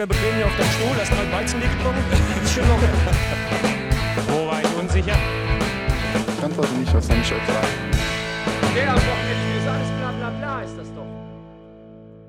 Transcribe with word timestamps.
locker 0.00 0.06
bequem 0.06 0.34
hier 0.36 0.46
auf 0.46 0.56
deinem 0.56 0.70
Stuhl, 0.70 0.96
hast 0.96 1.10
mal 1.12 1.32
Weizen 1.32 1.60
getrunken. 1.60 2.04
Ist 2.42 2.54
schon 2.54 2.68
locker. 2.68 2.88
Wo 4.28 4.46
war 4.46 4.60
ich 4.62 4.76
unsicher? 4.78 5.16
Ich 6.38 6.44
antworte 6.44 6.74
nicht, 6.74 6.94
was 6.94 7.08
ich 7.08 7.16
euch 7.16 7.28
sagen? 7.28 7.68
Der 8.74 8.90
am 8.92 8.96
Wochenende 8.96 9.58
ist 9.58 9.66
alles 9.66 9.88
bla 9.98 10.12
bla 10.12 10.30
bla 10.30 10.62
ist 10.62 10.78
das 10.78 10.94
doch. 10.94 11.06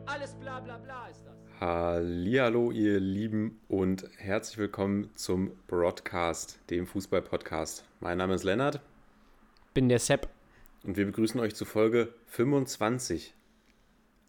Alles 0.06 0.34
bla 0.34 0.60
bla 0.60 0.78
bla 0.80 1.08
ist 1.08 1.22
das. 1.26 1.62
Hallihallo, 1.62 2.72
ihr 2.72 3.00
Lieben 3.00 3.62
und 3.68 4.06
herzlich 4.18 4.58
willkommen 4.58 5.10
zum 5.16 5.52
Broadcast, 5.68 6.60
dem 6.70 6.88
Fußball-Podcast. 6.88 7.86
Mein 8.00 8.18
Name 8.18 8.34
ist 8.34 8.44
Lennart 8.44 8.82
Bin 9.74 9.88
der 9.88 10.00
Sepp. 10.00 10.28
und 10.84 10.98
wir 10.98 11.06
begrüßen 11.06 11.40
euch 11.40 11.56
zu 11.56 11.64
Folge 11.66 12.14
25. 12.28 13.34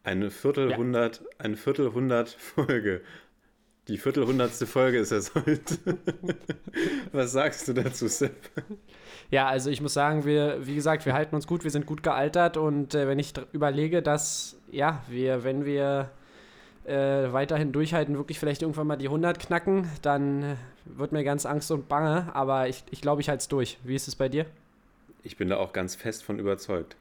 Eine 0.05 0.30
Viertelhundert, 0.30 1.24
eine 1.38 1.56
Viertelhundert 1.56 2.28
Folge. 2.28 3.02
Die 3.88 3.98
Viertelhundertste 3.98 4.66
Folge 4.66 4.98
ist 4.98 5.10
es 5.10 5.34
heute. 5.34 5.77
Was 7.12 7.32
sagst 7.32 7.66
du 7.66 7.72
dazu, 7.72 8.06
Sepp? 8.06 8.36
Ja, 9.30 9.48
also 9.48 9.70
ich 9.70 9.80
muss 9.80 9.92
sagen, 9.92 10.24
wir, 10.24 10.64
wie 10.64 10.77
gesagt, 10.77 11.05
wir 11.05 11.14
halten 11.14 11.34
uns 11.34 11.48
gut, 11.48 11.64
wir 11.64 11.70
sind 11.72 11.84
gut 11.84 12.05
gealtert 12.05 12.56
und 12.56 12.95
äh, 12.95 13.08
wenn 13.08 13.18
ich 13.18 13.32
überlege, 13.52 14.00
dass, 14.00 14.56
ja, 14.70 15.02
wir, 15.08 15.42
wenn 15.42 15.64
wir 15.64 16.10
äh, 16.84 17.33
weiterhin 17.33 17.72
durchhalten, 17.72 18.16
wirklich 18.16 18.39
vielleicht 18.39 18.62
irgendwann 18.62 18.86
mal 18.86 18.97
die 18.97 19.06
100 19.06 19.41
knacken, 19.41 19.89
dann 20.00 20.42
äh, 20.42 20.56
wird 20.84 21.11
mir 21.11 21.24
ganz 21.24 21.44
Angst 21.44 21.70
und 21.72 21.89
Bange, 21.89 22.30
aber 22.34 22.69
ich, 22.69 22.84
ich 22.92 23.00
glaube, 23.00 23.20
ich 23.20 23.28
halte 23.28 23.41
es 23.41 23.48
durch. 23.48 23.78
Wie 23.83 23.96
ist 23.96 24.06
es 24.06 24.14
bei 24.14 24.28
dir? 24.28 24.46
Ich 25.24 25.36
bin 25.36 25.48
da 25.48 25.56
auch 25.56 25.72
ganz 25.72 25.96
fest 25.96 26.22
von 26.22 26.39
überzeugt. 26.39 26.96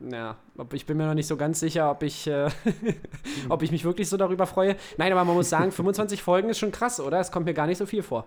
Ja, 0.00 0.36
ich 0.72 0.84
bin 0.84 0.96
mir 0.98 1.06
noch 1.06 1.14
nicht 1.14 1.26
so 1.26 1.36
ganz 1.36 1.58
sicher, 1.60 1.90
ob 1.90 2.02
ich, 2.02 2.26
äh, 2.26 2.50
ob 3.48 3.62
ich 3.62 3.70
mich 3.70 3.84
wirklich 3.84 4.08
so 4.08 4.16
darüber 4.16 4.46
freue. 4.46 4.76
Nein, 4.98 5.10
aber 5.12 5.24
man 5.24 5.34
muss 5.34 5.48
sagen, 5.48 5.72
25 5.72 6.22
Folgen 6.22 6.50
ist 6.50 6.58
schon 6.58 6.70
krass, 6.72 7.00
oder? 7.00 7.18
Es 7.18 7.32
kommt 7.32 7.46
mir 7.46 7.54
gar 7.54 7.66
nicht 7.66 7.78
so 7.78 7.86
viel 7.86 8.02
vor. 8.02 8.26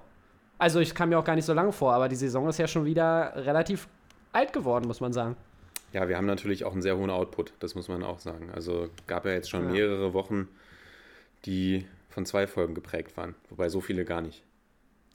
Also, 0.57 0.79
ich 0.79 0.93
kam 0.95 1.09
mir 1.09 1.19
auch 1.19 1.23
gar 1.23 1.35
nicht 1.35 1.45
so 1.45 1.53
lange 1.53 1.71
vor, 1.71 1.93
aber 1.93 2.09
die 2.09 2.15
Saison 2.15 2.49
ist 2.49 2.57
ja 2.57 2.67
schon 2.67 2.85
wieder 2.85 3.33
relativ 3.35 3.87
alt 4.33 4.51
geworden, 4.51 4.87
muss 4.87 4.99
man 4.99 5.13
sagen. 5.13 5.35
Ja, 5.93 6.07
wir 6.09 6.17
haben 6.17 6.25
natürlich 6.25 6.65
auch 6.65 6.73
einen 6.73 6.81
sehr 6.81 6.97
hohen 6.97 7.09
Output, 7.09 7.53
das 7.59 7.75
muss 7.75 7.87
man 7.87 8.03
auch 8.03 8.19
sagen. 8.19 8.49
Also 8.53 8.89
gab 9.07 9.25
ja 9.25 9.31
jetzt 9.31 9.49
schon 9.49 9.65
Ja. 9.65 9.71
mehrere 9.71 10.13
Wochen, 10.13 10.47
die 11.45 11.85
von 12.09 12.25
zwei 12.25 12.47
Folgen 12.47 12.73
geprägt 12.75 13.15
waren, 13.17 13.35
wobei 13.49 13.69
so 13.69 13.79
viele 13.79 14.05
gar 14.05 14.21
nicht. 14.21 14.43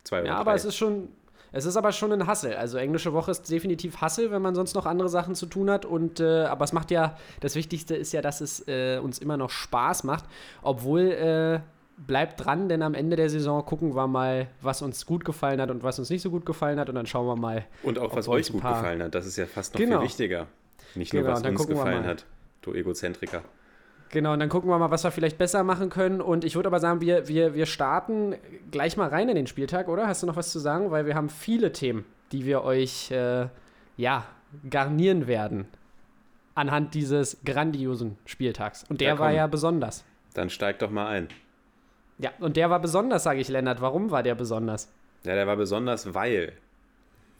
Zwei 0.05 0.21
oder 0.21 0.29
Ja, 0.29 0.35
drei. 0.35 0.41
aber 0.41 0.55
es 0.55 0.65
ist 0.65 0.77
schon, 0.77 1.09
es 1.57 1.65
ist 1.67 1.77
aber 1.77 1.93
schon 1.93 2.13
ein 2.13 2.27
Hassel. 2.27 2.55
Also 2.55 2.79
englische 2.79 3.13
Woche 3.13 3.31
ist 3.31 3.49
definitiv 3.49 4.01
Hassel, 4.01 4.31
wenn 4.33 4.43
man 4.43 4.55
sonst 4.57 4.75
noch 4.75 4.87
andere 4.87 5.09
Sachen 5.09 5.35
zu 5.37 5.47
tun 5.47 5.71
hat. 5.71 5.85
Und 5.87 6.19
äh, 6.19 6.45
aber 6.45 6.65
es 6.65 6.73
macht 6.73 6.91
ja, 6.91 7.17
das 7.41 7.55
Wichtigste 7.55 7.95
ist 7.95 8.13
ja, 8.13 8.21
dass 8.23 8.41
es 8.41 8.67
äh, 8.67 8.99
uns 8.99 9.19
immer 9.21 9.37
noch 9.37 9.51
Spaß 9.51 10.03
macht. 10.03 10.25
Obwohl 10.63 11.01
äh, 11.13 11.61
bleibt 11.97 12.45
dran, 12.45 12.69
denn 12.69 12.83
am 12.83 12.95
Ende 12.95 13.15
der 13.15 13.31
Saison 13.31 13.65
gucken 13.65 13.95
wir 13.95 14.09
mal, 14.09 14.49
was 14.63 14.83
uns 14.83 15.07
gut 15.07 15.25
gefallen 15.25 15.61
hat 15.61 15.71
und 15.71 15.85
was 15.85 15.99
uns 16.01 16.11
nicht 16.11 16.23
so 16.23 16.31
gut 16.31 16.45
gefallen 16.45 16.81
hat. 16.81 16.89
Und 16.89 16.97
dann 16.97 17.07
schauen 17.07 17.27
wir 17.27 17.37
mal. 17.37 17.65
Und 17.85 17.99
auch 18.01 18.17
was 18.17 18.27
euch 18.27 18.51
gut 18.51 18.63
gefallen 18.63 19.03
hat, 19.03 19.15
das 19.15 19.25
ist 19.25 19.37
ja 19.37 19.47
fast 19.47 19.75
noch 19.75 19.81
Genau. 19.81 19.99
viel 20.01 20.09
wichtiger. 20.09 20.49
Nicht 20.97 21.13
Genau, 21.13 21.25
nur, 21.25 21.33
was 21.35 21.43
uns 21.45 21.67
gefallen 21.69 22.05
hat, 22.05 22.25
du 22.63 22.75
Egozentriker. 22.75 23.43
Genau, 24.11 24.33
und 24.33 24.39
dann 24.41 24.49
gucken 24.49 24.71
wir 24.71 24.79
mal, 24.79 24.91
was 24.91 25.03
wir 25.03 25.11
vielleicht 25.11 25.39
besser 25.39 25.65
machen 25.65 25.91
können. 25.91 26.21
Und 26.21 26.45
ich 26.45 26.55
würde 26.55 26.69
aber 26.69 26.79
sagen, 26.79 27.01
wir, 27.01 27.27
wir, 27.27 27.55
wir 27.55 27.67
starten 27.67 28.37
gleich 28.71 28.97
mal 28.97 29.09
rein 29.09 29.29
in 29.29 29.35
den 29.35 29.47
Spieltag, 29.47 29.89
oder? 29.89 30.07
Hast 30.07 30.23
du 30.23 30.27
noch 30.27 30.37
was 30.37 30.53
zu 30.53 30.59
sagen? 30.61 30.91
Weil 30.91 31.07
wir 31.07 31.15
haben 31.17 31.29
viele 31.29 31.73
Themen, 31.73 32.05
die 32.31 32.45
wir 32.45 32.63
euch, 32.63 33.11
äh, 33.11 33.49
ja, 33.97 34.25
garnieren 34.71 35.27
werden. 35.27 35.67
Anhand 36.55 36.95
dieses 36.95 37.39
grandiosen 37.45 38.17
Spieltags. 38.27 38.85
Und 38.89 39.01
der 39.01 39.15
Ja, 39.15 39.19
war 39.19 39.33
ja 39.33 39.47
besonders. 39.49 40.05
Dann 40.35 40.51
steig 40.51 40.79
doch 40.79 40.91
mal 40.91 41.09
ein. 41.09 41.29
Ja, 42.19 42.31
und 42.39 42.57
der 42.57 42.71
war 42.71 42.79
besonders, 42.79 43.25
sage 43.25 43.41
ich 43.41 43.49
Lennart. 43.49 43.81
Warum 43.81 44.13
war 44.13 44.23
der 44.23 44.37
besonders? 44.37 44.93
Ja, 45.25 45.35
der 45.35 45.49
war 45.49 45.57
besonders, 45.57 46.15
weil 46.15 46.53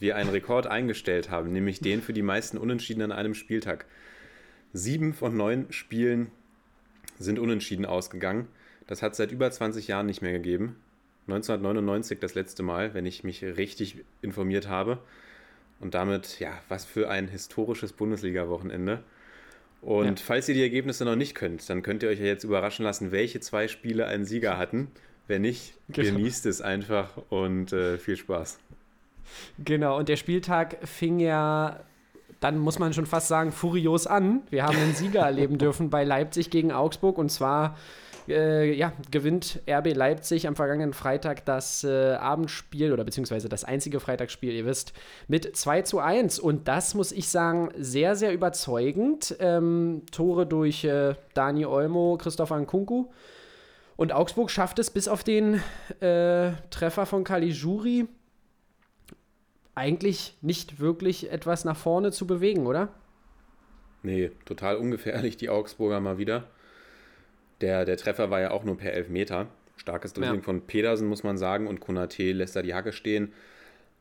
wir 0.01 0.17
einen 0.17 0.31
Rekord 0.31 0.67
eingestellt 0.67 1.31
haben, 1.31 1.53
nämlich 1.53 1.79
den 1.81 2.03
für 2.03 2.13
die 2.13 2.23
meisten 2.23 2.59
Unentschieden 2.59 3.03
an 3.03 3.13
einem 3.13 3.35
Spieltag. 3.35 3.87
Sieben 4.73 5.15
von 5.15 5.37
neun 5.37 5.67
Spielen 5.71 6.33
sind 7.19 7.39
unentschieden 7.39 7.87
ausgegangen. 7.87 8.49
Das 8.87 9.03
hat 9.03 9.13
es 9.13 9.19
seit 9.19 9.33
über 9.33 9.51
20 9.51 9.89
Jahren 9.89 10.07
nicht 10.07 10.23
mehr 10.23 10.33
gegeben. 10.33 10.77
1999 11.27 12.19
das 12.21 12.35
letzte 12.35 12.63
Mal, 12.63 12.93
wenn 12.95 13.07
ich 13.07 13.25
mich 13.25 13.43
richtig 13.43 14.05
informiert 14.21 14.69
habe. 14.69 14.99
Und 15.81 15.95
damit, 15.95 16.39
ja, 16.41 16.53
was 16.69 16.85
für 16.85 17.09
ein 17.11 17.29
historisches 17.29 17.93
Bundesliga-Wochenende. 17.93 19.03
Und 19.83 20.21
Ja. 20.21 20.25
falls 20.25 20.49
ihr 20.49 20.55
die 20.55 20.63
Ergebnisse 20.63 21.05
noch 21.05 21.17
nicht 21.17 21.35
könnt, 21.35 21.69
dann 21.69 21.83
könnt 21.83 22.03
ihr 22.03 22.09
euch 22.09 22.19
ja 22.21 22.27
jetzt 22.27 22.45
überraschen 22.45 22.85
lassen, 22.85 23.13
welche 23.13 23.41
zwei 23.41 23.69
Spiele 23.69 24.07
einen 24.07 24.25
Sieger 24.25 24.57
hatten. 24.59 24.89
Wenn 25.27 25.43
nicht, 25.43 25.75
Genau. 25.89 26.17
genießt 26.19 26.45
es 26.47 26.61
einfach 26.61 27.17
und 27.31 27.73
äh, 27.73 27.97
viel 27.99 28.17
Spaß. 28.17 28.59
Genau, 29.59 29.99
und 29.99 30.09
der 30.11 30.17
Spieltag 30.17 30.77
fing 30.87 31.19
ja, 31.19 31.81
dann 32.41 32.59
muss 32.59 32.79
man 32.79 32.93
schon 32.93 33.07
fast 33.07 33.29
sagen, 33.29 33.53
furios 33.53 34.07
an. 34.07 34.43
Wir 34.51 34.65
haben 34.65 34.77
einen 34.77 34.95
Sieger 34.95 35.21
erleben 35.27 35.59
dürfen 35.59 35.91
bei 35.91 36.05
Leipzig 36.05 36.51
gegen 36.51 36.73
Augsburg 36.73 37.19
und 37.19 37.31
zwar 37.31 37.77
äh, 38.29 38.73
ja, 38.73 38.93
gewinnt 39.11 39.61
RB 39.69 39.95
Leipzig 39.95 40.47
am 40.49 40.57
vergangenen 40.57 40.93
Freitag 40.93 41.45
das 41.45 41.85
äh, 41.85 42.15
Abendspiel 42.15 42.93
oder 42.93 43.05
beziehungsweise 43.05 43.49
das 43.49 43.65
einzige 43.65 44.01
Freitagsspiel, 44.01 44.53
ihr 44.53 44.67
wisst, 44.67 44.93
mit 45.29 45.57
2 45.57 45.83
zu 45.83 45.99
1. 45.99 46.39
Und 46.39 46.69
das 46.69 46.95
muss 46.95 47.13
ich 47.13 47.29
sagen, 47.29 47.71
sehr, 47.77 48.17
sehr 48.17 48.33
überzeugend. 48.33 49.37
Ähm, 49.41 50.03
Tore 50.11 50.47
durch 50.47 50.85
äh, 50.85 51.15
Dani 51.35 51.67
Olmo, 51.67 52.17
Christoph 52.19 52.51
Nkunku. 52.51 53.07
Und 53.97 54.13
Augsburg 54.13 54.51
schafft 54.51 54.79
es 54.79 54.91
bis 54.91 55.07
auf 55.07 55.23
den 55.23 55.61
äh, 56.01 56.53
Treffer 56.71 57.07
von 57.07 57.25
Caligiuri 57.25 58.09
eigentlich 59.75 60.37
nicht 60.43 60.79
wirklich 60.81 61.31
etwas 61.33 61.65
nach 61.65 61.77
vorne 61.77 62.13
zu 62.13 62.27
bewegen, 62.27 62.67
oder? 62.67 62.89
Nee, 64.03 64.31
total 64.45 64.77
ungefährlich, 64.77 65.37
die 65.37 65.49
Augsburger 65.49 66.01
mal 66.01 66.19
wieder. 66.19 66.45
Der, 67.61 67.85
der 67.85 67.97
Treffer 67.97 68.31
war 68.31 68.41
ja 68.41 68.51
auch 68.51 68.65
nur 68.65 68.77
per 68.77 68.93
Elfmeter. 68.93 69.47
Starkes 69.77 70.13
Dribbling 70.13 70.37
Ja. 70.41 70.43
von 70.45 70.63
Pedersen, 70.63 71.09
muss 71.09 71.25
man 71.25 71.37
sagen, 71.39 71.67
und 71.67 71.81
Konate 71.81 72.33
lässt 72.33 72.55
da 72.57 72.63
die 72.63 72.75
Hacke 72.75 72.93
stehen. 72.93 73.33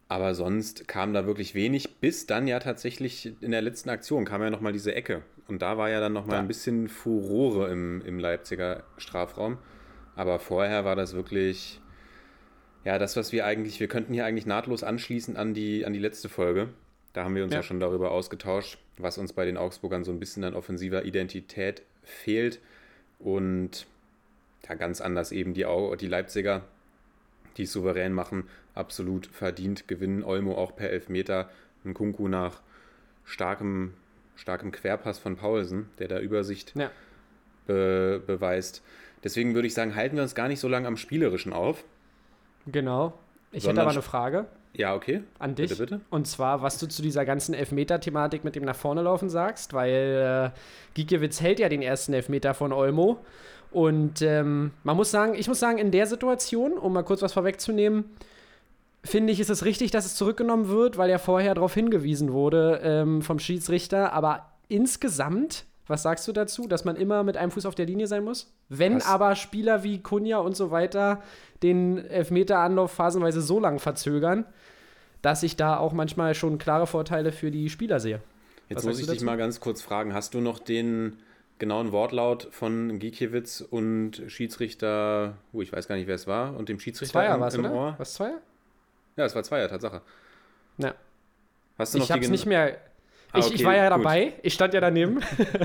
Aber 0.09 0.35
sonst 0.35 0.88
kam 0.88 1.13
da 1.13 1.25
wirklich 1.25 1.56
wenig, 1.56 1.95
bis 1.95 2.28
dann 2.28 2.47
ja 2.47 2.59
tatsächlich 2.59 3.34
in 3.41 3.51
der 3.51 3.61
letzten 3.61 3.90
Aktion 3.90 4.25
kam 4.25 4.41
ja 4.41 4.50
nochmal 4.50 4.73
diese 4.73 4.94
Ecke. 4.94 5.23
Und 5.47 5.61
da 5.61 5.78
war 5.78 5.90
ja 5.90 6.00
dann 6.00 6.13
nochmal 6.13 6.35
Ja. 6.35 6.41
ein 6.41 6.47
bisschen 6.47 6.90
Furore 6.90 7.69
im, 7.72 8.01
im 8.05 8.19
Leipziger 8.19 8.84
Strafraum. 8.97 9.57
Aber 10.16 10.40
vorher 10.40 10.85
war 10.85 10.95
das 10.95 11.13
wirklich, 11.16 11.81
ja, 12.86 13.00
das, 13.00 13.16
was 13.16 13.32
wir 13.32 13.46
eigentlich, 13.46 13.80
wir 13.80 13.88
könnten 13.88 14.14
hier 14.14 14.26
eigentlich 14.26 14.46
nahtlos 14.46 14.84
anschließen 14.84 15.38
an 15.38 15.54
die, 15.54 15.86
an 15.86 15.94
die 15.94 16.00
letzte 16.00 16.30
Folge. 16.30 16.70
Da 17.14 17.24
haben 17.24 17.36
wir 17.36 17.44
uns 17.44 17.54
ja. 17.54 17.60
Ja. 17.60 17.64
schon 17.64 17.80
darüber 17.80 18.12
ausgetauscht, 18.12 18.78
was 18.98 19.18
uns 19.18 19.34
bei 19.34 19.46
den 19.46 19.58
Augsburgern 19.58 20.04
so 20.04 20.12
ein 20.12 20.20
bisschen 20.20 20.44
an 20.44 20.54
offensiver 20.56 21.06
Identität 21.06 21.84
fehlt. 22.04 22.60
Und 23.20 23.86
ja, 24.68 24.76
ganz 24.76 25.00
anders 25.02 25.32
eben 25.32 25.54
die, 25.54 25.66
Au- 25.66 25.96
die 25.96 26.08
Leipziger, 26.08 26.64
die 27.58 27.64
es 27.64 27.72
souverän 27.72 28.14
machen, 28.14 28.46
absolut 28.74 29.28
verdient 29.28 29.88
gewinnen. 29.88 30.24
Olmo 30.24 30.56
auch 30.56 30.76
per 30.76 30.90
Elfmeter, 30.90 31.50
ein 31.86 31.94
Kunku 31.94 32.28
nach 32.28 32.62
starkem, 33.26 33.94
starkem 34.36 34.72
Querpass 34.72 35.20
von 35.20 35.36
Paulsen, 35.36 35.90
der 36.00 36.08
da 36.08 36.20
Übersicht 36.20 36.74
Ja. 36.76 36.91
be 37.68 38.22
beweist. 38.26 38.82
Deswegen 39.24 39.53
würde 39.53 39.68
ich 39.68 39.74
sagen, 39.74 39.96
halten 39.96 40.16
wir 40.18 40.24
uns 40.24 40.36
gar 40.36 40.47
nicht 40.47 40.59
so 40.59 40.68
lange 40.68 40.88
am 40.88 40.97
Spielerischen 40.97 41.53
auf. 41.53 41.86
Genau. 42.68 43.14
Ich 43.52 43.64
Sondern 43.64 43.78
hätte 43.78 43.82
aber 43.82 43.92
eine 43.92 44.02
Frage 44.02 44.46
Ja, 44.74 44.96
okay. 44.96 45.22
an 45.40 45.56
dich. 45.56 45.70
Bitte, 45.70 45.84
bitte. 45.84 46.02
Und 46.10 46.28
zwar, 46.28 46.62
was 46.62 46.80
du 46.80 46.88
zu 46.88 47.02
dieser 47.02 47.26
ganzen 47.26 47.54
Elfmeter-Thematik 47.54 48.44
mit 48.44 48.56
dem 48.56 48.64
nach 48.66 48.76
vorne 48.76 49.02
laufen 49.02 49.30
sagst, 49.30 49.74
weil 49.74 50.52
äh, 50.54 50.60
Gikiewicz 50.96 51.42
hält 51.42 51.60
ja 51.60 51.70
den 51.70 51.82
ersten 51.82 52.14
Elfmeter 52.14 52.54
von 52.54 52.74
Olmo. 52.74 53.20
Und 53.72 54.22
ähm, 54.22 54.72
man 54.84 54.96
muss 54.96 55.12
sagen, 55.12 55.34
ich 55.36 55.48
muss 55.48 55.60
sagen, 55.60 55.78
in 55.78 55.92
der 55.92 56.06
Situation, 56.08 56.74
um 56.74 56.94
mal 56.94 57.04
kurz 57.04 57.22
was 57.22 57.34
vorwegzunehmen, 57.34 58.06
finde 59.04 59.34
ich, 59.34 59.40
ist 59.40 59.50
es 59.50 59.66
richtig, 59.66 59.92
dass 59.92 60.06
es 60.06 60.16
zurückgenommen 60.16 60.70
wird, 60.70 60.98
weil 60.98 61.10
ja 61.10 61.18
vorher 61.18 61.56
darauf 61.56 61.74
hingewiesen 61.74 62.32
wurde 62.32 62.80
ähm, 62.84 63.22
vom 63.22 63.40
Schiedsrichter. 63.40 64.14
Aber 64.14 64.52
insgesamt, 64.70 65.66
was 65.88 66.03
sagst 66.03 66.28
du 66.28 66.32
dazu, 66.32 66.68
dass 66.68 66.85
man 66.85 66.96
immer 66.96 67.24
mit 67.24 67.38
einem 67.38 67.52
Fuß 67.52 67.66
auf 67.66 67.76
der 67.76 67.85
Linie 67.85 68.08
sein 68.08 68.24
muss? 68.24 68.53
Wenn 68.70 68.97
Was? 68.97 69.06
aber 69.06 69.35
Spieler 69.35 69.84
wie 69.84 70.02
Kunja 70.02 70.38
und 70.38 70.56
so 70.56 70.72
weiter 70.72 71.22
den 71.62 71.97
Elfmeter-Anlauf 71.97 72.91
phasenweise 72.91 73.41
so 73.41 73.59
lang 73.59 73.80
verzögern, 73.80 74.46
dass 75.22 75.44
ich 75.44 75.56
da 75.56 75.78
auch 75.78 75.94
manchmal 75.94 76.35
schon 76.35 76.58
klare 76.58 76.88
Vorteile 76.88 77.32
für 77.32 77.52
die 77.52 77.70
Spieler 77.70 78.00
sehe. 78.00 78.22
Jetzt 78.70 78.80
Was 78.80 78.85
muss 78.85 79.00
ich 79.00 79.08
dich 79.08 79.22
mal 79.22 79.38
ganz 79.38 79.59
kurz 79.59 79.82
fragen, 79.82 80.14
hast 80.14 80.34
du 80.34 80.41
noch 80.41 80.59
den 80.59 81.18
genauen 81.59 81.91
Wortlaut 81.91 82.47
von 82.52 83.00
Gikiewicz 83.00 83.62
und 83.62 84.22
Schiedsrichter, 84.28 85.36
oh, 85.53 85.62
ich 85.62 85.72
weiß 85.72 85.88
gar 85.88 85.96
nicht, 85.96 86.08
wer 86.08 86.16
es 86.16 86.28
war, 86.28 86.56
und 86.58 86.70
dem 86.70 86.79
Schiedsrichter 86.79 87.14
Zweier 87.14 87.36
im, 87.36 87.41
war 87.41 87.47
es, 87.47 87.56
im 87.56 87.66
oder? 87.66 87.74
Ohr? 87.74 87.96
Was 87.97 88.16
Zweier? 88.16 88.41
Ja, 89.16 89.26
es 89.26 89.36
war 89.36 89.44
Zweier, 89.44 89.70
Tatsache. 89.70 90.02
Ja. 90.78 90.96
Hast 91.78 91.94
du 91.94 92.00
noch 92.00 92.06
Ich 92.06 92.12
habe 92.12 92.22
es 92.22 92.29
nicht 92.29 92.46
mehr. 92.46 92.78
Ah, 93.34 93.40
ich, 93.40 93.46
okay, 93.46 93.56
ich 93.56 93.64
war 93.66 93.76
ja 93.76 93.90
gut. 93.90 93.97
dabei, 93.97 94.34
ich 94.44 94.53
stand 94.53 94.76
ja 94.76 94.80
daneben. 94.80 95.20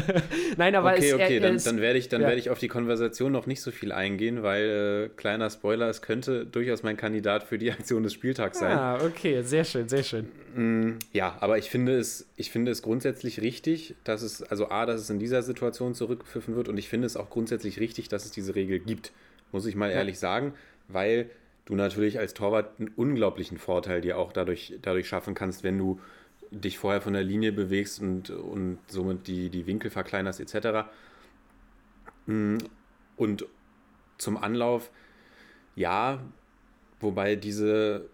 Nein, 0.56 0.74
aber 0.74 0.92
Okay, 0.92 1.08
es, 1.08 1.14
okay, 1.14 1.34
er, 1.34 1.40
dann, 1.40 1.56
es, 1.56 1.64
dann 1.64 1.82
werde 1.82 1.98
ich, 1.98 2.08
dann 2.08 2.22
ja. 2.22 2.28
werde 2.28 2.40
ich 2.40 2.48
auf 2.48 2.58
die 2.58 2.68
Konversation 2.68 3.30
noch 3.30 3.46
nicht 3.46 3.60
so 3.60 3.70
viel 3.70 3.92
eingehen, 3.92 4.42
weil 4.42 5.10
äh, 5.12 5.16
kleiner 5.16 5.50
Spoiler, 5.50 5.90
es 5.90 6.00
könnte 6.00 6.46
durchaus 6.46 6.82
mein 6.82 6.96
Kandidat 6.96 7.42
für 7.42 7.58
die 7.58 7.70
Aktion 7.72 8.02
des 8.02 8.14
Spieltags 8.14 8.58
sein. 8.58 8.76
Ah, 8.76 9.04
okay, 9.04 9.42
sehr 9.42 9.64
schön, 9.64 9.86
sehr 9.86 10.02
schön. 10.02 10.28
Ja, 11.12 11.36
aber 11.40 11.58
ich 11.58 11.68
finde 11.68 11.98
es, 11.98 12.26
ich 12.36 12.50
finde 12.50 12.72
es 12.72 12.80
grundsätzlich 12.80 13.42
richtig, 13.42 13.94
dass 14.02 14.22
es, 14.22 14.42
also 14.42 14.70
A, 14.70 14.86
dass 14.86 15.02
es 15.02 15.10
in 15.10 15.18
dieser 15.18 15.42
Situation 15.42 15.94
zurückgepfiffen 15.94 16.56
wird 16.56 16.68
und 16.68 16.78
ich 16.78 16.88
finde 16.88 17.06
es 17.06 17.18
auch 17.18 17.28
grundsätzlich 17.28 17.78
richtig, 17.80 18.08
dass 18.08 18.24
es 18.24 18.30
diese 18.30 18.54
Regel 18.54 18.78
gibt, 18.78 19.12
muss 19.52 19.66
ich 19.66 19.76
mal 19.76 19.90
ehrlich 19.90 20.18
sagen, 20.18 20.54
weil 20.88 21.30
du 21.66 21.74
natürlich 21.74 22.18
als 22.18 22.32
Torwart 22.32 22.80
einen 22.80 22.88
unglaublichen 22.96 23.58
Vorteil 23.58 24.00
dir 24.00 24.16
auch 24.16 24.32
dadurch, 24.32 24.78
dadurch 24.80 25.06
schaffen 25.06 25.34
kannst, 25.34 25.62
wenn 25.64 25.76
du 25.76 26.00
dich 26.50 26.78
vorher 26.78 27.00
von 27.00 27.12
der 27.12 27.22
Linie 27.22 27.52
bewegst 27.52 28.00
und, 28.00 28.30
und 28.30 28.78
somit 28.88 29.26
die, 29.26 29.50
die 29.50 29.66
Winkel 29.66 29.90
verkleinerst 29.90 30.40
etc. 30.40 30.88
Mm, 32.26 32.58
Und 33.16 33.46
zum 34.18 34.36
Anlauf, 34.36 34.90
ja, 35.76 36.20
wobei 37.00 37.36
diese, 37.36 38.08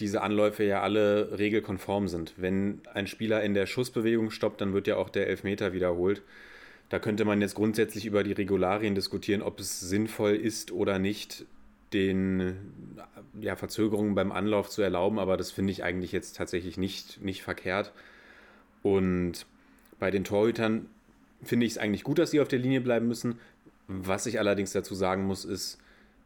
diese 0.00 0.22
Anläufe 0.22 0.64
ja 0.64 0.82
alle 0.82 1.38
regelkonform 1.38 2.08
sind. 2.08 2.34
Wenn 2.36 2.80
ein 2.92 3.06
Spieler 3.06 3.42
in 3.42 3.54
der 3.54 3.66
Schussbewegung 3.66 4.30
stoppt, 4.30 4.60
dann 4.60 4.72
wird 4.72 4.86
ja 4.86 4.96
auch 4.96 5.10
der 5.10 5.28
Elfmeter 5.28 5.72
wiederholt. 5.72 6.22
Da 6.88 6.98
könnte 6.98 7.24
man 7.24 7.40
jetzt 7.40 7.54
grundsätzlich 7.54 8.06
über 8.06 8.22
die 8.24 8.32
Regularien 8.32 8.94
diskutieren, 8.94 9.42
ob 9.42 9.60
es 9.60 9.80
sinnvoll 9.80 10.34
ist 10.34 10.70
oder 10.72 10.98
nicht, 10.98 11.46
den 11.94 12.56
ja, 13.40 13.56
Verzögerungen 13.56 14.14
beim 14.14 14.32
Anlauf 14.32 14.68
zu 14.68 14.82
erlauben, 14.82 15.18
aber 15.18 15.36
das 15.36 15.50
finde 15.50 15.70
ich 15.72 15.82
eigentlich 15.82 16.12
jetzt 16.12 16.36
tatsächlich 16.36 16.76
nicht, 16.76 17.22
nicht 17.22 17.42
verkehrt. 17.42 17.92
Und 18.82 19.46
bei 19.98 20.10
den 20.10 20.24
Torhütern 20.24 20.86
finde 21.42 21.66
ich 21.66 21.72
es 21.72 21.78
eigentlich 21.78 22.04
gut, 22.04 22.18
dass 22.18 22.30
sie 22.30 22.40
auf 22.40 22.48
der 22.48 22.58
Linie 22.58 22.80
bleiben 22.80 23.08
müssen. 23.08 23.38
Was 23.86 24.26
ich 24.26 24.38
allerdings 24.38 24.72
dazu 24.72 24.94
sagen 24.94 25.24
muss, 25.24 25.44
ist, 25.44 25.78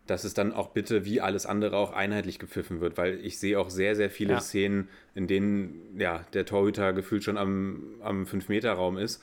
dass 0.06 0.24
es 0.24 0.32
dann 0.32 0.52
auch 0.52 0.68
bitte 0.70 1.04
wie 1.04 1.20
alles 1.20 1.44
andere 1.44 1.76
auch 1.76 1.92
einheitlich 1.92 2.38
gepfiffen 2.38 2.80
wird, 2.80 2.96
weil 2.96 3.20
ich 3.24 3.38
sehe 3.38 3.58
auch 3.60 3.68
sehr, 3.68 3.94
sehr 3.94 4.10
viele 4.10 4.34
Ja. 4.34 4.40
Szenen, 4.40 4.88
in 5.14 5.26
denen 5.26 5.98
ja, 5.98 6.24
der 6.32 6.46
Torhüter 6.46 6.92
gefühlt 6.92 7.22
schon 7.24 7.36
am, 7.36 7.82
am 8.00 8.24
5-Meter-Raum 8.24 8.96
ist 8.96 9.22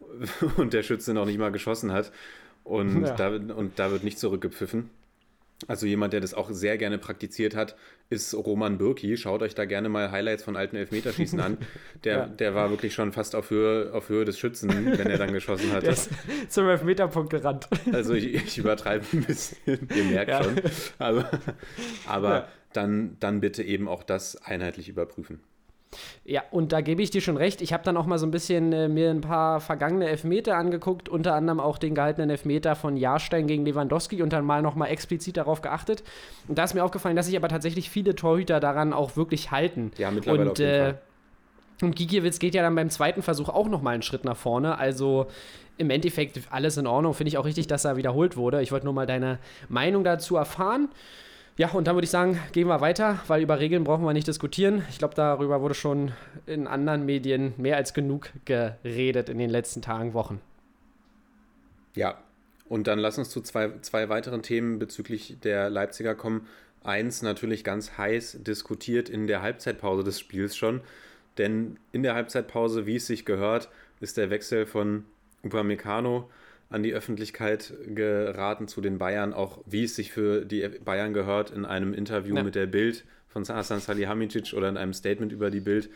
und 0.56 0.72
der 0.72 0.82
Schütze 0.82 1.12
noch 1.12 1.26
nicht 1.26 1.38
mal 1.38 1.52
geschossen 1.52 1.92
hat. 1.92 2.12
Und, 2.64 3.02
Ja. 3.02 3.14
da, 3.14 3.28
und 3.54 3.78
da 3.78 3.90
wird 3.90 4.04
nicht 4.04 4.18
zurückgepfiffen. 4.18 4.88
Also 5.68 5.86
jemand, 5.86 6.12
der 6.12 6.20
das 6.20 6.34
auch 6.34 6.50
sehr 6.50 6.76
gerne 6.78 6.98
praktiziert 6.98 7.54
hat, 7.54 7.76
ist 8.10 8.34
Roman 8.34 8.78
Birki. 8.78 9.16
Schaut 9.16 9.42
euch 9.42 9.54
da 9.54 9.64
gerne 9.64 9.88
mal 9.88 10.10
Highlights 10.10 10.42
von 10.42 10.56
alten 10.56 10.76
Elfmeterschießen 10.76 11.40
an. 11.40 11.58
Der, 12.04 12.16
Ja. 12.16 12.26
der 12.26 12.54
war 12.54 12.70
wirklich 12.70 12.94
schon 12.94 13.12
fast 13.12 13.36
auf 13.36 13.50
Höhe, 13.50 13.92
auf 13.94 14.08
Höhe 14.08 14.24
des 14.24 14.38
Schützen, 14.38 14.68
wenn 14.98 15.06
er 15.08 15.18
dann 15.18 15.32
geschossen 15.32 15.70
hat. 15.72 15.84
Der 15.84 15.92
ist 15.92 16.10
zum 16.48 16.68
Elfmeterpunkt 16.68 17.30
gerannt. 17.30 17.68
Also 17.92 18.14
ich, 18.14 18.34
ich 18.34 18.58
übertreibe 18.58 19.04
ein 19.12 19.22
bisschen, 19.24 19.56
ihr 19.94 20.04
merkt 20.04 20.30
Ja. 20.30 20.42
schon. 20.42 20.60
Aber, 20.98 21.30
aber 22.06 22.30
Ja. 22.34 22.48
dann, 22.72 23.16
dann 23.20 23.40
bitte 23.40 23.62
eben 23.62 23.86
auch 23.88 24.02
das 24.02 24.36
einheitlich 24.36 24.88
überprüfen. 24.88 25.40
Ja, 26.24 26.42
und 26.50 26.72
da 26.72 26.80
gebe 26.80 27.02
ich 27.02 27.10
dir 27.10 27.20
schon 27.20 27.36
recht. 27.36 27.60
Ich 27.62 27.72
habe 27.72 27.84
dann 27.84 27.96
auch 27.96 28.06
mal 28.06 28.18
so 28.18 28.26
ein 28.26 28.30
bisschen 28.30 28.72
äh, 28.72 28.88
mir 28.88 29.10
ein 29.10 29.20
paar 29.20 29.60
vergangene 29.60 30.08
Elfmeter 30.08 30.56
angeguckt, 30.56 31.08
unter 31.08 31.34
anderem 31.34 31.60
auch 31.60 31.78
den 31.78 31.94
gehaltenen 31.94 32.30
Elfmeter 32.30 32.76
von 32.76 32.96
Jahrstein 32.96 33.46
gegen 33.46 33.64
Lewandowski 33.64 34.22
und 34.22 34.32
dann 34.32 34.44
mal 34.44 34.62
nochmal 34.62 34.90
explizit 34.90 35.36
darauf 35.36 35.62
geachtet. 35.62 36.02
Und 36.48 36.58
da 36.58 36.64
ist 36.64 36.74
mir 36.74 36.84
aufgefallen, 36.84 37.16
dass 37.16 37.26
sich 37.26 37.36
aber 37.36 37.48
tatsächlich 37.48 37.90
viele 37.90 38.14
Torhüter 38.14 38.60
daran 38.60 38.92
auch 38.92 39.16
wirklich 39.16 39.50
halten. 39.50 39.92
Ja, 39.98 40.10
mittlerweile 40.10 40.42
und, 40.42 40.50
auf 40.50 40.58
jeden 40.58 40.70
äh, 40.70 40.84
Fall. 40.84 41.00
Und 41.82 41.96
Gigiewicz 41.96 42.38
geht 42.38 42.54
ja 42.54 42.62
dann 42.62 42.74
beim 42.74 42.90
zweiten 42.90 43.22
Versuch 43.22 43.48
auch 43.48 43.68
nochmal 43.68 43.94
einen 43.94 44.02
Schritt 44.02 44.24
nach 44.24 44.36
vorne. 44.36 44.78
Also 44.78 45.26
im 45.78 45.90
Endeffekt 45.90 46.40
alles 46.50 46.76
in 46.76 46.86
Ordnung. 46.86 47.14
Finde 47.14 47.28
ich 47.28 47.38
auch 47.38 47.44
richtig, 47.44 47.66
dass 47.66 47.84
er 47.84 47.96
wiederholt 47.96 48.36
wurde. 48.36 48.62
Ich 48.62 48.72
wollte 48.72 48.86
nur 48.86 48.94
mal 48.94 49.06
deine 49.06 49.38
Meinung 49.68 50.04
dazu 50.04 50.36
erfahren. 50.36 50.88
Ja, 51.58 51.70
und 51.72 51.86
dann 51.86 51.96
würde 51.96 52.06
ich 52.06 52.10
sagen, 52.10 52.38
gehen 52.52 52.66
wir 52.68 52.80
weiter, 52.80 53.20
weil 53.26 53.42
über 53.42 53.60
Regeln 53.60 53.84
brauchen 53.84 54.04
wir 54.04 54.14
nicht 54.14 54.26
diskutieren. 54.26 54.84
Ich 54.88 54.98
glaube, 54.98 55.14
darüber 55.14 55.60
wurde 55.60 55.74
schon 55.74 56.12
in 56.46 56.66
anderen 56.66 57.04
Medien 57.04 57.52
mehr 57.58 57.76
als 57.76 57.92
genug 57.92 58.30
geredet 58.46 59.28
in 59.28 59.38
den 59.38 59.50
letzten 59.50 59.82
Tagen, 59.82 60.14
Wochen. 60.14 60.40
Ja, 61.94 62.18
und 62.68 62.86
dann 62.86 62.98
lass 62.98 63.18
uns 63.18 63.28
zu 63.28 63.42
zwei, 63.42 63.70
zwei 63.82 64.08
weiteren 64.08 64.42
Themen 64.42 64.78
bezüglich 64.78 65.36
der 65.42 65.68
Leipziger 65.68 66.14
kommen. 66.14 66.46
Eins 66.82 67.20
natürlich 67.20 67.64
ganz 67.64 67.98
heiß 67.98 68.38
diskutiert 68.40 69.10
in 69.10 69.26
der 69.26 69.42
Halbzeitpause 69.42 70.04
des 70.04 70.18
Spiels 70.18 70.56
schon. 70.56 70.80
Denn 71.36 71.78
in 71.92 72.02
der 72.02 72.14
Halbzeitpause, 72.14 72.86
wie 72.86 72.96
es 72.96 73.06
sich 73.06 73.26
gehört, 73.26 73.68
ist 74.00 74.16
der 74.16 74.30
Wechsel 74.30 74.64
von 74.64 75.04
Upamecano 75.44 76.30
an 76.72 76.82
die 76.82 76.92
Öffentlichkeit 76.94 77.72
geraten 77.86 78.66
zu 78.68 78.80
den 78.80 78.98
Bayern, 78.98 79.32
auch 79.32 79.62
wie 79.66 79.84
es 79.84 79.94
sich 79.94 80.10
für 80.12 80.44
die 80.44 80.66
Bayern 80.84 81.12
gehört, 81.12 81.50
in 81.50 81.64
einem 81.64 81.94
Interview 81.94 82.36
Ja. 82.36 82.42
mit 82.42 82.54
der 82.54 82.66
Bild 82.66 83.04
von 83.28 83.46
Hasan 83.48 83.80
Salihamidzic 83.80 84.52
oder 84.54 84.68
in 84.68 84.76
einem 84.76 84.92
Statement 84.92 85.32
über 85.32 85.50
die 85.50 85.60
Bild. 85.60 85.90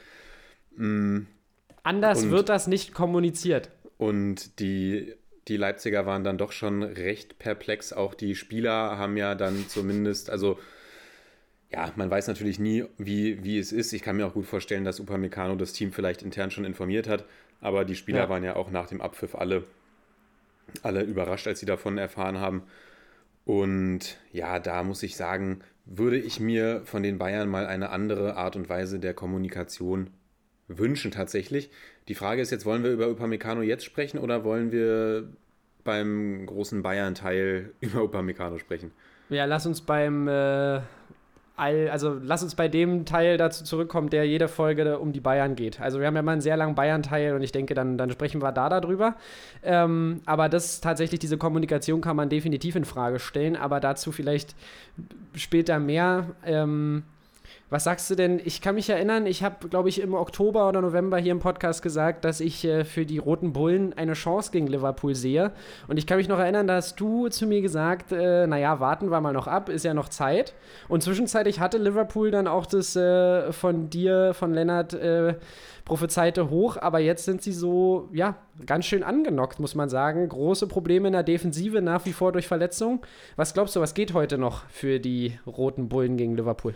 Anders 1.83 2.23
Und- 2.23 2.31
wird 2.31 2.49
das 2.49 2.67
nicht 2.67 2.93
kommuniziert. 2.95 3.71
Und 3.99 4.61
die, 4.61 5.15
die 5.49 5.57
Leipziger 5.57 6.05
waren 6.07 6.25
dann 6.25 6.37
doch 6.39 6.53
schon 6.53 6.83
recht 6.83 7.39
perplex. 7.39 7.93
Auch 7.93 8.15
die 8.15 8.35
Spieler 8.35 8.99
haben 8.99 9.17
ja 9.17 9.35
dann 9.35 9.67
zumindest, 9.69 10.29
also 10.31 10.59
ja, 11.73 11.91
man 11.97 12.11
weiß 12.11 12.29
natürlich 12.29 12.59
nie, 12.59 12.85
wie, 12.99 13.43
wie 13.43 13.59
es 13.59 13.73
ist. 13.73 13.93
Ich 13.93 14.03
kann 14.03 14.17
mir 14.17 14.27
auch 14.27 14.35
gut 14.35 14.47
vorstellen, 14.47 14.85
dass 14.85 15.01
Upamecano 15.01 15.57
das 15.57 15.73
Team 15.73 15.93
vielleicht 15.93 16.23
intern 16.23 16.51
schon 16.51 16.65
informiert 16.65 17.09
hat. 17.09 17.25
Aber 17.61 17.85
die 17.85 17.97
Spieler 17.97 18.21
Ja. 18.25 18.29
waren 18.29 18.45
ja 18.45 18.55
auch 18.57 18.71
nach 18.71 18.87
dem 18.87 19.01
Abpfiff 19.01 19.35
alle, 19.35 19.65
alle 20.83 21.03
überrascht, 21.03 21.47
als 21.47 21.61
sie 21.61 21.67
davon 21.67 21.99
erfahren 21.99 22.41
haben. 22.41 22.63
Und 23.45 24.19
ja, 24.33 24.59
da 24.59 24.83
muss 24.83 25.03
ich 25.03 25.17
sagen, 25.17 25.61
würde 25.85 26.19
ich 26.19 26.41
mir 26.41 26.83
von 26.85 27.03
den 27.03 27.19
Bayern 27.19 27.49
mal 27.49 27.67
eine 27.67 27.91
andere 27.91 28.37
Art 28.37 28.57
und 28.57 28.69
Weise 28.69 28.99
der 28.99 29.15
Kommunikation 29.15 30.11
wünschen 30.69 31.13
tatsächlich. 31.13 31.71
Die 32.09 32.15
Frage 32.15 32.43
ist 32.43 32.51
jetzt, 32.51 32.67
wollen 32.67 32.83
wir 32.83 32.91
über 32.91 33.09
Upamecano 33.09 33.63
jetzt 33.63 33.85
sprechen 33.85 34.19
oder 34.19 34.45
wollen 34.45 34.73
wir 34.73 35.29
beim 35.85 36.45
großen 36.47 36.83
Bayern-Teil 36.83 37.73
über 37.81 38.03
Upamecano 38.03 38.59
sprechen? 38.59 38.91
Ja, 39.29 39.45
lass 39.45 39.67
uns 39.67 39.81
beim 39.81 40.29
äh, 40.29 40.81
all, 41.57 41.89
also 41.89 42.19
lass 42.23 42.43
uns 42.43 42.55
bei 42.55 42.69
dem 42.69 43.05
Teil 43.05 43.39
dazu 43.39 43.65
zurückkommen, 43.65 44.11
der 44.11 44.27
jede 44.27 44.49
Folge 44.49 44.99
um 44.99 45.13
die 45.13 45.21
Bayern 45.21 45.57
geht. 45.57 45.81
Also 45.81 45.99
wir 45.99 46.07
haben 46.07 46.17
ja 46.17 46.23
mal 46.23 46.33
einen 46.33 46.41
sehr 46.41 46.57
langen 46.57 46.75
Bayern-Teil 46.75 47.35
und 47.35 47.43
ich 47.43 47.53
denke, 47.53 47.75
dann, 47.75 47.99
dann 47.99 48.11
sprechen 48.11 48.43
wir 48.43 48.53
da 48.53 48.69
darüber. 48.69 49.17
Ähm, 49.63 50.21
aber 50.27 50.49
das 50.49 50.81
tatsächlich, 50.81 51.19
diese 51.19 51.39
Kommunikation 51.39 52.01
kann 52.01 52.17
man 52.17 52.29
definitiv 52.29 52.77
in 52.77 52.85
Frage 52.85 53.19
stellen, 53.19 53.57
aber 53.57 53.81
dazu 53.81 54.13
vielleicht 54.13 54.55
später 55.35 55.79
mehr. 55.79 56.27
Ähm, 56.45 57.05
was 57.69 57.85
sagst 57.85 58.09
du 58.11 58.15
denn? 58.15 58.41
Ich 58.45 58.61
kann 58.61 58.77
mich 58.77 58.89
erinnern, 58.89 59.27
ich 59.27 59.43
habe, 59.43 59.69
glaube 59.69 59.89
ich, 59.89 60.01
im 60.01 60.15
Oktober 60.15 60.69
oder 60.69 60.81
November 60.81 61.19
hier 61.19 61.33
im 61.33 61.41
Podcast 61.41 61.83
gesagt, 61.83 62.25
dass 62.25 62.41
ich 62.41 62.65
äh, 62.65 62.85
für 62.85 63.05
die 63.05 63.19
Roten 63.19 63.53
Bullen 63.53 63.93
eine 63.95 64.13
Chance 64.13 64.53
gegen 64.53 64.69
Liverpool 64.69 65.15
sehe. 65.15 65.53
Und 65.89 65.97
ich 65.99 66.07
kann 66.07 66.19
mich 66.19 66.29
noch 66.29 66.39
erinnern, 66.39 66.67
da 66.67 66.77
hast 66.77 67.01
du 67.01 67.29
zu 67.29 67.47
mir 67.47 67.63
gesagt, 67.63 68.13
äh, 68.13 68.47
naja, 68.47 68.79
warten 68.79 69.11
wir 69.11 69.21
mal 69.21 69.33
noch 69.33 69.49
ab, 69.49 69.69
ist 69.69 69.85
ja 69.85 69.95
noch 69.95 70.09
Zeit. 70.09 70.55
Und 70.89 71.03
zwischenzeitlich 71.03 71.59
hatte 71.59 71.79
Liverpool 71.79 72.31
dann 72.31 72.47
auch 72.47 72.67
das 72.67 72.95
äh, 72.95 73.53
von 73.53 73.91
dir, 73.91 74.33
von 74.35 74.55
Lennart, 74.55 74.95
äh, 74.95 75.35
prophezeite 75.87 76.51
hoch, 76.51 76.77
aber 76.77 76.99
jetzt 76.99 77.25
sind 77.25 77.41
sie 77.43 77.53
so, 77.53 78.11
ja, 78.13 78.37
ganz 78.67 78.85
schön 78.85 79.03
angenockt, 79.03 79.61
muss 79.61 79.75
man 79.75 79.89
sagen. 79.89 80.29
Große 80.29 80.67
Probleme 80.67 81.09
in 81.09 81.13
der 81.13 81.23
Defensive, 81.23 81.81
nach 81.81 82.05
wie 82.05 82.13
vor 82.13 82.33
durch 82.33 82.47
Verletzungen. 82.49 83.01
Was 83.37 83.55
glaubst 83.55 83.77
du, 83.77 83.81
was 83.81 83.95
geht 83.95 84.13
heute 84.13 84.37
noch 84.37 84.69
für 84.69 84.99
die 85.01 85.39
Roten 85.47 85.89
Bullen 85.89 86.17
gegen 86.17 86.37
Liverpool? 86.37 86.75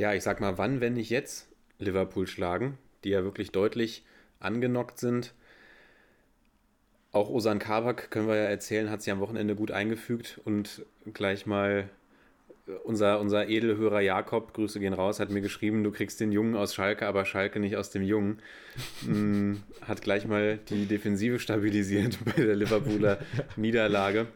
Ja, 0.00 0.14
ich 0.14 0.22
sag 0.22 0.40
mal, 0.40 0.56
wann, 0.56 0.80
wenn 0.80 0.94
nicht 0.94 1.10
jetzt 1.10 1.46
Liverpool 1.78 2.26
schlagen, 2.26 2.78
die 3.04 3.10
ja 3.10 3.22
wirklich 3.22 3.52
deutlich 3.52 4.02
angenockt 4.38 4.98
sind. 4.98 5.34
Auch 7.12 7.28
Osan 7.28 7.58
Kabak, 7.58 8.10
können 8.10 8.26
wir 8.26 8.36
ja 8.36 8.44
erzählen, 8.44 8.88
hat 8.88 9.02
sich 9.02 9.12
am 9.12 9.20
Wochenende 9.20 9.54
gut 9.54 9.70
eingefügt 9.70 10.40
und 10.46 10.86
gleich 11.12 11.44
mal 11.44 11.90
äh, 12.66 12.72
unser, 12.84 13.20
unser 13.20 13.48
Edelhörer 13.48 14.00
Jakob, 14.00 14.54
Grüße 14.54 14.80
gehen 14.80 14.94
raus, 14.94 15.20
hat 15.20 15.28
mir 15.28 15.42
geschrieben, 15.42 15.84
du 15.84 15.90
kriegst 15.90 16.18
den 16.18 16.32
Jungen 16.32 16.56
aus 16.56 16.74
Schalke, 16.74 17.06
aber 17.06 17.26
Schalke 17.26 17.60
nicht 17.60 17.76
aus 17.76 17.90
dem 17.90 18.02
Jungen. 18.02 18.38
Mm, 19.02 19.56
hat 19.82 20.00
gleich 20.00 20.26
mal 20.26 20.60
die 20.70 20.86
Defensive 20.86 21.38
stabilisiert 21.38 22.16
bei 22.24 22.42
der 22.42 22.56
Liverpooler 22.56 23.18
Niederlage. 23.56 24.28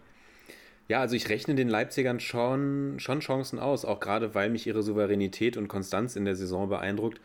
Ja, 0.89 1.01
also 1.01 1.17
ich 1.17 1.29
rechne 1.31 1.55
den 1.55 1.69
Leipzigern 1.69 2.21
schon, 2.21 2.97
schon 2.99 3.21
Chancen 3.21 3.59
aus, 3.59 3.85
auch 3.85 4.01
gerade 4.01 4.35
weil 4.35 4.51
mich 4.51 4.67
ihre 4.67 4.83
Souveränität 4.83 5.57
und 5.57 5.69
Konstanz 5.69 6.15
in 6.15 6.27
der 6.27 6.37
Saison 6.37 6.69
beeindruckt. 6.69 7.21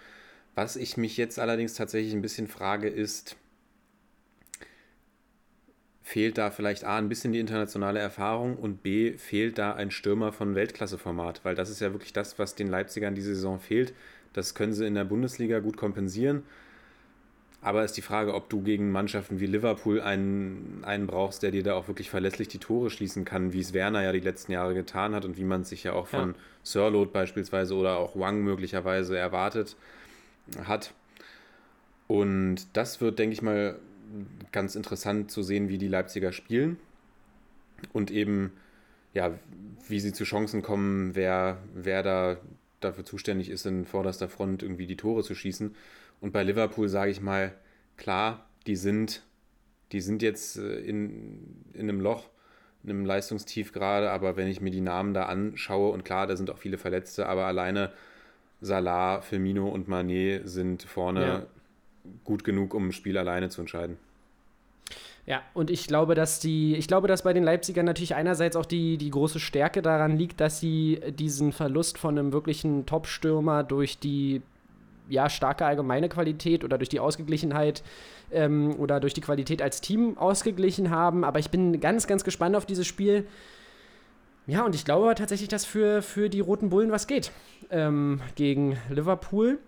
Was 0.55 0.75
ich 0.75 0.97
mich 0.97 1.17
jetzt 1.17 1.39
allerdings 1.39 1.73
tatsächlich 1.73 2.13
ein 2.13 2.21
bisschen 2.21 2.47
frage, 2.47 2.87
ist, 2.87 3.35
fehlt 6.01 6.37
da 6.37 6.51
vielleicht 6.51 6.85
A, 6.85 6.97
ein 6.97 7.09
bisschen 7.09 7.33
die 7.33 7.39
internationale 7.39 7.99
Erfahrung 7.99 8.55
und 8.57 8.81
B, 8.81 9.17
fehlt 9.17 9.57
da 9.57 9.73
ein 9.73 9.91
Stürmer 9.91 10.31
von 10.31 10.55
Weltklasseformat, 10.55 11.41
weil 11.43 11.55
das 11.55 11.69
ist 11.69 11.81
ja 11.81 11.91
wirklich 11.91 12.13
das, 12.13 12.39
was 12.39 12.55
den 12.55 12.67
Leipzigern 12.67 13.13
diese 13.13 13.35
Saison 13.35 13.59
fehlt. 13.59 13.93
Das 14.33 14.55
können 14.55 14.73
sie 14.73 14.87
in 14.87 14.95
der 14.95 15.05
Bundesliga 15.05 15.59
gut 15.59 15.77
kompensieren. 15.77 16.43
Aber 17.61 17.83
ist 17.83 17.97
die 17.97 18.01
Frage, 18.01 18.33
ob 18.33 18.49
du 18.49 18.61
gegen 18.61 18.91
Mannschaften 18.91 19.41
wie 19.41 19.45
Liverpool 19.45 19.99
einen, 19.99 20.81
einen 20.83 21.07
brauchst, 21.07 21.43
der 21.43 21.51
dir 21.51 21.61
da 21.61 21.73
auch 21.73 21.89
wirklich 21.89 22.09
verlässlich 22.09 22.47
die 22.47 22.57
Tore 22.57 22.89
schließen 22.89 23.25
kann, 23.25 23.51
wie 23.51 23.59
es 23.59 23.73
Werner 23.73 24.01
ja 24.01 24.13
die 24.13 24.21
letzten 24.21 24.53
Jahre 24.53 24.73
getan 24.73 25.13
hat 25.13 25.25
und 25.25 25.37
wie 25.37 25.43
man 25.43 25.61
es 25.61 25.69
sich 25.69 25.83
ja 25.83 25.91
auch 25.93 26.07
von 26.07 26.29
Ja. 26.29 26.35
Sirlot 26.63 27.11
beispielsweise 27.11 27.75
oder 27.75 27.97
auch 27.97 28.17
Wang 28.17 28.43
möglicherweise 28.43 29.17
erwartet 29.17 29.75
hat. 30.63 30.93
Und 32.07 32.65
das 32.73 33.01
wird, 33.01 33.19
denke 33.19 33.33
ich 33.33 33.41
mal, 33.41 33.77
ganz 34.51 34.75
interessant 34.75 35.29
zu 35.29 35.43
sehen, 35.43 35.69
wie 35.69 35.77
die 35.77 35.87
Leipziger 35.87 36.31
spielen 36.31 36.77
und 37.93 38.09
eben, 38.09 38.53
ja, 39.13 39.37
wie 39.87 39.99
sie 39.99 40.13
zu 40.13 40.23
Chancen 40.23 40.61
kommen, 40.61 41.13
wer, 41.13 41.57
wer 41.75 42.03
da 42.03 42.37
dafür 42.79 43.05
zuständig 43.05 43.49
ist, 43.49 43.65
in 43.65 43.85
vorderster 43.85 44.29
Front 44.29 44.63
irgendwie 44.63 44.87
die 44.87 44.95
Tore 44.95 45.23
zu 45.23 45.35
schießen. 45.35 45.75
Und 46.21 46.31
bei 46.33 46.43
Liverpool 46.43 46.89
sage 46.89 47.11
ich 47.11 47.21
mal, 47.21 47.53
klar, 47.97 48.45
die 48.67 48.75
sind, 48.75 49.23
die 49.91 50.01
sind 50.01 50.21
jetzt 50.21 50.57
äh, 50.57 50.79
in, 50.79 51.63
in 51.73 51.89
einem 51.89 52.01
Loch, 52.01 52.29
in 52.83 52.89
einem 52.89 53.05
Leistungstief 53.05 53.73
gerade, 53.73 54.11
aber 54.11 54.37
wenn 54.37 54.47
ich 54.47 54.61
mir 54.61 54.71
die 54.71 54.81
Namen 54.81 55.13
da 55.13 55.25
anschaue, 55.25 55.91
und 55.91 56.05
klar, 56.05 56.27
da 56.27 56.35
sind 56.35 56.49
auch 56.49 56.57
viele 56.57 56.77
Verletzte, 56.77 57.27
aber 57.27 57.45
alleine 57.45 57.91
Salah, 58.61 59.21
Firmino 59.21 59.69
und 59.69 59.87
Mané 59.87 60.45
sind 60.45 60.83
vorne 60.83 61.21
Ja. 61.21 61.45
gut 62.25 62.43
genug, 62.43 62.73
um 62.73 62.87
ein 62.89 62.91
Spiel 62.91 63.17
alleine 63.17 63.49
zu 63.49 63.61
entscheiden. 63.61 63.97
Ja, 65.25 65.43
und 65.53 65.69
ich 65.69 65.87
glaube, 65.87 66.15
dass 66.15 66.39
die, 66.39 66.75
ich 66.75 66.87
glaube, 66.87 67.07
dass 67.07 67.21
bei 67.21 67.33
den 67.33 67.43
Leipzigern 67.43 67.85
natürlich 67.85 68.15
einerseits 68.15 68.55
auch 68.55 68.65
die, 68.65 68.97
die 68.97 69.11
große 69.11 69.39
Stärke 69.39 69.81
daran 69.81 70.17
liegt, 70.17 70.41
dass 70.41 70.59
sie 70.59 70.99
diesen 71.11 71.51
Verlust 71.51 71.97
von 71.99 72.17
einem 72.17 72.33
wirklichen 72.33 72.85
Top-Stürmer 72.85 73.63
durch 73.63 73.99
die 73.99 74.41
ja, 75.09 75.29
starke 75.29 75.65
allgemeine 75.65 76.09
Qualität 76.09 76.63
oder 76.63 76.77
durch 76.77 76.89
die 76.89 76.99
Ausgeglichenheit 76.99 77.83
ähm, 78.31 78.75
oder 78.79 78.99
durch 78.99 79.13
die 79.13 79.21
Qualität 79.21 79.61
als 79.61 79.81
Team 79.81 80.17
ausgeglichen 80.17 80.89
haben. 80.89 81.23
Aber 81.23 81.39
ich 81.39 81.49
bin 81.49 81.79
ganz, 81.79 82.07
ganz 82.07 82.23
gespannt 82.23 82.55
auf 82.55 82.65
dieses 82.65 82.87
Spiel. 82.87 83.27
Ja, 84.47 84.65
und 84.65 84.73
ich 84.73 84.85
glaube 84.85 85.13
tatsächlich, 85.15 85.49
dass 85.49 85.65
für, 85.65 86.01
für 86.01 86.29
die 86.29 86.39
Roten 86.39 86.69
Bullen 86.69 86.91
was 86.91 87.05
geht 87.05 87.31
ähm, 87.69 88.21
gegen 88.35 88.77
Liverpool. 88.89 89.59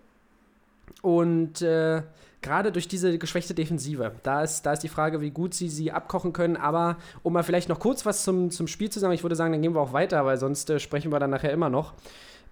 Und 1.02 1.62
äh, 1.62 2.02
gerade 2.42 2.72
durch 2.72 2.88
diese 2.88 3.16
geschwächte 3.18 3.54
Defensive, 3.54 4.12
da 4.22 4.42
ist, 4.42 4.62
da 4.66 4.72
ist 4.72 4.82
die 4.82 4.88
Frage, 4.88 5.20
wie 5.20 5.30
gut 5.30 5.54
sie 5.54 5.68
sie 5.68 5.92
abkochen 5.92 6.32
können. 6.32 6.56
Aber 6.56 6.96
um 7.22 7.32
mal 7.32 7.44
vielleicht 7.44 7.68
noch 7.68 7.78
kurz 7.78 8.04
was 8.04 8.24
zum, 8.24 8.50
zum 8.50 8.66
Spiel 8.66 8.90
zu 8.90 8.98
sagen, 8.98 9.12
ich 9.12 9.22
würde 9.22 9.36
sagen, 9.36 9.52
dann 9.52 9.62
gehen 9.62 9.74
wir 9.74 9.80
auch 9.80 9.92
weiter, 9.92 10.24
weil 10.24 10.36
sonst 10.36 10.68
äh, 10.68 10.80
sprechen 10.80 11.12
wir 11.12 11.20
dann 11.20 11.30
nachher 11.30 11.52
immer 11.52 11.70
noch. 11.70 11.94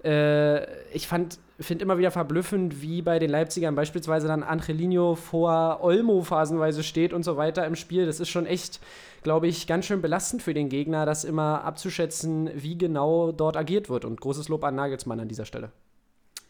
Äh, 0.04 0.64
ich 0.92 1.09
finde 1.09 1.37
immer 1.83 1.99
wieder 1.99 2.11
verblüffend, 2.11 2.80
wie 2.80 3.02
bei 3.02 3.19
den 3.19 3.30
Leipzigern 3.30 3.75
beispielsweise 3.75 4.28
dann 4.28 4.42
Angelino 4.42 5.14
vor 5.14 5.80
Olmo 5.83 6.23
phasenweise 6.23 6.83
steht 6.83 7.12
und 7.12 7.23
so 7.23 7.37
weiter 7.37 7.66
im 7.66 7.76
Spiel. 7.76 8.07
Das 8.07 8.21
ist 8.21 8.30
schon 8.30 8.47
echt, 8.47 8.80
glaube 9.23 9.47
ich, 9.47 9.66
ganz 9.66 9.87
schön 9.87 10.00
belastend 10.00 10.42
für 10.42 10.54
den 10.54 10.69
Gegner, 10.69 11.04
das 11.04 11.25
immer 11.25 11.64
abzuschätzen, 11.64 12.50
wie 12.54 12.78
genau 12.78 13.33
dort 13.33 13.57
agiert 13.57 13.90
wird. 13.90 14.04
Und 14.04 14.21
großes 14.21 14.49
Lob 14.49 14.64
an 14.64 14.75
Nagelsmann 14.75 15.21
an 15.21 15.28
dieser 15.28 15.45
Stelle. 15.45 15.71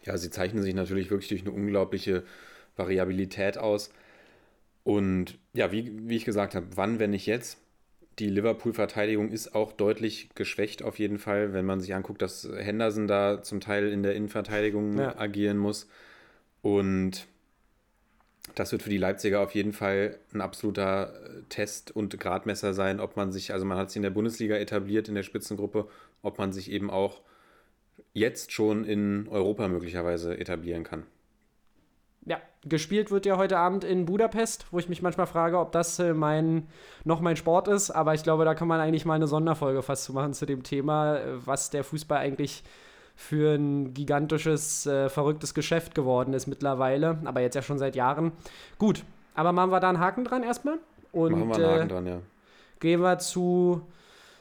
Ja, 0.05 0.17
sie 0.17 0.31
zeichnen 0.31 0.63
sich 0.63 0.75
natürlich 0.75 1.11
wirklich 1.11 1.29
durch 1.29 1.43
eine 1.43 1.53
unglaubliche 1.53 2.23
Variabilität 2.77 3.59
aus. 3.59 3.91
Und 4.85 5.39
ja, 5.53 5.73
wie, 5.73 6.09
wie 6.09 6.17
ich 6.17 6.25
gesagt 6.25 6.55
habe, 6.55 6.67
wann, 6.75 6.99
wenn 6.99 7.11
nicht 7.11 7.27
jetzt? 7.27 7.59
Die 8.19 8.29
Liverpool-Verteidigung 8.29 9.31
ist 9.31 9.55
auch 9.55 9.73
deutlich 9.73 10.29
geschwächt 10.35 10.83
auf 10.83 10.99
jeden 10.99 11.19
Fall, 11.19 11.53
wenn 11.53 11.65
man 11.65 11.81
sich 11.81 11.95
anguckt, 11.95 12.21
dass 12.21 12.47
Henderson 12.55 13.07
da 13.07 13.43
zum 13.43 13.61
Teil 13.61 13.89
in 13.89 14.03
der 14.03 14.15
Innenverteidigung 14.15 14.99
Ja. 14.99 15.17
agieren 15.19 15.57
muss. 15.57 15.89
Und 16.61 17.27
das 18.55 18.73
wird 18.73 18.83
für 18.83 18.91
die 18.91 18.99
Leipziger 18.99 19.41
auf 19.41 19.55
jeden 19.55 19.73
Fall 19.73 20.19
ein 20.35 20.41
absoluter 20.41 21.15
äh, 21.15 21.43
Test 21.49 21.95
und 21.95 22.19
Gradmesser 22.19 22.75
sein, 22.75 23.01
ob 23.01 23.17
man 23.17 23.33
sich, 23.33 23.53
also 23.53 23.65
man 23.65 23.79
hat 23.79 23.91
sich 23.91 23.97
in 23.97 24.03
der 24.03 24.11
Bundesliga 24.11 24.57
etabliert, 24.57 25.09
in 25.09 25.15
der 25.15 25.23
Spitzengruppe, 25.23 25.89
ob 26.23 26.39
man 26.39 26.53
sich 26.53 26.71
eben 26.71 26.91
auch 26.91 27.23
jetzt 28.13 28.53
schon 28.53 28.85
in 28.85 29.29
Europa 29.29 29.69
möglicherweise 29.69 30.37
etablieren 30.37 30.85
kann. 30.85 31.05
Ja, 32.27 32.39
gespielt 32.67 33.11
wird 33.11 33.25
ja 33.25 33.39
heute 33.39 33.57
Abend 33.57 33.83
in 33.83 34.05
Budapest, 34.05 34.67
wo 34.71 34.79
ich 34.79 34.89
mich 34.89 35.01
manchmal 35.01 35.27
frage, 35.27 35.59
ob 35.59 35.73
das 35.73 35.99
äh, 35.99 36.13
mein, 36.13 36.69
noch 37.05 37.21
mein 37.21 37.37
Sport 37.37 37.67
ist. 37.69 37.91
Aber 37.91 38.15
ich 38.15 38.23
glaube, 38.23 38.45
da 38.45 38.55
kann 38.55 38.69
man 38.69 38.81
eigentlich 38.81 39.07
mal 39.07 39.15
eine 39.15 39.27
Sonderfolge 39.27 39.83
fast 39.83 40.05
zu 40.05 40.13
machen 40.13 40.35
zu 40.35 40.45
dem 40.45 40.63
Thema, 40.63 41.17
äh, 41.17 41.47
was 41.47 41.71
der 41.71 41.83
Fußball 41.83 42.19
eigentlich 42.19 42.63
für 43.17 43.55
ein 43.55 43.95
gigantisches, 43.95 44.87
äh, 44.87 45.09
verrücktes 45.09 45.55
Geschäft 45.55 45.95
geworden 45.95 46.35
ist 46.35 46.47
mittlerweile. 46.47 47.19
Aber 47.25 47.41
jetzt 47.41 47.55
ja 47.55 47.63
schon 47.63 47.79
seit 47.79 47.97
Jahren. 47.97 48.33
Gut, 48.79 49.05
aber 49.35 49.53
machen 49.53 49.71
wir 49.71 49.81
da 49.81 49.89
einen 49.89 50.01
Haken 50.01 50.25
dran 50.25 50.43
erstmal. 50.43 50.79
Und 51.13 51.33
Machen 51.33 51.49
wir 51.49 51.55
einen 51.55 51.65
äh, 51.65 51.79
Haken 51.81 51.89
dran, 51.89 52.07
ja. 52.07 52.21
gehen 52.81 53.01
wir 53.01 53.19
zu, 53.19 53.83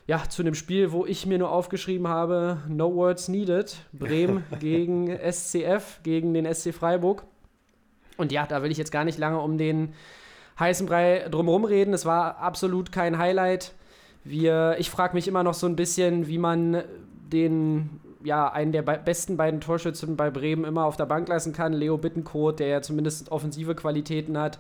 ja, 0.06 0.22
zu 0.28 0.42
einem 0.42 0.54
Spiel, 0.54 0.92
wo 0.92 1.06
ich 1.06 1.26
mir 1.26 1.38
nur 1.38 1.52
aufgeschrieben 1.52 2.08
habe, 2.08 2.58
no 2.68 2.94
words 2.94 3.30
needed. 3.30 3.78
Bremen 3.94 4.44
gegen 4.60 5.08
SCF, 5.10 6.02
gegen 6.04 6.34
den 6.34 6.54
SC 6.54 6.74
Freiburg. 6.74 7.24
Und 8.20 8.32
ja, 8.34 8.46
da 8.46 8.62
will 8.62 8.72
ich 8.72 8.78
jetzt 8.78 8.92
gar 8.92 9.06
nicht 9.06 9.18
lange 9.18 9.40
um 9.40 9.58
den 9.58 9.94
heißen 10.60 10.86
Brei 10.86 11.26
drumherum 11.32 11.64
reden. 11.64 11.94
Es 11.94 12.06
war 12.06 12.38
absolut 12.38 12.92
kein 12.92 13.18
Highlight. 13.18 13.74
Wir, 14.26 14.76
ich 14.78 14.90
frage 14.90 15.14
mich 15.14 15.28
immer 15.28 15.42
noch 15.42 15.54
so 15.54 15.66
ein 15.66 15.78
bisschen, 15.78 16.28
wie 16.28 16.38
man 16.38 16.84
den, 17.32 18.02
ja, 18.22 18.52
einen 18.52 18.74
der 18.74 18.82
be 18.82 19.00
besten 19.04 19.38
beiden 19.38 19.62
Torschützen 19.62 20.18
bei 20.18 20.30
Bremen 20.30 20.66
immer 20.66 20.84
auf 20.84 20.98
der 20.98 21.06
Bank 21.06 21.30
lassen 21.30 21.54
kann. 21.54 21.72
Leo 21.72 21.98
Bittencourt, 21.98 22.60
der 22.60 22.68
ja 22.68 22.82
zumindest 22.82 23.32
offensive 23.32 23.74
Qualitäten 23.74 24.38
hat. 24.38 24.60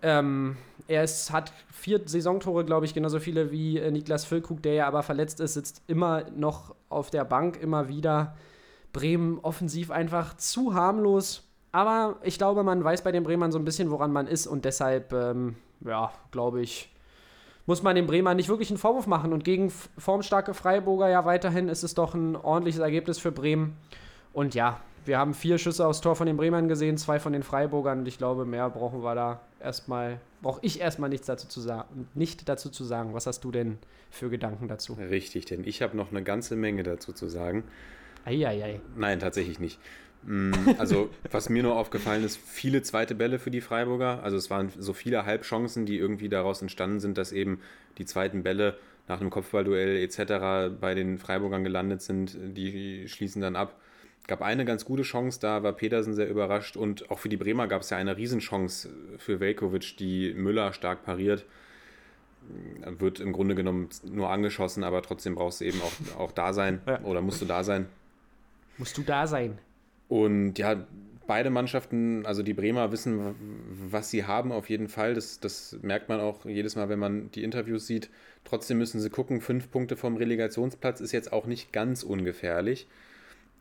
Ähm, 0.00 0.56
er 0.88 1.04
ist, 1.04 1.30
hat 1.30 1.52
vier 1.70 2.00
Saisontore, 2.06 2.64
glaube 2.64 2.86
ich, 2.86 2.94
genauso 2.94 3.20
viele 3.20 3.52
wie 3.52 3.78
äh, 3.78 3.90
Niklas 3.90 4.24
Füllkrug, 4.24 4.62
der 4.62 4.72
ja 4.72 4.86
aber 4.88 5.02
verletzt 5.02 5.40
ist, 5.40 5.54
sitzt 5.54 5.82
immer 5.86 6.24
noch 6.34 6.74
auf 6.88 7.10
der 7.10 7.24
Bank, 7.26 7.60
immer 7.60 7.88
wieder. 7.88 8.34
Bremen 8.94 9.38
offensiv 9.40 9.90
einfach 9.90 10.36
zu 10.38 10.74
harmlos. 10.74 11.51
Aber 11.72 12.16
ich 12.22 12.36
glaube, 12.36 12.62
man 12.62 12.84
weiß 12.84 13.02
bei 13.02 13.12
den 13.12 13.24
Bremern 13.24 13.50
so 13.50 13.58
ein 13.58 13.64
bisschen, 13.64 13.90
woran 13.90 14.12
man 14.12 14.26
ist 14.26 14.46
und 14.46 14.64
deshalb, 14.66 15.12
ähm, 15.12 15.56
ja, 15.80 16.12
glaube 16.30 16.60
ich, 16.60 16.90
muss 17.66 17.82
man 17.82 17.96
den 17.96 18.06
Bremern 18.06 18.36
nicht 18.36 18.48
wirklich 18.48 18.70
einen 18.70 18.78
Vorwurf 18.78 19.06
machen. 19.06 19.32
Und 19.32 19.44
gegen 19.44 19.70
formstarke 19.98 20.52
Freiburger 20.52 21.08
ja 21.08 21.24
weiterhin 21.24 21.68
ist 21.68 21.82
es 21.82 21.94
doch 21.94 22.14
ein 22.14 22.36
ordentliches 22.36 22.80
Ergebnis 22.80 23.18
für 23.18 23.32
Bremen. 23.32 23.76
Und 24.32 24.54
ja, 24.54 24.80
wir 25.04 25.18
haben 25.18 25.32
vier 25.34 25.58
Schüsse 25.58 25.86
aufs 25.86 26.00
Tor 26.00 26.14
von 26.14 26.26
den 26.26 26.36
Bremern 26.36 26.68
gesehen, 26.68 26.96
zwei 26.96 27.18
von 27.18 27.32
den 27.32 27.42
Freiburgern. 27.42 28.00
Und 28.00 28.08
ich 28.08 28.18
glaube, 28.18 28.44
mehr 28.44 28.68
brauchen 28.68 29.02
wir 29.02 29.14
da 29.14 29.40
erstmal, 29.60 30.20
brauche 30.42 30.60
ich 30.62 30.80
erstmal 30.80 31.08
nichts 31.08 31.26
dazu 31.26 31.48
zu 31.48 31.60
sagen, 31.60 32.08
nicht 32.14 32.48
dazu 32.48 32.68
zu 32.68 32.84
sagen. 32.84 33.14
Was 33.14 33.26
hast 33.26 33.44
du 33.44 33.50
denn 33.50 33.78
für 34.10 34.28
Gedanken 34.28 34.68
dazu? 34.68 34.94
Richtig, 34.94 35.46
denn 35.46 35.64
ich 35.64 35.82
habe 35.82 35.96
noch 35.96 36.10
eine 36.10 36.22
ganze 36.22 36.56
Menge 36.56 36.82
dazu 36.82 37.12
zu 37.12 37.28
sagen. 37.28 37.64
Eieiei. 38.24 38.80
Nein, 38.96 39.18
tatsächlich 39.18 39.58
nicht. 39.58 39.80
Mm, 40.24 40.52
Also, 40.78 41.10
was 41.30 41.48
mir 41.48 41.62
nur 41.62 41.76
aufgefallen 41.76 42.24
ist, 42.24 42.36
viele 42.38 42.82
zweite 42.82 43.14
Bälle 43.14 43.38
für 43.38 43.50
die 43.50 43.60
Freiburger. 43.60 44.22
Also, 44.22 44.36
es 44.36 44.50
waren 44.50 44.70
so 44.78 44.92
viele 44.92 45.24
Halbchancen, 45.24 45.86
die 45.86 45.98
irgendwie 45.98 46.28
daraus 46.28 46.62
entstanden 46.62 47.00
sind, 47.00 47.18
dass 47.18 47.32
eben 47.32 47.60
die 47.98 48.04
zweiten 48.04 48.42
Bälle 48.42 48.76
nach 49.08 49.20
einem 49.20 49.30
Kopfballduell 49.30 49.96
etc. 49.96 50.74
bei 50.80 50.94
den 50.94 51.18
Freiburgern 51.18 51.64
gelandet 51.64 52.02
sind. 52.02 52.36
Die 52.56 53.08
schließen 53.08 53.42
dann 53.42 53.56
ab. 53.56 53.76
Gab 54.28 54.40
eine 54.40 54.64
ganz 54.64 54.84
gute 54.84 55.02
Chance, 55.02 55.40
da 55.40 55.64
war 55.64 55.72
Petersen 55.72 56.14
sehr 56.14 56.30
überrascht 56.30 56.76
und 56.76 57.10
auch 57.10 57.18
für 57.18 57.28
die 57.28 57.36
Bremer 57.36 57.66
gab 57.66 57.82
es 57.82 57.90
ja 57.90 57.96
eine 57.96 58.16
Riesenchance 58.16 58.88
für 59.18 59.40
Velkovic, 59.40 59.96
die 59.96 60.32
Müller 60.34 60.72
stark 60.72 61.04
pariert. 61.04 61.44
Wird 62.98 63.18
im 63.18 63.32
Grunde 63.32 63.56
genommen 63.56 63.88
nur 64.04 64.30
angeschossen, 64.30 64.84
aber 64.84 65.02
trotzdem 65.02 65.34
brauchst 65.34 65.60
du 65.60 65.64
eben 65.64 65.80
auch, 65.82 66.20
auch 66.20 66.30
da 66.30 66.52
sein 66.52 66.80
Ja. 66.86 67.00
oder 67.02 67.20
musst 67.20 67.42
du 67.42 67.46
da 67.46 67.64
sein. 67.64 67.86
Musst 68.78 68.96
du 68.96 69.02
da 69.02 69.26
sein? 69.26 69.58
Und 70.12 70.58
ja, 70.58 70.76
beide 71.26 71.48
Mannschaften, 71.48 72.26
also 72.26 72.42
die 72.42 72.52
Bremer 72.52 72.92
wissen, 72.92 73.34
was 73.90 74.10
sie 74.10 74.26
haben 74.26 74.52
auf 74.52 74.68
jeden 74.68 74.88
Fall. 74.88 75.14
Das, 75.14 75.40
das 75.40 75.78
merkt 75.80 76.10
man 76.10 76.20
auch 76.20 76.44
jedes 76.44 76.76
Mal, 76.76 76.90
wenn 76.90 76.98
man 76.98 77.30
die 77.30 77.42
Interviews 77.42 77.86
sieht. 77.86 78.10
Trotzdem 78.44 78.76
müssen 78.76 79.00
sie 79.00 79.08
gucken, 79.08 79.40
fünf 79.40 79.70
Punkte 79.70 79.96
vom 79.96 80.18
Relegationsplatz 80.18 81.00
ist 81.00 81.12
jetzt 81.12 81.32
auch 81.32 81.46
nicht 81.46 81.72
ganz 81.72 82.02
ungefährlich, 82.02 82.88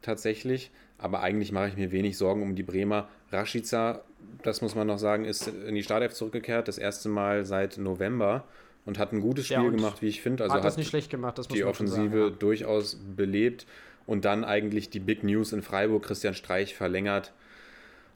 tatsächlich. 0.01 0.71
Aber 0.97 1.21
eigentlich 1.21 1.53
mache 1.53 1.69
ich 1.69 1.77
mir 1.77 1.93
wenig 1.93 2.17
Sorgen 2.17 2.43
um 2.43 2.53
die 2.53 2.63
Bremer. 2.63 3.07
Rashica, 3.31 4.01
das 4.43 4.61
muss 4.61 4.75
man 4.75 4.87
noch 4.87 4.99
sagen, 4.99 5.23
ist 5.23 5.47
in 5.47 5.73
die 5.73 5.83
Startelf 5.83 6.13
zurückgekehrt, 6.13 6.67
das 6.67 6.77
erste 6.77 7.07
Mal 7.07 7.45
seit 7.45 7.77
November 7.77 8.43
und 8.85 8.99
hat 8.99 9.13
ein 9.13 9.21
gutes 9.21 9.47
Ja, 9.47 9.59
Spiel 9.59 9.69
und 9.69 9.77
gemacht, 9.77 10.01
wie 10.01 10.09
ich 10.09 10.21
finde. 10.21 10.43
Also 10.43 10.55
hat 10.55 10.65
das 10.65 10.75
nicht 10.75 10.89
schlecht 10.89 11.09
gemacht, 11.09 11.37
das 11.37 11.47
muss 11.47 11.57
die 11.57 11.63
Offensive 11.63 12.09
sagen, 12.09 12.33
ja. 12.33 12.37
durchaus 12.37 12.97
belebt 13.15 13.65
und 14.11 14.25
dann 14.25 14.43
eigentlich 14.43 14.89
die 14.89 14.99
Big 14.99 15.23
News 15.23 15.53
in 15.53 15.61
Freiburg. 15.61 16.03
Christian 16.03 16.33
Streich 16.33 16.75
verlängert 16.75 17.31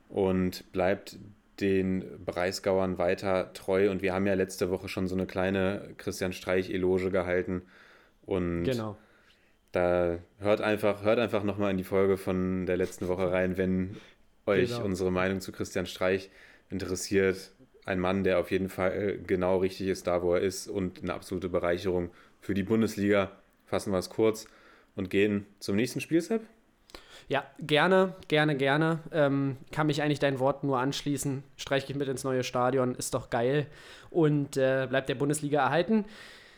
und 0.09 0.69
bleibt 0.73 1.17
den 1.61 2.03
Breisgauern 2.25 2.97
weiter 2.97 3.53
treu. 3.53 3.89
Und 3.89 4.01
wir 4.01 4.13
haben 4.13 4.27
ja 4.27 4.33
letzte 4.33 4.69
Woche 4.69 4.89
schon 4.89 5.07
so 5.07 5.15
eine 5.15 5.25
kleine 5.25 5.91
Christian 5.97 6.33
Streich-Eloge 6.33 7.11
gehalten. 7.11 7.61
Und 8.25 8.65
Genau. 8.65 8.97
da 9.71 10.17
hört 10.39 10.59
einfach, 10.59 11.03
hört 11.03 11.17
einfach 11.17 11.43
nochmal 11.43 11.71
in 11.71 11.77
die 11.77 11.85
Folge 11.85 12.17
von 12.17 12.65
der 12.65 12.75
letzten 12.75 13.07
Woche 13.07 13.31
rein, 13.31 13.55
wenn 13.55 13.95
euch 14.45 14.71
Genau. 14.71 14.83
unsere 14.83 15.13
Meinung 15.13 15.39
zu 15.39 15.53
Christian 15.53 15.85
Streich 15.85 16.29
interessiert 16.69 17.53
ein 17.85 18.01
Mann, 18.01 18.25
der 18.25 18.39
auf 18.39 18.51
jeden 18.51 18.67
Fall 18.67 19.17
genau 19.25 19.59
richtig 19.59 19.87
ist, 19.87 20.07
da 20.07 20.21
wo 20.21 20.33
er 20.33 20.41
ist 20.41 20.67
und 20.67 21.03
eine 21.03 21.13
absolute 21.13 21.47
Bereicherung 21.47 22.09
für 22.41 22.53
die 22.53 22.63
Bundesliga. 22.63 23.31
Fassen 23.65 23.93
wir 23.93 23.99
es 23.99 24.09
kurz 24.09 24.45
und 24.95 25.09
gehen 25.09 25.45
zum 25.59 25.75
nächsten 25.75 26.01
Spiel, 26.01 26.21
Sepp. 26.21 26.41
Ja, 27.27 27.43
gerne, 27.59 28.13
gerne, 28.27 28.55
gerne. 28.55 28.99
Ähm, 29.11 29.57
kann 29.71 29.87
mich 29.87 30.01
eigentlich 30.01 30.19
deinen 30.19 30.39
Worten 30.39 30.67
nur 30.67 30.79
anschließen. 30.79 31.43
Streich 31.57 31.89
ich 31.89 31.95
mit 31.95 32.07
ins 32.07 32.23
neue 32.23 32.43
Stadion, 32.43 32.93
ist 32.95 33.13
doch 33.13 33.29
geil. 33.29 33.65
Und 34.11 34.57
äh, 34.57 34.85
bleibt 34.87 35.09
der 35.09 35.15
Bundesliga 35.15 35.63
erhalten. 35.63 36.05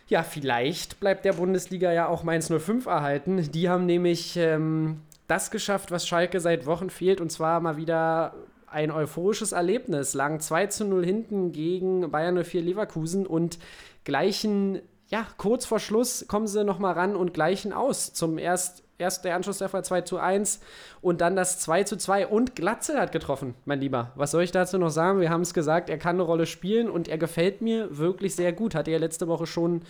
Ja, 0.09 0.23
vielleicht 0.23 0.99
bleibt 0.99 1.25
der 1.25 1.33
Bundesliga 1.33 1.91
ja 1.91 2.07
auch 2.07 2.23
Mainz 2.23 2.51
05 2.51 2.85
erhalten. 2.85 3.49
Die 3.51 3.69
haben 3.69 3.85
nämlich 3.85 4.35
ähm, 4.37 5.01
das 5.27 5.51
geschafft, 5.51 5.91
was 5.91 6.07
Schalke 6.07 6.39
seit 6.39 6.65
Wochen 6.65 6.89
fehlt. 6.89 7.21
Und 7.21 7.31
zwar 7.31 7.61
mal 7.61 7.77
wieder 7.77 8.33
ein 8.67 8.91
euphorisches 8.91 9.53
Erlebnis. 9.53 10.13
Lagen 10.13 10.39
2 10.41 10.67
zu 10.67 10.85
0 10.85 11.05
hinten 11.05 11.51
gegen 11.53 12.11
Bayern 12.11 12.43
04 12.43 12.61
Leverkusen 12.61 13.25
und 13.25 13.57
gleichen, 14.03 14.81
ja, 15.09 15.25
kurz 15.37 15.65
vor 15.65 15.79
Schluss 15.79 16.25
kommen 16.27 16.47
sie 16.47 16.63
nochmal 16.63 16.93
ran 16.93 17.15
und 17.15 17.33
gleichen 17.33 17.71
aus. 17.71 18.13
Zum 18.13 18.37
erst, 18.37 18.83
erst 18.97 19.23
der 19.23 19.35
Anschlusstreffer 19.35 19.83
2 19.83 20.01
zu 20.01 20.17
1 20.17 20.59
und 21.01 21.21
dann 21.21 21.35
das 21.35 21.59
2 21.59 21.83
zu 21.83 21.97
2 21.97 22.27
und 22.27 22.55
Glatzel 22.55 22.99
hat 22.99 23.11
getroffen, 23.11 23.55
mein 23.65 23.79
Lieber. 23.79 24.11
Was 24.15 24.31
soll 24.31 24.43
ich 24.43 24.51
dazu 24.51 24.77
noch 24.77 24.89
sagen? 24.89 25.21
Wir 25.21 25.29
haben 25.29 25.41
es 25.41 25.53
gesagt, 25.53 25.89
er 25.89 25.97
kann 25.97 26.17
eine 26.17 26.23
Rolle 26.23 26.45
spielen 26.45 26.89
und 26.89 27.07
er 27.07 27.17
gefällt 27.17 27.61
mir 27.61 27.97
wirklich 27.97 28.35
sehr 28.35 28.51
gut. 28.51 28.75
Hatte 28.75 28.91
ja 28.91 28.97
letzte 28.97 29.27
Woche 29.27 29.45
schon 29.45 29.81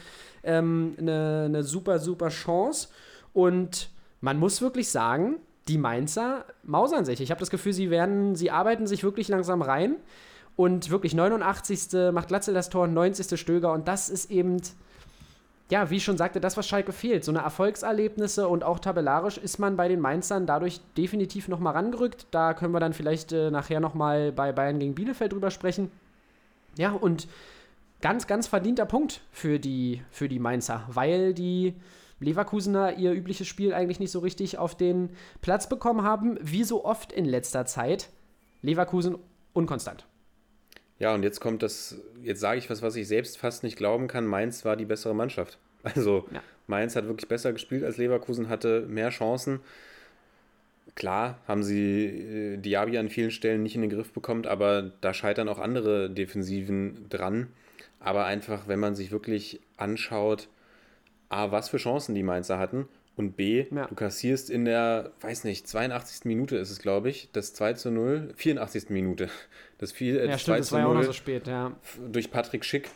ähm, 0.43 0.95
eine, 0.99 1.43
eine 1.45 1.63
super, 1.63 1.97
super 1.97 2.29
Chance 2.29 2.89
und 3.33 3.89
man 4.21 4.37
muss 4.37 4.61
wirklich 4.61 4.89
sagen, 4.89 5.37
die 5.67 5.77
Mainzer 5.77 6.45
mausern 6.63 7.05
sich. 7.05 7.21
Ich 7.21 7.31
habe 7.31 7.39
das 7.39 7.49
Gefühl, 7.49 7.73
sie 7.73 7.89
werden, 7.89 8.35
sie 8.35 8.51
arbeiten 8.51 8.87
sich 8.87 9.03
wirklich 9.03 9.27
langsam 9.27 9.61
rein. 9.61 9.95
Und 10.55 10.89
wirklich 10.89 11.13
89. 11.13 12.11
macht 12.13 12.29
Glatzel 12.29 12.53
das 12.53 12.69
Tor, 12.69 12.87
90. 12.87 13.39
Stöger. 13.39 13.73
Und 13.73 13.87
das 13.87 14.09
ist 14.09 14.31
eben, 14.31 14.59
ja, 15.69 15.89
wie 15.89 15.97
ich 15.97 16.03
schon 16.03 16.17
sagte, 16.17 16.39
das, 16.39 16.55
was 16.55 16.67
Schalke 16.67 16.93
fehlt. 16.93 17.25
So 17.25 17.31
eine 17.31 17.41
Erfolgserlebnisse 17.41 18.47
und 18.47 18.63
auch 18.63 18.79
tabellarisch 18.79 19.37
ist 19.37 19.59
man 19.59 19.75
bei 19.75 19.87
den 19.87 19.99
Mainzern 19.99 20.45
dadurch 20.45 20.79
definitiv 20.95 21.49
nochmal 21.49 21.73
rangerückt. 21.73 22.27
Da 22.31 22.53
können 22.53 22.73
wir 22.73 22.79
dann 22.79 22.93
vielleicht 22.93 23.33
äh, 23.33 23.51
nachher 23.51 23.79
nochmal 23.79 24.31
bei 24.31 24.53
Bayern 24.53 24.79
gegen 24.79 24.95
Bielefeld 24.95 25.33
drüber 25.33 25.51
sprechen. 25.51 25.91
Ja, 26.77 26.91
und 26.91 27.27
ganz, 28.01 28.27
ganz 28.27 28.47
verdienter 28.47 28.85
Punkt 28.85 29.21
für 29.31 29.59
die, 29.59 30.01
für 30.09 30.29
die 30.29 30.39
Mainzer, 30.39 30.83
weil 30.87 31.33
die 31.33 31.73
Leverkusener 32.19 32.93
ihr 32.97 33.11
übliches 33.11 33.47
Spiel 33.47 33.73
eigentlich 33.73 33.99
nicht 33.99 34.11
so 34.11 34.19
richtig 34.19 34.57
auf 34.57 34.75
den 34.75 35.09
Platz 35.41 35.67
bekommen 35.67 36.03
haben, 36.03 36.37
wie 36.41 36.63
so 36.63 36.85
oft 36.85 37.11
in 37.11 37.25
letzter 37.25 37.65
Zeit. 37.65 38.09
Leverkusen 38.61 39.17
unkonstant. 39.53 40.05
Ja, 40.99 41.13
und 41.13 41.23
jetzt 41.23 41.39
kommt 41.39 41.61
das, 41.63 41.99
jetzt 42.23 42.39
sage 42.39 42.59
ich 42.59 42.69
was, 42.69 42.81
was 42.81 42.95
ich 42.95 43.07
selbst 43.07 43.37
fast 43.37 43.63
nicht 43.63 43.77
glauben 43.77 44.07
kann. 44.07 44.25
Mainz 44.25 44.65
war 44.65 44.75
die 44.75 44.85
bessere 44.85 45.13
Mannschaft. 45.13 45.57
Also 45.83 46.27
ja. 46.33 46.41
Mainz 46.65 46.95
hat 46.95 47.07
wirklich 47.07 47.27
besser 47.29 47.53
gespielt 47.53 47.83
als 47.83 47.97
Leverkusen, 47.97 48.49
hatte 48.49 48.81
mehr 48.87 49.09
Chancen. 49.09 49.59
Klar 50.95 51.39
haben 51.47 51.63
sie 51.63 52.05
äh, 52.05 52.57
Diaby 52.57 52.97
an 52.97 53.09
vielen 53.09 53.31
Stellen 53.31 53.61
nicht 53.63 53.75
in 53.75 53.81
den 53.81 53.91
Griff 53.91 54.11
bekommen, 54.11 54.45
aber 54.47 54.91
da 55.01 55.13
scheitern 55.13 55.47
auch 55.47 55.59
andere 55.59 56.09
Defensiven 56.09 57.07
dran. 57.09 57.47
Aber 57.99 58.25
einfach, 58.25 58.67
wenn 58.67 58.79
man 58.79 58.95
sich 58.95 59.11
wirklich 59.11 59.61
anschaut, 59.77 60.49
A, 61.29 61.51
was 61.51 61.69
für 61.69 61.77
Chancen 61.77 62.15
die 62.15 62.23
Mainzer 62.23 62.57
hatten 62.57 62.87
und 63.17 63.35
B, 63.35 63.65
ja. 63.71 63.87
du 63.87 63.95
kassierst 63.95 64.49
in 64.49 64.63
der, 64.63 65.11
weiß 65.21 65.43
nicht, 65.43 65.67
82. 65.67 66.25
Minute 66.25 66.55
ist 66.55 66.69
es, 66.69 66.79
glaube 66.79 67.09
ich, 67.09 67.29
das 67.33 67.53
2 67.55 67.73
zu 67.73 67.91
0, 67.91 68.31
84. 68.35 68.89
Minute. 68.89 69.29
Das 69.79 69.91
fiel 69.91 70.17
äh, 70.17 70.27
ja, 70.29 70.37
stimmt, 70.37 70.63
2 70.65 70.77
das 70.77 70.85
auch 70.85 70.93
noch 70.93 71.03
so 71.03 71.13
spät, 71.13 71.47
ja. 71.47 71.75
Durch 72.11 72.29
Patrick 72.29 72.63
Schick 72.63 72.89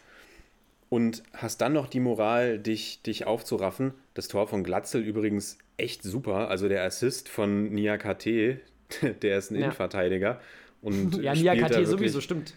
und 0.90 1.24
hast 1.34 1.62
dann 1.62 1.74
noch 1.74 1.88
die 1.88 2.00
Moral, 2.00 2.60
dich, 2.60 3.02
dich 3.02 3.26
aufzuraffen. 3.26 3.94
Das 4.14 4.28
Tor 4.28 4.48
von 4.48 4.64
Glatzel 4.64 5.02
übrigens 5.02 5.58
echt 5.78 6.04
super. 6.04 6.50
Also 6.50 6.68
der 6.70 6.84
Assist 6.84 7.28
von 7.28 7.72
Niakate, 7.72 8.60
der 9.22 9.38
ist 9.38 9.50
ein 9.50 9.56
ja. 9.56 9.62
Innenverteidiger. 9.62 10.40
Und 10.82 11.16
ja, 11.22 11.34
Niakate 11.34 11.86
sowieso, 11.86 12.22
stimmt. 12.22 12.54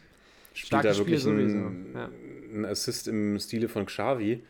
Spielt 0.52 0.66
Starkes 0.66 0.92
da 0.92 0.98
wirklich 0.98 1.20
Spiel 1.22 1.32
ein, 1.32 1.94
ja. 1.94 2.10
ein 2.52 2.64
Assist 2.66 3.08
im 3.08 3.38
Stile 3.38 3.68
von 3.68 3.86
Xavi. 3.86 4.42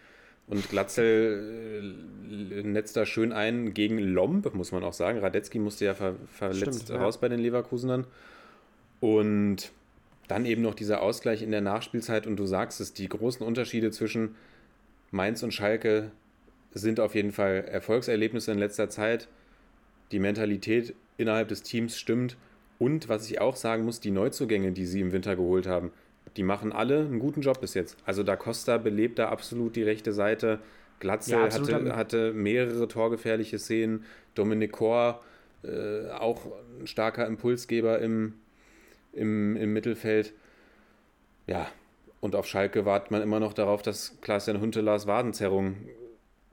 Und 0.47 0.69
Glatzel 0.69 1.95
äh, 2.31 2.63
netzt 2.63 2.97
da 2.97 3.07
schön 3.07 3.33
ein 3.33 3.73
gegen 3.73 3.99
Lomb, 3.99 4.55
muss 4.55 4.73
man 4.73 4.85
auch 4.85 4.93
sagen. 4.93 5.19
Radetzky 5.19 5.59
musste 5.59 5.87
ja 5.87 5.95
ver 5.95 6.17
verletzt 6.27 6.83
Stimmt, 6.85 7.01
raus 7.01 7.15
ja. 7.15 7.21
bei 7.23 7.29
den 7.29 7.41
Leverkusenern. 7.41 8.07
Und 9.01 9.73
dann 10.29 10.47
eben 10.47 10.63
noch 10.63 10.75
dieser 10.75 11.03
Ausgleich 11.03 11.43
in 11.43 11.51
der 11.51 11.61
Nachspielzeit. 11.61 12.27
Und 12.27 12.37
du 12.37 12.47
sagst 12.47 12.81
es, 12.81 12.93
die 12.93 13.09
großen 13.09 13.47
Unterschiede 13.47 13.91
zwischen 13.91 14.37
Mainz 15.11 15.43
und 15.43 15.53
Schalke 15.53 16.11
sind 16.73 17.01
auf 17.01 17.15
jeden 17.15 17.33
Fall 17.33 17.65
Erfolgserlebnisse 17.69 18.53
in 18.53 18.59
letzter 18.59 18.91
Zeit. 18.91 19.29
Die 20.13 20.19
Mentalität 20.19 20.95
innerhalb 21.17 21.49
des 21.49 21.63
Teams 21.63 21.99
stimmt. 21.99 22.37
Und 22.79 23.09
was 23.09 23.31
ich 23.31 23.41
auch 23.41 23.57
sagen 23.57 23.85
muss, 23.85 24.01
die 24.01 24.11
Neuzugänge, 24.11 24.73
die 24.73 24.87
sie 24.87 25.01
im 25.01 25.13
Winter 25.13 25.37
geholt 25.37 25.67
haben, 25.67 25.93
die 26.37 26.43
machen 26.43 26.73
alle 26.73 27.01
einen 27.01 27.19
guten 27.19 27.41
Job 27.41 27.61
bis 27.61 27.75
jetzt. 27.75 27.97
Also 28.05 28.23
Da 28.23 28.37
Costa 28.37 28.79
belebt 28.79 29.19
da 29.19 29.29
absolut 29.29 29.77
die 29.77 29.83
rechte 29.83 30.13
Seite. 30.13 30.61
Glatzel 31.01 31.39
ja, 31.39 31.53
hatte, 31.53 31.97
hatte 31.97 32.33
mehrere 32.33 32.89
torgefährliche 32.89 33.59
Szenen. 33.59 34.05
Dominik 34.35 34.73
Kor, 34.73 35.23
äh, 35.63 36.09
auch 36.11 36.41
ein 36.81 36.87
starker 36.87 37.27
Impulsgeber 37.27 38.01
im, 38.01 38.35
im, 39.13 39.57
im 39.57 39.73
Mittelfeld. 39.73 40.33
Ja, 41.47 41.69
und 42.21 42.35
auf 42.35 42.47
Schalke 42.47 42.85
wartet 42.85 43.11
man 43.11 43.23
immer 43.23 43.39
noch 43.39 43.53
darauf, 43.53 43.83
dass 43.83 44.17
Klaas-Jan 44.23 44.61
Huntelers 44.61 45.07
Wadenzerrung 45.07 45.77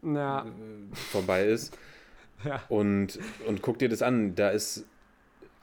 ja. 0.04 0.42
Äh, 0.42 0.96
vorbei 0.96 1.46
ist. 1.46 1.78
ja. 2.44 2.62
Und, 2.70 3.20
und 3.48 3.62
guck 3.62 3.80
dir 3.80 3.90
das 3.90 4.02
an, 4.02 4.36
da 4.36 4.50
ist 4.50 4.86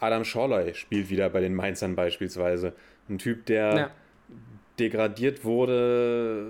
Adam 0.01 0.25
Schorley 0.25 0.75
spielt 0.75 1.11
wieder 1.11 1.29
bei 1.29 1.41
den 1.41 1.55
Mainzern 1.55 1.95
beispielsweise. 1.95 2.73
Ein 3.09 3.19
Typ, 3.19 3.47
der 3.47 3.91
degradiert 4.79 5.45
wurde, 5.45 6.47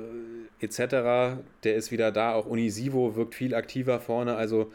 etc. 0.61 1.41
Der 1.65 1.75
ist 1.77 1.91
wieder 1.91 2.13
da. 2.13 2.35
Auch 2.35 2.47
Unisivo 2.47 3.17
wirkt 3.17 3.35
viel 3.35 3.55
aktiver 3.55 4.01
vorne. 4.01 4.37
Also 4.37 4.71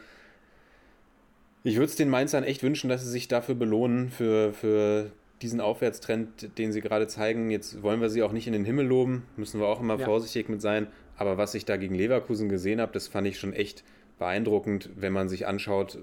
ich 1.62 1.76
würde 1.76 1.86
es 1.86 1.96
den 1.96 2.10
Mainzern 2.10 2.44
echt 2.44 2.62
wünschen, 2.62 2.90
dass 2.90 3.02
sie 3.02 3.10
sich 3.10 3.28
dafür 3.28 3.54
belohnen, 3.54 4.10
für, 4.10 4.52
für 4.52 5.10
diesen 5.40 5.60
Aufwärtstrend, 5.60 6.58
den 6.58 6.72
sie 6.72 6.80
gerade 6.80 7.06
zeigen. 7.06 7.50
Jetzt 7.50 7.82
wollen 7.82 8.00
wir 8.00 8.10
sie 8.10 8.22
auch 8.22 8.32
nicht 8.32 8.46
in 8.46 8.52
den 8.52 8.64
Himmel 8.64 8.86
loben, 8.86 9.24
müssen 9.36 9.60
wir 9.60 9.66
auch 9.66 9.80
immer 9.80 9.98
ja. 9.98 10.04
vorsichtig 10.04 10.48
mit 10.48 10.60
sein. 10.60 10.86
Aber 11.16 11.38
was 11.38 11.54
ich 11.54 11.64
da 11.64 11.76
gegen 11.76 11.94
Leverkusen 11.94 12.48
gesehen 12.48 12.80
habe, 12.80 12.92
das 12.92 13.08
fand 13.08 13.26
ich 13.26 13.38
schon 13.38 13.52
echt 13.52 13.84
beeindruckend, 14.18 14.90
wenn 14.96 15.12
man 15.12 15.28
sich 15.28 15.46
anschaut, 15.46 15.98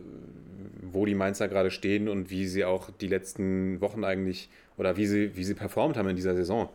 wo 0.82 1.06
die 1.06 1.16
Mainzer 1.16 1.48
gerade 1.48 1.72
stehen 1.72 2.10
und 2.10 2.30
wie 2.30 2.48
sie 2.48 2.66
auch 2.66 2.90
die 2.90 3.08
letzten 3.08 3.82
Wochen 3.82 4.04
eigentlich 4.04 4.50
oder 4.78 4.98
wie 4.98 5.06
sie, 5.06 5.36
wie 5.36 5.44
sie 5.44 5.54
performt 5.54 5.98
haben 5.98 6.10
in 6.10 6.16
dieser 6.16 6.36
Saison. 6.36 6.70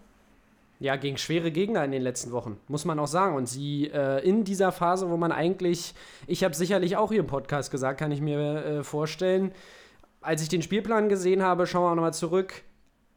Ja, 0.79 0.97
gegen 0.97 1.17
schwere 1.17 1.51
Gegner 1.51 1.85
in 1.85 1.91
den 1.91 2.03
letzten 2.03 2.33
Wochen, 2.33 2.59
muss 2.69 2.85
man 2.85 2.99
auch 2.99 3.07
sagen. 3.07 3.35
Und 3.35 3.47
sie 3.47 3.87
äh, 3.87 4.23
in 4.29 4.45
dieser 4.45 4.73
Phase, 4.73 5.09
wo 5.09 5.17
man 5.17 5.33
eigentlich, 5.33 5.95
ich 6.27 6.45
habe 6.45 6.55
sicherlich 6.55 6.97
auch 6.97 7.11
hier 7.11 7.21
im 7.21 7.27
Podcast 7.27 7.71
gesagt, 7.71 7.99
kann 7.99 8.13
ich 8.13 8.21
mir 8.21 8.39
äh, 8.41 8.85
vorstellen, 8.85 9.53
als 10.21 10.43
ich 10.43 10.49
den 10.49 10.61
Spielplan 10.61 11.09
gesehen 11.09 11.43
habe, 11.43 11.67
schauen 11.67 11.85
wir 11.85 11.91
auch 11.93 11.95
nochmal 11.95 12.13
zurück, 12.13 12.63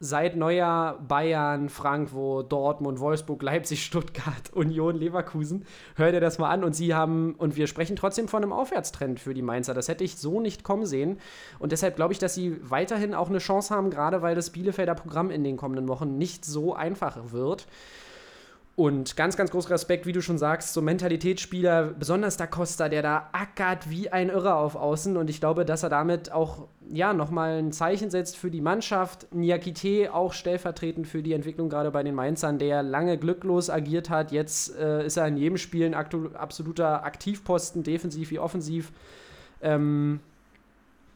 seit 0.02 0.34
Neujahr 0.34 0.98
Bayern, 0.98 1.68
Frankfurt, 1.68 2.50
Dortmund, 2.50 3.00
Wolfsburg, 3.00 3.42
Leipzig, 3.42 3.84
Stuttgart, 3.84 4.50
Union, 4.54 4.96
Leverkusen. 4.96 5.66
Hört 5.94 6.14
ihr 6.14 6.20
das 6.20 6.38
mal 6.38 6.48
an 6.48 6.64
und 6.64 6.74
sie 6.74 6.94
haben, 6.94 7.34
und 7.34 7.54
wir 7.56 7.66
sprechen 7.66 7.96
trotzdem 7.96 8.26
von 8.26 8.42
einem 8.42 8.52
Aufwärtstrend 8.52 9.20
für 9.20 9.34
die 9.34 9.42
Mainzer. 9.42 9.74
Das 9.74 9.88
hätte 9.88 10.02
ich 10.02 10.16
so 10.16 10.40
nicht 10.40 10.64
kommen 10.64 10.86
sehen. 10.86 11.20
Und 11.58 11.72
deshalb 11.72 11.96
glaube 11.96 12.14
ich, 12.14 12.18
dass 12.18 12.34
sie 12.34 12.56
weiterhin 12.62 13.14
auch 13.14 13.28
eine 13.28 13.38
Chance 13.38 13.74
haben, 13.74 13.90
gerade 13.90 14.22
weil 14.22 14.34
das 14.34 14.50
Bielefelder 14.50 14.94
Programm 14.94 15.30
in 15.30 15.44
den 15.44 15.58
kommenden 15.58 15.86
Wochen 15.88 16.16
nicht 16.16 16.46
so 16.46 16.74
einfach 16.74 17.18
wird. 17.30 17.66
Und 18.80 19.14
ganz, 19.14 19.36
ganz 19.36 19.50
großer 19.50 19.68
Respekt, 19.68 20.06
wie 20.06 20.12
du 20.12 20.22
schon 20.22 20.38
sagst, 20.38 20.72
so 20.72 20.80
Mentalitätsspieler, 20.80 21.88
besonders 21.88 22.38
Da 22.38 22.46
Costa, 22.46 22.88
der 22.88 23.02
da 23.02 23.28
ackert 23.32 23.90
wie 23.90 24.08
ein 24.08 24.30
Irrer 24.30 24.56
auf 24.56 24.74
Außen. 24.74 25.18
Und 25.18 25.28
ich 25.28 25.38
glaube, 25.38 25.66
dass 25.66 25.82
er 25.82 25.90
damit 25.90 26.32
auch 26.32 26.66
ja, 26.88 27.12
nochmal 27.12 27.58
ein 27.58 27.72
Zeichen 27.72 28.08
setzt 28.08 28.38
für 28.38 28.50
die 28.50 28.62
Mannschaft. 28.62 29.34
Niakite 29.34 30.14
auch 30.14 30.32
stellvertretend 30.32 31.06
für 31.06 31.22
die 31.22 31.34
Entwicklung 31.34 31.68
gerade 31.68 31.90
bei 31.90 32.02
den 32.02 32.14
Mainzern, 32.14 32.58
der 32.58 32.82
lange 32.82 33.18
glücklos 33.18 33.68
agiert 33.68 34.08
hat. 34.08 34.32
Jetzt 34.32 34.74
äh, 34.78 35.04
ist 35.04 35.18
er 35.18 35.28
in 35.28 35.36
jedem 35.36 35.58
Spiel 35.58 35.84
ein 35.84 35.92
absoluter 35.92 37.04
Aktivposten, 37.04 37.82
defensiv 37.82 38.30
wie 38.30 38.38
offensiv. 38.38 38.92
Ähm, 39.60 40.20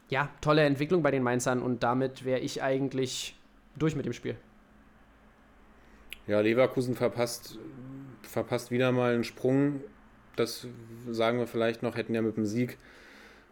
ja, 0.09 0.29
tolle 0.39 0.61
Entwicklung 0.65 1.01
bei 1.01 1.09
den 1.09 1.23
Mainzern 1.23 1.63
und 1.63 1.81
damit 1.81 2.25
wäre 2.25 2.41
ich 2.41 2.61
eigentlich 2.61 3.35
durch 3.75 3.95
mit 3.95 4.05
dem 4.05 4.13
Spiel. 4.13 4.35
Ja, 6.27 6.39
Leverkusen 6.39 6.95
verpasst, 6.95 7.59
verpasst 8.23 8.71
wieder 8.71 8.91
mal 8.91 9.13
einen 9.13 9.23
Sprung. 9.23 9.81
Das 10.35 10.67
sagen 11.09 11.39
wir 11.39 11.47
vielleicht 11.47 11.83
noch, 11.83 11.95
hätten 11.95 12.15
ja 12.15 12.21
mit 12.21 12.37
dem 12.37 12.45
Sieg. 12.45 12.77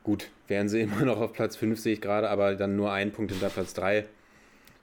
Gut, 0.03 0.29
wären 0.47 0.67
sie 0.69 0.81
immer 0.81 1.05
noch 1.05 1.19
auf 1.21 1.33
Platz 1.33 1.55
5, 1.55 1.79
sehe 1.79 1.93
ich 1.93 2.01
gerade, 2.01 2.29
aber 2.29 2.55
dann 2.55 2.75
nur 2.75 2.91
ein 2.91 3.11
Punkt 3.11 3.31
hinter 3.31 3.49
Platz 3.49 3.73
3. 3.73 4.05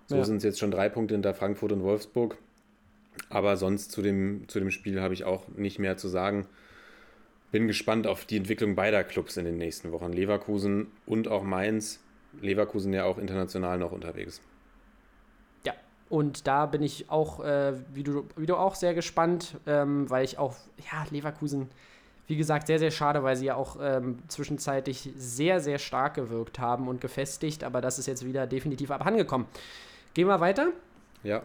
So 0.06 0.16
Ja. 0.16 0.24
sind 0.24 0.36
es 0.38 0.44
jetzt 0.44 0.58
schon 0.58 0.70
drei 0.70 0.88
Punkte 0.88 1.14
hinter 1.14 1.34
Frankfurt 1.34 1.72
und 1.72 1.82
Wolfsburg. 1.82 2.36
Aber 3.28 3.56
sonst 3.56 3.92
zu 3.92 4.02
dem, 4.02 4.44
zu 4.48 4.60
dem 4.60 4.70
Spiel 4.70 5.00
habe 5.00 5.14
ich 5.14 5.24
auch 5.24 5.48
nicht 5.48 5.78
mehr 5.78 5.96
zu 5.96 6.08
sagen. 6.08 6.46
Bin 7.52 7.66
gespannt 7.66 8.06
auf 8.06 8.24
die 8.24 8.36
Entwicklung 8.36 8.76
beider 8.76 9.02
Clubs 9.04 9.36
in 9.36 9.44
den 9.44 9.56
nächsten 9.56 9.90
Wochen. 9.92 10.12
Leverkusen 10.12 10.86
und 11.06 11.28
auch 11.28 11.42
Mainz. 11.42 12.00
Leverkusen 12.40 12.92
ja 12.92 13.04
auch 13.04 13.18
international 13.18 13.78
noch 13.78 13.90
unterwegs. 13.92 14.40
Und 16.10 16.46
da 16.46 16.66
bin 16.66 16.82
ich 16.82 17.08
auch, 17.08 17.40
äh, 17.40 17.72
wie, 17.94 18.02
du, 18.02 18.26
wie 18.36 18.44
du 18.44 18.56
auch, 18.56 18.74
sehr 18.74 18.92
gespannt, 18.92 19.56
ähm, 19.66 20.10
weil 20.10 20.24
ich 20.24 20.36
auch, 20.36 20.56
ja, 20.92 21.06
Leverkusen, 21.10 21.70
wie 22.26 22.36
gesagt, 22.36 22.66
sehr, 22.66 22.78
sehr 22.78 22.90
schade, 22.90 23.22
weil 23.22 23.36
sie 23.36 23.46
ja 23.46 23.54
auch 23.54 23.76
ähm, 23.80 24.18
zwischenzeitlich 24.28 25.10
sehr, 25.16 25.60
sehr 25.60 25.78
stark 25.78 26.14
gewirkt 26.14 26.58
haben 26.58 26.88
und 26.88 27.00
gefestigt, 27.00 27.64
aber 27.64 27.80
das 27.80 27.98
ist 27.98 28.06
jetzt 28.06 28.26
wieder 28.26 28.46
definitiv 28.46 28.90
abhandengekommen. 28.90 29.46
Gehen 30.12 30.26
wir 30.28 30.40
weiter. 30.40 30.68
Ja, 31.22 31.42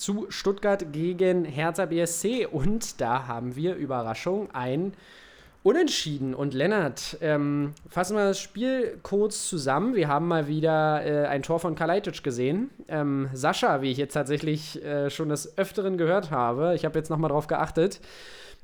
zu 0.00 0.26
Stuttgart 0.30 0.92
gegen 0.92 1.44
Hertha 1.44 1.84
BSC 1.84 2.46
und 2.46 3.02
da 3.02 3.26
haben 3.26 3.54
wir 3.54 3.74
Überraschung 3.74 4.50
ein 4.52 4.94
Unentschieden. 5.62 6.34
Und 6.34 6.54
Lennart, 6.54 7.18
ähm, 7.20 7.74
fassen 7.88 8.16
wir 8.16 8.24
das 8.24 8.40
Spiel 8.40 8.98
kurz 9.02 9.46
zusammen. 9.46 9.94
Wir 9.94 10.08
haben 10.08 10.26
mal 10.26 10.48
wieder 10.48 11.04
äh, 11.04 11.26
ein 11.26 11.42
Tor 11.42 11.60
von 11.60 11.74
Kalajdzic 11.74 12.22
gesehen. 12.22 12.70
Ähm, 12.88 13.28
Sascha, 13.34 13.82
wie 13.82 13.90
ich 13.90 13.98
jetzt 13.98 14.14
tatsächlich 14.14 14.82
äh, 14.82 15.10
schon 15.10 15.28
des 15.28 15.58
Öfteren 15.58 15.98
gehört 15.98 16.30
habe, 16.30 16.74
ich 16.74 16.86
habe 16.86 16.98
jetzt 16.98 17.10
nochmal 17.10 17.28
drauf 17.28 17.46
geachtet. 17.46 18.00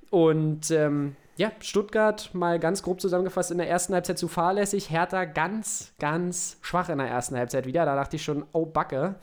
Und 0.09 0.71
ähm, 0.71 1.17
ja, 1.37 1.53
Stuttgart 1.61 2.31
mal 2.33 2.59
ganz 2.59 2.83
grob 2.83 2.99
zusammengefasst 3.03 3.51
in 3.51 3.59
der 3.59 3.69
ersten 3.69 3.93
Halbzeit 3.93 4.19
zu 4.19 4.27
fahrlässig. 4.27 4.91
Hertha 4.91 5.27
ganz, 5.27 5.93
ganz 5.99 6.57
schwach 6.63 6.89
in 6.89 6.97
der 6.97 7.09
ersten 7.09 7.37
Halbzeit 7.37 7.67
wieder. 7.67 7.85
Da 7.85 7.95
dachte 7.95 8.17
ich 8.17 8.25
schon, 8.25 8.47
oh 8.53 8.65
Backe. 8.65 9.17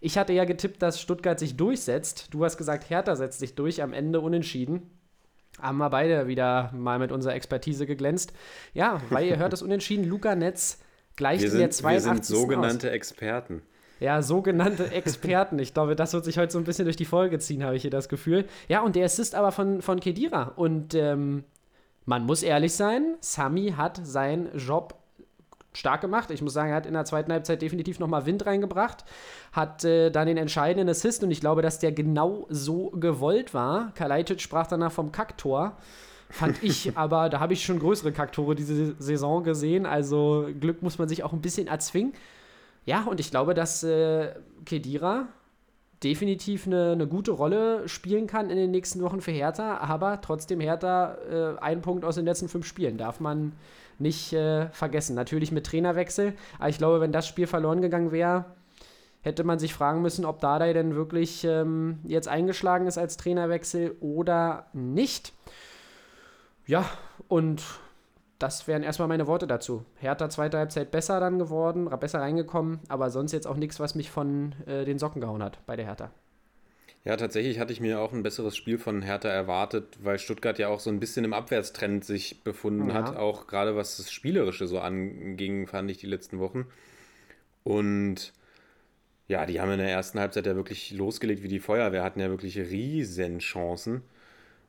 Ich 0.00 0.18
hatte 0.18 0.32
ja 0.32 0.46
getippt, 0.46 0.82
dass 0.82 1.00
Stuttgart 1.00 1.38
sich 1.38 1.56
durchsetzt. 1.56 2.34
Du 2.34 2.44
hast 2.44 2.56
gesagt, 2.56 2.90
Hertha 2.90 3.14
setzt 3.14 3.38
sich 3.38 3.54
durch, 3.54 3.82
am 3.82 3.92
Ende 3.92 4.20
unentschieden. 4.20 4.90
Haben 5.58 5.78
wir 5.78 5.90
beide 5.90 6.26
wieder 6.26 6.70
mal 6.72 6.98
mit 6.98 7.12
unserer 7.12 7.34
Expertise 7.34 7.86
geglänzt. 7.86 8.32
Ja, 8.72 9.00
weil 9.10 9.26
ihr 9.26 9.38
hört 9.38 9.52
das 9.52 9.62
Unentschieden. 9.62 10.04
Luca 10.04 10.34
Netz 10.34 10.78
gleicht 11.16 11.42
wir 11.42 11.52
in 11.52 11.58
der 11.58 11.72
sind, 11.72 11.84
wir 11.84 11.98
82. 11.98 12.26
sind 12.26 12.38
sogenannte 12.38 12.90
Experten. 12.90 13.62
Ja, 14.00 14.22
sogenannte 14.22 14.90
Experten. 14.92 15.58
Ich 15.58 15.74
glaube, 15.74 15.94
das 15.94 16.14
wird 16.14 16.24
sich 16.24 16.38
heute 16.38 16.52
so 16.52 16.58
ein 16.58 16.64
bisschen 16.64 16.86
durch 16.86 16.96
die 16.96 17.04
Folge 17.04 17.38
ziehen, 17.38 17.62
habe 17.62 17.76
ich 17.76 17.82
hier 17.82 17.90
das 17.90 18.08
Gefühl. 18.08 18.46
Ja, 18.68 18.80
und 18.80 18.96
der 18.96 19.04
Assist 19.04 19.34
aber 19.34 19.52
von, 19.52 19.82
von 19.82 20.00
Kedira. 20.00 20.52
Und 20.56 20.94
ähm, 20.94 21.44
man 22.06 22.24
muss 22.24 22.42
ehrlich 22.42 22.72
sein, 22.74 23.16
Sami 23.20 23.74
hat 23.76 24.00
seinen 24.02 24.56
Job 24.56 24.99
stark 25.72 26.00
gemacht. 26.00 26.30
Ich 26.30 26.42
muss 26.42 26.52
sagen, 26.52 26.70
er 26.70 26.76
hat 26.76 26.86
in 26.86 26.94
der 26.94 27.04
zweiten 27.04 27.32
Halbzeit 27.32 27.62
definitiv 27.62 27.98
nochmal 27.98 28.26
Wind 28.26 28.44
reingebracht, 28.46 29.04
hat 29.52 29.84
äh, 29.84 30.10
dann 30.10 30.26
den 30.26 30.36
entscheidenden 30.36 30.88
Assist 30.88 31.22
und 31.22 31.30
ich 31.30 31.40
glaube, 31.40 31.62
dass 31.62 31.78
der 31.78 31.92
genau 31.92 32.46
so 32.48 32.90
gewollt 32.90 33.54
war. 33.54 33.92
Kalajdzic 33.94 34.40
sprach 34.40 34.66
danach 34.66 34.92
vom 34.92 35.12
Kacktor. 35.12 35.76
Fand 36.28 36.62
ich, 36.62 36.92
aber 36.96 37.28
da 37.28 37.40
habe 37.40 37.52
ich 37.52 37.64
schon 37.64 37.78
größere 37.78 38.12
Kacktore 38.12 38.54
diese 38.54 38.94
Saison 38.98 39.44
gesehen. 39.44 39.86
Also 39.86 40.48
Glück 40.58 40.82
muss 40.82 40.98
man 40.98 41.08
sich 41.08 41.22
auch 41.22 41.32
ein 41.32 41.40
bisschen 41.40 41.66
erzwingen. 41.66 42.14
Ja, 42.86 43.04
und 43.04 43.20
ich 43.20 43.30
glaube, 43.30 43.54
dass 43.54 43.84
äh, 43.84 44.32
Kedira 44.64 45.28
definitiv 46.02 46.66
eine, 46.66 46.92
eine 46.92 47.06
gute 47.06 47.30
Rolle 47.30 47.86
spielen 47.88 48.26
kann 48.26 48.48
in 48.48 48.56
den 48.56 48.70
nächsten 48.70 49.02
Wochen 49.02 49.20
für 49.20 49.32
Hertha, 49.32 49.78
aber 49.78 50.20
trotzdem 50.22 50.58
Hertha 50.60 51.16
äh, 51.30 51.58
ein 51.60 51.82
Punkt 51.82 52.04
aus 52.04 52.14
den 52.14 52.24
letzten 52.24 52.48
fünf 52.48 52.66
Spielen 52.66 52.96
darf 52.96 53.20
man 53.20 53.52
nicht 54.00 54.32
äh, 54.32 54.68
vergessen. 54.70 55.14
Natürlich 55.14 55.52
mit 55.52 55.66
Trainerwechsel, 55.66 56.34
aber 56.58 56.68
ich 56.68 56.78
glaube, 56.78 57.00
wenn 57.00 57.12
das 57.12 57.28
Spiel 57.28 57.46
verloren 57.46 57.82
gegangen 57.82 58.12
wäre, 58.12 58.46
hätte 59.22 59.44
man 59.44 59.58
sich 59.58 59.74
fragen 59.74 60.02
müssen, 60.02 60.24
ob 60.24 60.40
Dardai 60.40 60.72
denn 60.72 60.94
wirklich 60.94 61.44
ähm, 61.44 62.00
jetzt 62.04 62.28
eingeschlagen 62.28 62.86
ist 62.86 62.98
als 62.98 63.16
Trainerwechsel 63.16 63.96
oder 64.00 64.66
nicht. 64.72 65.32
Ja, 66.66 66.84
und 67.28 67.62
das 68.38 68.66
wären 68.66 68.82
erstmal 68.82 69.08
meine 69.08 69.26
Worte 69.26 69.46
dazu. 69.46 69.84
Hertha 69.96 70.30
zweite 70.30 70.56
Halbzeit 70.56 70.90
besser 70.90 71.20
dann 71.20 71.38
geworden, 71.38 71.90
besser 72.00 72.20
reingekommen, 72.20 72.80
aber 72.88 73.10
sonst 73.10 73.32
jetzt 73.32 73.46
auch 73.46 73.56
nichts, 73.56 73.80
was 73.80 73.94
mich 73.94 74.10
von 74.10 74.54
äh, 74.66 74.84
den 74.84 74.98
Socken 74.98 75.20
gehauen 75.20 75.42
hat 75.42 75.58
bei 75.66 75.76
der 75.76 75.84
Hertha. 75.84 76.10
Ja, 77.04 77.16
tatsächlich 77.16 77.58
hatte 77.58 77.72
ich 77.72 77.80
mir 77.80 77.98
auch 78.00 78.12
ein 78.12 78.22
besseres 78.22 78.56
Spiel 78.56 78.78
von 78.78 79.00
Hertha 79.02 79.28
erwartet, 79.28 79.98
weil 80.02 80.18
Stuttgart 80.18 80.58
ja 80.58 80.68
auch 80.68 80.80
so 80.80 80.90
ein 80.90 81.00
bisschen 81.00 81.24
im 81.24 81.32
Abwärtstrend 81.32 82.04
sich 82.04 82.42
befunden 82.44 82.90
Ja. 82.90 82.94
hat, 82.94 83.16
auch 83.16 83.46
gerade 83.46 83.74
was 83.74 83.96
das 83.96 84.12
Spielerische 84.12 84.66
so 84.66 84.80
anging, 84.80 85.66
fand 85.66 85.90
ich 85.90 85.96
die 85.98 86.06
letzten 86.06 86.38
Wochen. 86.40 86.66
Und 87.64 88.32
ja, 89.28 89.46
die 89.46 89.60
haben 89.60 89.70
in 89.72 89.78
der 89.78 89.90
ersten 89.90 90.20
Halbzeit 90.20 90.46
ja 90.46 90.56
wirklich 90.56 90.92
losgelegt 90.92 91.42
wie 91.42 91.48
die 91.48 91.60
Feuerwehr, 91.60 92.04
hatten 92.04 92.20
ja 92.20 92.30
wirklich 92.30 92.58
riesen 92.58 93.38
Chancen. 93.40 94.02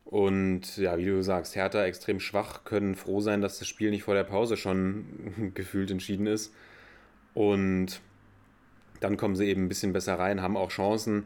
Und 0.05 0.77
ja, 0.77 0.97
wie 0.97 1.05
du 1.05 1.23
sagst, 1.23 1.55
Hertha 1.55 1.85
extrem 1.85 2.19
schwach, 2.19 2.63
können 2.65 2.95
froh 2.95 3.21
sein, 3.21 3.41
dass 3.41 3.59
das 3.59 3.67
Spiel 3.67 3.91
nicht 3.91 4.03
vor 4.03 4.15
der 4.15 4.23
Pause 4.25 4.57
schon 4.57 5.51
gefühlt 5.55 5.91
entschieden 5.91 6.27
ist. 6.27 6.53
Und 7.33 8.01
dann 8.99 9.17
kommen 9.17 9.35
sie 9.35 9.45
eben 9.47 9.65
ein 9.65 9.69
bisschen 9.69 9.93
besser 9.93 10.19
rein, 10.19 10.41
haben 10.41 10.57
auch 10.57 10.69
Chancen. 10.69 11.25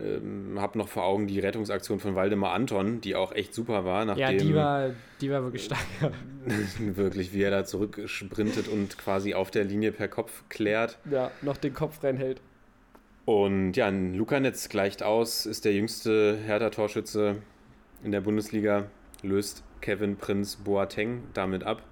Ähm, 0.00 0.58
hab 0.60 0.76
noch 0.76 0.88
vor 0.88 1.04
Augen 1.04 1.26
die 1.26 1.40
Rettungsaktion 1.40 1.98
von 1.98 2.14
Waldemar 2.14 2.52
Anton, 2.52 3.00
die 3.00 3.16
auch 3.16 3.32
echt 3.32 3.52
super 3.52 3.84
war, 3.84 4.00
Ja, 4.00 4.14
nachdem 4.14 4.38
die 4.38 4.54
war, 4.54 4.90
die 5.20 5.30
war 5.30 5.42
wirklich 5.42 5.64
stark. 5.64 5.80
wirklich, 6.78 7.32
wie 7.32 7.42
er 7.42 7.50
da 7.50 7.64
zurücksprintet 7.64 8.68
und 8.68 8.96
quasi 8.98 9.34
auf 9.34 9.50
der 9.50 9.64
Linie 9.64 9.92
per 9.92 10.08
Kopf 10.08 10.44
klärt. 10.48 10.98
ja, 11.10 11.30
noch 11.42 11.56
den 11.56 11.74
Kopf 11.74 12.02
reinhält. 12.04 12.40
Und 13.24 13.74
ja, 13.74 13.86
ein 13.88 14.14
Lukanetz 14.14 14.68
gleicht 14.68 15.02
aus, 15.02 15.44
ist 15.46 15.64
der 15.64 15.74
jüngste 15.74 16.38
Hertha-Torschütze 16.46 17.36
in 18.02 18.12
der 18.12 18.20
Bundesliga, 18.22 18.84
löst 19.22 19.62
Kevin 19.80 20.16
Prinz 20.16 20.56
Boateng 20.56 21.24
damit 21.34 21.64
ab. 21.64 21.82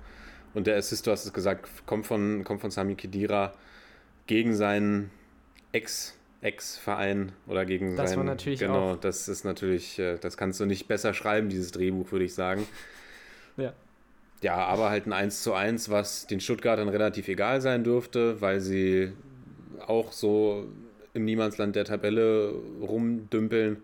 Und 0.55 0.66
der 0.66 0.77
Assist, 0.77 1.07
du 1.07 1.11
hast 1.11 1.27
es 1.27 1.33
gesagt, 1.35 1.69
kommt 1.85 2.07
von, 2.07 2.42
kommt 2.45 2.61
von 2.62 2.71
Sami 2.71 2.95
Khedira 2.95 3.53
gegen 4.27 4.55
seinen 4.55 5.11
Ex- 5.73 6.16
Ex-Verein 6.47 7.33
oder 7.47 7.65
gegen 7.67 7.97
Das 7.97 8.11
war 8.11 8.17
seinen. 8.19 8.27
natürlich 8.27 8.61
Genau, 8.61 8.93
auch- 8.93 8.97
das 9.01 9.29
ist 9.29 9.45
natürlich, 9.45 9.99
äh, 9.99 10.17
das 10.19 10.37
kannst 10.37 10.61
du 10.61 10.65
nicht 10.67 10.87
besser 10.89 11.13
schreiben, 11.13 11.49
dieses 11.49 11.73
Drehbuch, 11.73 12.13
würde 12.13 12.25
ich 12.25 12.35
sagen. 12.35 12.67
Ja. 13.57 13.73
Ja, 14.43 14.57
aber 14.57 14.91
halt 14.91 15.07
ein 15.07 15.13
1 15.13 15.43
zu 15.43 15.55
1, 15.55 15.91
was 15.91 16.27
den 16.27 16.41
Stuttgartern 16.41 16.89
relativ 16.89 17.27
egal 17.29 17.61
sein 17.61 17.83
dürfte, 17.85 18.41
weil 18.41 18.61
sie 18.61 19.13
auch 19.87 20.13
so 20.13 20.67
im 21.15 21.25
Niemandsland 21.25 21.75
der 21.75 21.85
Tabelle 21.87 22.55
rumdümpeln, 22.81 23.79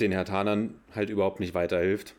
den 0.00 0.12
Herthanern 0.12 0.74
halt 0.94 1.10
überhaupt 1.10 1.40
nicht 1.40 1.54
weiterhilft 1.54 2.14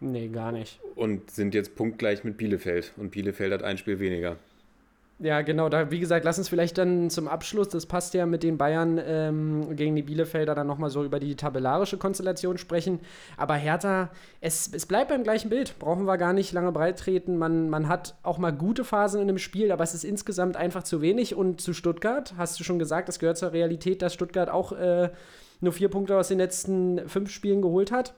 Nee, 0.00 0.28
gar 0.28 0.50
nicht. 0.52 0.80
und 0.94 1.30
sind 1.30 1.54
jetzt 1.54 1.74
punktgleich 1.76 2.24
mit 2.24 2.36
Bielefeld. 2.36 2.92
Und 2.96 3.10
Bielefeld 3.10 3.52
hat 3.52 3.62
ein 3.62 3.78
Spiel 3.78 3.98
weniger. 4.00 4.36
Ja, 5.20 5.42
genau, 5.42 5.68
da, 5.68 5.92
wie 5.92 6.00
gesagt, 6.00 6.24
lass 6.24 6.38
uns 6.38 6.48
vielleicht 6.48 6.76
dann 6.76 7.08
zum 7.08 7.28
Abschluss, 7.28 7.68
das 7.68 7.86
passt 7.86 8.14
ja 8.14 8.26
mit 8.26 8.42
den 8.42 8.58
Bayern 8.58 9.00
ähm, 9.02 9.76
gegen 9.76 9.94
die 9.94 10.02
Bielefelder, 10.02 10.56
dann 10.56 10.66
nochmal 10.66 10.90
so 10.90 11.04
über 11.04 11.20
die 11.20 11.36
tabellarische 11.36 11.98
Konstellation 11.98 12.58
sprechen. 12.58 12.98
Aber 13.36 13.54
Hertha, 13.54 14.10
es, 14.40 14.68
es 14.72 14.86
bleibt 14.86 15.10
beim 15.10 15.22
gleichen 15.22 15.50
Bild, 15.50 15.78
brauchen 15.78 16.04
wir 16.04 16.18
gar 16.18 16.32
nicht 16.32 16.52
lange 16.52 16.72
breit 16.72 16.98
treten. 16.98 17.36
Man, 17.36 17.70
man 17.70 17.88
hat 17.88 18.16
auch 18.24 18.38
mal 18.38 18.50
gute 18.50 18.82
Phasen 18.82 19.20
in 19.20 19.28
dem 19.28 19.38
Spiel, 19.38 19.70
aber 19.70 19.84
es 19.84 19.94
ist 19.94 20.04
insgesamt 20.04 20.56
einfach 20.56 20.82
zu 20.82 21.00
wenig. 21.00 21.36
Und 21.36 21.60
zu 21.60 21.74
Stuttgart, 21.74 22.34
hast 22.36 22.58
du 22.58 22.64
schon 22.64 22.80
gesagt, 22.80 23.08
das 23.08 23.20
gehört 23.20 23.38
zur 23.38 23.52
Realität, 23.52 24.02
dass 24.02 24.14
Stuttgart 24.14 24.50
auch 24.50 24.72
äh, 24.72 25.10
nur 25.60 25.72
vier 25.72 25.90
Punkte 25.90 26.18
aus 26.18 26.26
den 26.26 26.38
letzten 26.38 27.08
fünf 27.08 27.30
Spielen 27.30 27.62
geholt 27.62 27.92
hat. 27.92 28.14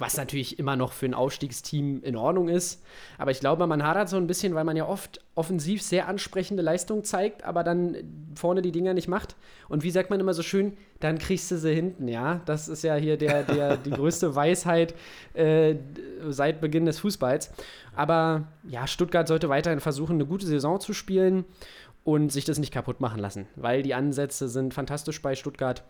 Was 0.00 0.16
natürlich 0.16 0.58
immer 0.58 0.76
noch 0.76 0.92
für 0.92 1.04
ein 1.04 1.12
Aufstiegsteam 1.12 2.02
in 2.02 2.16
Ordnung 2.16 2.48
ist. 2.48 2.82
Aber 3.18 3.32
ich 3.32 3.40
glaube, 3.40 3.66
man 3.66 3.84
hadert 3.84 4.08
so 4.08 4.16
ein 4.16 4.26
bisschen, 4.26 4.54
weil 4.54 4.64
man 4.64 4.74
ja 4.74 4.88
oft 4.88 5.20
offensiv 5.34 5.82
sehr 5.82 6.08
ansprechende 6.08 6.62
Leistung 6.62 7.04
zeigt, 7.04 7.44
aber 7.44 7.62
dann 7.62 7.96
vorne 8.34 8.62
die 8.62 8.72
Dinger 8.72 8.94
nicht 8.94 9.08
macht. 9.08 9.36
Und 9.68 9.82
wie 9.82 9.90
sagt 9.90 10.08
man 10.08 10.18
immer 10.18 10.32
so 10.32 10.42
schön, 10.42 10.78
dann 11.00 11.18
kriegst 11.18 11.50
du 11.50 11.58
sie 11.58 11.74
hinten, 11.74 12.08
ja. 12.08 12.40
Das 12.46 12.66
ist 12.66 12.82
ja 12.82 12.94
hier 12.94 13.18
der, 13.18 13.42
der, 13.42 13.76
die 13.84 13.90
größte 13.90 14.34
Weisheit 14.34 14.94
äh, 15.34 15.74
seit 16.30 16.62
Beginn 16.62 16.86
des 16.86 16.98
Fußballs. 17.00 17.52
Aber 17.94 18.48
ja, 18.66 18.86
Stuttgart 18.86 19.28
sollte 19.28 19.50
weiterhin 19.50 19.80
versuchen, 19.80 20.14
eine 20.14 20.24
gute 20.24 20.46
Saison 20.46 20.80
zu 20.80 20.94
spielen 20.94 21.44
und 22.04 22.32
sich 22.32 22.46
das 22.46 22.58
nicht 22.58 22.72
kaputt 22.72 23.00
machen 23.00 23.20
lassen, 23.20 23.48
weil 23.54 23.82
die 23.82 23.92
Ansätze 23.92 24.48
sind 24.48 24.72
fantastisch 24.72 25.20
bei 25.20 25.34
Stuttgart. 25.34 25.84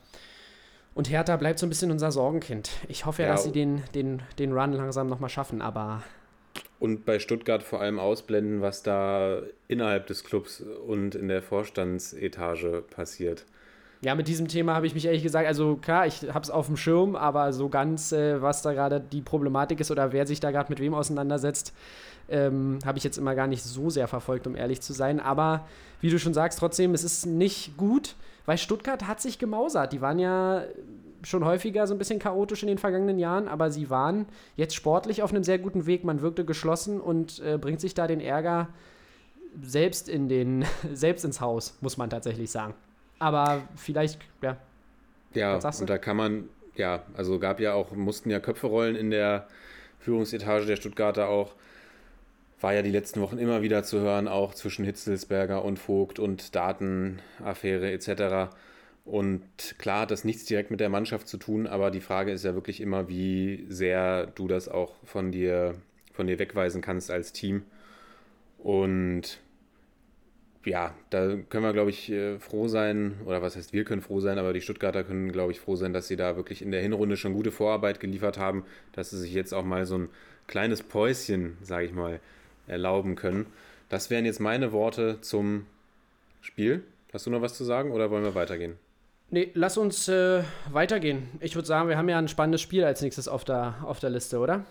Und 0.95 1.09
Hertha 1.11 1.37
bleibt 1.37 1.59
so 1.59 1.67
ein 1.67 1.69
bisschen 1.69 1.91
unser 1.91 2.11
Sorgenkind. 2.11 2.71
Ich 2.89 3.07
hoffe 3.07 3.23
ja, 3.23 3.29
dass 3.29 3.45
sie 3.45 3.53
den, 3.53 3.83
den, 3.95 4.23
den 4.39 4.53
Run 4.53 4.73
langsam 4.73 5.09
nochmal 5.09 5.31
schaffen, 5.31 5.63
aber 5.63 6.03
Und 6.79 7.05
bei 7.05 7.19
Stuttgart 7.19 7.63
vor 7.63 7.81
allem 7.81 7.99
ausblenden, 7.99 8.61
was 8.61 8.83
da 8.83 9.43
innerhalb 9.69 10.07
des 10.09 10.25
Clubs 10.25 10.61
und 10.61 11.15
in 11.15 11.29
der 11.29 11.43
Vorstandsetage 11.43 12.83
passiert. 12.91 13.47
Ja, 14.03 14.15
mit 14.15 14.29
diesem 14.29 14.49
Thema 14.49 14.75
habe 14.75 14.87
ich 14.87 14.95
mich 14.95 15.05
ehrlich 15.05 15.23
gesagt, 15.23 15.47
also 15.47 15.77
klar, 15.77 16.07
ich 16.07 16.23
habe 16.33 16.41
es 16.41 16.51
auf 16.51 16.67
dem 16.67 16.79
Schirm, 16.79 17.17
aber 17.17 17.53
so 17.53 17.69
ganz, 17.69 18.13
äh, 18.13 18.41
was 18.41 18.63
da 18.63 18.73
gerade 18.73 18.99
die 18.99 19.21
Problematik 19.21 19.79
ist 19.79 19.91
oder 19.91 20.13
wer 20.13 20.27
sich 20.27 20.41
da 20.41 20.51
gerade 20.51 20.71
mit 20.71 20.81
wem 20.81 20.95
auseinandersetzt, 20.95 21.75
ähm, 22.31 22.79
habe 22.87 22.97
ich 22.97 23.05
jetzt 23.05 23.19
immer 23.19 23.35
gar 23.35 23.47
nicht 23.47 23.63
so 23.63 23.91
sehr 23.91 24.09
verfolgt, 24.09 24.47
um 24.47 24.57
ehrlich 24.57 24.81
zu 24.81 24.95
sein. 24.95 25.21
Aber 25.21 25.67
wie 26.01 26.09
du 26.09 26.19
schon 26.19 26.33
sagst, 26.33 26.59
trotzdem, 26.59 26.95
es 26.95 27.05
ist 27.05 27.27
nicht 27.27 27.77
gut, 27.77 28.17
weil 28.47 28.59
Stuttgart 28.59 29.07
hat 29.07 29.21
sich 29.21 29.39
gemausert. 29.39 29.93
Die 29.93 30.01
waren 30.01 30.19
ja 30.19 30.65
schon 31.23 31.45
häufiger 31.45 31.87
so 31.87 31.95
ein 31.95 31.99
bisschen 31.99 32.19
chaotisch 32.19 32.63
in 32.63 32.69
den 32.69 32.79
vergangenen 32.79 33.19
Jahren, 33.19 33.49
aber 33.49 33.71
sie 33.71 33.91
waren 33.91 34.27
jetzt 34.57 34.75
sportlich 34.75 35.23
auf 35.23 35.31
einem 35.31 35.45
sehr 35.45 35.59
guten 35.59 35.87
Weg. 35.87 36.05
Man 36.05 36.23
wirkte 36.23 36.45
geschlossen 36.45 37.01
und 37.01 37.41
äh, 37.41 37.59
bringt 37.59 37.81
sich 37.81 37.95
da 37.95 38.07
den 38.07 38.21
Ärger 38.21 38.69
selbst 39.63 40.09
in 40.09 40.29
den, 40.29 40.65
selbst 40.93 41.25
ins 41.25 41.41
Haus, 41.41 41.77
muss 41.81 41.97
man 41.97 42.11
tatsächlich 42.11 42.51
sagen. 42.51 42.75
Aber 43.19 43.63
vielleicht, 43.77 44.21
ja. 44.43 44.57
Ja, 45.35 45.57
und 45.57 45.89
da 45.89 45.99
kann 45.99 46.17
man, 46.17 46.49
ja, 46.75 47.05
also 47.15 47.39
gab 47.39 47.61
ja 47.61 47.75
auch, 47.75 47.93
mussten 47.93 48.31
ja 48.31 48.41
Köpfe 48.41 48.67
rollen 48.67 48.97
in 48.97 49.11
der 49.11 49.47
Führungsetage 50.01 50.67
der 50.67 50.77
Stuttgarter 50.77 51.29
auch. 51.29 51.55
War 52.61 52.75
ja 52.75 52.83
die 52.83 52.91
letzten 52.91 53.21
Wochen 53.21 53.39
immer 53.39 53.63
wieder 53.63 53.83
zu 53.85 54.01
hören, 54.01 54.29
auch 54.29 54.55
zwischen 54.55 54.85
Hitzelsberger 54.85 55.65
und 55.65 55.79
Vogt 55.79 56.19
und 56.19 56.55
Datenaffäre 56.55 57.91
etc. 57.91 58.55
Und 59.05 59.43
klar 59.79 60.03
hat 60.03 60.11
das 60.11 60.25
nichts 60.25 60.45
direkt 60.45 60.71
mit 60.71 60.81
der 60.81 60.91
Mannschaft 60.91 61.27
zu 61.27 61.39
tun, 61.39 61.67
aber 61.67 61.91
die 61.91 62.01
Frage 62.01 62.33
ist 62.33 62.45
ja 62.45 62.55
wirklich 62.55 62.81
immer, 62.81 63.09
wie 63.09 63.65
sehr 63.69 64.27
du 64.27 64.47
das 64.47 64.69
auch 64.69 64.95
von 65.05 65.33
dir, 65.33 65.75
von 66.13 66.27
dir 66.27 66.39
wegweisen 66.39 66.83
kannst 66.83 67.11
als 67.11 67.33
Team. 67.33 67.63
Und 68.59 69.41
ja, 70.65 70.95
da 71.09 71.37
können 71.49 71.65
wir, 71.65 71.73
glaube 71.73 71.91
ich, 71.91 72.11
äh, 72.11 72.39
froh 72.39 72.69
sein, 72.69 73.15
oder 73.25 73.41
was 73.41 73.57
heißt, 73.57 73.73
wir 73.73 73.85
können 73.85 74.03
froh 74.03 74.21
sein, 74.21 74.39
aber 74.39 74.53
die 74.53 74.61
Stuttgarter 74.61 75.05
können, 75.05 75.33
glaube 75.33 75.53
ich, 75.53 75.61
froh 75.61 75.77
sein, 75.77 75.95
dass 75.95 76.09
sie 76.09 76.17
da 76.17 76.37
wirklich 76.37 76.61
in 76.61 76.71
der 76.71 76.83
Hinrunde 76.83 77.17
schon 77.17 77.33
gute 77.33 77.51
Vorarbeit 77.51 78.01
geliefert 78.01 78.37
haben, 78.37 78.65
dass 78.93 79.11
sie 79.11 79.19
sich 79.19 79.33
jetzt 79.33 79.55
auch 79.55 79.65
mal 79.65 79.87
so 79.87 79.97
ein 79.97 80.09
kleines 80.47 80.83
Päuschen, 80.83 81.57
sage 81.63 81.87
ich 81.87 81.93
mal, 81.93 82.21
erlauben 82.71 83.17
können. 83.17 83.47
Das 83.89 84.11
wären 84.11 84.25
jetzt 84.25 84.41
meine 84.41 84.73
Worte 84.73 85.21
zum 85.21 85.67
Spiel. 86.41 86.85
Hast 87.13 87.27
du 87.27 87.31
noch 87.31 87.43
was 87.43 87.55
zu 87.55 87.65
sagen 87.65 87.91
oder 87.91 88.11
wollen 88.11 88.25
wir 88.25 88.35
weitergehen? 88.35 88.79
Nee, 89.31 89.51
lass 89.55 89.77
uns 89.77 90.09
äh, 90.09 90.43
weitergehen. 90.71 91.29
Ich 91.41 91.55
würde 91.55 91.67
sagen, 91.67 91.89
wir 91.89 91.97
haben 91.97 92.09
ja 92.09 92.19
ein 92.19 92.29
spannendes 92.29 92.61
Spiel 92.61 92.85
als 92.85 93.01
nächstes 93.01 93.29
auf 93.29 93.45
der, 93.45 93.77
auf 93.85 94.01
der 94.01 94.11
Liste, 94.11 94.39
oder? 94.39 94.65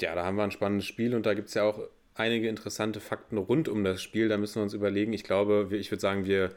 Ja, 0.00 0.14
da 0.14 0.24
haben 0.24 0.36
wir 0.36 0.42
ein 0.42 0.50
spannendes 0.50 0.86
Spiel 0.86 1.14
und 1.14 1.24
da 1.24 1.34
gibt 1.34 1.48
es 1.48 1.54
ja 1.54 1.62
auch 1.62 1.78
einige 2.14 2.48
interessante 2.48 3.00
Fakten 3.00 3.38
rund 3.38 3.68
um 3.68 3.84
das 3.84 4.02
Spiel. 4.02 4.28
Da 4.28 4.36
müssen 4.36 4.56
wir 4.56 4.62
uns 4.64 4.74
überlegen. 4.74 5.12
Ich 5.12 5.24
glaube, 5.24 5.68
ich 5.70 5.90
würde 5.90 6.00
sagen, 6.00 6.24
wir 6.24 6.50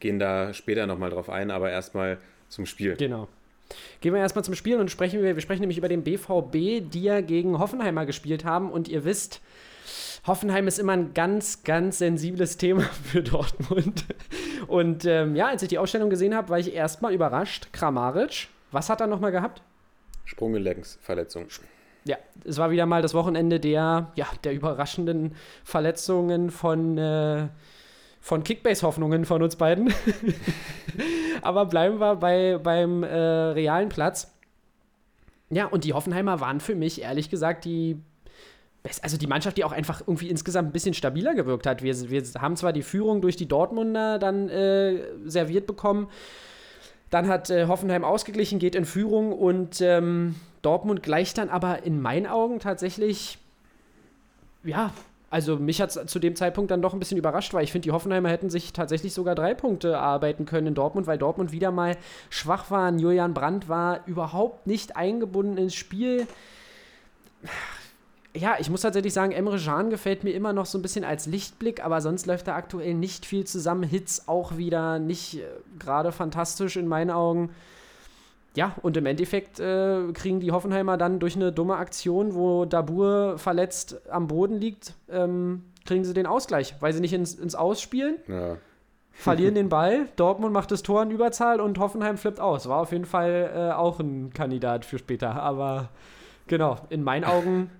gehen 0.00 0.18
da 0.18 0.54
später 0.54 0.86
nochmal 0.86 1.10
drauf 1.10 1.28
ein, 1.28 1.50
aber 1.50 1.70
erstmal 1.70 2.18
zum 2.48 2.64
Spiel. 2.64 2.96
Genau. 2.96 3.28
Gehen 4.00 4.14
wir 4.14 4.20
erstmal 4.20 4.44
zum 4.44 4.54
Spiel 4.54 4.78
und 4.78 4.90
sprechen 4.90 5.22
wir, 5.22 5.34
wir 5.34 5.42
sprechen 5.42 5.60
nämlich 5.60 5.78
über 5.78 5.88
den 5.88 6.02
BVB, 6.02 6.90
die 6.90 7.02
ja 7.02 7.20
gegen 7.20 7.58
Hoffenheimer 7.58 8.06
gespielt 8.06 8.44
haben. 8.44 8.70
Und 8.70 8.88
ihr 8.88 9.04
wisst, 9.04 9.40
Hoffenheim 10.26 10.68
ist 10.68 10.78
immer 10.78 10.92
ein 10.92 11.14
ganz, 11.14 11.62
ganz 11.62 11.98
sensibles 11.98 12.56
Thema 12.56 12.82
für 13.04 13.22
Dortmund. 13.22 14.04
Und 14.66 15.04
ähm, 15.04 15.34
ja, 15.36 15.48
als 15.48 15.62
ich 15.62 15.68
die 15.68 15.78
Ausstellung 15.78 16.10
gesehen 16.10 16.34
habe, 16.34 16.48
war 16.48 16.58
ich 16.58 16.74
erstmal 16.74 17.14
überrascht. 17.14 17.68
Kramaric, 17.72 18.48
was 18.70 18.90
hat 18.90 19.00
er 19.00 19.06
nochmal 19.06 19.32
gehabt? 19.32 19.62
Sprunggelenksverletzung. 20.24 21.46
Ja, 22.04 22.16
es 22.44 22.58
war 22.58 22.70
wieder 22.70 22.86
mal 22.86 23.02
das 23.02 23.14
Wochenende 23.14 23.60
der, 23.60 24.12
ja, 24.14 24.26
der 24.44 24.54
überraschenden 24.54 25.34
Verletzungen 25.64 26.50
von, 26.50 26.96
äh, 26.96 27.48
von 28.20 28.44
Kickbase-Hoffnungen 28.44 29.24
von 29.24 29.42
uns 29.42 29.56
beiden. 29.56 29.92
Aber 31.42 31.66
bleiben 31.66 31.98
wir 31.98 32.16
bei, 32.16 32.58
beim 32.62 33.02
äh, 33.02 33.16
realen 33.16 33.88
Platz. 33.88 34.32
Ja, 35.48 35.66
und 35.66 35.84
die 35.84 35.94
Hoffenheimer 35.94 36.40
waren 36.40 36.60
für 36.60 36.74
mich, 36.74 37.02
ehrlich 37.02 37.30
gesagt, 37.30 37.64
die 37.64 38.00
also 39.02 39.16
die 39.16 39.26
Mannschaft, 39.26 39.58
die 39.58 39.64
auch 39.64 39.72
einfach 39.72 40.00
irgendwie 40.00 40.30
insgesamt 40.30 40.70
ein 40.70 40.72
bisschen 40.72 40.94
stabiler 40.94 41.34
gewirkt 41.34 41.66
hat. 41.66 41.82
Wir, 41.82 42.10
wir 42.10 42.22
haben 42.38 42.56
zwar 42.56 42.72
die 42.72 42.82
Führung 42.82 43.20
durch 43.20 43.36
die 43.36 43.46
Dortmunder 43.46 44.18
dann 44.18 44.48
äh, 44.48 45.02
serviert 45.26 45.66
bekommen, 45.66 46.08
dann 47.10 47.28
hat 47.28 47.50
äh, 47.50 47.66
Hoffenheim 47.66 48.04
ausgeglichen, 48.04 48.58
geht 48.58 48.74
in 48.74 48.84
Führung 48.84 49.32
und 49.32 49.80
ähm, 49.80 50.36
Dortmund 50.62 51.02
gleicht 51.02 51.38
dann 51.38 51.50
aber 51.50 51.82
in 51.82 52.00
meinen 52.00 52.26
Augen 52.26 52.60
tatsächlich, 52.60 53.38
ja, 54.64 54.92
also 55.30 55.56
mich 55.56 55.80
hat 55.80 55.96
es 55.96 56.06
zu 56.06 56.18
dem 56.18 56.36
Zeitpunkt 56.36 56.70
dann 56.70 56.82
doch 56.82 56.92
ein 56.92 56.98
bisschen 56.98 57.18
überrascht, 57.18 57.54
weil 57.54 57.64
ich 57.64 57.72
finde, 57.72 57.84
die 57.84 57.92
Hoffenheimer 57.92 58.28
hätten 58.28 58.50
sich 58.50 58.72
tatsächlich 58.72 59.14
sogar 59.14 59.34
drei 59.34 59.54
Punkte 59.54 59.98
arbeiten 59.98 60.44
können 60.44 60.68
in 60.68 60.74
Dortmund, 60.74 61.06
weil 61.06 61.18
Dortmund 61.18 61.52
wieder 61.52 61.70
mal 61.70 61.96
schwach 62.28 62.70
war. 62.70 62.92
Julian 62.92 63.32
Brandt 63.32 63.68
war 63.68 64.00
überhaupt 64.06 64.66
nicht 64.66 64.96
eingebunden 64.96 65.56
ins 65.56 65.74
Spiel 65.74 66.26
ja, 68.34 68.56
ich 68.60 68.70
muss 68.70 68.82
tatsächlich 68.82 69.12
sagen, 69.12 69.32
Emre 69.32 69.58
Can 69.58 69.90
gefällt 69.90 70.22
mir 70.22 70.30
immer 70.30 70.52
noch 70.52 70.66
so 70.66 70.78
ein 70.78 70.82
bisschen 70.82 71.04
als 71.04 71.26
Lichtblick, 71.26 71.84
aber 71.84 72.00
sonst 72.00 72.26
läuft 72.26 72.46
da 72.46 72.54
aktuell 72.54 72.94
nicht 72.94 73.26
viel 73.26 73.44
zusammen. 73.44 73.82
Hits 73.82 74.28
auch 74.28 74.56
wieder 74.56 74.98
nicht 74.98 75.38
äh, 75.38 75.46
gerade 75.78 76.12
fantastisch 76.12 76.76
in 76.76 76.86
meinen 76.86 77.10
Augen. 77.10 77.50
Ja, 78.56 78.74
und 78.82 78.96
im 78.96 79.06
Endeffekt 79.06 79.60
äh, 79.60 80.12
kriegen 80.12 80.40
die 80.40 80.50
Hoffenheimer 80.50 80.96
dann 80.96 81.20
durch 81.20 81.36
eine 81.36 81.52
dumme 81.52 81.76
Aktion, 81.76 82.34
wo 82.34 82.64
Dabur 82.64 83.38
verletzt 83.38 84.00
am 84.10 84.26
Boden 84.26 84.56
liegt, 84.56 84.94
ähm, 85.08 85.64
kriegen 85.86 86.04
sie 86.04 86.14
den 86.14 86.26
Ausgleich, 86.26 86.74
weil 86.80 86.92
sie 86.92 87.00
nicht 87.00 87.12
ins, 87.12 87.34
ins 87.34 87.54
Ausspielen. 87.54 88.16
Ja. 88.26 88.56
Verlieren 89.12 89.54
den 89.54 89.68
Ball, 89.68 90.08
Dortmund 90.16 90.52
macht 90.52 90.70
das 90.70 90.82
Tor 90.82 91.02
in 91.02 91.10
Überzahl 91.10 91.60
und 91.60 91.78
Hoffenheim 91.78 92.16
flippt 92.16 92.40
aus. 92.40 92.68
War 92.68 92.78
auf 92.78 92.92
jeden 92.92 93.04
Fall 93.04 93.50
äh, 93.54 93.72
auch 93.72 94.00
ein 94.00 94.32
Kandidat 94.32 94.84
für 94.84 94.98
später. 94.98 95.34
Aber 95.42 95.90
genau, 96.46 96.78
in 96.88 97.02
meinen 97.04 97.24
Augen 97.24 97.70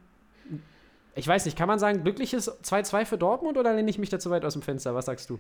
ich 1.15 1.27
weiß 1.27 1.45
nicht, 1.45 1.57
kann 1.57 1.69
man 1.69 1.79
sagen, 1.79 2.03
glückliches 2.03 2.51
2-2 2.63 3.05
für 3.05 3.19
Dortmund 3.19 3.59
oder 3.59 3.75
lehne 3.75 3.91
ich 3.91 3.99
mich 3.99 4.11
da 4.11 4.19
zu 4.19 4.31
weit 4.31 4.45
aus 4.45 4.53
dem 4.53 4.63
Fenster? 4.63 4.95
Was 4.95 5.07
sagst 5.07 5.31
du? 5.31 5.39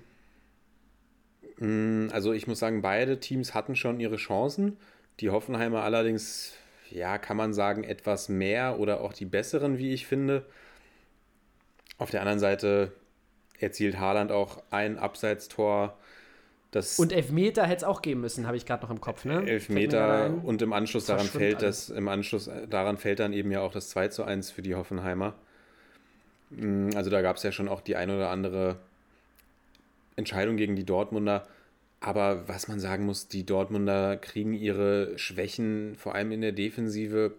Mm, 1.59 2.09
also 2.12 2.33
ich 2.33 2.47
muss 2.47 2.59
sagen, 2.59 2.83
beide 2.83 3.21
Teams 3.21 3.55
hatten 3.55 3.77
schon 3.77 4.01
ihre 4.01 4.16
Chancen. 4.16 4.77
Die 5.20 5.30
Hoffenheimer 5.30 5.83
allerdings, 5.83 6.54
ja, 6.90 7.18
kann 7.18 7.37
man 7.37 7.52
sagen, 7.52 7.85
etwas 7.85 8.28
mehr 8.28 8.78
oder 8.78 9.00
auch 9.00 9.12
die 9.12 9.26
besseren, 9.26 9.78
wie 9.78 9.92
ich 9.92 10.06
finde. 10.06 10.46
Auf 11.98 12.11
der 12.11 12.20
anderen 12.20 12.38
Seite 12.38 12.92
erzielt 13.59 13.98
Haaland 13.98 14.33
auch 14.33 14.62
ein 14.70 14.98
Abseitstor. 14.98 15.96
Das 16.70 16.98
und 16.98 17.12
Elfmeter 17.12 17.64
hätte 17.64 17.78
es 17.78 17.85
auch 17.85 18.00
geben 18.00 18.20
müssen, 18.20 18.46
habe 18.46 18.56
ich 18.56 18.64
gerade 18.64 18.83
noch 18.83 18.90
im 18.90 19.00
Kopf. 19.00 19.24
Ne? 19.24 19.44
Elfmeter 19.46 20.33
und 20.42 20.62
im 20.62 20.72
Anschluss 20.72 21.06
daran 21.06 21.26
fällt 21.26 21.62
das, 21.62 21.90
im 21.90 22.09
Anschluss 22.09 22.48
daran 22.70 22.96
fällt 22.96 23.18
dann 23.18 23.33
eben 23.33 23.50
ja 23.50 23.61
auch 23.61 23.72
das 23.72 23.90
2 23.90 24.09
zu 24.09 24.24
1 24.24 24.50
für 24.50 24.62
die 24.62 24.74
Hoffenheimer. 24.74 25.35
Mm, 26.50 26.90
also 26.94 27.11
da 27.11 27.22
gab 27.22 27.37
es 27.37 27.42
ja 27.42 27.52
schon 27.52 27.68
auch 27.68 27.80
die 27.80 27.96
ein 27.96 28.09
oder 28.09 28.30
andere 28.30 28.76
Entscheidung 30.16 30.56
gegen 30.56 30.76
die 30.76 30.85
Dortmunder. 30.85 31.46
Aber 32.00 32.48
was 32.48 32.66
man 32.66 32.80
sagen 32.80 33.04
muss, 33.04 33.28
die 33.28 33.44
Dortmunder 33.44 34.16
kriegen 34.16 34.54
ihre 34.54 35.18
Schwächen 35.18 35.94
vor 35.96 36.14
allem 36.14 36.32
in 36.32 36.40
der 36.40 36.52
Defensive 36.52 37.34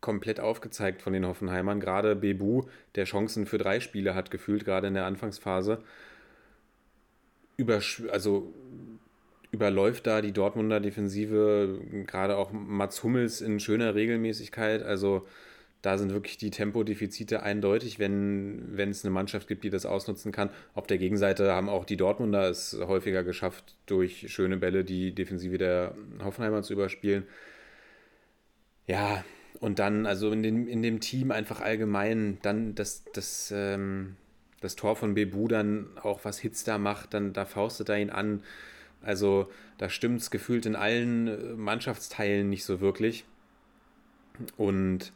komplett 0.00 0.40
aufgezeigt 0.40 1.02
von 1.02 1.12
den 1.12 1.26
Hoffenheimern. 1.26 1.80
Gerade 1.80 2.16
Bebu, 2.16 2.64
der 2.94 3.04
Chancen 3.04 3.46
für 3.46 3.58
drei 3.58 3.80
Spiele 3.80 4.14
hat 4.14 4.30
gefühlt, 4.30 4.64
gerade 4.64 4.86
in 4.86 4.94
der 4.94 5.04
Anfangsphase. 5.04 5.82
Übersch 7.58 8.02
also 8.10 8.54
überläuft 9.50 10.06
da 10.06 10.22
die 10.22 10.32
Dortmunder 10.32 10.80
Defensive, 10.80 11.80
gerade 12.06 12.36
auch 12.36 12.52
Mats 12.52 13.02
Hummels 13.02 13.40
in 13.40 13.60
schöner 13.60 13.94
Regelmäßigkeit. 13.94 14.82
Also 14.82 15.26
da 15.86 15.98
sind 15.98 16.12
wirklich 16.12 16.36
die 16.36 16.50
Tempodefizite 16.50 17.44
eindeutig, 17.44 18.00
wenn, 18.00 18.76
wenn 18.76 18.90
es 18.90 19.04
eine 19.04 19.12
Mannschaft 19.12 19.46
gibt, 19.46 19.62
die 19.62 19.70
das 19.70 19.86
ausnutzen 19.86 20.32
kann. 20.32 20.50
Auf 20.74 20.88
der 20.88 20.98
Gegenseite 20.98 21.52
haben 21.52 21.68
auch 21.68 21.84
die 21.84 21.96
Dortmunder 21.96 22.50
es 22.50 22.76
häufiger 22.76 23.22
geschafft, 23.22 23.76
durch 23.86 24.26
schöne 24.32 24.56
Bälle 24.56 24.82
die 24.82 25.14
Defensive 25.14 25.58
der 25.58 25.94
Hoffenheimer 26.24 26.64
zu 26.64 26.72
überspielen. 26.72 27.22
Ja, 28.88 29.24
und 29.60 29.78
dann, 29.78 30.06
also 30.06 30.32
in, 30.32 30.42
den, 30.42 30.66
in 30.66 30.82
dem 30.82 30.98
Team 30.98 31.30
einfach 31.30 31.60
allgemein, 31.60 32.38
dann 32.42 32.74
das, 32.74 33.04
das, 33.12 33.52
ähm, 33.54 34.16
das 34.60 34.74
Tor 34.74 34.96
von 34.96 35.14
Bebu 35.14 35.46
dann 35.46 35.86
auch, 36.02 36.24
was 36.24 36.40
Hitz 36.40 36.64
da 36.64 36.78
macht, 36.78 37.14
dann 37.14 37.32
da 37.32 37.44
faustet 37.44 37.90
er 37.90 38.00
ihn 38.00 38.10
an. 38.10 38.42
Also 39.02 39.52
da 39.78 39.88
stimmt 39.88 40.20
es 40.20 40.32
gefühlt 40.32 40.66
in 40.66 40.74
allen 40.74 41.28
äh, 41.28 41.36
Mannschaftsteilen 41.54 42.50
nicht 42.50 42.64
so 42.64 42.80
wirklich. 42.80 43.24
Und 44.56 45.12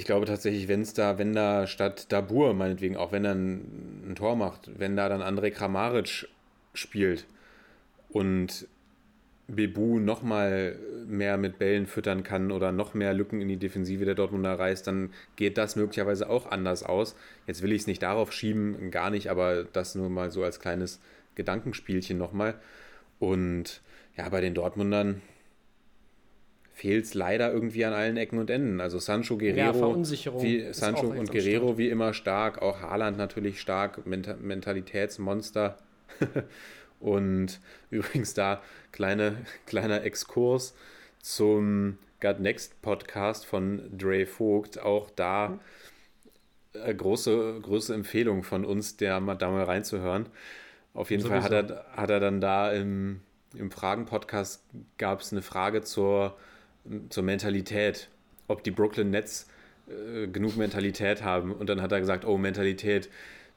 ich 0.00 0.06
glaube 0.06 0.24
tatsächlich, 0.24 0.66
wenn 0.66 0.80
es 0.80 0.94
da, 0.94 1.18
wenn 1.18 1.34
da 1.34 1.66
statt 1.66 2.06
Dabur, 2.10 2.54
meinetwegen, 2.54 2.96
auch 2.96 3.12
wenn 3.12 3.26
er 3.26 3.34
ein, 3.34 4.08
ein 4.08 4.14
Tor 4.14 4.34
macht, 4.34 4.70
wenn 4.78 4.96
da 4.96 5.10
dann 5.10 5.20
Andrej 5.20 5.50
Kramaric 5.50 6.26
spielt 6.72 7.26
und 8.08 8.66
Bebu 9.46 9.98
noch 9.98 10.22
mal 10.22 10.78
mehr 11.06 11.36
mit 11.36 11.58
Bällen 11.58 11.86
füttern 11.86 12.22
kann 12.22 12.50
oder 12.50 12.72
noch 12.72 12.94
mehr 12.94 13.12
Lücken 13.12 13.42
in 13.42 13.48
die 13.48 13.58
Defensive 13.58 14.06
der 14.06 14.14
Dortmunder 14.14 14.58
reißt, 14.58 14.86
dann 14.86 15.12
geht 15.36 15.58
das 15.58 15.76
möglicherweise 15.76 16.30
auch 16.30 16.50
anders 16.50 16.82
aus. 16.82 17.14
Jetzt 17.46 17.60
will 17.60 17.72
ich 17.72 17.82
es 17.82 17.86
nicht 17.86 18.02
darauf 18.02 18.32
schieben, 18.32 18.90
gar 18.90 19.10
nicht, 19.10 19.28
aber 19.28 19.64
das 19.64 19.94
nur 19.96 20.08
mal 20.08 20.30
so 20.30 20.42
als 20.42 20.60
kleines 20.60 20.98
Gedankenspielchen 21.34 22.16
nochmal. 22.16 22.54
mal 22.54 22.60
Und 23.18 23.82
ja, 24.16 24.26
bei 24.30 24.40
den 24.40 24.54
Dortmundern 24.54 25.20
fehlt 26.80 27.04
es 27.04 27.12
leider 27.12 27.52
irgendwie 27.52 27.84
an 27.84 27.92
allen 27.92 28.16
Ecken 28.16 28.38
und 28.38 28.48
Enden. 28.48 28.80
Also 28.80 28.98
Sancho, 28.98 29.36
Guerrero, 29.36 29.74
Verunsicherung 29.74 30.42
wie, 30.42 30.72
Sancho 30.72 31.08
und 31.08 31.30
Guerrero 31.30 31.76
wie 31.76 31.90
immer 31.90 32.14
stark, 32.14 32.62
auch 32.62 32.80
Haaland 32.80 33.18
natürlich 33.18 33.60
stark, 33.60 34.06
Menta 34.06 34.36
Mentalitätsmonster. 34.40 35.76
und 37.00 37.60
übrigens 37.90 38.32
da 38.32 38.62
kleine, 38.92 39.36
kleiner 39.66 40.04
Exkurs 40.04 40.74
zum 41.20 41.98
God 42.18 42.40
Next 42.40 42.80
Podcast 42.80 43.44
von 43.44 43.82
Dre 43.98 44.24
Vogt. 44.24 44.78
Auch 44.78 45.10
da 45.10 45.60
äh, 46.72 46.94
große, 46.94 47.58
große 47.60 47.92
Empfehlung 47.92 48.42
von 48.42 48.64
uns, 48.64 48.96
der 48.96 49.20
mal, 49.20 49.34
da 49.34 49.50
mal 49.50 49.64
reinzuhören. 49.64 50.30
Auf 50.94 51.10
jeden 51.10 51.26
Fall 51.26 51.42
hat 51.42 51.52
er, 51.52 51.84
hat 51.94 52.08
er 52.08 52.20
dann 52.20 52.40
da 52.40 52.72
im, 52.72 53.20
im 53.54 53.70
Fragen-Podcast 53.70 54.64
gab 54.96 55.20
es 55.20 55.30
eine 55.30 55.42
Frage 55.42 55.82
zur, 55.82 56.38
zur 57.08 57.22
Mentalität, 57.22 58.08
ob 58.48 58.64
die 58.64 58.70
Brooklyn 58.70 59.10
Nets 59.10 59.48
äh, 59.88 60.26
genug 60.26 60.56
Mentalität 60.56 61.22
haben. 61.22 61.52
Und 61.52 61.68
dann 61.68 61.82
hat 61.82 61.92
er 61.92 62.00
gesagt, 62.00 62.24
oh, 62.24 62.36
Mentalität, 62.36 63.08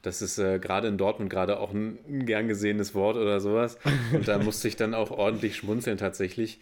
das 0.01 0.21
ist 0.21 0.37
äh, 0.37 0.59
gerade 0.59 0.87
in 0.87 0.97
Dortmund 0.97 1.29
gerade 1.29 1.59
auch 1.59 1.71
ein, 1.71 1.97
ein 2.07 2.25
gern 2.25 2.47
gesehenes 2.47 2.93
Wort 2.93 3.15
oder 3.15 3.39
sowas. 3.39 3.77
Und 4.13 4.27
da 4.27 4.37
musste 4.37 4.67
ich 4.67 4.75
dann 4.75 4.93
auch 4.93 5.11
ordentlich 5.11 5.55
schmunzeln 5.55 5.97
tatsächlich. 5.97 6.59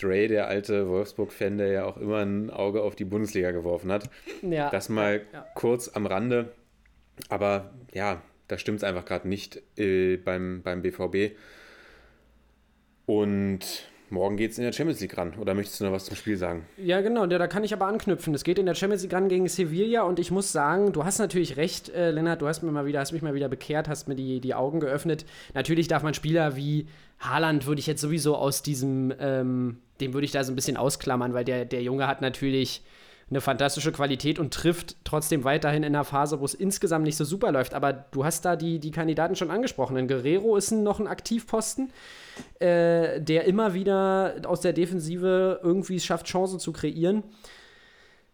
Dre, 0.00 0.26
der 0.26 0.48
alte 0.48 0.88
Wolfsburg-Fan, 0.88 1.58
der 1.58 1.68
ja 1.68 1.84
auch 1.84 1.96
immer 1.96 2.18
ein 2.18 2.50
Auge 2.50 2.82
auf 2.82 2.96
die 2.96 3.04
Bundesliga 3.04 3.52
geworfen 3.52 3.92
hat. 3.92 4.10
Ja, 4.42 4.68
Das 4.70 4.88
mal 4.88 5.22
ja. 5.32 5.46
kurz 5.54 5.88
am 5.88 6.06
Rande. 6.06 6.52
Aber 7.28 7.72
ja, 7.92 8.20
da 8.48 8.58
stimmt 8.58 8.78
es 8.78 8.84
einfach 8.84 9.04
gerade 9.04 9.28
nicht 9.28 9.62
äh, 9.78 10.16
beim, 10.16 10.62
beim 10.62 10.82
BVB. 10.82 11.36
Und 13.06 13.60
morgen 14.14 14.36
geht 14.38 14.52
es 14.52 14.58
in 14.58 14.64
der 14.64 14.72
Champions 14.72 15.00
League 15.00 15.16
ran. 15.18 15.34
Oder 15.38 15.52
möchtest 15.54 15.80
du 15.80 15.84
noch 15.84 15.92
was 15.92 16.06
zum 16.06 16.16
Spiel 16.16 16.38
sagen? 16.38 16.64
Ja, 16.78 17.02
genau, 17.02 17.26
da, 17.26 17.46
kann 17.46 17.64
ich 17.64 17.74
aber 17.74 17.86
anknüpfen. 17.86 18.32
Es 18.32 18.44
geht 18.44 18.58
in 18.58 18.66
der 18.66 18.74
Champions 18.74 19.02
League 19.02 19.12
ran 19.12 19.28
gegen 19.28 19.46
Sevilla 19.48 20.02
und 20.02 20.18
ich 20.18 20.30
muss 20.30 20.52
sagen, 20.52 20.92
du 20.92 21.04
hast 21.04 21.18
natürlich 21.18 21.58
recht, 21.58 21.90
äh, 21.90 22.10
Lennart, 22.10 22.40
du 22.40 22.48
hast 22.48 22.62
mir 22.62 22.72
mal 22.72 22.86
wieder, 22.86 23.00
hast 23.00 23.12
mich 23.12 23.22
mal 23.22 23.34
wieder 23.34 23.48
bekehrt, 23.48 23.88
hast 23.88 24.08
mir 24.08 24.14
die, 24.14 24.40
die 24.40 24.54
Augen 24.54 24.80
geöffnet. 24.80 25.26
Natürlich 25.52 25.88
darf 25.88 26.02
man 26.02 26.14
Spieler 26.14 26.56
wie 26.56 26.86
Haaland 27.20 27.66
würde 27.66 27.80
ich 27.80 27.86
jetzt 27.86 28.00
sowieso 28.00 28.36
aus 28.36 28.62
diesem, 28.62 29.12
ähm, 29.18 29.78
den 30.00 30.14
würde 30.14 30.24
ich 30.24 30.32
da 30.32 30.44
so 30.44 30.52
ein 30.52 30.56
bisschen 30.56 30.76
ausklammern, 30.76 31.34
weil 31.34 31.44
der, 31.44 31.64
der 31.64 31.82
Junge 31.82 32.06
hat 32.06 32.20
natürlich 32.20 32.82
eine 33.30 33.40
fantastische 33.40 33.92
Qualität 33.92 34.38
und 34.38 34.52
trifft 34.52 34.96
trotzdem 35.04 35.44
weiterhin 35.44 35.82
in 35.82 35.94
einer 35.94 36.04
Phase, 36.04 36.40
wo 36.40 36.44
es 36.44 36.54
insgesamt 36.54 37.04
nicht 37.04 37.16
so 37.16 37.24
super 37.24 37.52
läuft. 37.52 37.74
Aber 37.74 37.92
du 37.92 38.24
hast 38.24 38.44
da 38.44 38.56
die, 38.56 38.78
die 38.78 38.90
Kandidaten 38.90 39.36
schon 39.36 39.50
angesprochen. 39.50 39.96
Denn 39.96 40.08
Guerrero 40.08 40.56
ist 40.56 40.70
noch 40.72 41.00
ein 41.00 41.06
Aktivposten, 41.06 41.90
äh, 42.58 43.20
der 43.20 43.44
immer 43.44 43.74
wieder 43.74 44.36
aus 44.46 44.60
der 44.60 44.72
Defensive 44.72 45.60
irgendwie 45.62 46.00
schafft, 46.00 46.26
Chancen 46.26 46.58
zu 46.60 46.72
kreieren. 46.72 47.24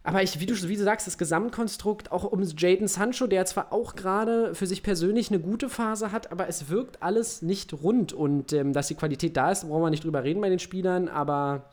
Aber 0.03 0.23
ich, 0.23 0.39
wie, 0.39 0.47
du, 0.47 0.55
wie 0.67 0.75
du 0.75 0.83
sagst, 0.83 1.05
das 1.05 1.17
Gesamtkonstrukt, 1.17 2.11
auch 2.11 2.23
um 2.23 2.41
Jaden 2.41 2.87
Sancho, 2.87 3.27
der 3.27 3.45
zwar 3.45 3.71
auch 3.71 3.95
gerade 3.95 4.55
für 4.55 4.65
sich 4.65 4.81
persönlich 4.81 5.29
eine 5.29 5.39
gute 5.39 5.69
Phase 5.69 6.11
hat, 6.11 6.31
aber 6.31 6.47
es 6.47 6.69
wirkt 6.69 7.03
alles 7.03 7.43
nicht 7.43 7.71
rund. 7.71 8.11
Und 8.11 8.51
ähm, 8.51 8.73
dass 8.73 8.87
die 8.87 8.95
Qualität 8.95 9.37
da 9.37 9.51
ist, 9.51 9.67
brauchen 9.67 9.83
wir 9.83 9.89
nicht 9.91 10.03
drüber 10.03 10.23
reden 10.23 10.41
bei 10.41 10.49
den 10.49 10.57
Spielern, 10.57 11.07
aber 11.07 11.69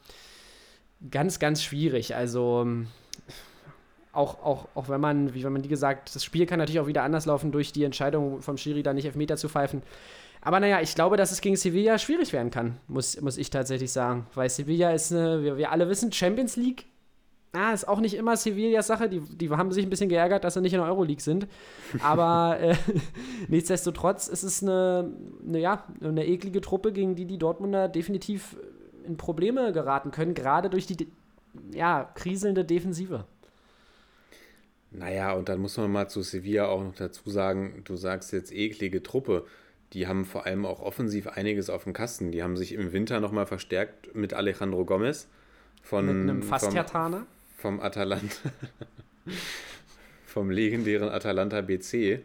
ganz, 1.11 1.39
ganz 1.39 1.63
schwierig. 1.63 2.17
Also 2.17 2.61
ähm, 2.63 2.89
auch, 4.19 4.43
auch, 4.43 4.69
auch 4.75 4.89
wenn 4.89 5.01
man, 5.01 5.33
wie 5.35 5.45
wenn 5.45 5.53
man 5.53 5.65
wie 5.65 5.69
gesagt, 5.69 6.15
das 6.15 6.25
Spiel 6.25 6.45
kann 6.47 6.59
natürlich 6.59 6.81
auch 6.81 6.87
wieder 6.87 7.03
anders 7.03 7.27
laufen 7.27 7.53
durch 7.53 7.73
die 7.73 7.85
Entscheidung 7.85 8.43
vom 8.43 8.57
Schiri, 8.57 8.83
da 8.83 8.93
nicht 8.93 9.07
Elfmeter 9.07 9.37
zu 9.37 9.49
pfeifen. 9.49 9.83
Aber 10.41 10.61
naja, 10.61 10.81
ich 10.81 10.95
glaube, 10.95 11.17
dass 11.17 11.33
es 11.33 11.41
gegen 11.41 11.57
Sevilla 11.57 11.99
schwierig 11.99 12.33
werden 12.33 12.51
kann, 12.51 12.79
muss, 12.87 13.21
muss 13.21 13.39
ich 13.39 13.51
tatsächlich 13.51 13.91
sagen. 13.91 14.27
Weil 14.35 14.51
Sevilla 14.51 14.93
ist 14.93 15.13
eine, 15.13 15.43
wir, 15.43 15.57
wir 15.57 15.73
alle 15.73 15.89
wissen, 15.89 16.13
Champions 16.13 16.57
League 16.57 16.87
Ah, 17.53 17.73
ist 17.73 17.89
auch 17.89 18.01
nicht 18.01 18.15
immer 18.15 18.37
Sevillas 18.37 18.87
Sache. 18.87 19.09
Die, 19.09 19.21
die 19.21 19.49
haben 19.51 19.73
sich 19.73 19.85
ein 19.85 19.91
bisschen 19.91 20.11
geärgert, 20.11 20.45
dass 20.45 20.55
sie 20.55 20.61
nicht 20.61 20.75
in 20.75 20.81
der 20.81 20.89
Euroleague 20.89 21.23
sind. 21.23 21.47
Aber 22.03 22.59
äh, 22.61 22.77
nichtsdestotrotz 23.49 24.29
ist 24.29 24.43
es 24.43 24.63
eine, 24.63 25.11
eine, 25.47 25.59
ja, 25.59 25.85
eine 26.03 26.27
eklige 26.27 26.61
Truppe, 26.61 26.93
gegen 26.93 27.15
die 27.15 27.25
die 27.25 27.39
Dortmunder 27.39 27.89
definitiv 27.89 28.57
in 29.07 29.17
Probleme 29.17 29.73
geraten 29.73 30.11
können, 30.11 30.35
gerade 30.35 30.69
durch 30.69 30.87
die 30.87 31.09
ja, 31.73 32.05
kriselnde 32.15 32.67
Defensive. 32.67 33.25
Naja, 34.91 35.33
und 35.33 35.49
dann 35.49 35.61
muss 35.61 35.77
man 35.77 35.93
mal 35.93 36.09
zu 36.09 36.23
Sevilla 36.23 36.67
auch 36.67 36.83
noch 36.83 36.95
dazu 36.95 37.29
sagen, 37.29 37.83
du 37.85 37.97
sagst 37.97 38.33
jetzt 38.33 38.53
eklige 38.53 39.03
Truppe. 39.03 39.45
Die 39.93 40.07
haben 40.07 40.25
vor 40.25 40.47
allem 40.47 40.67
auch 40.67 40.81
offensiv 40.81 41.27
einiges 41.29 41.71
auf 41.71 41.85
dem 41.85 41.93
Kasten. 41.93 42.31
Die 42.31 42.43
haben 42.43 42.57
sich 42.57 42.73
im 42.73 42.93
Winter 42.93 43.21
nochmal 43.21 43.47
verstärkt 43.47 44.15
mit 44.15 44.35
Alejandro 44.35 44.85
Gomez. 44.85 45.29
Von, 45.83 46.07
Mit 46.07 46.17
einem 46.17 46.43
vom, 46.43 46.49
Fast-Jataner. 46.51 47.27
vom 47.57 47.81
Atalanta. 47.81 48.35
vom 50.27 50.51
legendären 50.51 51.09
Atalanta 51.09 51.63
BC. 51.63 52.21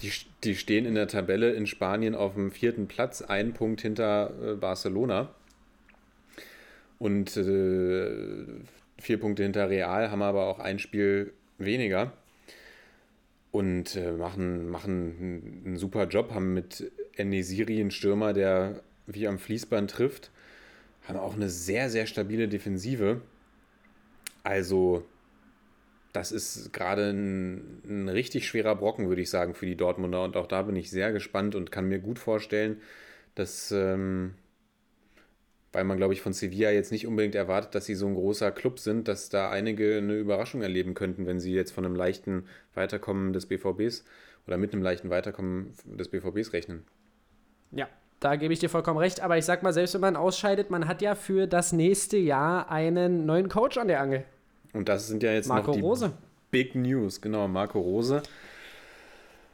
Die, 0.00 0.12
die 0.44 0.54
stehen 0.54 0.86
in 0.86 0.94
der 0.94 1.08
Tabelle 1.08 1.52
in 1.52 1.66
Spanien 1.66 2.14
auf 2.14 2.34
dem 2.34 2.52
vierten 2.52 2.86
Platz, 2.86 3.20
einen 3.20 3.52
Punkt 3.52 3.80
hinter 3.80 4.32
äh, 4.42 4.54
Barcelona. 4.54 5.34
Und 6.98 7.36
äh, 7.36 8.44
vier 8.98 9.20
Punkte 9.20 9.42
hinter 9.42 9.68
Real, 9.68 10.10
haben 10.10 10.22
aber 10.22 10.46
auch 10.46 10.60
ein 10.60 10.78
Spiel 10.78 11.32
weniger. 11.58 12.12
Und 13.50 13.96
äh, 13.96 14.12
machen, 14.12 14.68
machen 14.68 15.62
einen, 15.64 15.76
super 15.76 16.06
Job, 16.06 16.32
haben 16.32 16.52
mit 16.52 16.90
Enesiri 17.16 17.80
einen 17.80 17.90
Stürmer, 17.90 18.32
der 18.32 18.82
wie 19.06 19.28
am 19.28 19.38
Fließband 19.38 19.90
trifft, 19.90 20.30
haben 21.08 21.18
auch 21.18 21.34
eine 21.34 21.48
sehr, 21.48 21.88
sehr 21.88 22.06
stabile 22.06 22.48
Defensive. 22.48 23.22
Also, 24.42 25.06
das 26.12 26.32
ist 26.32 26.72
gerade 26.72 27.10
ein, 27.10 27.82
ein 27.86 28.08
richtig 28.08 28.46
schwerer 28.46 28.74
Brocken, 28.74 29.08
würde 29.08 29.22
ich 29.22 29.30
sagen, 29.30 29.54
für 29.54 29.66
die 29.66 29.76
Dortmunder. 29.76 30.24
Und 30.24 30.36
auch 30.36 30.46
da 30.46 30.62
bin 30.62 30.76
ich 30.76 30.90
sehr 30.90 31.12
gespannt 31.12 31.54
und 31.54 31.70
kann 31.72 31.88
mir 31.88 32.00
gut 32.00 32.18
vorstellen, 32.18 32.80
dass, 33.34 33.70
ähm, 33.72 34.34
weil 35.76 35.84
man, 35.84 35.98
glaube 35.98 36.14
ich, 36.14 36.22
von 36.22 36.32
Sevilla 36.32 36.70
jetzt 36.70 36.90
nicht 36.90 37.06
unbedingt 37.06 37.34
erwartet, 37.34 37.74
dass 37.74 37.84
sie 37.84 37.94
so 37.94 38.06
ein 38.06 38.14
großer 38.14 38.50
Club 38.50 38.78
sind, 38.78 39.08
dass 39.08 39.28
da 39.28 39.50
einige 39.50 39.98
eine 39.98 40.14
Überraschung 40.14 40.62
erleben 40.62 40.94
könnten, 40.94 41.26
wenn 41.26 41.38
sie 41.38 41.52
jetzt 41.52 41.72
von 41.72 41.84
einem 41.84 41.94
leichten 41.94 42.46
Weiterkommen 42.72 43.34
des 43.34 43.44
BVBs 43.44 44.02
oder 44.46 44.56
mit 44.56 44.72
einem 44.72 44.80
leichten 44.82 45.10
Weiterkommen 45.10 45.74
des 45.84 46.08
BVBs 46.08 46.54
rechnen. 46.54 46.86
Ja, 47.72 47.88
da 48.20 48.36
gebe 48.36 48.54
ich 48.54 48.58
dir 48.58 48.70
vollkommen 48.70 48.96
recht. 48.96 49.20
Aber 49.20 49.36
ich 49.36 49.44
sag 49.44 49.62
mal, 49.62 49.74
selbst 49.74 49.92
wenn 49.92 50.00
man 50.00 50.16
ausscheidet, 50.16 50.70
man 50.70 50.88
hat 50.88 51.02
ja 51.02 51.14
für 51.14 51.46
das 51.46 51.74
nächste 51.74 52.16
Jahr 52.16 52.70
einen 52.70 53.26
neuen 53.26 53.50
Coach 53.50 53.76
an 53.76 53.88
der 53.88 54.00
Angel. 54.00 54.24
Und 54.72 54.88
das 54.88 55.08
sind 55.08 55.22
ja 55.22 55.32
jetzt 55.32 55.46
Marco 55.46 55.72
noch 55.72 55.74
die 55.76 55.82
Rose. 55.82 56.12
Big 56.50 56.74
News, 56.74 57.20
genau, 57.20 57.48
Marco 57.48 57.80
Rose. 57.80 58.22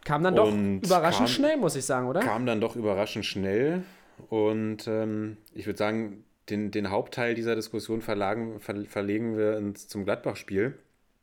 Kam 0.04 0.22
dann 0.22 0.36
doch 0.36 0.52
Und 0.52 0.82
überraschend 0.86 1.26
kam- 1.26 1.34
schnell, 1.34 1.56
muss 1.56 1.74
ich 1.74 1.84
sagen, 1.84 2.06
oder? 2.06 2.20
Kam 2.20 2.46
dann 2.46 2.60
doch 2.60 2.76
überraschend 2.76 3.26
schnell. 3.26 3.82
Und 4.28 4.86
ähm, 4.86 5.36
ich 5.54 5.66
würde 5.66 5.78
sagen, 5.78 6.24
den, 6.48 6.70
den 6.70 6.90
Hauptteil 6.90 7.34
dieser 7.34 7.54
Diskussion 7.54 8.00
verlagen, 8.02 8.60
ver, 8.60 8.84
verlegen 8.86 9.36
wir 9.36 9.56
ins, 9.56 9.88
zum 9.88 10.04
Gladbach-Spiel. 10.04 10.74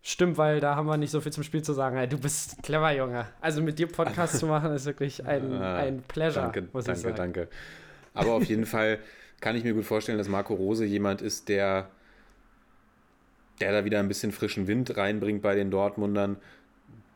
Stimmt, 0.01 0.37
weil 0.37 0.61
da 0.61 0.75
haben 0.75 0.87
wir 0.87 0.95
nicht 0.97 1.11
so 1.11 1.19
viel 1.19 1.33
zum 1.33 1.43
Spiel 1.43 1.61
zu 1.61 1.73
sagen. 1.73 2.09
Du 2.09 2.17
bist 2.17 2.63
clever, 2.63 2.91
Junge. 2.93 3.25
Also 3.41 3.61
mit 3.61 3.79
dir 3.79 3.87
Podcast 3.87 4.39
zu 4.39 4.47
machen, 4.47 4.71
ist 4.73 4.85
wirklich 4.85 5.25
ein, 5.25 5.53
Ah, 5.61 5.75
ein 5.77 6.01
Pleasure, 6.03 6.45
Danke, 6.45 6.69
muss 6.71 6.85
ich 6.87 6.93
danke, 6.93 7.01
sagen. 7.01 7.15
danke. 7.17 7.47
Aber 8.13 8.31
auf 8.33 8.45
jeden 8.45 8.65
Fall 8.65 8.99
kann 9.41 9.55
ich 9.55 9.63
mir 9.63 9.73
gut 9.73 9.85
vorstellen, 9.85 10.17
dass 10.17 10.29
Marco 10.29 10.53
Rose 10.53 10.85
jemand 10.85 11.21
ist, 11.21 11.49
der, 11.49 11.89
der 13.59 13.73
da 13.73 13.85
wieder 13.85 13.99
ein 13.99 14.07
bisschen 14.07 14.31
frischen 14.31 14.67
Wind 14.67 14.95
reinbringt 14.95 15.41
bei 15.41 15.55
den 15.55 15.69
Dortmundern. 15.69 16.37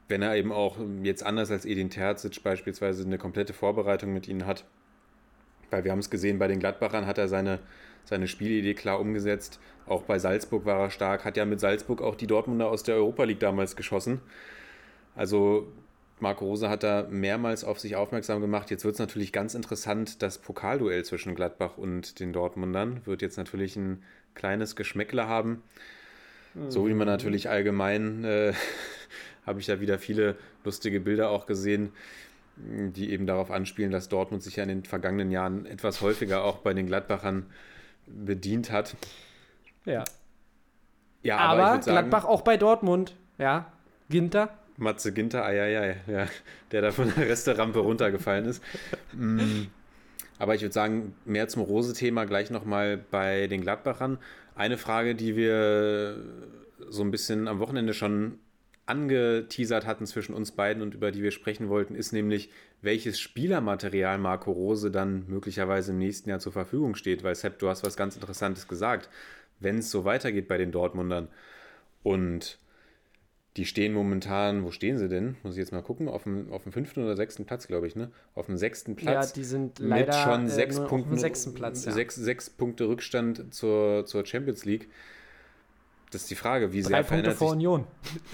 Wenn 0.09 0.21
er 0.21 0.35
eben 0.35 0.51
auch 0.51 0.77
jetzt 1.03 1.25
anders 1.25 1.51
als 1.51 1.65
Edin 1.65 1.89
Terzic 1.89 2.43
beispielsweise 2.43 3.05
eine 3.05 3.17
komplette 3.17 3.53
Vorbereitung 3.53 4.13
mit 4.13 4.27
ihnen 4.27 4.45
hat. 4.45 4.65
Weil 5.73 5.83
wir 5.83 5.91
haben 5.91 5.99
es 5.99 6.11
gesehen, 6.11 6.37
bei 6.37 6.47
den 6.47 6.59
Gladbachern 6.59 7.07
hat 7.07 7.17
er 7.17 7.27
seine, 7.27 7.57
seine 8.05 8.27
Spielidee 8.27 8.75
klar 8.75 8.99
umgesetzt. 8.99 9.59
Auch 9.87 10.03
bei 10.03 10.19
Salzburg 10.19 10.65
war 10.65 10.79
er 10.79 10.91
stark, 10.91 11.25
hat 11.25 11.35
ja 11.35 11.45
mit 11.45 11.59
Salzburg 11.59 12.01
auch 12.01 12.15
die 12.15 12.27
Dortmunder 12.27 12.69
aus 12.69 12.83
der 12.83 12.95
Europa 12.95 13.23
League 13.23 13.39
damals 13.39 13.75
geschossen. 13.75 14.21
Also 15.15 15.67
Marco 16.19 16.45
Rose 16.45 16.69
hat 16.69 16.83
da 16.83 17.07
mehrmals 17.09 17.63
auf 17.63 17.79
sich 17.79 17.95
aufmerksam 17.95 18.39
gemacht. 18.39 18.69
Jetzt 18.69 18.85
wird 18.85 18.93
es 18.93 18.99
natürlich 18.99 19.33
ganz 19.33 19.55
interessant, 19.55 20.21
das 20.21 20.37
Pokalduell 20.37 21.03
zwischen 21.03 21.33
Gladbach 21.33 21.77
und 21.77 22.19
den 22.19 22.33
Dortmundern 22.33 23.01
wird 23.05 23.23
jetzt 23.23 23.37
natürlich 23.37 23.75
ein 23.75 24.03
kleines 24.35 24.75
Geschmäckle 24.75 25.27
haben. 25.27 25.63
So 26.69 26.87
wie 26.87 26.93
man 26.93 27.07
natürlich 27.07 27.49
allgemein, 27.49 28.23
äh, 28.25 28.53
habe 29.47 29.59
ich 29.59 29.65
da 29.65 29.81
wieder 29.81 29.97
viele 29.97 30.35
lustige 30.63 30.99
Bilder 30.99 31.31
auch 31.31 31.47
gesehen, 31.47 31.91
die 32.55 33.11
eben 33.11 33.25
darauf 33.25 33.51
anspielen, 33.51 33.91
dass 33.91 34.09
Dortmund 34.09 34.43
sich 34.43 34.57
ja 34.57 34.63
in 34.63 34.69
den 34.69 34.83
vergangenen 34.83 35.31
Jahren 35.31 35.65
etwas 35.65 36.01
häufiger 36.01 36.43
auch 36.43 36.57
bei 36.57 36.73
den 36.73 36.85
Gladbachern 36.85 37.47
bedient 38.05 38.71
hat. 38.71 38.95
Ja. 39.85 40.03
Ja, 41.23 41.37
Aber, 41.37 41.71
würd 41.73 41.83
sagen, 41.83 41.95
Gladbach 41.95 42.25
auch 42.25 42.41
bei 42.41 42.57
Dortmund. 42.57 43.15
Ja. 43.37 43.71
Ginter. 44.09 44.57
Matze 44.77 45.13
Ginter, 45.13 45.45
eieiei, 45.45 45.97
ja, 46.07 46.27
der 46.71 46.81
da 46.81 46.91
von 46.91 47.11
der 47.15 47.29
Resterampe 47.29 47.79
runtergefallen 47.79 48.45
ist. 48.45 48.63
Mm. 49.13 49.67
Aber 50.39 50.55
ich 50.55 50.61
würde 50.61 50.73
sagen, 50.73 51.15
mehr 51.25 51.47
zum 51.47 51.61
Rose-Thema 51.61 52.25
gleich 52.25 52.49
nochmal 52.49 52.97
bei 52.97 53.47
den 53.47 53.61
Gladbachern. 53.61 54.17
Eine 54.55 54.77
Frage, 54.77 55.15
die 55.15 55.35
wir 55.35 56.17
so 56.89 57.03
ein 57.03 57.11
bisschen 57.11 57.47
am 57.47 57.59
Wochenende 57.59 57.93
schon 57.93 58.39
angeteasert 58.85 59.85
hatten 59.85 60.05
zwischen 60.05 60.33
uns 60.33 60.51
beiden 60.51 60.83
und 60.83 60.93
über 60.93 61.11
die 61.11 61.23
wir 61.23 61.31
sprechen 61.31 61.69
wollten, 61.69 61.95
ist 61.95 62.11
nämlich, 62.11 62.49
welches 62.81 63.19
Spielermaterial 63.19 64.17
Marco 64.17 64.51
Rose 64.51 64.91
dann 64.91 65.25
möglicherweise 65.27 65.91
im 65.91 65.99
nächsten 65.99 66.29
Jahr 66.29 66.39
zur 66.39 66.51
Verfügung 66.51 66.95
steht. 66.95 67.23
Weil 67.23 67.35
Sepp, 67.35 67.59
du 67.59 67.69
hast 67.69 67.85
was 67.85 67.95
ganz 67.95 68.15
Interessantes 68.15 68.67
gesagt. 68.67 69.09
Wenn 69.59 69.77
es 69.77 69.89
so 69.89 70.03
weitergeht 70.03 70.47
bei 70.47 70.57
den 70.57 70.71
Dortmundern 70.71 71.29
und 72.03 72.59
die 73.55 73.65
stehen 73.65 73.93
momentan, 73.93 74.63
wo 74.63 74.71
stehen 74.71 74.97
sie 74.97 75.07
denn? 75.07 75.35
Muss 75.43 75.53
ich 75.53 75.59
jetzt 75.59 75.71
mal 75.71 75.83
gucken, 75.83 76.09
auf 76.09 76.23
dem, 76.23 76.51
auf 76.51 76.63
dem 76.63 76.71
fünften 76.71 77.03
oder 77.03 77.15
sechsten 77.15 77.45
Platz, 77.45 77.67
glaube 77.67 77.85
ich, 77.85 77.95
ne? 77.95 78.11
Auf 78.33 78.47
dem 78.47 78.57
sechsten 78.57 78.95
Platz. 78.95 79.29
Ja, 79.29 79.33
die 79.35 79.43
sind 79.43 79.79
leider 79.79 80.07
mit 80.07 80.15
schon 80.15 80.45
äh, 80.47 80.49
sechs 80.49 80.79
auf 80.79 80.89
Punkten, 80.89 81.11
dem 81.11 81.19
sechsten 81.19 81.53
Platz. 81.53 81.85
Ja. 81.85 81.91
sechs, 81.91 82.15
sechs 82.15 82.49
Punkte 82.49 82.87
Rückstand 82.87 83.53
zur, 83.53 84.05
zur 84.07 84.25
Champions 84.25 84.65
League. 84.65 84.89
Das 86.13 86.21
ist 86.23 86.31
die 86.31 86.35
Frage, 86.35 86.71
wie 86.73 86.81
Drei 86.83 86.87
sehr, 86.89 87.03
Punkte 87.03 87.31
verändert 87.33 87.81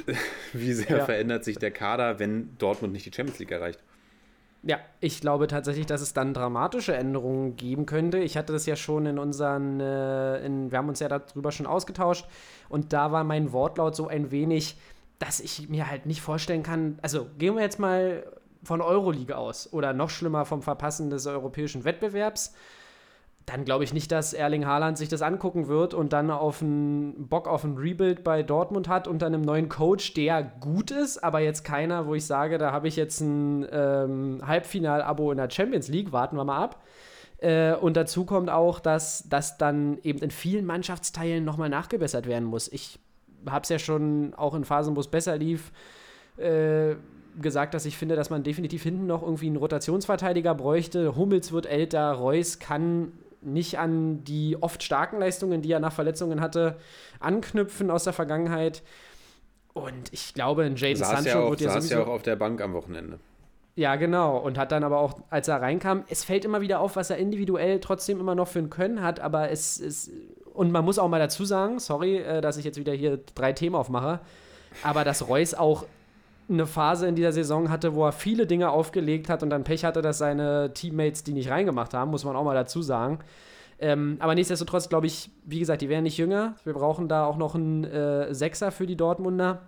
sich, 0.06 0.18
wie 0.54 0.74
sehr 0.74 0.98
Ja. 0.98 1.06
verändert 1.06 1.46
sich 1.46 1.58
der 1.58 1.72
Kader, 1.72 2.20
wenn 2.20 2.58
Dortmund 2.58 2.92
nicht 2.94 3.06
die 3.06 3.12
Champions 3.14 3.40
League 3.40 3.52
erreicht? 3.52 3.80
Ja, 4.64 4.80
ich 5.00 5.22
glaube 5.22 5.48
tatsächlich, 5.48 5.86
dass 5.86 6.02
es 6.02 6.14
dann 6.14 6.34
dramatische 6.34 6.94
Änderungen 6.94 7.56
geben 7.56 7.86
könnte. 7.86 8.18
Ich 8.18 8.36
hatte 8.36 8.52
das 8.52 8.66
ja 8.66 8.76
schon 8.76 9.06
in 9.06 9.18
unseren, 9.18 9.80
äh, 9.80 10.46
in, 10.46 10.70
wir 10.72 10.78
haben 10.78 10.90
uns 10.90 11.00
ja 11.00 11.08
darüber 11.08 11.54
schon 11.54 11.66
ausgetauscht 11.66 12.26
und 12.68 12.92
da 12.92 13.14
war 13.14 13.24
mein 13.24 13.54
Wortlaut 13.54 13.96
so 13.96 14.10
ein 14.10 14.32
wenig, 14.32 14.78
dass 15.18 15.40
ich 15.40 15.70
mir 15.70 15.90
halt 15.90 16.06
nicht 16.06 16.20
vorstellen 16.22 16.64
kann, 16.64 17.00
also 17.02 17.28
gehen 17.38 17.56
wir 17.56 17.62
jetzt 17.62 17.80
mal 17.80 18.26
von 18.62 18.82
Euroleague 18.82 19.38
aus 19.38 19.72
oder 19.72 19.94
noch 19.94 20.10
schlimmer 20.10 20.44
vom 20.44 20.62
Verpassen 20.62 21.10
des 21.10 21.26
europäischen 21.26 21.86
Wettbewerbs, 21.86 22.54
dann 23.50 23.66
glaube 23.66 23.84
ich 23.84 23.94
nicht, 23.94 24.12
dass 24.12 24.34
Erling 24.34 24.66
Haaland 24.66 24.98
sich 24.98 25.10
das 25.10 25.22
angucken 25.24 25.68
wird 25.68 25.96
und 25.96 26.14
dann 26.14 26.30
auf 26.30 26.62
einen 26.62 27.28
Bock 27.28 27.48
auf 27.48 27.64
ein 27.64 27.78
Rebuild 27.78 28.24
bei 28.24 28.44
Dortmund 28.44 28.88
hat 28.88 29.08
unter 29.08 29.26
einem 29.26 29.42
neuen 29.42 29.70
Coach, 29.70 30.14
der 30.14 30.44
gut 30.44 30.92
ist, 30.92 31.24
aber 31.24 31.40
jetzt 31.40 31.64
keiner, 31.64 32.06
wo 32.06 32.14
ich 32.14 32.26
sage, 32.26 32.60
da 32.60 32.72
habe 32.72 32.88
ich 32.88 32.96
jetzt 32.96 33.22
ein 33.22 33.66
ähm, 33.72 34.42
Halbfinal-Abo 34.46 35.32
in 35.32 35.38
der 35.38 35.50
Champions 35.50 35.88
League, 35.88 36.12
warten 36.12 36.38
wir 36.38 36.44
mal 36.44 36.64
ab. 36.64 36.84
Äh, 37.40 37.74
und 37.74 37.98
dazu 37.98 38.24
kommt 38.26 38.52
auch, 38.52 38.80
dass 38.80 39.28
das 39.30 39.58
dann 39.58 39.98
eben 40.04 40.20
in 40.20 40.30
vielen 40.30 40.66
Mannschaftsteilen 40.66 41.44
nochmal 41.44 41.70
nachgebessert 41.70 42.28
werden 42.28 42.46
muss. 42.46 42.72
Ich 42.72 43.00
habe 43.48 43.64
es 43.64 43.70
ja 43.70 43.80
schon 43.80 44.34
auch 44.36 44.54
in 44.54 44.64
Phasen, 44.64 44.96
wo 44.96 45.00
es 45.00 45.08
besser 45.08 45.38
lief, 45.38 45.72
äh, 46.38 46.96
gesagt, 47.42 47.74
dass 47.74 47.86
ich 47.86 47.98
finde, 47.98 48.16
dass 48.16 48.30
man 48.30 48.44
definitiv 48.44 48.84
hinten 48.84 49.08
noch 49.08 49.24
irgendwie 49.24 49.48
einen 49.48 49.56
Rotationsverteidiger 49.56 50.54
bräuchte. 50.54 51.16
Hummels 51.16 51.52
wird 51.52 51.66
älter, 51.66 52.12
Reus 52.12 52.60
kann 52.60 53.14
nicht 53.42 53.80
an 53.80 54.24
die 54.24 54.62
oft 54.62 54.84
starken 54.84 55.20
Leistungen, 55.20 55.62
die 55.62 55.72
er 55.72 55.80
nach 55.80 55.94
Verletzungen 55.94 56.42
hatte, 56.42 56.78
anknüpfen 57.20 57.92
aus 57.92 58.04
der 58.04 58.14
Vergangenheit. 58.14 58.84
Und 59.74 60.12
ich 60.12 60.34
glaube, 60.34 60.64
ein 60.64 60.76
Jaden 60.76 60.98
Saß, 60.98 61.10
Sancho 61.10 61.30
ja 61.30 61.40
auch, 61.40 61.50
wird 61.52 61.62
ja 61.62 61.70
saß 61.72 61.90
ja 61.90 62.04
auch 62.04 62.08
auf 62.08 62.24
der 62.24 62.36
Bank 62.36 62.62
am 62.62 62.74
Wochenende. 62.74 63.20
Ja, 63.76 63.96
genau. 63.96 64.38
Und 64.38 64.58
hat 64.58 64.74
dann 64.74 64.84
aber 64.84 65.00
auch, 65.00 65.22
als 65.30 65.48
er 65.48 65.62
reinkam, 65.62 66.04
es 66.10 66.26
fällt 66.26 66.44
immer 66.44 66.60
wieder 66.60 66.82
auf, 66.82 66.98
was 66.98 67.10
er 67.10 67.18
individuell 67.18 67.80
trotzdem 67.80 68.20
immer 68.20 68.36
noch 68.36 68.50
für 68.50 68.60
ein 68.60 68.70
Können 68.70 69.02
hat, 69.02 69.20
aber 69.20 69.52
es 69.52 69.78
ist. 69.78 70.12
Und 70.54 70.72
man 70.72 70.84
muss 70.84 71.00
auch 71.00 71.08
mal 71.08 71.20
dazu 71.20 71.46
sagen, 71.46 71.80
sorry, 71.80 72.18
äh, 72.18 72.42
dass 72.42 72.58
ich 72.58 72.66
jetzt 72.66 72.78
wieder 72.78 72.92
hier 72.92 73.20
drei 73.36 73.54
Themen 73.54 73.76
aufmache, 73.76 74.20
aber 74.84 75.06
dass 75.06 75.30
Reus 75.30 75.54
auch 75.54 75.86
eine 76.50 76.66
Phase 76.66 77.08
in 77.08 77.16
dieser 77.16 77.32
Saison 77.32 77.70
hatte, 77.70 77.96
wo 77.96 78.06
er 78.06 78.12
viele 78.12 78.48
Dinge 78.48 78.72
aufgelegt 78.72 79.30
hat 79.30 79.44
und 79.44 79.50
dann 79.50 79.64
Pech 79.64 79.86
hatte, 79.86 80.02
dass 80.02 80.18
seine 80.18 80.74
Teammates 80.74 81.24
die 81.24 81.34
nicht 81.34 81.50
reingemacht 81.50 81.94
haben, 81.94 82.12
muss 82.12 82.26
man 82.26 82.36
auch 82.36 82.44
mal 82.44 82.56
dazu 82.56 82.82
sagen. 82.82 83.20
Ähm, 83.80 84.18
aber 84.20 84.36
nichtsdestotrotz 84.36 84.90
glaube 84.90 85.08
ich, 85.08 85.30
wie 85.46 85.60
gesagt, 85.60 85.82
die 85.82 85.90
werden 85.90 86.04
nicht 86.04 86.18
jünger. 86.18 86.56
Wir 86.66 86.74
brauchen 86.74 87.08
da 87.08 87.26
auch 87.26 87.38
noch 87.38 87.56
einen 87.56 87.86
äh, 87.86 88.34
Sechser 88.34 88.72
für 88.72 88.86
die 88.86 88.98
Dortmunder. 88.98 89.62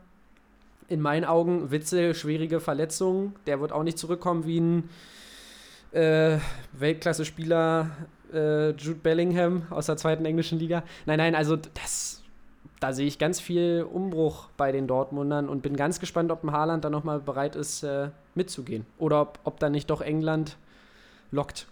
In 0.89 0.99
meinen 0.99 1.23
Augen 1.23 1.71
Witze, 1.71 2.13
schwierige 2.13 2.59
Verletzungen. 2.59 3.34
Der 3.47 3.61
wird 3.61 3.71
auch 3.71 3.84
nicht 3.84 3.97
zurückkommen 3.97 4.45
wie 4.45 4.59
ein 4.59 4.89
äh, 5.93 6.38
Weltklasse-Spieler 6.73 7.91
äh, 8.34 8.71
Jude 8.71 8.99
Bellingham 9.01 9.63
aus 9.69 9.86
der 9.86 9.95
zweiten 9.97 10.25
englischen 10.25 10.59
Liga. 10.59 10.84
Nein, 11.05 11.17
nein, 11.17 11.36
also 11.36 11.55
das, 11.55 12.20
da 12.82 12.93
sehe 12.93 13.05
ich 13.05 13.19
ganz 13.19 13.39
viel 13.39 13.88
Umbruch 13.89 14.49
bei 14.57 14.71
den 14.71 14.88
Dortmundern 14.88 15.47
und 15.47 15.61
bin 15.61 15.77
ganz 15.77 15.99
gespannt, 15.99 16.32
ob 16.32 16.43
ein 16.43 16.51
Haaland 16.51 16.84
da 16.84 16.89
nochmal 16.89 17.19
bereit 17.19 17.55
ist, 17.55 17.84
äh, 17.84 18.09
mitzugehen. 18.34 18.88
Oder 18.97 19.21
ob, 19.21 19.39
ob 19.43 19.59
da 19.59 19.69
nicht 19.69 19.89
doch 19.91 20.01
England 20.01 20.57
lockt, 21.32 21.67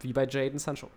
wie 0.00 0.14
bei 0.14 0.26
Jaden 0.26 0.58
Sancho. 0.58 0.88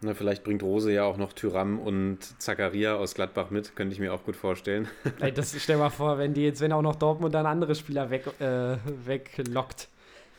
Na, 0.00 0.14
vielleicht 0.14 0.44
bringt 0.44 0.62
Rose 0.62 0.92
ja 0.92 1.04
auch 1.04 1.16
noch 1.16 1.32
Tyram 1.32 1.80
und 1.80 2.40
Zakaria 2.40 2.94
aus 2.94 3.14
Gladbach 3.14 3.50
mit, 3.50 3.74
könnte 3.74 3.94
ich 3.94 4.00
mir 4.00 4.14
auch 4.14 4.22
gut 4.22 4.36
vorstellen. 4.36 4.86
Ey, 5.20 5.32
das 5.32 5.60
stell 5.60 5.76
mal 5.76 5.90
vor, 5.90 6.18
wenn 6.18 6.32
die 6.32 6.42
jetzt, 6.42 6.60
wenn 6.60 6.72
auch 6.72 6.82
noch 6.82 6.94
Dortmund 6.94 7.34
dann 7.34 7.46
andere 7.46 7.74
Spieler 7.74 8.10
weg, 8.10 8.26
äh, 8.38 8.76
weglockt. 9.04 9.88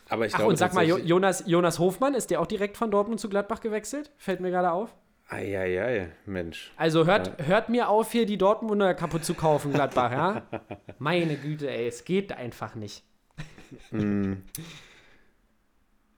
Aber 0.08 0.24
ich 0.24 0.32
Ach, 0.32 0.38
glaube 0.38 0.50
und 0.50 0.56
sag 0.56 0.72
mal, 0.72 0.84
Jonas, 0.84 1.44
Jonas 1.46 1.78
Hofmann, 1.78 2.14
ist 2.14 2.30
der 2.30 2.40
auch 2.40 2.46
direkt 2.46 2.78
von 2.78 2.90
Dortmund 2.90 3.20
zu 3.20 3.28
Gladbach 3.28 3.60
gewechselt? 3.60 4.10
Fällt 4.16 4.40
mir 4.40 4.50
gerade 4.50 4.70
auf. 4.70 4.94
Eieiei, 5.28 6.10
Mensch. 6.24 6.72
Also 6.76 7.04
hört, 7.06 7.44
hört 7.44 7.68
mir 7.68 7.88
auf, 7.88 8.12
hier 8.12 8.26
die 8.26 8.38
Dortmunder 8.38 8.94
kaputt 8.94 9.24
zu 9.24 9.34
kaufen, 9.34 9.72
Gladbach, 9.72 10.12
ja? 10.12 10.42
Meine 10.98 11.36
Güte, 11.36 11.68
ey, 11.68 11.88
es 11.88 12.04
geht 12.04 12.32
einfach 12.32 12.76
nicht. 12.76 13.02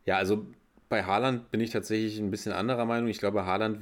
Ja, 0.05 0.17
also 0.17 0.47
bei 0.91 1.05
Haaland 1.05 1.51
bin 1.51 1.61
ich 1.61 1.71
tatsächlich 1.71 2.19
ein 2.19 2.31
bisschen 2.31 2.53
anderer 2.53 2.85
Meinung. 2.85 3.09
Ich 3.09 3.19
glaube, 3.19 3.47
Haaland, 3.47 3.81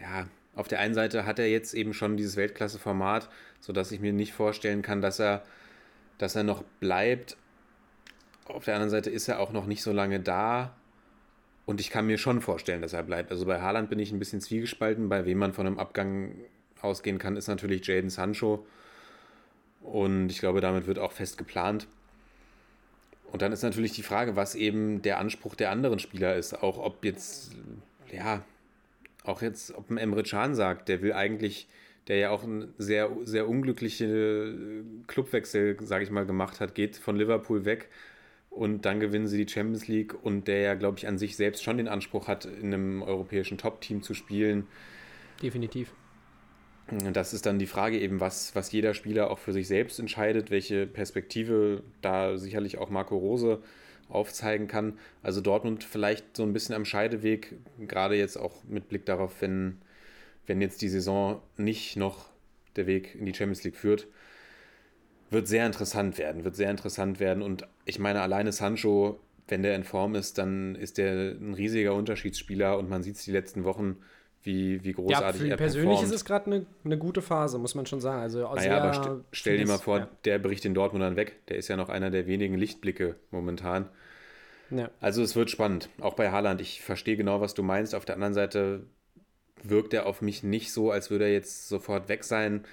ja, 0.00 0.26
auf 0.54 0.68
der 0.68 0.80
einen 0.80 0.94
Seite 0.94 1.26
hat 1.26 1.38
er 1.38 1.48
jetzt 1.48 1.74
eben 1.74 1.92
schon 1.92 2.16
dieses 2.16 2.36
Weltklasse-Format, 2.36 3.28
sodass 3.60 3.92
ich 3.92 4.00
mir 4.00 4.14
nicht 4.14 4.32
vorstellen 4.32 4.80
kann, 4.80 5.02
dass 5.02 5.20
er, 5.20 5.42
dass 6.16 6.34
er 6.34 6.44
noch 6.44 6.62
bleibt. 6.80 7.36
Auf 8.46 8.64
der 8.64 8.74
anderen 8.74 8.90
Seite 8.90 9.10
ist 9.10 9.28
er 9.28 9.40
auch 9.40 9.52
noch 9.52 9.66
nicht 9.66 9.82
so 9.82 9.92
lange 9.92 10.18
da. 10.18 10.74
Und 11.66 11.80
ich 11.80 11.90
kann 11.90 12.06
mir 12.06 12.16
schon 12.16 12.40
vorstellen, 12.40 12.80
dass 12.80 12.92
er 12.92 13.02
bleibt. 13.02 13.32
Also 13.32 13.44
bei 13.44 13.60
Haaland 13.60 13.90
bin 13.90 13.98
ich 13.98 14.12
ein 14.12 14.20
bisschen 14.20 14.40
zwiegespalten. 14.40 15.08
Bei 15.08 15.26
wem 15.26 15.38
man 15.38 15.52
von 15.52 15.66
einem 15.66 15.78
Abgang 15.78 16.36
ausgehen 16.80 17.18
kann, 17.18 17.36
ist 17.36 17.48
natürlich 17.48 17.84
Jaden 17.86 18.08
Sancho. 18.08 18.64
Und 19.82 20.30
ich 20.30 20.38
glaube, 20.38 20.60
damit 20.60 20.86
wird 20.86 21.00
auch 21.00 21.12
fest 21.12 21.36
geplant. 21.36 21.88
Und 23.32 23.42
dann 23.42 23.50
ist 23.50 23.62
natürlich 23.62 23.92
die 23.92 24.04
Frage, 24.04 24.36
was 24.36 24.54
eben 24.54 25.02
der 25.02 25.18
Anspruch 25.18 25.56
der 25.56 25.70
anderen 25.70 25.98
Spieler 25.98 26.36
ist. 26.36 26.54
Auch 26.54 26.78
ob 26.78 27.04
jetzt, 27.04 27.50
ja, 28.12 28.44
auch 29.24 29.42
jetzt, 29.42 29.74
ob 29.74 29.90
ein 29.90 29.98
Emre 29.98 30.22
Can 30.22 30.54
sagt, 30.54 30.88
der 30.88 31.02
will 31.02 31.12
eigentlich, 31.12 31.66
der 32.06 32.18
ja 32.18 32.30
auch 32.30 32.44
einen 32.44 32.72
sehr, 32.78 33.10
sehr 33.24 33.48
unglückliche 33.48 34.54
Clubwechsel, 35.08 35.76
sage 35.82 36.04
ich 36.04 36.10
mal, 36.12 36.26
gemacht 36.26 36.60
hat, 36.60 36.76
geht 36.76 36.96
von 36.96 37.16
Liverpool 37.16 37.64
weg 37.64 37.88
und 38.56 38.86
dann 38.86 39.00
gewinnen 39.00 39.28
sie 39.28 39.44
die 39.44 39.52
Champions 39.52 39.86
League 39.86 40.14
und 40.24 40.48
der 40.48 40.60
ja, 40.60 40.74
glaube 40.74 40.98
ich, 40.98 41.06
an 41.06 41.18
sich 41.18 41.36
selbst 41.36 41.62
schon 41.62 41.76
den 41.76 41.88
Anspruch 41.88 42.26
hat, 42.26 42.46
in 42.46 42.72
einem 42.72 43.02
europäischen 43.02 43.58
Top-Team 43.58 44.02
zu 44.02 44.14
spielen. 44.14 44.66
Definitiv. 45.42 45.92
Das 47.12 47.34
ist 47.34 47.46
dann 47.46 47.58
die 47.58 47.66
Frage 47.66 47.98
eben, 47.98 48.20
was, 48.20 48.54
was 48.54 48.70
jeder 48.72 48.94
Spieler 48.94 49.30
auch 49.30 49.38
für 49.38 49.52
sich 49.52 49.66
selbst 49.66 49.98
entscheidet, 49.98 50.50
welche 50.50 50.86
Perspektive 50.86 51.82
da 52.00 52.38
sicherlich 52.38 52.78
auch 52.78 52.90
Marco 52.90 53.16
Rose 53.16 53.60
aufzeigen 54.08 54.68
kann. 54.68 54.98
Also 55.22 55.40
Dortmund 55.40 55.82
vielleicht 55.84 56.36
so 56.36 56.44
ein 56.44 56.52
bisschen 56.52 56.74
am 56.76 56.84
Scheideweg, 56.84 57.56
gerade 57.86 58.16
jetzt 58.16 58.36
auch 58.36 58.62
mit 58.64 58.88
Blick 58.88 59.04
darauf, 59.04 59.42
wenn, 59.42 59.78
wenn 60.46 60.60
jetzt 60.60 60.80
die 60.80 60.88
Saison 60.88 61.42
nicht 61.56 61.96
noch 61.96 62.30
der 62.76 62.86
Weg 62.86 63.16
in 63.16 63.26
die 63.26 63.34
Champions 63.34 63.64
League 63.64 63.76
führt, 63.76 64.06
wird 65.30 65.48
sehr 65.48 65.66
interessant 65.66 66.18
werden, 66.18 66.44
wird 66.44 66.56
sehr 66.56 66.70
interessant 66.70 67.20
werden. 67.20 67.42
Und 67.42 67.66
ich 67.84 67.98
meine, 67.98 68.20
alleine 68.22 68.52
Sancho, 68.52 69.20
wenn 69.48 69.62
der 69.62 69.74
in 69.76 69.84
Form 69.84 70.14
ist, 70.14 70.38
dann 70.38 70.74
ist 70.76 70.98
der 70.98 71.32
ein 71.32 71.54
riesiger 71.54 71.94
Unterschiedsspieler 71.94 72.78
und 72.78 72.88
man 72.88 73.02
sieht 73.02 73.16
es 73.16 73.24
die 73.24 73.32
letzten 73.32 73.64
Wochen, 73.64 73.96
wie, 74.42 74.82
wie 74.84 74.94
Ja, 75.06 75.20
großartig 75.20 75.40
für 75.40 75.46
ihn 75.46 75.50
er 75.50 75.56
persönlich 75.56 76.00
performt. 76.00 76.02
ist 76.02 76.12
es 76.12 76.24
gerade 76.24 76.46
eine 76.46 76.66
ne 76.84 76.98
gute 76.98 77.22
Phase, 77.22 77.58
muss 77.58 77.74
man 77.74 77.86
schon 77.86 78.00
sagen. 78.00 78.20
Also 78.22 78.48
Naja, 78.54 78.76
aber 78.78 78.92
st 78.92 79.10
stell 79.32 79.58
dir 79.58 79.66
mal 79.66 79.78
vor, 79.78 79.98
ja. 79.98 80.08
der 80.24 80.38
bricht 80.38 80.64
den 80.64 80.74
Dortmundern 80.74 81.16
weg. 81.16 81.44
Der 81.48 81.56
ist 81.56 81.68
ja 81.68 81.76
noch 81.76 81.88
einer 81.88 82.10
der 82.10 82.26
wenigen 82.26 82.54
Lichtblicke 82.56 83.16
momentan. 83.30 83.88
Ja. 84.70 84.90
Also 85.00 85.22
es 85.22 85.36
wird 85.36 85.50
spannend, 85.50 85.90
auch 86.00 86.14
bei 86.14 86.30
Haaland. 86.30 86.60
Ich 86.60 86.82
verstehe 86.82 87.16
genau, 87.16 87.40
was 87.40 87.54
du 87.54 87.62
meinst. 87.62 87.94
Auf 87.94 88.04
der 88.04 88.14
anderen 88.16 88.34
Seite 88.34 88.84
wirkt 89.62 89.94
er 89.94 90.06
auf 90.06 90.22
mich 90.22 90.42
nicht 90.42 90.72
so, 90.72 90.90
als 90.90 91.10
würde 91.10 91.24
er 91.24 91.32
jetzt 91.32 91.68
sofort 91.68 92.08
weg 92.08 92.24
sein. 92.24 92.64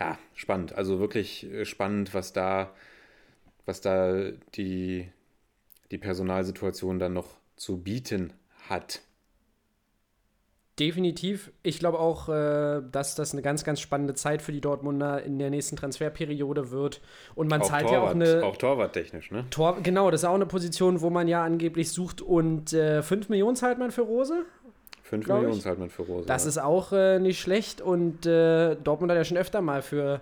Ja, 0.00 0.18
spannend. 0.34 0.72
Also 0.74 0.98
wirklich 0.98 1.44
äh, 1.52 1.64
spannend, 1.64 2.14
was 2.14 2.32
da, 2.32 2.72
was 3.66 3.80
da 3.82 4.30
die, 4.54 5.06
die 5.90 5.98
Personalsituation 5.98 6.98
dann 6.98 7.12
noch 7.12 7.36
zu 7.56 7.82
bieten 7.82 8.32
hat. 8.68 9.02
Definitiv. 10.78 11.52
Ich 11.62 11.78
glaube 11.78 11.98
auch, 11.98 12.30
äh, 12.30 12.80
dass 12.90 13.14
das 13.14 13.34
eine 13.34 13.42
ganz, 13.42 13.64
ganz 13.64 13.80
spannende 13.80 14.14
Zeit 14.14 14.40
für 14.40 14.52
die 14.52 14.62
Dortmunder 14.62 15.22
in 15.22 15.38
der 15.38 15.50
nächsten 15.50 15.76
Transferperiode 15.76 16.70
wird. 16.70 17.02
Und 17.34 17.50
man 17.50 17.60
Auch 17.60 17.66
zahlt 17.66 17.88
Torwart, 17.88 18.02
ja 18.02 18.08
auch 18.08 18.14
eine. 18.38 18.44
auch 18.46 18.56
torwarttechnisch, 18.56 19.30
ne? 19.30 19.44
Tor, 19.50 19.82
genau, 19.82 20.10
das 20.10 20.22
ist 20.22 20.24
auch 20.24 20.34
eine 20.34 20.46
Position, 20.46 21.02
wo 21.02 21.10
man 21.10 21.28
ja 21.28 21.44
angeblich 21.44 21.90
sucht. 21.90 22.22
Und 22.22 22.72
äh, 22.72 23.02
5 23.02 23.28
Millionen 23.28 23.56
zahlt 23.56 23.78
man 23.78 23.90
für 23.90 24.00
Rose. 24.00 24.46
5 25.10 25.24
Glaub 25.24 25.38
Millionen 25.38 25.58
ich. 25.58 25.64
zahlt 25.64 25.78
man 25.80 25.90
für 25.90 26.02
Rose. 26.02 26.26
Das 26.26 26.44
ja. 26.44 26.50
ist 26.50 26.58
auch 26.58 26.92
äh, 26.92 27.18
nicht 27.18 27.40
schlecht. 27.40 27.80
Und 27.80 28.26
äh, 28.26 28.76
Dortmund 28.76 29.10
hat 29.10 29.18
ja 29.18 29.24
schon 29.24 29.36
öfter 29.36 29.60
mal 29.60 29.82
für, 29.82 30.20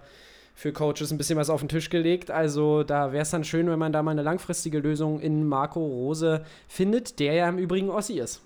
für 0.54 0.72
Coaches 0.72 1.10
ein 1.10 1.18
bisschen 1.18 1.38
was 1.38 1.50
auf 1.50 1.60
den 1.60 1.68
Tisch 1.68 1.90
gelegt. 1.90 2.30
Also 2.30 2.84
da 2.84 3.12
wäre 3.12 3.22
es 3.22 3.30
dann 3.30 3.44
schön, 3.44 3.68
wenn 3.68 3.78
man 3.78 3.92
da 3.92 4.02
mal 4.02 4.12
eine 4.12 4.22
langfristige 4.22 4.78
Lösung 4.78 5.20
in 5.20 5.46
Marco 5.46 5.84
Rose 5.84 6.42
findet, 6.68 7.20
der 7.20 7.34
ja 7.34 7.48
im 7.50 7.58
Übrigen 7.58 7.90
Ossi 7.90 8.18
ist. 8.18 8.40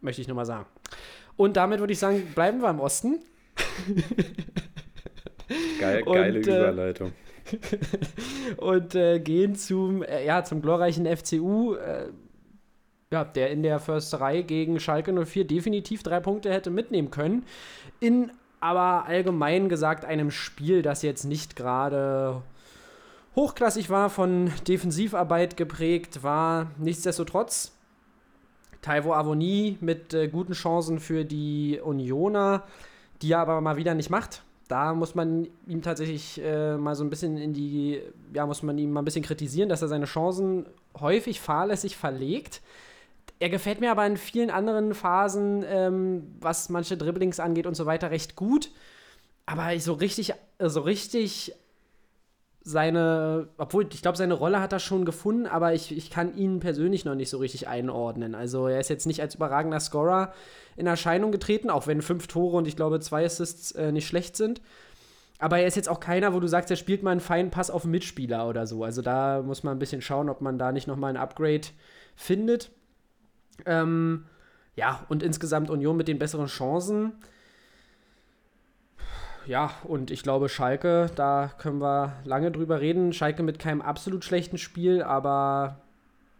Möchte 0.00 0.22
ich 0.22 0.28
nur 0.28 0.36
mal 0.36 0.46
sagen. 0.46 0.64
Und 1.36 1.58
damit 1.58 1.80
würde 1.80 1.92
ich 1.92 1.98
sagen, 1.98 2.22
bleiben 2.34 2.62
wir 2.62 2.70
im 2.70 2.80
Osten. 2.80 3.20
Geil, 5.78 6.02
Und, 6.04 6.14
geile 6.14 6.38
äh, 6.38 6.40
Überleitung. 6.40 7.12
und 8.56 8.94
äh, 8.94 9.20
gehen 9.20 9.54
zum, 9.56 10.02
äh, 10.02 10.24
ja, 10.24 10.42
zum 10.42 10.62
glorreichen 10.62 11.06
FCU, 11.06 11.74
äh, 11.74 12.06
ja, 13.14 13.24
der 13.24 13.50
in 13.50 13.62
der 13.62 13.78
Försterei 13.78 14.42
gegen 14.42 14.80
Schalke 14.80 15.12
04 15.12 15.46
definitiv 15.46 16.02
drei 16.02 16.18
Punkte 16.18 16.52
hätte 16.52 16.70
mitnehmen 16.70 17.12
können. 17.12 17.44
In 18.00 18.32
aber 18.58 19.06
allgemein 19.06 19.68
gesagt 19.68 20.04
einem 20.04 20.30
Spiel, 20.30 20.82
das 20.82 21.02
jetzt 21.02 21.24
nicht 21.24 21.54
gerade 21.54 22.42
hochklassig 23.36 23.88
war, 23.88 24.10
von 24.10 24.50
Defensivarbeit 24.66 25.56
geprägt 25.56 26.22
war. 26.22 26.72
Nichtsdestotrotz, 26.78 27.72
Taiwo 28.82 29.12
Avoni 29.12 29.78
mit 29.80 30.12
äh, 30.12 30.28
guten 30.28 30.54
Chancen 30.54 30.98
für 30.98 31.24
die 31.24 31.80
Unioner, 31.82 32.64
die 33.22 33.32
er 33.32 33.40
aber 33.40 33.60
mal 33.60 33.76
wieder 33.76 33.94
nicht 33.94 34.10
macht. 34.10 34.42
Da 34.66 34.94
muss 34.94 35.14
man 35.14 35.46
ihm 35.66 35.82
tatsächlich 35.82 36.40
äh, 36.42 36.76
mal 36.76 36.94
so 36.94 37.04
ein 37.04 37.10
bisschen 37.10 37.36
in 37.36 37.52
die, 37.52 38.00
ja, 38.32 38.46
muss 38.46 38.62
man 38.62 38.78
ihm 38.78 38.92
mal 38.92 39.02
ein 39.02 39.04
bisschen 39.04 39.24
kritisieren, 39.24 39.68
dass 39.68 39.82
er 39.82 39.88
seine 39.88 40.06
Chancen 40.06 40.66
häufig 40.98 41.40
fahrlässig 41.40 41.96
verlegt. 41.96 42.62
Er 43.40 43.50
gefällt 43.50 43.80
mir 43.80 43.90
aber 43.90 44.06
in 44.06 44.16
vielen 44.16 44.50
anderen 44.50 44.94
Phasen, 44.94 45.64
ähm, 45.66 46.36
was 46.40 46.68
manche 46.68 46.96
Dribblings 46.96 47.40
angeht 47.40 47.66
und 47.66 47.74
so 47.74 47.86
weiter, 47.86 48.10
recht 48.10 48.36
gut. 48.36 48.70
Aber 49.46 49.78
so 49.78 49.92
richtig, 49.94 50.32
so 50.58 50.80
richtig 50.80 51.54
seine, 52.66 53.48
obwohl 53.58 53.86
ich 53.92 54.00
glaube, 54.00 54.16
seine 54.16 54.32
Rolle 54.32 54.58
hat 54.60 54.72
er 54.72 54.78
schon 54.78 55.04
gefunden, 55.04 55.46
aber 55.46 55.74
ich, 55.74 55.94
ich 55.94 56.10
kann 56.10 56.34
ihn 56.34 56.60
persönlich 56.60 57.04
noch 57.04 57.14
nicht 57.14 57.28
so 57.28 57.36
richtig 57.36 57.68
einordnen. 57.68 58.34
Also 58.34 58.68
er 58.68 58.80
ist 58.80 58.88
jetzt 58.88 59.06
nicht 59.06 59.20
als 59.20 59.34
überragender 59.34 59.80
Scorer 59.80 60.32
in 60.76 60.86
Erscheinung 60.86 61.30
getreten, 61.30 61.68
auch 61.68 61.86
wenn 61.86 62.00
fünf 62.00 62.26
Tore 62.26 62.56
und 62.56 62.66
ich 62.66 62.76
glaube 62.76 63.00
zwei 63.00 63.26
Assists 63.26 63.72
äh, 63.72 63.92
nicht 63.92 64.06
schlecht 64.06 64.36
sind. 64.36 64.62
Aber 65.38 65.58
er 65.58 65.66
ist 65.66 65.76
jetzt 65.76 65.90
auch 65.90 66.00
keiner, 66.00 66.32
wo 66.32 66.40
du 66.40 66.46
sagst, 66.46 66.70
er 66.70 66.76
spielt 66.76 67.02
mal 67.02 67.10
einen 67.10 67.20
feinen 67.20 67.50
Pass 67.50 67.70
auf 67.70 67.82
einen 67.82 67.90
Mitspieler 67.90 68.48
oder 68.48 68.66
so. 68.66 68.82
Also 68.82 69.02
da 69.02 69.42
muss 69.42 69.62
man 69.62 69.76
ein 69.76 69.80
bisschen 69.80 70.00
schauen, 70.00 70.30
ob 70.30 70.40
man 70.40 70.58
da 70.58 70.72
nicht 70.72 70.86
nochmal 70.86 71.10
ein 71.10 71.18
Upgrade 71.18 71.66
findet. 72.16 72.70
Ähm, 73.66 74.24
ja, 74.76 75.04
und 75.08 75.22
insgesamt 75.22 75.70
Union 75.70 75.96
mit 75.96 76.08
den 76.08 76.18
besseren 76.18 76.46
Chancen. 76.46 77.12
Ja, 79.46 79.74
und 79.84 80.10
ich 80.10 80.22
glaube, 80.22 80.48
Schalke, 80.48 81.10
da 81.14 81.52
können 81.58 81.80
wir 81.80 82.16
lange 82.24 82.50
drüber 82.50 82.80
reden. 82.80 83.12
Schalke 83.12 83.42
mit 83.42 83.58
keinem 83.58 83.82
absolut 83.82 84.24
schlechten 84.24 84.58
Spiel, 84.58 85.02
aber 85.02 85.80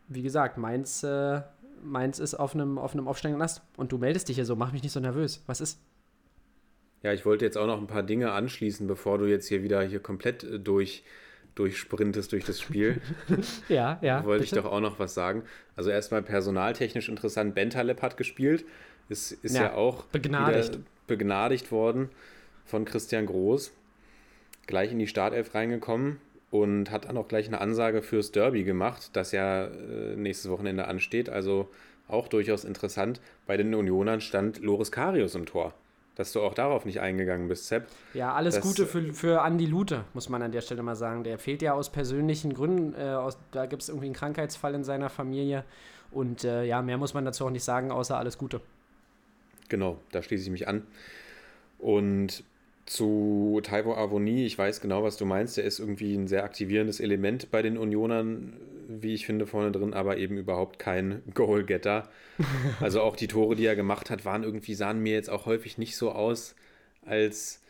wie 0.08 0.22
gesagt, 0.22 0.56
Mainz, 0.56 1.02
äh, 1.02 1.42
Mainz 1.82 2.18
ist 2.18 2.34
auf 2.34 2.54
einem 2.54 2.78
auf 2.78 2.94
einem 2.94 3.06
aufsteigenden 3.06 3.42
Ast. 3.42 3.62
Und 3.76 3.92
du 3.92 3.98
meldest 3.98 4.28
dich 4.28 4.36
hier 4.36 4.46
so, 4.46 4.56
mach 4.56 4.72
mich 4.72 4.82
nicht 4.82 4.92
so 4.92 5.00
nervös. 5.00 5.42
Was 5.46 5.60
ist? 5.60 5.78
Ja, 7.02 7.12
ich 7.12 7.26
wollte 7.26 7.44
jetzt 7.44 7.58
auch 7.58 7.66
noch 7.66 7.78
ein 7.78 7.86
paar 7.86 8.02
Dinge 8.02 8.32
anschließen, 8.32 8.86
bevor 8.86 9.18
du 9.18 9.26
jetzt 9.26 9.46
hier 9.46 9.62
wieder 9.62 9.82
hier 9.82 10.00
komplett 10.00 10.42
äh, 10.42 10.58
durch, 10.58 11.04
durchsprintest 11.54 12.32
durch 12.32 12.44
das 12.44 12.60
Spiel. 12.60 13.00
Ja, 13.68 13.98
ja. 14.02 14.24
wollte 14.24 14.44
bitte. 14.44 14.56
ich 14.56 14.62
doch 14.62 14.70
auch 14.70 14.80
noch 14.80 14.98
was 14.98 15.14
sagen. 15.14 15.42
Also 15.76 15.90
erstmal 15.90 16.22
personaltechnisch 16.22 17.08
interessant. 17.08 17.54
Bentaleb 17.54 18.02
hat 18.02 18.16
gespielt, 18.16 18.64
ist, 19.08 19.32
ist 19.32 19.54
ja, 19.54 19.64
Ja, 19.64 19.74
auch 19.74 20.04
begnadigt. 20.06 20.78
begnadigt 21.06 21.70
worden 21.72 22.10
von 22.64 22.84
Christian 22.84 23.26
Groß. 23.26 23.72
Gleich 24.66 24.92
in 24.92 24.98
die 24.98 25.06
Startelf 25.06 25.54
reingekommen 25.54 26.18
und 26.50 26.90
hat 26.90 27.06
dann 27.06 27.16
auch 27.16 27.28
gleich 27.28 27.48
eine 27.48 27.60
Ansage 27.60 28.00
fürs 28.02 28.32
Derby 28.32 28.64
gemacht, 28.64 29.10
das 29.12 29.32
ja 29.32 29.66
äh, 29.66 30.16
nächstes 30.16 30.50
Wochenende 30.50 30.86
ansteht. 30.86 31.28
Also 31.28 31.68
auch 32.08 32.28
durchaus 32.28 32.64
interessant. 32.64 33.20
Bei 33.46 33.56
den 33.56 33.74
Unionern 33.74 34.20
stand 34.20 34.60
Loris 34.60 34.90
Karius 34.92 35.34
im 35.34 35.46
Tor. 35.46 35.74
Dass 36.16 36.32
du 36.32 36.40
auch 36.42 36.54
darauf 36.54 36.84
nicht 36.84 37.00
eingegangen 37.00 37.48
bist, 37.48 37.66
Sepp. 37.66 37.88
Ja, 38.14 38.32
alles 38.34 38.54
Das- 38.54 38.62
Gute 38.64 38.86
für, 38.86 39.12
für 39.12 39.42
Andi 39.42 39.66
Lute, 39.66 40.04
muss 40.14 40.28
man 40.28 40.42
an 40.42 40.52
der 40.52 40.60
Stelle 40.60 40.82
mal 40.82 40.94
sagen. 40.94 41.24
Der 41.24 41.38
fehlt 41.38 41.60
ja 41.60 41.72
aus 41.74 41.90
persönlichen 41.90 42.54
Gründen. 42.54 42.94
Äh, 42.98 43.14
aus, 43.14 43.36
da 43.50 43.66
gibt 43.66 43.82
es 43.82 43.88
irgendwie 43.88 44.06
einen 44.06 44.14
Krankheitsfall 44.14 44.74
in 44.74 44.84
seiner 44.84 45.10
Familie. 45.10 45.64
Und 46.12 46.44
äh, 46.44 46.64
ja, 46.64 46.82
mehr 46.82 46.98
muss 46.98 47.14
man 47.14 47.24
dazu 47.24 47.44
auch 47.46 47.50
nicht 47.50 47.64
sagen, 47.64 47.90
außer 47.90 48.16
alles 48.16 48.38
Gute. 48.38 48.60
Genau, 49.68 49.98
da 50.12 50.22
schließe 50.22 50.44
ich 50.44 50.50
mich 50.50 50.68
an. 50.68 50.86
Und 51.78 52.44
zu 52.86 53.60
Taiwo 53.62 53.94
Avoni, 53.94 54.44
ich 54.44 54.56
weiß 54.58 54.80
genau, 54.80 55.02
was 55.02 55.16
du 55.16 55.24
meinst. 55.24 55.56
Der 55.56 55.64
ist 55.64 55.78
irgendwie 55.80 56.14
ein 56.14 56.28
sehr 56.28 56.44
aktivierendes 56.44 57.00
Element 57.00 57.50
bei 57.50 57.62
den 57.62 57.76
Unionern, 57.78 58.52
wie 58.88 59.14
ich 59.14 59.26
finde, 59.26 59.46
vorne 59.46 59.72
drin, 59.72 59.94
aber 59.94 60.16
eben 60.18 60.36
überhaupt 60.38 60.78
kein 60.78 61.22
Goalgetter. 61.34 62.08
Also 62.80 63.00
auch 63.00 63.16
die 63.16 63.28
Tore, 63.28 63.54
die 63.56 63.66
er 63.66 63.76
gemacht 63.76 64.10
hat, 64.10 64.24
waren 64.24 64.42
irgendwie, 64.42 64.74
sahen 64.74 65.00
mir 65.02 65.14
jetzt 65.14 65.30
auch 65.30 65.46
häufig 65.46 65.78
nicht 65.78 65.96
so 65.96 66.12
aus, 66.12 66.54
als, 67.02 67.62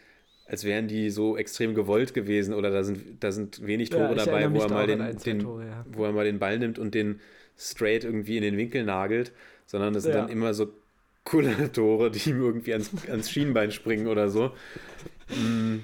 als 0.47 0.65
wären 0.65 0.89
die 0.89 1.11
so 1.11 1.37
extrem 1.37 1.75
gewollt 1.75 2.15
gewesen 2.15 2.55
oder 2.55 2.71
da 2.71 2.85
sind, 2.85 3.23
da 3.23 3.33
sind 3.33 3.67
wenig 3.67 3.91
Ja, 3.91 3.99
Tore 4.09 4.17
ich 4.17 4.25
dabei, 4.25 4.53
wo 4.53 4.61
er, 4.61 4.69
mal 4.71 4.87
den, 4.87 5.01
ein, 5.01 5.19
den, 5.19 5.39
Tore, 5.41 5.67
ja. 5.67 5.85
wo 5.93 6.05
er 6.05 6.13
mal 6.13 6.25
den 6.25 6.39
Ball 6.39 6.59
nimmt 6.59 6.79
und 6.79 6.95
den 6.95 7.21
straight 7.59 8.05
irgendwie 8.05 8.37
in 8.37 8.43
den 8.43 8.57
Winkel 8.57 8.85
nagelt, 8.85 9.33
sondern 9.67 9.95
das 9.95 10.05
sind 10.05 10.15
Ja. 10.15 10.23
dann 10.23 10.29
immer 10.31 10.55
so 10.55 10.73
coole 11.25 11.71
Tore, 11.73 12.11
die 12.11 12.31
ihm 12.31 12.41
irgendwie 12.41 12.73
ans, 12.73 12.91
ans 13.09 13.31
Schienbein 13.31 13.71
springen 13.71 14.07
oder 14.09 14.29
so. 14.29 14.53
Mm. 15.29 15.81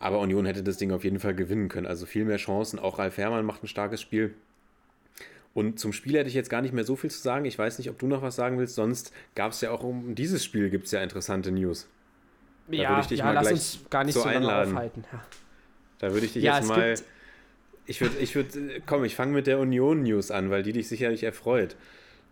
Aber 0.00 0.18
Union 0.18 0.46
hätte 0.46 0.62
das 0.62 0.78
Ding 0.78 0.90
auf 0.92 1.04
jeden 1.04 1.20
Fall 1.20 1.34
gewinnen 1.34 1.68
können. 1.68 1.86
Also 1.86 2.06
viel 2.06 2.24
mehr 2.24 2.38
Chancen. 2.38 2.78
Auch 2.78 2.98
Ralf 2.98 3.18
Herrmann 3.18 3.44
macht 3.44 3.62
ein 3.62 3.68
starkes 3.68 4.00
Spiel. 4.00 4.34
Und 5.52 5.78
zum 5.78 5.92
Spiel 5.92 6.16
hätte 6.16 6.28
ich 6.28 6.34
jetzt 6.34 6.48
gar 6.48 6.62
nicht 6.62 6.72
mehr 6.72 6.84
so 6.84 6.96
viel 6.96 7.10
zu 7.10 7.20
sagen. 7.20 7.44
Ich 7.44 7.58
weiß 7.58 7.78
nicht, 7.78 7.90
ob 7.90 7.98
du 7.98 8.06
noch 8.06 8.22
was 8.22 8.34
sagen 8.34 8.58
willst. 8.58 8.74
Sonst 8.76 9.12
gab 9.34 9.52
es 9.52 9.60
ja 9.60 9.70
auch 9.70 9.82
um 9.84 10.14
dieses 10.14 10.42
Spiel 10.42 10.70
gibt 10.70 10.86
es 10.86 10.92
ja 10.92 11.02
interessante 11.02 11.52
News. 11.52 11.86
ja, 12.70 12.88
würde 12.90 13.00
ich 13.02 13.06
dich 13.08 13.18
ja 13.18 13.26
mal 13.26 13.34
lass 13.34 13.50
uns 13.52 13.80
gar 13.90 14.04
nicht 14.04 14.14
so 14.14 14.22
einladen. 14.22 14.72
aufhalten. 14.72 15.04
Ja. 15.12 15.22
Da 15.98 16.12
würde 16.12 16.24
ich 16.24 16.32
dich 16.32 16.42
Ja, 16.44 16.56
jetzt 16.56 16.68
mal. 16.68 16.94
Ich 17.84 18.00
würde, 18.00 18.16
ich 18.18 18.34
würde, 18.34 18.80
komm, 18.86 19.04
ich 19.04 19.16
fange 19.16 19.32
mit 19.32 19.46
der 19.46 19.58
Union-News 19.58 20.30
an, 20.30 20.50
weil 20.50 20.62
die 20.62 20.72
dich 20.72 20.88
sicherlich 20.88 21.24
erfreut. 21.24 21.76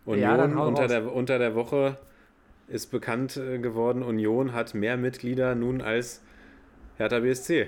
Union 0.05 0.57
unter, 0.57 0.83
raus. 0.83 0.89
der, 0.89 1.13
unter 1.13 1.37
der 1.37 1.53
Woche 1.53 1.97
ist 2.67 2.87
bekannt 2.91 3.37
äh, 3.37 3.59
geworden, 3.59 4.01
Union 4.01 4.53
hat 4.53 4.73
mehr 4.73 4.95
Mitglieder 4.97 5.55
nun 5.55 5.81
als 5.81 6.21
Hertha 6.99 7.21
BSC. 7.21 7.67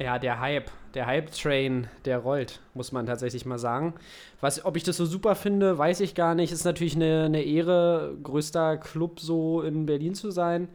Ja, 0.00 0.18
der 0.18 0.40
Hype, 0.40 0.68
der 0.94 1.06
Hype-Train, 1.06 1.86
der 2.04 2.18
rollt, 2.18 2.60
muss 2.74 2.90
man 2.90 3.06
tatsächlich 3.06 3.46
mal 3.46 3.58
sagen. 3.58 3.94
Was, 4.40 4.64
ob 4.64 4.76
ich 4.76 4.82
das 4.82 4.96
so 4.96 5.06
super 5.06 5.36
finde, 5.36 5.78
weiß 5.78 6.00
ich 6.00 6.16
gar 6.16 6.34
nicht. 6.34 6.50
Ist 6.50 6.64
natürlich 6.64 6.96
eine, 6.96 7.26
eine 7.26 7.42
Ehre, 7.42 8.16
größter 8.20 8.76
Club 8.78 9.20
so 9.20 9.62
in 9.62 9.86
Berlin 9.86 10.16
zu 10.16 10.32
sein. 10.32 10.68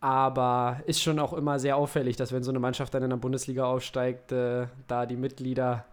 Aber 0.00 0.80
ist 0.86 1.02
schon 1.02 1.18
auch 1.18 1.34
immer 1.34 1.58
sehr 1.58 1.76
auffällig, 1.76 2.16
dass 2.16 2.32
wenn 2.32 2.42
so 2.42 2.50
eine 2.50 2.60
Mannschaft 2.60 2.94
dann 2.94 3.02
in 3.02 3.10
der 3.10 3.18
Bundesliga 3.18 3.66
aufsteigt, 3.66 4.32
äh, 4.32 4.68
da 4.88 5.04
die 5.04 5.16
Mitglieder 5.16 5.84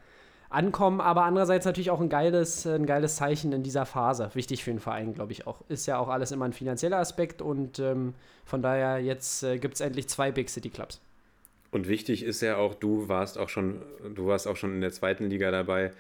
ankommen. 0.49 1.01
Aber 1.01 1.24
andererseits 1.24 1.65
natürlich 1.65 1.91
auch 1.91 1.99
ein 1.99 2.07
geiles, 2.07 2.65
ein 2.65 2.86
geiles 2.86 3.17
Zeichen 3.17 3.51
in 3.51 3.61
dieser 3.61 3.86
Phase. 3.86 4.30
Wichtig 4.36 4.63
für 4.63 4.72
den 4.72 4.80
Verein, 4.80 5.13
glaube 5.13 5.34
ich 5.34 5.47
auch. 5.47 5.63
Ist 5.67 5.86
ja 5.86 5.99
auch 5.99 6.07
alles 6.07 6.32
immer 6.32 6.45
ein 6.45 6.53
finanzieller 6.53 6.97
Aspekt 6.97 7.41
und 7.41 7.80
ähm, 7.80 8.13
von 8.45 8.61
daher 8.61 8.99
jetzt 8.99 9.43
äh, 9.43 9.57
gibt 9.59 9.76
es 9.76 9.82
endlich 9.82 10.07
zwei 10.07 10.32
Big 10.32 10.49
City 10.49 10.70
Clubs. 10.70 11.01
Und 11.72 11.88
wichtig 11.88 12.24
ist 12.24 12.41
ja 12.41 12.57
auch, 12.57 12.74
du 12.74 13.07
warst 13.07 13.38
auch 13.38 13.49
schon, 13.49 13.82
du 14.15 14.28
warst 14.28 14.47
auch 14.47 14.55
schon 14.55 14.74
in 14.74 14.82
der 14.82 14.91
zweiten 14.91 15.30
Liga 15.30 15.51
dabei, 15.51 15.91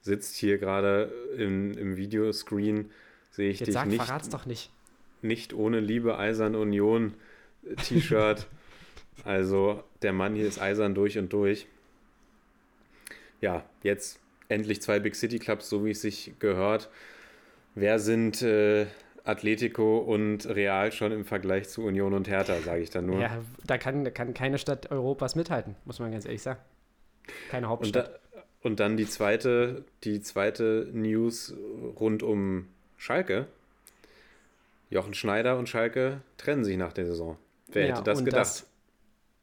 sitzt 0.00 0.36
hier 0.36 0.58
gerade 0.58 1.12
im, 1.36 1.76
im 1.76 1.96
Videoscreen, 1.96 2.90
sehe 3.30 3.50
ich 3.50 3.60
Jetzt 3.60 3.68
dich 3.68 3.74
sag, 3.74 3.88
nicht, 3.88 4.02
verrat's 4.02 4.28
doch 4.30 4.46
nicht. 4.46 4.70
nicht 5.20 5.52
ohne 5.52 5.80
Liebe 5.80 6.18
Eisern 6.18 6.54
Union 6.54 7.14
äh, 7.64 7.74
T-Shirt. 7.76 8.46
also 9.24 9.82
der 10.02 10.12
Mann 10.12 10.34
hier 10.34 10.46
ist 10.46 10.60
eisern 10.60 10.94
durch 10.94 11.18
und 11.18 11.32
durch. 11.32 11.66
Ja, 13.40 13.64
jetzt 13.82 14.18
endlich 14.48 14.80
zwei 14.80 14.98
Big 14.98 15.14
City 15.14 15.38
Clubs, 15.38 15.68
so 15.68 15.84
wie 15.84 15.90
es 15.90 16.00
sich 16.00 16.32
gehört. 16.38 16.88
Wer 17.74 17.98
sind 17.98 18.42
äh, 18.42 18.86
Atletico 19.28 19.98
und 19.98 20.46
Real 20.48 20.90
schon 20.92 21.12
im 21.12 21.24
Vergleich 21.24 21.68
zu 21.68 21.84
Union 21.84 22.14
und 22.14 22.28
Hertha, 22.28 22.60
sage 22.60 22.80
ich 22.82 22.90
dann 22.90 23.06
nur. 23.06 23.20
Ja, 23.20 23.38
da 23.66 23.76
kann, 23.78 24.04
da 24.04 24.10
kann 24.10 24.32
keine 24.34 24.58
Stadt 24.58 24.90
Europas 24.90 25.34
mithalten, 25.36 25.76
muss 25.84 25.98
man 26.00 26.10
ganz 26.10 26.24
ehrlich 26.24 26.42
sagen. 26.42 26.60
Keine 27.50 27.66
Und, 27.66 27.70
Hauptstadt. 27.72 28.20
da, 28.32 28.42
und 28.62 28.80
dann 28.80 28.96
die 28.96 29.06
zweite, 29.06 29.84
die 30.04 30.20
zweite 30.22 30.88
News 30.92 31.54
rund 32.00 32.22
um 32.22 32.68
Schalke. 32.96 33.46
Jochen 34.90 35.12
Schneider 35.14 35.58
und 35.58 35.68
Schalke 35.68 36.22
trennen 36.38 36.64
sich 36.64 36.78
nach 36.78 36.94
der 36.94 37.04
Saison. 37.06 37.36
Wer 37.68 37.86
Ja, 37.86 37.94
hätte 37.94 38.04
das 38.04 38.18
und 38.20 38.24
gedacht? 38.24 38.40
das- 38.40 38.66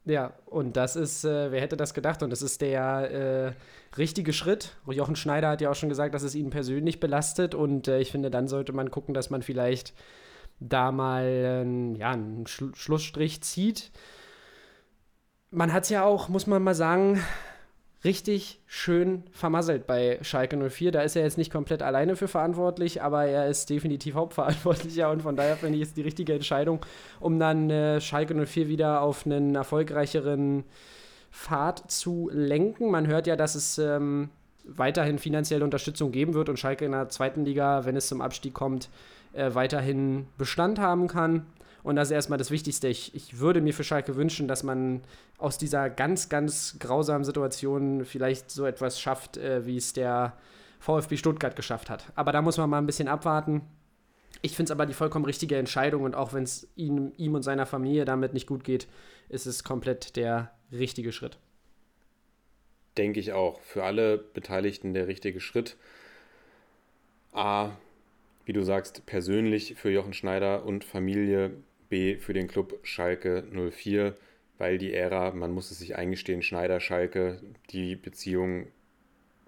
Ja, 0.06 0.34
und 0.46 0.76
das 0.76 0.94
ist, 0.94 1.24
äh, 1.24 1.50
wer 1.50 1.60
hätte 1.60 1.76
das 1.76 1.92
gedacht? 1.92 2.22
Und 2.22 2.30
das 2.30 2.40
ist 2.40 2.60
der 2.60 3.10
äh, 3.10 3.52
richtige 3.98 4.32
Schritt. 4.32 4.76
Jochen 4.86 5.16
Schneider 5.16 5.48
hat 5.50 5.60
ja 5.60 5.68
auch 5.68 5.74
schon 5.74 5.88
gesagt, 5.88 6.14
dass 6.14 6.22
es 6.22 6.36
ihn 6.36 6.48
persönlich 6.50 7.00
belastet. 7.00 7.56
Und 7.56 7.88
äh, 7.88 7.98
ich 7.98 8.12
finde, 8.12 8.30
dann 8.30 8.46
sollte 8.46 8.72
man 8.72 8.92
gucken, 8.92 9.14
dass 9.14 9.30
man 9.30 9.42
vielleicht 9.42 9.94
da 10.60 10.92
mal 10.92 11.24
äh, 11.24 11.98
ja, 11.98 12.12
einen 12.12 12.46
Schlu 12.46 12.72
Schlussstrich 12.74 13.42
zieht. 13.42 13.90
Man 15.50 15.72
hat 15.72 15.82
es 15.82 15.90
ja 15.90 16.04
auch, 16.04 16.28
muss 16.28 16.46
man 16.46 16.62
mal 16.62 16.74
sagen, 16.74 17.20
richtig 18.06 18.60
schön 18.66 19.24
vermasselt 19.32 19.86
bei 19.86 20.18
Schalke 20.22 20.56
04. 20.56 20.92
Da 20.92 21.02
ist 21.02 21.16
er 21.16 21.24
jetzt 21.24 21.36
nicht 21.36 21.52
komplett 21.52 21.82
alleine 21.82 22.16
für 22.16 22.28
verantwortlich, 22.28 23.02
aber 23.02 23.26
er 23.26 23.48
ist 23.48 23.68
definitiv 23.68 24.14
Hauptverantwortlicher 24.14 25.10
und 25.10 25.20
von 25.20 25.36
daher 25.36 25.56
finde 25.56 25.76
ich 25.76 25.82
es 25.84 25.94
die 25.94 26.02
richtige 26.02 26.32
Entscheidung, 26.32 26.80
um 27.20 27.38
dann 27.38 27.68
äh, 27.68 28.00
Schalke 28.00 28.34
04 28.34 28.68
wieder 28.68 29.02
auf 29.02 29.26
einen 29.26 29.54
erfolgreicheren 29.54 30.64
Pfad 31.30 31.90
zu 31.90 32.30
lenken. 32.32 32.90
Man 32.90 33.06
hört 33.06 33.26
ja, 33.26 33.36
dass 33.36 33.54
es 33.54 33.76
ähm, 33.76 34.30
weiterhin 34.64 35.18
finanzielle 35.18 35.64
Unterstützung 35.64 36.12
geben 36.12 36.32
wird 36.32 36.48
und 36.48 36.58
Schalke 36.58 36.86
in 36.86 36.92
der 36.92 37.10
zweiten 37.10 37.44
Liga, 37.44 37.84
wenn 37.84 37.96
es 37.96 38.08
zum 38.08 38.22
Abstieg 38.22 38.54
kommt, 38.54 38.88
äh, 39.32 39.54
weiterhin 39.54 40.26
Bestand 40.38 40.78
haben 40.78 41.08
kann. 41.08 41.44
Und 41.86 41.94
das 41.94 42.08
ist 42.08 42.14
erstmal 42.14 42.36
das 42.36 42.50
Wichtigste. 42.50 42.88
Ich, 42.88 43.14
ich 43.14 43.38
würde 43.38 43.60
mir 43.60 43.72
für 43.72 43.84
Schalke 43.84 44.16
wünschen, 44.16 44.48
dass 44.48 44.64
man 44.64 45.02
aus 45.38 45.56
dieser 45.56 45.88
ganz, 45.88 46.28
ganz 46.28 46.78
grausamen 46.80 47.22
Situation 47.22 48.04
vielleicht 48.04 48.50
so 48.50 48.66
etwas 48.66 49.00
schafft, 49.00 49.36
äh, 49.36 49.64
wie 49.66 49.76
es 49.76 49.92
der 49.92 50.36
VfB 50.80 51.16
Stuttgart 51.16 51.54
geschafft 51.54 51.88
hat. 51.88 52.10
Aber 52.16 52.32
da 52.32 52.42
muss 52.42 52.58
man 52.58 52.68
mal 52.68 52.78
ein 52.78 52.86
bisschen 52.86 53.06
abwarten. 53.06 53.60
Ich 54.42 54.56
finde 54.56 54.64
es 54.64 54.70
aber 54.72 54.84
die 54.84 54.94
vollkommen 54.94 55.26
richtige 55.26 55.58
Entscheidung 55.58 56.02
und 56.02 56.16
auch 56.16 56.32
wenn 56.32 56.42
es 56.42 56.66
ihm, 56.74 57.12
ihm 57.18 57.36
und 57.36 57.44
seiner 57.44 57.66
Familie 57.66 58.04
damit 58.04 58.34
nicht 58.34 58.48
gut 58.48 58.64
geht, 58.64 58.88
ist 59.28 59.46
es 59.46 59.62
komplett 59.62 60.16
der 60.16 60.50
richtige 60.72 61.12
Schritt. 61.12 61.38
Denke 62.98 63.20
ich 63.20 63.32
auch. 63.32 63.60
Für 63.60 63.84
alle 63.84 64.18
Beteiligten 64.18 64.92
der 64.92 65.06
richtige 65.06 65.38
Schritt. 65.38 65.76
A, 67.32 67.76
wie 68.44 68.52
du 68.52 68.64
sagst, 68.64 69.06
persönlich 69.06 69.76
für 69.76 69.90
Jochen 69.92 70.14
Schneider 70.14 70.64
und 70.64 70.82
Familie. 70.82 71.52
B, 71.88 72.16
für 72.16 72.32
den 72.32 72.48
Club 72.48 72.78
Schalke 72.82 73.44
04, 73.52 74.16
weil 74.58 74.78
die 74.78 74.94
Ära, 74.94 75.32
man 75.32 75.52
muss 75.52 75.70
es 75.70 75.78
sich 75.78 75.96
eingestehen, 75.96 76.42
Schneider-Schalke, 76.42 77.40
die 77.70 77.96
Beziehung, 77.96 78.66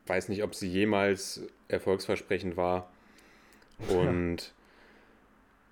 weiß 0.06 0.28
nicht, 0.28 0.42
ob 0.42 0.54
sie 0.54 0.68
jemals 0.68 1.42
erfolgsversprechend 1.68 2.56
war. 2.56 2.90
Und 3.88 4.52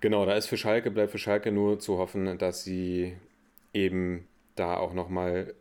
genau, 0.01 0.25
da 0.25 0.35
ist 0.35 0.47
für 0.47 0.57
Schalke, 0.57 0.91
bleibt 0.91 1.11
für 1.11 1.17
Schalke 1.17 1.51
nur 1.51 1.79
zu 1.79 1.97
hoffen, 1.97 2.37
dass 2.37 2.63
sie 2.63 3.15
eben 3.73 4.27
da 4.55 4.77
auch 4.77 4.93
nochmal 4.93 5.53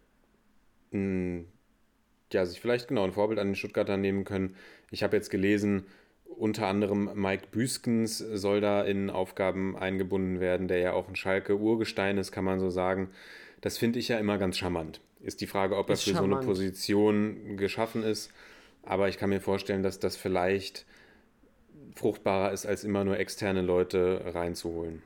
ja, 2.33 2.47
sich 2.47 2.61
vielleicht 2.61 2.89
genau 2.89 3.05
ein 3.05 3.13
Vorbild 3.13 3.39
an 3.39 3.49
den 3.49 3.55
Stuttgartern 3.55 4.01
nehmen 4.01 4.25
können. 4.25 4.57
Ich 4.91 5.03
habe 5.03 5.17
jetzt 5.17 5.31
gelesen, 5.31 5.85
unter 6.29 6.67
anderem 6.67 7.11
Mike 7.15 7.47
Büskens 7.51 8.19
soll 8.19 8.61
da 8.61 8.83
in 8.83 9.11
Aufgaben 9.11 9.77
eingebunden 9.77 10.41
werden, 10.41 10.69
der 10.69 10.79
ja 10.79 10.93
auch 10.93 11.09
ein 11.09 11.17
Schalke-Urgestein 11.17 12.19
ist, 12.19 12.33
kann 12.33 12.45
man 12.45 12.61
so 12.61 12.71
sagen. 12.71 13.11
Das 13.61 13.79
finde 13.79 13.99
ich 13.99 14.09
ja 14.09 14.19
immer 14.19 14.39
ganz 14.39 14.59
charmant. 14.59 15.01
Ist 15.21 15.41
die 15.41 15.47
Frage, 15.47 15.77
ob 15.77 15.89
er 15.89 15.97
für 15.97 16.11
so 16.11 16.19
eine 16.19 16.35
charmant. 16.35 16.47
Position 16.47 17.57
geschaffen 17.57 18.03
ist. 18.03 18.31
Aber 18.83 19.09
ich 19.09 19.19
kann 19.19 19.31
mir 19.31 19.41
vorstellen, 19.41 19.83
dass 19.83 19.99
das 19.99 20.17
vielleicht 20.17 20.87
fruchtbarer 21.97 22.53
ist, 22.53 22.67
als 22.67 22.85
immer 22.85 23.03
nur 23.05 23.19
externe 23.19 23.63
Leute 23.63 24.23
reinzuholen. 24.35 25.03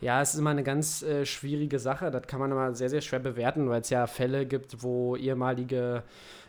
Ja, 0.00 0.22
es 0.22 0.32
ist 0.32 0.40
immer 0.40 0.50
eine 0.50 0.62
ganz 0.62 1.02
äh, 1.02 1.26
schwierige 1.26 1.78
Sache. 1.78 2.10
Das 2.10 2.26
kann 2.26 2.40
man 2.40 2.50
immer 2.50 2.74
sehr, 2.74 2.88
sehr 2.88 3.00
schwer 3.00 3.18
bewerten, 3.18 3.68
weil 3.68 3.82
es 3.82 3.90
ja 3.90 4.06
Fälle 4.06 4.46
gibt, 4.46 4.82
wo 4.82 5.16
ehemalige, 5.16 6.04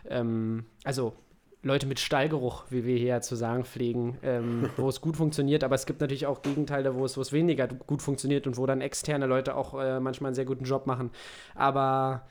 ähm, 0.07 0.65
also 0.83 1.13
Leute 1.61 1.87
mit 1.87 1.99
Stallgeruch, 1.99 2.63
wie 2.69 2.85
wir 2.85 2.97
hier 2.97 3.19
zu 3.21 3.35
sagen 3.35 3.65
pflegen, 3.65 4.17
ähm, 4.23 4.69
wo 4.77 4.87
es 4.87 5.01
gut 5.01 5.17
funktioniert, 5.17 5.63
aber 5.63 5.75
es 5.75 5.85
gibt 5.85 5.99
natürlich 5.99 6.25
auch 6.25 6.41
Gegenteile, 6.41 6.95
wo 6.95 7.05
es, 7.05 7.17
wo 7.17 7.21
es 7.21 7.33
weniger 7.33 7.67
gut 7.67 8.01
funktioniert 8.01 8.47
und 8.47 8.57
wo 8.57 8.65
dann 8.65 8.81
externe 8.81 9.25
Leute 9.25 9.55
auch 9.55 9.79
äh, 9.79 9.99
manchmal 9.99 10.29
einen 10.29 10.35
sehr 10.35 10.45
guten 10.45 10.63
Job 10.63 10.87
machen. 10.87 11.11
Aber 11.55 12.27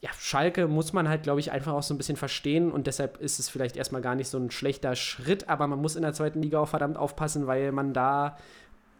ja, 0.00 0.10
Schalke 0.18 0.66
muss 0.68 0.92
man 0.92 1.08
halt, 1.08 1.22
glaube 1.22 1.40
ich, 1.40 1.50
einfach 1.50 1.72
auch 1.72 1.82
so 1.82 1.94
ein 1.94 1.98
bisschen 1.98 2.16
verstehen 2.16 2.70
und 2.70 2.86
deshalb 2.86 3.18
ist 3.18 3.38
es 3.38 3.48
vielleicht 3.48 3.76
erstmal 3.76 4.02
gar 4.02 4.14
nicht 4.14 4.28
so 4.28 4.38
ein 4.38 4.50
schlechter 4.50 4.96
Schritt, 4.96 5.48
aber 5.48 5.66
man 5.66 5.80
muss 5.80 5.96
in 5.96 6.02
der 6.02 6.12
zweiten 6.12 6.42
Liga 6.42 6.58
auch 6.58 6.68
verdammt 6.68 6.96
aufpassen, 6.96 7.46
weil 7.46 7.72
man 7.72 7.94
da 7.94 8.36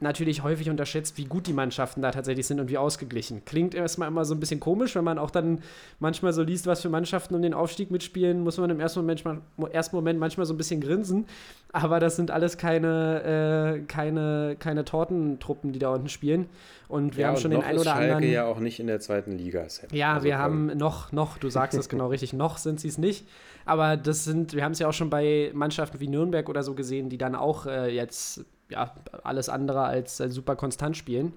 natürlich 0.01 0.43
häufig 0.43 0.69
unterschätzt, 0.69 1.17
wie 1.17 1.25
gut 1.25 1.47
die 1.47 1.53
Mannschaften 1.53 2.03
da 2.03 2.11
tatsächlich 2.11 2.47
sind 2.47 2.61
und 2.61 2.69
wie 2.69 2.77
ausgeglichen. 2.77 3.43
Klingt 3.47 3.75
erstmal 3.75 4.09
immer 4.09 4.25
so 4.25 4.35
ein 4.35 4.41
bisschen 4.41 4.61
komisch, 4.61 4.95
wenn 4.97 5.05
man 5.05 5.19
auch 5.19 5.31
dann 5.31 5.61
manchmal 5.99 6.33
so 6.33 6.43
liest, 6.43 6.67
was 6.67 6.83
für 6.83 6.89
Mannschaften 6.91 7.35
um 7.35 7.41
den 7.43 7.55
Aufstieg 7.55 7.91
mitspielen, 7.91 8.41
muss 8.43 8.59
man 8.59 8.69
im 8.71 8.81
ersten 8.81 9.01
Moment, 9.01 9.25
manchmal, 9.25 9.71
ersten 9.73 9.97
Moment 9.97 10.19
manchmal 10.19 10.47
so 10.47 10.53
ein 10.55 10.57
bisschen 10.59 10.81
grinsen. 10.81 11.27
Aber 11.73 12.01
das 12.01 12.17
sind 12.17 12.31
alles 12.31 12.59
keine, 12.59 13.79
äh, 13.79 13.87
keine, 13.87 14.57
keine 14.59 14.85
Tortentruppen, 14.85 15.73
die 15.73 15.79
da 15.79 15.91
unten 15.95 16.09
spielen. 16.09 16.47
Und 16.89 17.17
wir 17.17 17.23
Ja, 17.23 17.29
haben 17.29 17.37
schon 17.39 17.51
den 17.51 17.61
noch 17.61 17.67
ein 17.67 17.77
ist 17.77 17.81
oder 17.81 17.93
Schalke 17.93 18.15
anderen. 18.17 18.33
ja 18.33 18.45
auch 18.45 18.59
nicht 18.59 18.79
in 18.81 18.87
der 18.87 19.01
zweiten 19.01 19.33
Liga. 19.33 19.69
Sepp. 19.69 19.93
Ja, 19.93 20.15
Also 20.15 20.25
wir 20.27 20.35
komm. 20.35 20.43
haben 20.43 20.67
noch, 20.77 21.13
noch, 21.13 21.39
du 21.39 21.49
sagst 21.49 21.79
es 21.79 21.89
genau 21.89 22.09
richtig, 22.09 22.33
noch 22.33 22.59
sind 22.59 22.79
sie 22.79 22.89
es 22.89 22.99
nicht. 22.99 23.27
Aber 23.65 23.97
das 23.97 24.25
sind, 24.25 24.53
wir 24.55 24.63
haben 24.65 24.73
es 24.73 24.79
ja 24.81 24.89
auch 24.89 24.93
schon 24.93 25.09
bei 25.09 25.51
Mannschaften 25.55 25.99
wie 25.99 26.09
Nürnberg 26.09 26.49
oder 26.49 26.63
so 26.63 26.75
gesehen, 26.75 27.09
die 27.09 27.17
dann 27.19 27.35
auch 27.35 27.65
äh, 27.67 27.89
jetzt 27.95 28.45
ja, 28.75 28.95
alles 29.23 29.49
andere 29.49 29.83
als 29.83 30.19
super 30.19 30.55
konstant 30.57 30.97
spielen. 30.97 31.33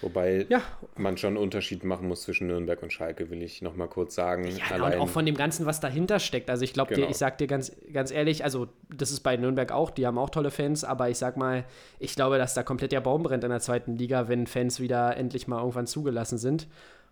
Wobei 0.00 0.46
Ja. 0.48 0.60
man 0.96 1.16
schon 1.16 1.28
einen 1.28 1.36
Unterschied 1.36 1.84
machen 1.84 2.08
muss 2.08 2.22
zwischen 2.22 2.48
Nürnberg 2.48 2.82
und 2.82 2.92
Schalke, 2.92 3.30
will 3.30 3.40
ich 3.40 3.62
nochmal 3.62 3.86
kurz 3.86 4.16
sagen. 4.16 4.48
Ja, 4.68 4.84
und 4.84 4.96
auch 4.96 5.08
von 5.08 5.24
dem 5.24 5.36
Ganzen, 5.36 5.64
was 5.64 5.78
dahinter 5.78 6.18
steckt. 6.18 6.50
Also 6.50 6.64
ich 6.64 6.72
glaube 6.72 6.88
dir, 6.94 7.02
Genau. 7.02 7.10
ich 7.10 7.16
sag 7.18 7.38
dir 7.38 7.46
ganz, 7.46 7.70
ganz 7.92 8.10
ehrlich, 8.10 8.42
also 8.42 8.66
das 8.92 9.12
ist 9.12 9.20
bei 9.20 9.36
Nürnberg 9.36 9.70
auch, 9.70 9.90
die 9.90 10.04
haben 10.04 10.18
auch 10.18 10.30
tolle 10.30 10.50
Fans, 10.50 10.82
aber 10.82 11.08
ich 11.08 11.18
sag 11.18 11.36
mal, 11.36 11.64
ich 12.00 12.16
glaube, 12.16 12.36
dass 12.38 12.54
da 12.54 12.64
komplett 12.64 12.90
der 12.90 13.00
Baum 13.00 13.22
brennt 13.22 13.44
in 13.44 13.50
der 13.50 13.60
zweiten 13.60 13.96
Liga, 13.96 14.26
wenn 14.26 14.48
Fans 14.48 14.80
wieder 14.80 15.16
endlich 15.16 15.46
mal 15.46 15.58
irgendwann 15.60 15.86
zugelassen 15.86 16.36
sind. 16.36 16.66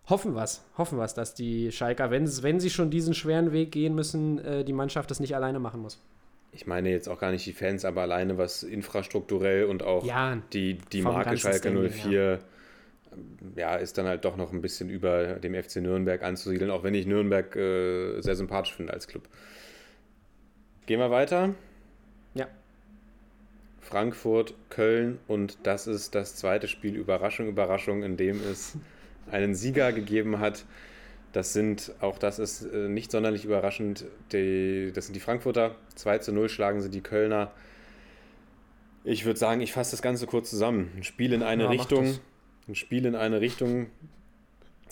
Hoffen 0.08 0.34
wir's, 0.34 0.64
hoffen 0.76 0.98
wir's, 0.98 1.14
dass 1.14 1.34
die 1.34 1.70
Schalker, 1.70 2.10
wenn, 2.10 2.26
wenn 2.42 2.58
sie 2.58 2.70
schon 2.70 2.90
diesen 2.90 3.14
schweren 3.14 3.52
Weg 3.52 3.70
gehen 3.70 3.94
müssen, 3.94 4.44
äh, 4.44 4.64
die 4.64 4.72
Mannschaft 4.72 5.12
das 5.12 5.20
nicht 5.20 5.36
alleine 5.36 5.60
machen 5.60 5.80
muss. 5.80 6.02
Ich 6.52 6.66
meine 6.66 6.90
jetzt 6.90 7.08
auch 7.08 7.20
gar 7.20 7.30
nicht 7.30 7.46
die 7.46 7.52
Fans, 7.52 7.84
aber 7.84 8.02
alleine 8.02 8.38
was 8.38 8.62
infrastrukturell 8.62 9.64
und 9.64 9.82
auch 9.82 10.04
Ja, 10.04 10.38
die, 10.52 10.78
die 10.92 11.02
Marke 11.02 11.36
Schalke 11.36 11.68
Standing, 11.68 11.90
04 11.90 12.38
ja. 13.56 13.76
ist 13.76 13.98
dann 13.98 14.06
halt 14.06 14.24
doch 14.24 14.36
noch 14.36 14.52
ein 14.52 14.60
bisschen 14.60 14.90
über 14.90 15.34
dem 15.34 15.54
FC 15.54 15.76
Nürnberg 15.76 16.22
anzusiedeln, 16.22 16.70
auch 16.70 16.82
wenn 16.82 16.94
ich 16.94 17.06
Nürnberg 17.06 17.54
äh, 17.56 18.20
sehr 18.20 18.36
sympathisch 18.36 18.74
finde 18.74 18.92
als 18.92 19.06
Club. 19.06 19.28
Gehen 20.86 20.98
wir 20.98 21.10
weiter. 21.10 21.54
Ja. 22.34 22.48
Frankfurt, 23.80 24.54
Köln 24.70 25.18
und 25.28 25.58
das 25.62 25.86
ist 25.86 26.14
das 26.14 26.36
zweite 26.36 26.68
Spiel 26.68 26.96
Überraschung, 26.96 27.48
Überraschung, 27.48 28.02
in 28.02 28.16
dem 28.16 28.40
es 28.40 28.76
einen 29.30 29.54
Sieger 29.54 29.92
gegeben 29.92 30.40
hat. 30.40 30.64
Das 31.32 31.52
sind, 31.52 31.92
auch 32.00 32.18
das 32.18 32.38
ist 32.38 32.62
äh, 32.62 32.88
nicht 32.88 33.12
sonderlich 33.12 33.44
überraschend, 33.44 34.04
die, 34.32 34.90
das 34.92 35.06
sind 35.06 35.14
die 35.14 35.20
Frankfurter. 35.20 35.76
2 35.94 36.18
zu 36.18 36.32
0 36.32 36.48
schlagen 36.48 36.80
sie 36.80 36.90
die 36.90 37.02
Kölner. 37.02 37.52
Ich 39.04 39.24
würde 39.24 39.38
sagen, 39.38 39.60
ich 39.60 39.72
fasse 39.72 39.92
das 39.92 40.02
Ganze 40.02 40.26
kurz 40.26 40.50
zusammen. 40.50 40.90
Ein 40.96 41.04
Spiel 41.04 41.32
in 41.32 41.42
eine 41.42 41.64
Ja, 41.64 41.68
Richtung. 41.70 42.18
Ein 42.68 42.74
Spiel 42.74 43.06
in 43.06 43.14
eine 43.14 43.40
Richtung. 43.40 43.86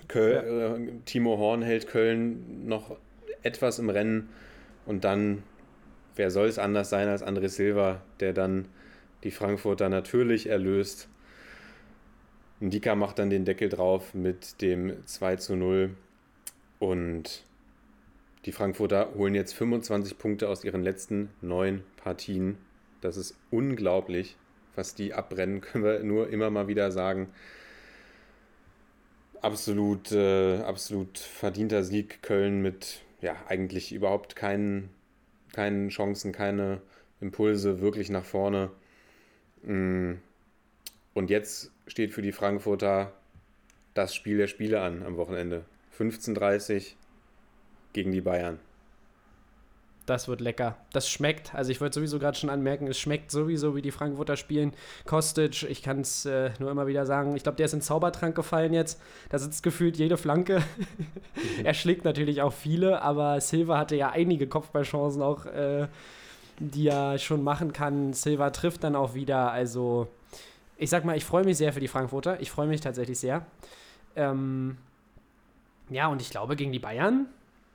Köl 0.07 0.32
äh, 0.32 1.05
Timo 1.05 1.39
Horn 1.39 1.62
hält 1.62 1.89
Köln 1.89 2.66
noch 2.66 2.97
etwas 3.43 3.78
im 3.78 3.91
Rennen 3.91 4.28
und 4.86 5.05
dann, 5.05 5.43
wer 6.16 6.30
soll 6.30 6.47
es 6.47 6.59
anders 6.59 6.89
sein 6.89 7.09
als 7.09 7.24
André 7.24 7.49
Silva, 7.49 8.01
der 8.20 8.32
dann 8.32 8.66
die 9.24 9.30
Frankfurter 9.30 9.89
natürlich 9.89 10.49
erlöst. 10.49 11.09
Ndika 12.61 12.95
macht 12.95 13.18
dann 13.18 13.30
den 13.30 13.45
Deckel 13.45 13.68
drauf 13.68 14.14
mit 14.14 14.62
dem 14.62 15.07
2 15.07 15.36
zu 15.36 15.57
0 15.57 15.91
und 16.79 17.45
die 18.45 18.53
Frankfurter 18.53 19.14
holen 19.14 19.35
jetzt 19.35 19.55
25 19.55 20.18
Punkte 20.18 20.49
aus 20.49 20.64
ihren 20.64 20.83
letzten 20.83 21.31
neun 21.41 21.83
Partien. 21.97 22.57
Das 23.01 23.16
ist 23.16 23.37
unglaublich, 23.51 24.37
was 24.74 24.95
die 24.95 25.14
abbrennen, 25.14 25.61
können 25.62 25.85
wir 25.85 26.03
nur 26.03 26.31
immer 26.31 26.51
mal 26.51 26.68
wieder 26.68 26.91
sagen. 26.91 27.29
Absolut, 29.41 30.11
äh, 30.12 30.59
absolut 30.59 31.18
verdienter 31.18 31.85
Sieg 31.85 32.22
Köln 32.22 32.61
mit 32.61 33.03
ja 33.20 33.37
eigentlich 33.49 33.93
überhaupt 33.93 34.35
keinen, 34.35 34.91
keinen 35.53 35.91
Chancen, 35.91 36.33
keine 36.33 36.81
Impulse 37.20 37.81
wirklich 37.81 38.11
nach 38.11 38.24
vorne. 38.24 38.70
Mm. 39.62 40.14
Und 41.14 41.31
jetzt 41.31 41.72
steht 41.87 42.12
für 42.12 42.22
die 42.22 42.33
Frankfurter 42.33 43.12
das 43.95 44.14
Spiel 44.14 44.39
der 44.39 44.47
Spiele 44.47 44.81
an 44.81 45.03
am 45.03 45.16
Wochenende. 45.16 45.64
15:30 45.99 46.94
gegen 47.92 48.12
die 48.12 48.20
Bayern. 48.20 48.59
Das 50.09 50.26
wird 50.26 50.40
lecker. 50.40 50.76
Das 50.94 51.11
schmeckt. 51.11 51.55
Also 51.55 51.70
ich 51.70 51.82
wollte 51.82 51.96
sowieso 51.96 52.18
gerade 52.18 52.38
schon 52.38 52.49
anmerken, 52.49 52.86
es 52.86 52.99
schmeckt 52.99 53.30
sowieso, 53.30 53.76
wie 53.76 53.82
die 53.82 53.90
Frankfurter 53.90 54.38
spielen. 54.38 54.72
Kostic, 55.05 55.64
ich 55.64 55.82
kann 55.82 56.01
es 56.01 56.24
äh, 56.24 56.51
nur 56.59 56.70
immer 56.70 56.86
wieder 56.86 57.05
sagen, 57.05 57.36
ich 57.36 57.42
glaube, 57.42 57.57
der 57.57 57.66
ist 57.66 57.74
in 57.74 57.82
Zaubertrank 57.82 58.34
gefallen 58.34 58.72
jetzt. 58.72 58.99
Da 59.28 59.38
sitzt 59.38 59.62
gefühlt 59.62 59.99
jede 59.99 60.16
Flanke. 60.16 60.62
er 61.62 61.74
schlägt 61.74 62.07
natürlich 62.07 62.40
auch 62.40 62.55
viele, 62.55 63.03
aber 63.03 63.38
Silva 63.42 63.76
hatte 63.76 63.96
ja 63.96 64.09
einige 64.09 64.46
Kopfballchancen 64.46 65.20
auch, 65.20 65.44
äh, 65.44 65.88
die 66.59 66.88
er 66.88 67.18
schon 67.18 67.44
machen 67.44 67.74
kann. 67.74 68.14
Silva 68.14 68.49
trifft 68.49 68.84
dann 68.84 68.96
auch 68.96 69.12
wieder. 69.12 69.53
Also 69.53 70.09
ich 70.78 70.88
sag 70.88 71.05
mal, 71.05 71.18
ich 71.18 71.24
freue 71.26 71.44
mich 71.44 71.59
sehr 71.59 71.74
für 71.74 71.80
die 71.80 71.88
Frankfurter. 71.88 72.40
Ich 72.40 72.51
freue 72.51 72.66
mich 72.66 72.80
tatsächlich 72.80 73.18
sehr. 73.18 73.44
Ähm, 74.16 74.78
ja, 75.91 76.09
und 76.09 76.20
ich 76.20 76.30
glaube, 76.30 76.57
gegen 76.57 76.72
die 76.72 76.78
Bayern, 76.78 77.26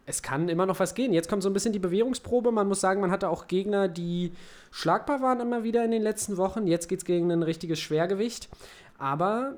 es 0.06 0.22
kann 0.22 0.50
immer 0.50 0.66
noch 0.66 0.80
was 0.80 0.96
gehen. 0.96 1.14
Jetzt 1.14 1.30
kommt 1.30 1.44
so 1.44 1.50
ein 1.50 1.54
bisschen 1.54 1.74
die 1.74 1.80
Bewährungsprobe. 1.80 2.52
Man 2.52 2.68
muss 2.68 2.82
sagen, 2.82 3.00
man 3.00 3.12
hatte 3.12 3.30
auch 3.30 3.48
Gegner, 3.48 3.88
die 3.88 4.34
schlagbar 4.72 5.22
waren 5.22 5.40
immer 5.40 5.64
wieder 5.64 5.86
in 5.86 5.92
den 5.92 6.02
letzten 6.02 6.38
Wochen. 6.38 6.68
Jetzt 6.68 6.90
geht 6.90 7.00
es 7.00 7.06
gegen 7.06 7.32
ein 7.32 7.44
richtiges 7.44 7.80
Schwergewicht. 7.80 8.50
Aber 8.98 9.56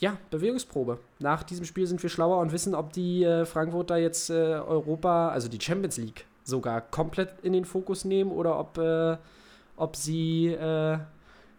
ja, 0.00 0.16
Bewährungsprobe. 0.30 0.98
Nach 1.20 1.44
diesem 1.44 1.64
Spiel 1.64 1.86
sind 1.86 2.02
wir 2.02 2.10
schlauer 2.10 2.38
und 2.38 2.52
wissen, 2.52 2.74
ob 2.74 2.92
die 2.92 3.22
äh, 3.22 3.44
Frankfurter 3.44 3.96
jetzt 3.96 4.28
äh, 4.28 4.34
Europa, 4.34 5.28
also 5.28 5.48
die 5.48 5.60
Champions 5.60 5.98
League, 5.98 6.26
sogar 6.42 6.80
komplett 6.80 7.32
in 7.42 7.52
den 7.52 7.64
Fokus 7.64 8.04
nehmen 8.04 8.32
oder 8.32 8.58
ob, 8.58 8.76
äh, 8.78 9.16
ob 9.76 9.94
sie 9.94 10.48
äh, 10.48 10.98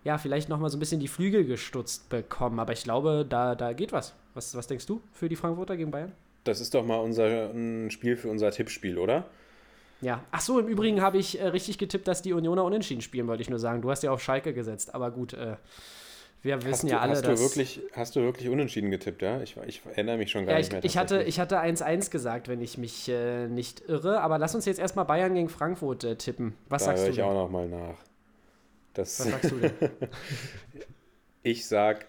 ja 0.04 0.18
vielleicht 0.18 0.50
nochmal 0.50 0.70
so 0.70 0.76
ein 0.76 0.82
bisschen 0.82 1.00
die 1.00 1.08
Flügel 1.08 1.46
gestutzt 1.46 2.10
bekommen. 2.10 2.60
Aber 2.60 2.74
ich 2.74 2.84
glaube, 2.84 3.26
da, 3.28 3.56
da 3.56 3.72
geht 3.72 3.94
was. 3.94 4.14
Was. 4.36 4.56
Was 4.56 4.68
denkst 4.68 4.86
du 4.86 5.02
für 5.14 5.30
die 5.30 5.36
Frankfurter 5.36 5.76
gegen 5.78 5.92
Bayern? 5.92 6.12
Das 6.44 6.62
ist 6.62 6.74
doch 6.74 6.86
mal 6.86 6.98
unser 6.98 7.52
ein 7.52 7.90
Spiel 7.92 8.18
für 8.18 8.30
unser 8.30 8.52
Tippspiel, 8.52 8.98
oder? 8.98 9.26
Ja. 10.02 10.24
Ach 10.32 10.42
so, 10.42 10.60
im 10.60 10.68
Übrigen 10.68 11.02
habe 11.02 11.18
ich 11.18 11.40
äh, 11.40 11.48
richtig 11.48 11.78
getippt, 11.78 12.08
dass 12.08 12.22
die 12.22 12.34
Unioner 12.34 12.64
unentschieden 12.64 13.02
spielen, 13.02 13.28
wollte 13.28 13.42
ich 13.42 13.50
nur 13.50 13.60
sagen. 13.60 13.82
Du 13.82 13.90
hast 13.90 14.04
ja 14.04 14.12
auf 14.12 14.22
Schalke 14.22 14.54
gesetzt, 14.54 14.94
aber 14.94 15.10
gut, 15.10 15.34
äh, 15.34 15.56
wir 16.44 16.64
wissen 16.64 16.88
du, 16.88 16.94
ja 16.94 17.00
alle, 17.00 17.14
hast 17.14 17.26
dass... 17.26 17.40
Du 17.40 17.46
wirklich, 17.46 17.82
hast 17.94 18.16
du 18.16 18.22
wirklich 18.22 18.50
unentschieden 18.50 18.92
getippt, 18.92 19.24
ja? 19.24 19.42
Ich, 19.42 19.58
ich 19.66 19.82
erinnere 19.86 20.18
mich 20.18 20.30
schon 20.30 20.46
gar 20.46 20.52
Ja, 20.52 20.58
nicht 20.60 20.68
ich, 20.68 20.74
mehr. 20.74 20.86
ich 20.86 20.98
hatte 20.98 21.16
tatsächlich. 21.16 21.36
ich 21.36 21.40
hatte 21.40 21.60
1-1 21.60 22.12
gesagt, 22.12 22.48
wenn 22.48 22.62
ich 22.62 22.78
mich 22.78 23.10
äh, 23.10 23.48
nicht 23.48 23.82
irre. 23.88 24.22
Aber 24.22 24.38
lass 24.38 24.54
uns 24.54 24.66
jetzt 24.66 24.80
erstmal 24.80 25.06
Bayern 25.06 25.34
gegen 25.34 25.50
Frankfurt 25.50 26.04
äh, 26.04 26.16
tippen. 26.18 26.54
Was 26.70 26.84
da 26.84 26.90
sagst 26.92 27.02
höre 27.02 27.06
du? 27.08 27.12
ich 27.12 27.16
denn? 27.18 27.26
auch 27.26 27.34
noch 27.34 27.50
mal 27.50 27.68
nach. 27.68 27.98
Das, 28.94 29.20
Was 29.20 29.30
sagst 29.30 29.52
du 29.52 29.56
denn? 29.56 29.72
ich 31.42 31.66
sag 31.66 32.06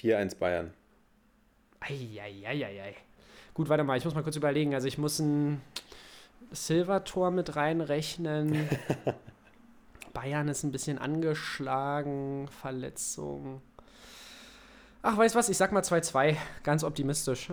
4-1 0.00 0.38
Bayern. 0.38 0.72
Eieieiei. 1.80 2.94
Gut, 3.54 3.68
warte 3.68 3.84
mal, 3.84 3.96
ich 3.96 4.04
muss 4.04 4.14
mal 4.14 4.22
kurz 4.22 4.36
überlegen. 4.36 4.74
Also 4.74 4.86
ich 4.86 4.98
muss 4.98 5.18
ein 5.18 5.60
Silvertor 6.50 7.30
mit 7.30 7.56
reinrechnen. 7.56 8.68
Bayern 10.12 10.48
ist 10.48 10.62
ein 10.62 10.72
bisschen 10.72 10.98
angeschlagen, 10.98 12.48
Verletzung. 12.48 13.60
Ach, 15.02 15.16
weißt 15.16 15.34
was? 15.34 15.48
Ich 15.48 15.56
sag 15.56 15.72
mal 15.72 15.82
2-2, 15.82 16.36
ganz 16.62 16.82
optimistisch. 16.82 17.50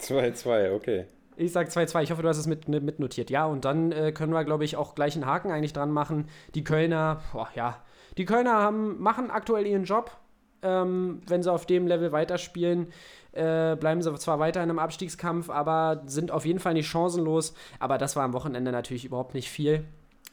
2-2, 0.00 0.74
okay. 0.74 1.06
Ich 1.36 1.52
sag 1.52 1.68
2-2. 1.68 2.02
Ich 2.02 2.10
hoffe, 2.10 2.22
du 2.22 2.28
hast 2.28 2.36
es 2.36 2.46
mit, 2.46 2.68
mitnotiert. 2.68 3.30
Ja, 3.30 3.46
und 3.46 3.64
dann 3.64 3.92
äh, 3.92 4.12
können 4.12 4.32
wir, 4.32 4.44
glaube 4.44 4.64
ich, 4.64 4.76
auch 4.76 4.94
gleich 4.94 5.14
einen 5.14 5.26
Haken 5.26 5.50
eigentlich 5.50 5.72
dran 5.72 5.90
machen. 5.90 6.28
Die 6.54 6.64
Kölner, 6.64 7.22
boah, 7.32 7.48
ja, 7.54 7.82
die 8.18 8.24
Kölner 8.24 8.52
haben, 8.52 9.00
machen 9.00 9.30
aktuell 9.30 9.66
ihren 9.66 9.84
Job. 9.84 10.16
Ähm, 10.62 11.20
wenn 11.26 11.42
sie 11.42 11.50
auf 11.52 11.64
dem 11.66 11.86
Level 11.86 12.12
weiterspielen, 12.12 12.88
äh, 13.32 13.76
bleiben 13.76 14.02
sie 14.02 14.12
zwar 14.16 14.38
weiter 14.38 14.62
in 14.62 14.68
einem 14.70 14.78
Abstiegskampf, 14.78 15.48
aber 15.50 16.02
sind 16.06 16.30
auf 16.30 16.44
jeden 16.44 16.58
Fall 16.58 16.74
nicht 16.74 16.88
chancenlos. 16.88 17.54
Aber 17.78 17.96
das 17.98 18.16
war 18.16 18.24
am 18.24 18.32
Wochenende 18.32 18.72
natürlich 18.72 19.04
überhaupt 19.04 19.34
nicht 19.34 19.48
viel. 19.48 19.84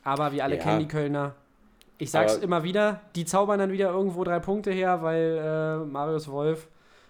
Aber 0.04 0.32
wir 0.32 0.44
alle 0.44 0.56
Ja. 0.58 0.62
kennen 0.64 0.80
die 0.80 0.88
Kölner. 0.88 1.36
Ich 1.98 2.12
sag's 2.12 2.36
Aber- 2.36 2.44
immer 2.44 2.64
wieder, 2.64 3.02
die 3.16 3.26
zaubern 3.26 3.60
dann 3.60 3.72
wieder 3.72 3.90
irgendwo 3.90 4.24
drei 4.24 4.40
Punkte 4.40 4.72
her, 4.72 5.02
weil 5.02 5.40
äh, 5.84 5.86
Marius 5.86 6.28
Wolf 6.30 6.68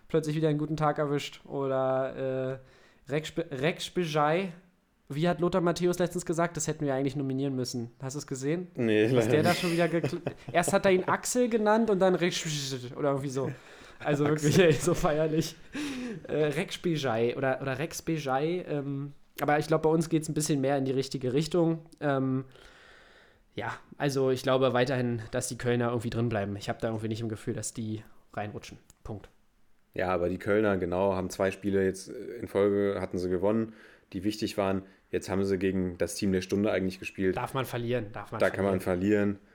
plötzlich 0.07 0.36
wieder 0.36 0.47
einen 0.49 0.57
guten 0.59 0.78
Tag 0.78 0.97
erwischt. 0.99 1.41
Oder 1.45 2.59
äh, 3.07 3.11
Rex, 3.11 3.34
Rex 3.51 3.89
Bejai. 3.89 4.51
Wie 5.10 5.28
hat 5.28 5.39
Lothar 5.39 5.62
Matthäus 5.62 5.99
letztens 5.99 6.26
gesagt, 6.26 6.58
das 6.58 6.68
hätten 6.68 6.86
wir 6.86 6.93
eigentlich 6.93 7.16
nominieren 7.16 7.55
müssen. 7.55 7.91
Hast 8.01 8.16
du 8.16 8.20
es 8.20 8.28
gesehen? 8.28 8.68
Nee, 8.76 9.05
Ist 9.05 9.14
leider 9.14 9.30
der 9.30 9.43
da 9.43 9.49
nicht. 9.49 9.62
schon 9.62 9.72
wieder 9.72 9.89
Erst 10.51 10.74
hat 10.74 10.86
er 10.86 10.91
ihn 10.91 11.05
Axel 11.05 11.49
genannt 11.49 11.89
und 11.89 11.99
dann 11.99 12.16
Rex 12.16 12.43
oder 12.95 13.10
irgendwie 13.12 13.30
so. 13.30 13.51
Also 13.99 14.26
wirklich 14.26 14.60
ey, 14.60 14.74
so 14.74 14.93
feierlich. 14.93 15.55
Äh, 16.28 16.36
Rex 16.36 16.78
Bejai 16.78 17.36
oder, 17.38 17.62
oder 17.62 17.80
Rex 17.80 18.01
Bejai. 18.01 18.66
Ähm, 18.68 19.14
aber 19.39 19.60
ich 19.60 19.68
glaube, 19.68 19.84
bei 19.84 19.89
uns 19.89 20.10
geht 20.10 20.24
es 20.24 20.30
ein 20.30 20.34
bisschen 20.34 20.62
mehr 20.62 20.78
in 20.78 20.86
die 20.86 20.91
richtige 20.91 21.34
Richtung. 21.34 21.80
Ähm, 21.99 22.43
ja, 23.55 23.74
also 23.97 24.30
ich 24.30 24.43
glaube 24.43 24.74
weiterhin, 24.74 25.22
dass 25.32 25.47
die 25.47 25.58
Kölner 25.58 25.89
irgendwie 25.89 26.10
drin 26.10 26.30
bleiben. 26.30 26.55
Ich 26.58 26.70
habe 26.70 26.80
da 26.82 26.89
irgendwie 26.89 27.08
nicht 27.08 27.22
im 27.22 27.30
Gefühl, 27.30 27.53
dass 27.53 27.74
die 27.74 28.03
reinrutschen. 28.34 28.78
Punkt. 29.03 29.30
Ja, 29.93 30.10
aber 30.10 30.30
die 30.30 30.38
Kölner, 30.38 30.78
genau, 30.78 31.16
haben 31.16 31.30
zwei 31.32 31.49
Spiele 31.49 31.84
jetzt 31.84 32.10
in 32.10 32.47
Folge, 32.47 33.01
hatten 33.01 33.18
sie 33.18 33.30
gewonnen, 33.30 33.74
die 34.14 34.24
wichtig 34.24 34.58
waren. 34.58 34.84
Jetzt 35.12 35.30
haben 35.30 35.43
sie 35.43 35.58
gegen 35.58 35.97
das 35.97 36.16
Team 36.16 36.32
der 36.32 36.41
Stunde 36.41 36.72
eigentlich 36.72 36.99
gespielt. 36.99 37.38
Darf 37.38 37.53
man 37.53 37.66
verlieren, 37.66 38.12
darf 38.12 38.32
man 38.32 38.39
da 38.39 38.49
kann 38.49 38.66
man 38.66 38.80
verlieren. 38.80 39.38
verlieren. 39.38 39.47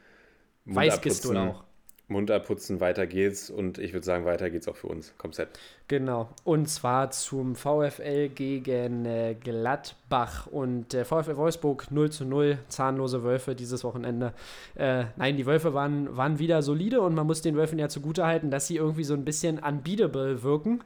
Mund 0.65 0.77
Weißgistol 0.77 1.37
abputzen, 1.37 1.57
auch. 1.57 1.65
Mund 2.09 2.31
abputzen, 2.31 2.81
weiter 2.81 3.07
geht's. 3.07 3.51
Und 3.51 3.79
ich 3.79 3.93
würde 3.93 4.07
sagen, 4.07 4.25
weiter 4.25 4.49
geht's 4.49 4.69
auch 4.69 4.77
für 4.77 4.87
uns. 4.87 5.17
Komplett. 5.19 5.49
Genau. 5.89 6.29
Und 6.45 6.69
zwar 6.69 7.11
zum 7.11 7.57
VfL 7.57 8.29
gegen 8.29 9.05
äh, 9.05 9.35
Gladbach 9.39 10.47
und 10.47 10.95
äh, 10.95 11.05
VfL 11.05 11.37
Wolfsburg 11.37 11.91
0 11.91 12.11
zu 12.11 12.25
0. 12.25 12.59
Zahnlose 12.69 13.23
Wölfe 13.25 13.55
dieses 13.55 13.83
Wochenende. 13.85 14.33
Äh, 14.75 15.05
nein, 15.17 15.37
die 15.37 15.47
Wölfe 15.47 15.75
waren, 15.75 16.17
waren 16.17 16.39
wieder 16.39 16.63
solide 16.63 17.01
und 17.01 17.15
man 17.15 17.27
muss 17.27 17.43
den 17.43 17.57
Wölfen 17.57 17.79
ja 17.79 17.89
zugutehalten, 17.89 18.51
dass 18.51 18.69
sie 18.69 18.77
irgendwie 18.77 19.05
so 19.05 19.15
ein 19.15 19.25
bisschen 19.25 19.59
unbeatable 19.59 20.43
wirken. 20.43 20.83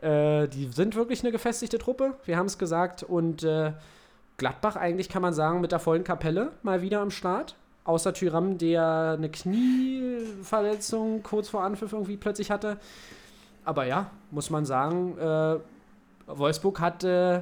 Äh, 0.00 0.48
die 0.48 0.68
sind 0.68 0.96
wirklich 0.96 1.22
eine 1.22 1.32
gefestigte 1.32 1.78
Truppe, 1.78 2.14
wir 2.24 2.36
haben 2.36 2.46
es 2.46 2.56
gesagt. 2.56 3.02
Und 3.02 3.42
äh, 3.42 3.72
Gladbach 4.38 4.76
eigentlich 4.76 5.08
kann 5.08 5.20
man 5.20 5.34
sagen, 5.34 5.60
mit 5.60 5.72
der 5.72 5.80
vollen 5.80 6.04
Kapelle 6.04 6.52
mal 6.62 6.80
wieder 6.80 7.00
am 7.00 7.10
Start. 7.10 7.56
Außer 7.84 8.14
Tyram, 8.14 8.56
der 8.58 9.16
eine 9.18 9.30
Knieverletzung 9.30 11.22
kurz 11.22 11.48
vor 11.48 11.64
Anpfiff 11.64 11.92
irgendwie 11.92 12.16
plötzlich 12.16 12.50
hatte. 12.50 12.78
Aber 13.64 13.84
ja, 13.86 14.10
muss 14.30 14.50
man 14.50 14.64
sagen, 14.64 15.18
äh, 15.18 15.56
Wolfsburg 16.26 16.80
hat 16.80 17.02
äh, 17.02 17.40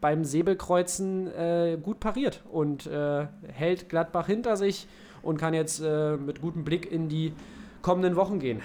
beim 0.00 0.24
Säbelkreuzen 0.24 1.26
äh, 1.34 1.78
gut 1.82 2.00
pariert 2.00 2.42
und 2.50 2.86
äh, 2.86 3.26
hält 3.52 3.88
Gladbach 3.88 4.26
hinter 4.26 4.56
sich 4.56 4.86
und 5.22 5.36
kann 5.38 5.52
jetzt 5.52 5.80
äh, 5.84 6.16
mit 6.16 6.40
gutem 6.40 6.64
Blick 6.64 6.90
in 6.90 7.08
die 7.08 7.32
kommenden 7.82 8.16
Wochen 8.16 8.38
gehen. 8.38 8.62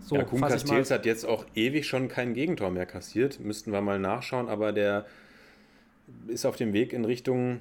So, 0.00 0.16
ja, 0.16 0.24
Kuhn. 0.24 0.40
Castells 0.42 0.90
hat 0.90 1.06
jetzt 1.06 1.24
auch 1.24 1.46
ewig 1.54 1.86
schon 1.86 2.08
kein 2.08 2.34
Gegentor 2.34 2.70
mehr 2.70 2.86
kassiert. 2.86 3.40
Müssten 3.40 3.72
wir 3.72 3.80
mal 3.80 3.98
nachschauen, 3.98 4.48
aber 4.48 4.72
der 4.72 5.06
ist 6.28 6.44
auf 6.44 6.56
dem 6.56 6.72
Weg 6.72 6.92
in 6.92 7.04
Richtung, 7.04 7.60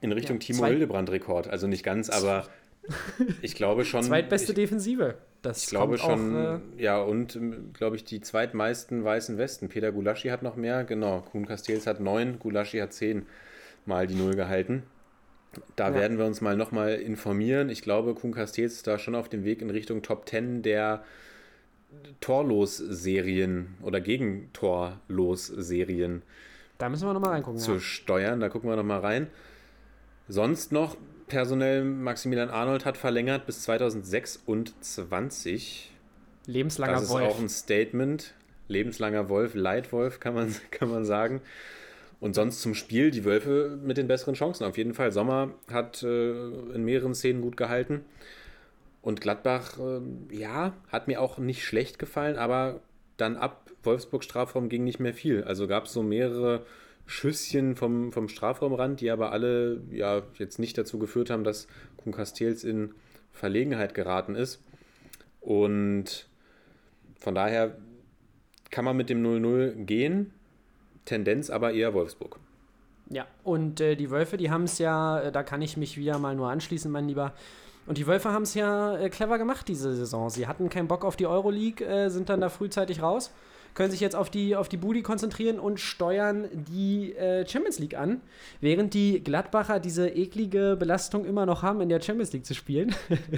in 0.00 0.12
Richtung 0.12 0.36
Ja, 0.36 0.46
Timo 0.46 0.66
Hildebrand-Rekord. 0.66 1.48
Also 1.48 1.66
nicht 1.66 1.84
ganz, 1.84 2.10
aber 2.10 2.46
ich 3.42 3.54
glaube 3.54 3.84
schon. 3.84 4.02
Zweitbeste 4.02 4.52
ich, 4.52 4.56
Defensive. 4.56 5.16
Das 5.42 5.64
ich 5.64 5.68
glaube 5.68 5.98
schon, 5.98 6.36
Auch, 6.36 6.60
äh, 6.78 6.82
ja, 6.82 7.00
und 7.00 7.36
ähm, 7.36 7.70
glaube 7.72 7.96
ich, 7.96 8.04
die 8.04 8.20
zweitmeisten 8.20 9.04
weißen 9.04 9.38
Westen. 9.38 9.68
Peter 9.68 9.92
Gulaschi 9.92 10.28
hat 10.28 10.42
noch 10.42 10.56
mehr, 10.56 10.84
genau. 10.84 11.20
Kuhn 11.20 11.46
Castells 11.46 11.86
hat 11.86 12.00
neun, 12.00 12.38
Gulaschi 12.38 12.78
hat 12.78 12.92
zehn 12.92 13.26
Mal 13.84 14.06
die 14.08 14.16
Null 14.16 14.34
gehalten. 14.34 14.82
Da 15.76 15.88
Ja. 15.88 15.94
werden 15.94 16.18
wir 16.18 16.26
uns 16.26 16.40
mal 16.40 16.56
nochmal 16.56 16.96
informieren. 16.96 17.70
Ich 17.70 17.82
glaube, 17.82 18.14
Kuhn 18.14 18.32
Castells 18.32 18.74
ist 18.74 18.86
da 18.88 18.98
schon 18.98 19.14
auf 19.14 19.28
dem 19.28 19.44
Weg 19.44 19.62
in 19.62 19.70
Richtung 19.70 20.02
Top 20.02 20.28
10 20.28 20.62
der 20.62 21.04
Torlos-Serien 22.20 23.74
oder 23.82 24.00
Gegentorlos-Serien 24.00 26.22
da 26.78 26.88
müssen 26.88 27.06
wir 27.08 27.12
nochmal 27.14 27.30
reingucken. 27.32 27.58
zu 27.60 27.74
Ja. 27.74 27.80
steuern. 27.80 28.40
Da 28.40 28.48
gucken 28.48 28.68
wir 28.70 28.76
nochmal 28.76 29.00
rein. 29.00 29.26
Sonst 30.28 30.72
noch 30.72 30.96
personell, 31.28 31.84
Maximilian 31.84 32.50
Arnold 32.50 32.84
hat 32.84 32.96
verlängert 32.96 33.46
bis 33.46 33.62
2026. 33.62 35.92
Lebenslanger 36.46 36.92
das 36.92 37.04
ist 37.04 37.10
Wolf. 37.10 37.28
auch 37.28 37.38
ein 37.38 37.48
Statement. 37.48 38.34
Lebenslanger 38.68 39.28
Wolf, 39.28 39.54
Leitwolf, 39.54 40.18
kann 40.20 40.34
man, 40.34 40.54
kann 40.70 40.90
man 40.90 41.04
sagen. 41.04 41.40
Und 42.18 42.34
sonst 42.34 42.62
zum 42.62 42.74
Spiel 42.74 43.10
die 43.10 43.24
Wölfe 43.24 43.78
mit 43.82 43.98
den 43.98 44.08
besseren 44.08 44.34
Chancen. 44.34 44.64
Auf 44.64 44.78
jeden 44.78 44.94
Fall. 44.94 45.12
Sommer 45.12 45.50
hat 45.70 46.02
äh, 46.02 46.30
in 46.74 46.84
mehreren 46.84 47.14
Szenen 47.14 47.42
gut 47.42 47.56
gehalten. 47.56 48.04
Und 49.02 49.20
Gladbach, 49.20 49.78
äh, 49.78 50.00
ja, 50.34 50.72
hat 50.88 51.08
mir 51.08 51.20
auch 51.20 51.38
nicht 51.38 51.64
schlecht 51.64 51.98
gefallen, 51.98 52.36
aber 52.38 52.80
dann 53.18 53.36
ab 53.36 53.65
Wolfsburg 53.86 54.24
Strafraum 54.24 54.68
ging 54.68 54.84
nicht 54.84 55.00
mehr 55.00 55.14
viel. 55.14 55.44
Also 55.44 55.66
gab 55.66 55.84
es 55.84 55.92
so 55.92 56.02
mehrere 56.02 56.66
Schüsschen 57.06 57.76
vom, 57.76 58.12
vom 58.12 58.28
Strafraumrand, 58.28 59.00
die 59.00 59.10
aber 59.10 59.32
alle 59.32 59.80
ja 59.90 60.22
jetzt 60.38 60.58
nicht 60.58 60.76
dazu 60.76 60.98
geführt 60.98 61.30
haben, 61.30 61.44
dass 61.44 61.68
Kuhn 61.96 62.12
Castells 62.12 62.64
in 62.64 62.92
Verlegenheit 63.32 63.94
geraten 63.94 64.34
ist. 64.34 64.60
Und 65.40 66.28
von 67.18 67.34
daher 67.34 67.76
kann 68.70 68.84
man 68.84 68.96
mit 68.96 69.08
dem 69.08 69.24
0-0 69.24 69.84
gehen. 69.84 70.32
Tendenz 71.04 71.50
aber 71.50 71.72
eher 71.72 71.94
Wolfsburg. 71.94 72.40
Ja, 73.08 73.26
und 73.44 73.80
äh, 73.80 73.94
die 73.94 74.10
Wölfe, 74.10 74.36
die 74.36 74.50
haben 74.50 74.64
es 74.64 74.78
ja, 74.78 75.20
äh, 75.20 75.32
da 75.32 75.44
kann 75.44 75.62
ich 75.62 75.76
mich 75.76 75.96
wieder 75.96 76.18
mal 76.18 76.34
nur 76.34 76.50
anschließen, 76.50 76.90
mein 76.90 77.06
Lieber. 77.06 77.32
Und 77.86 77.98
die 77.98 78.06
Wölfe 78.08 78.32
haben 78.32 78.42
es 78.42 78.54
ja 78.54 78.96
äh, 78.96 79.08
clever 79.10 79.38
gemacht 79.38 79.68
diese 79.68 79.94
Saison. 79.94 80.28
Sie 80.28 80.48
hatten 80.48 80.68
keinen 80.68 80.88
Bock 80.88 81.04
auf 81.04 81.14
die 81.14 81.26
Euroleague, 81.26 81.86
äh, 81.86 82.08
sind 82.10 82.28
dann 82.28 82.40
da 82.40 82.48
frühzeitig 82.48 83.00
raus, 83.00 83.32
können 83.76 83.90
sich 83.90 84.00
jetzt 84.00 84.16
auf 84.16 84.30
die, 84.30 84.56
auf 84.56 84.68
die 84.68 84.78
Budi 84.78 85.02
konzentrieren 85.02 85.60
und 85.60 85.78
steuern 85.78 86.48
die 86.52 87.14
äh, 87.14 87.46
Champions 87.46 87.78
League 87.78 87.96
an, 87.96 88.22
während 88.60 88.94
die 88.94 89.22
Gladbacher 89.22 89.78
diese 89.78 90.08
eklige 90.08 90.76
Belastung 90.76 91.26
immer 91.26 91.46
noch 91.46 91.62
haben, 91.62 91.82
in 91.82 91.90
der 91.90 92.00
Champions 92.00 92.32
League 92.32 92.46
zu 92.46 92.54
spielen 92.54 92.94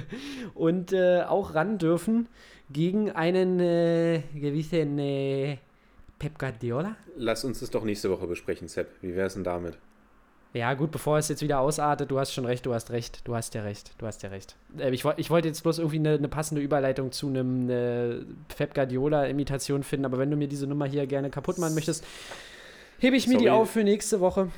und 0.54 0.92
äh, 0.92 1.22
auch 1.22 1.54
ran 1.54 1.78
dürfen 1.78 2.28
gegen 2.70 3.10
einen 3.10 3.58
äh, 3.58 4.22
gewissen 4.32 4.98
äh, 5.00 5.58
Pep 6.20 6.38
Guardiola. 6.38 6.96
Lass 7.16 7.44
uns 7.44 7.58
das 7.58 7.70
doch 7.70 7.84
nächste 7.84 8.08
Woche 8.08 8.28
besprechen, 8.28 8.68
Sepp. 8.68 8.88
Wie 9.02 9.16
wäre 9.16 9.26
es 9.26 9.34
denn 9.34 9.44
damit? 9.44 9.76
Ja, 10.54 10.72
gut, 10.74 10.90
bevor 10.90 11.18
es 11.18 11.28
jetzt 11.28 11.42
wieder 11.42 11.60
ausartet, 11.60 12.10
du 12.10 12.18
hast 12.18 12.32
schon 12.32 12.46
recht, 12.46 12.64
du 12.64 12.72
hast 12.72 12.90
recht, 12.90 13.20
du 13.24 13.36
hast 13.36 13.54
ja 13.54 13.62
recht, 13.62 13.92
du 13.98 14.06
hast 14.06 14.22
ja 14.22 14.30
recht. 14.30 14.56
Äh, 14.78 14.90
ich, 14.90 15.04
ich 15.16 15.30
wollte 15.30 15.48
jetzt 15.48 15.62
bloß 15.62 15.78
irgendwie 15.78 15.98
eine, 15.98 16.14
eine 16.14 16.28
passende 16.28 16.62
Überleitung 16.62 17.12
zu 17.12 17.28
einem 17.28 17.68
äh, 17.68 18.20
Pep 18.56 18.74
Guardiola-Imitation 18.74 19.82
finden, 19.82 20.06
aber 20.06 20.18
wenn 20.18 20.30
du 20.30 20.36
mir 20.36 20.48
diese 20.48 20.66
Nummer 20.66 20.86
hier 20.86 21.06
gerne 21.06 21.30
kaputt 21.30 21.58
machen 21.58 21.74
möchtest, 21.74 22.04
hebe 22.98 23.16
ich 23.16 23.26
mir 23.26 23.38
die 23.38 23.44
Sorry. 23.44 23.60
auf 23.60 23.70
für 23.70 23.84
nächste 23.84 24.20
Woche. 24.20 24.48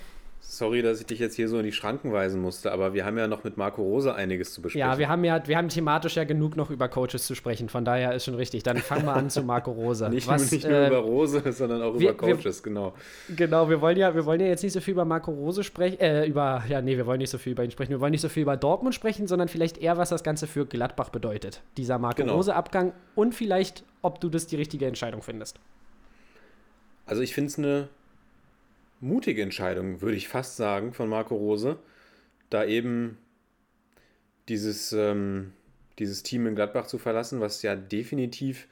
Sorry, 0.42 0.82
dass 0.82 1.00
ich 1.00 1.06
dich 1.06 1.18
jetzt 1.20 1.36
hier 1.36 1.48
so 1.48 1.58
in 1.58 1.64
die 1.64 1.72
Schranken 1.72 2.12
weisen 2.12 2.40
musste, 2.40 2.72
aber 2.72 2.92
wir 2.92 3.04
haben 3.04 3.16
ja 3.16 3.28
noch 3.28 3.44
mit 3.44 3.56
Marco 3.56 3.82
Rose 3.82 4.14
einiges 4.14 4.52
zu 4.52 4.62
besprechen. 4.62 4.88
Ja, 4.90 4.98
wir 4.98 5.08
haben 5.08 5.22
ja, 5.22 5.46
wir 5.46 5.56
haben 5.56 5.68
thematisch 5.68 6.16
ja 6.16 6.24
genug 6.24 6.56
noch 6.56 6.70
über 6.70 6.88
Coaches 6.88 7.26
zu 7.26 7.34
sprechen, 7.34 7.68
von 7.68 7.84
daher 7.84 8.14
ist 8.14 8.24
schon 8.24 8.34
richtig. 8.34 8.62
Dann 8.62 8.78
fangen 8.78 9.04
wir 9.04 9.12
an 9.14 9.30
zu 9.30 9.42
Marco 9.42 9.70
Rosa. 9.70 10.08
nicht, 10.10 10.26
Was, 10.26 10.50
nicht 10.50 10.64
nur 10.66 10.72
äh, 10.76 10.88
über 10.88 10.98
Rose, 10.98 11.42
sondern 11.52 11.82
auch 11.82 11.98
wir- 11.98 12.10
über 12.10 12.16
Coaches, 12.18 12.62
genau. 12.62 12.94
Genau, 13.36 13.68
wir 13.68 13.80
wollen 13.80 13.96
ja, 13.96 14.14
wir 14.14 14.24
wollen 14.26 14.40
ja 14.40 14.46
jetzt 14.48 14.62
nicht 14.64 14.72
so 14.72 14.80
viel 14.80 14.92
über 14.92 15.04
Marco 15.04 15.30
Rose 15.30 15.62
sprechen, 15.62 16.00
äh, 16.00 16.26
über, 16.26 16.64
ja, 16.68 16.80
nee, 16.82 16.96
wir 16.96 17.06
wollen 17.06 17.18
nicht 17.18 17.30
so 17.30 17.38
viel 17.38 17.52
über 17.52 17.62
ihn 17.62 17.70
sprechen. 17.70 17.90
Wir 17.90 18.00
wollen 18.00 18.12
nicht 18.12 18.22
so 18.22 18.28
viel 18.28 18.42
über 18.42 18.56
Dortmund 18.56 18.94
sprechen, 18.94 19.26
sondern 19.28 19.48
vielleicht 19.48 19.78
eher, 19.78 19.98
was 19.98 20.08
das 20.08 20.24
Ganze 20.24 20.46
für 20.46 20.66
Gladbach 20.66 21.10
bedeutet. 21.10 21.62
Dieser 21.76 21.98
Marco 21.98 22.22
Genau. 22.22 22.34
Rose-Abgang 22.34 22.92
und 23.14 23.34
vielleicht, 23.34 23.84
ob 24.02 24.20
du 24.20 24.28
das 24.28 24.46
die 24.46 24.56
richtige 24.56 24.86
Entscheidung 24.86 25.22
findest. 25.22 25.58
Also 27.06 27.22
ich 27.22 27.34
finde 27.34 27.48
es 27.50 27.58
eine 27.58 27.88
mutige 29.00 29.42
Entscheidung, 29.42 30.00
würde 30.00 30.16
ich 30.16 30.28
fast 30.28 30.56
sagen, 30.56 30.92
von 30.92 31.08
Marco 31.08 31.34
Rose, 31.34 31.78
da 32.50 32.64
eben 32.64 33.18
dieses, 34.48 34.92
ähm, 34.92 35.52
dieses 35.98 36.22
Team 36.22 36.46
in 36.46 36.54
Gladbach 36.54 36.86
zu 36.86 36.98
verlassen, 36.98 37.40
was 37.40 37.62
ja 37.62 37.76
definitiv 37.76 38.68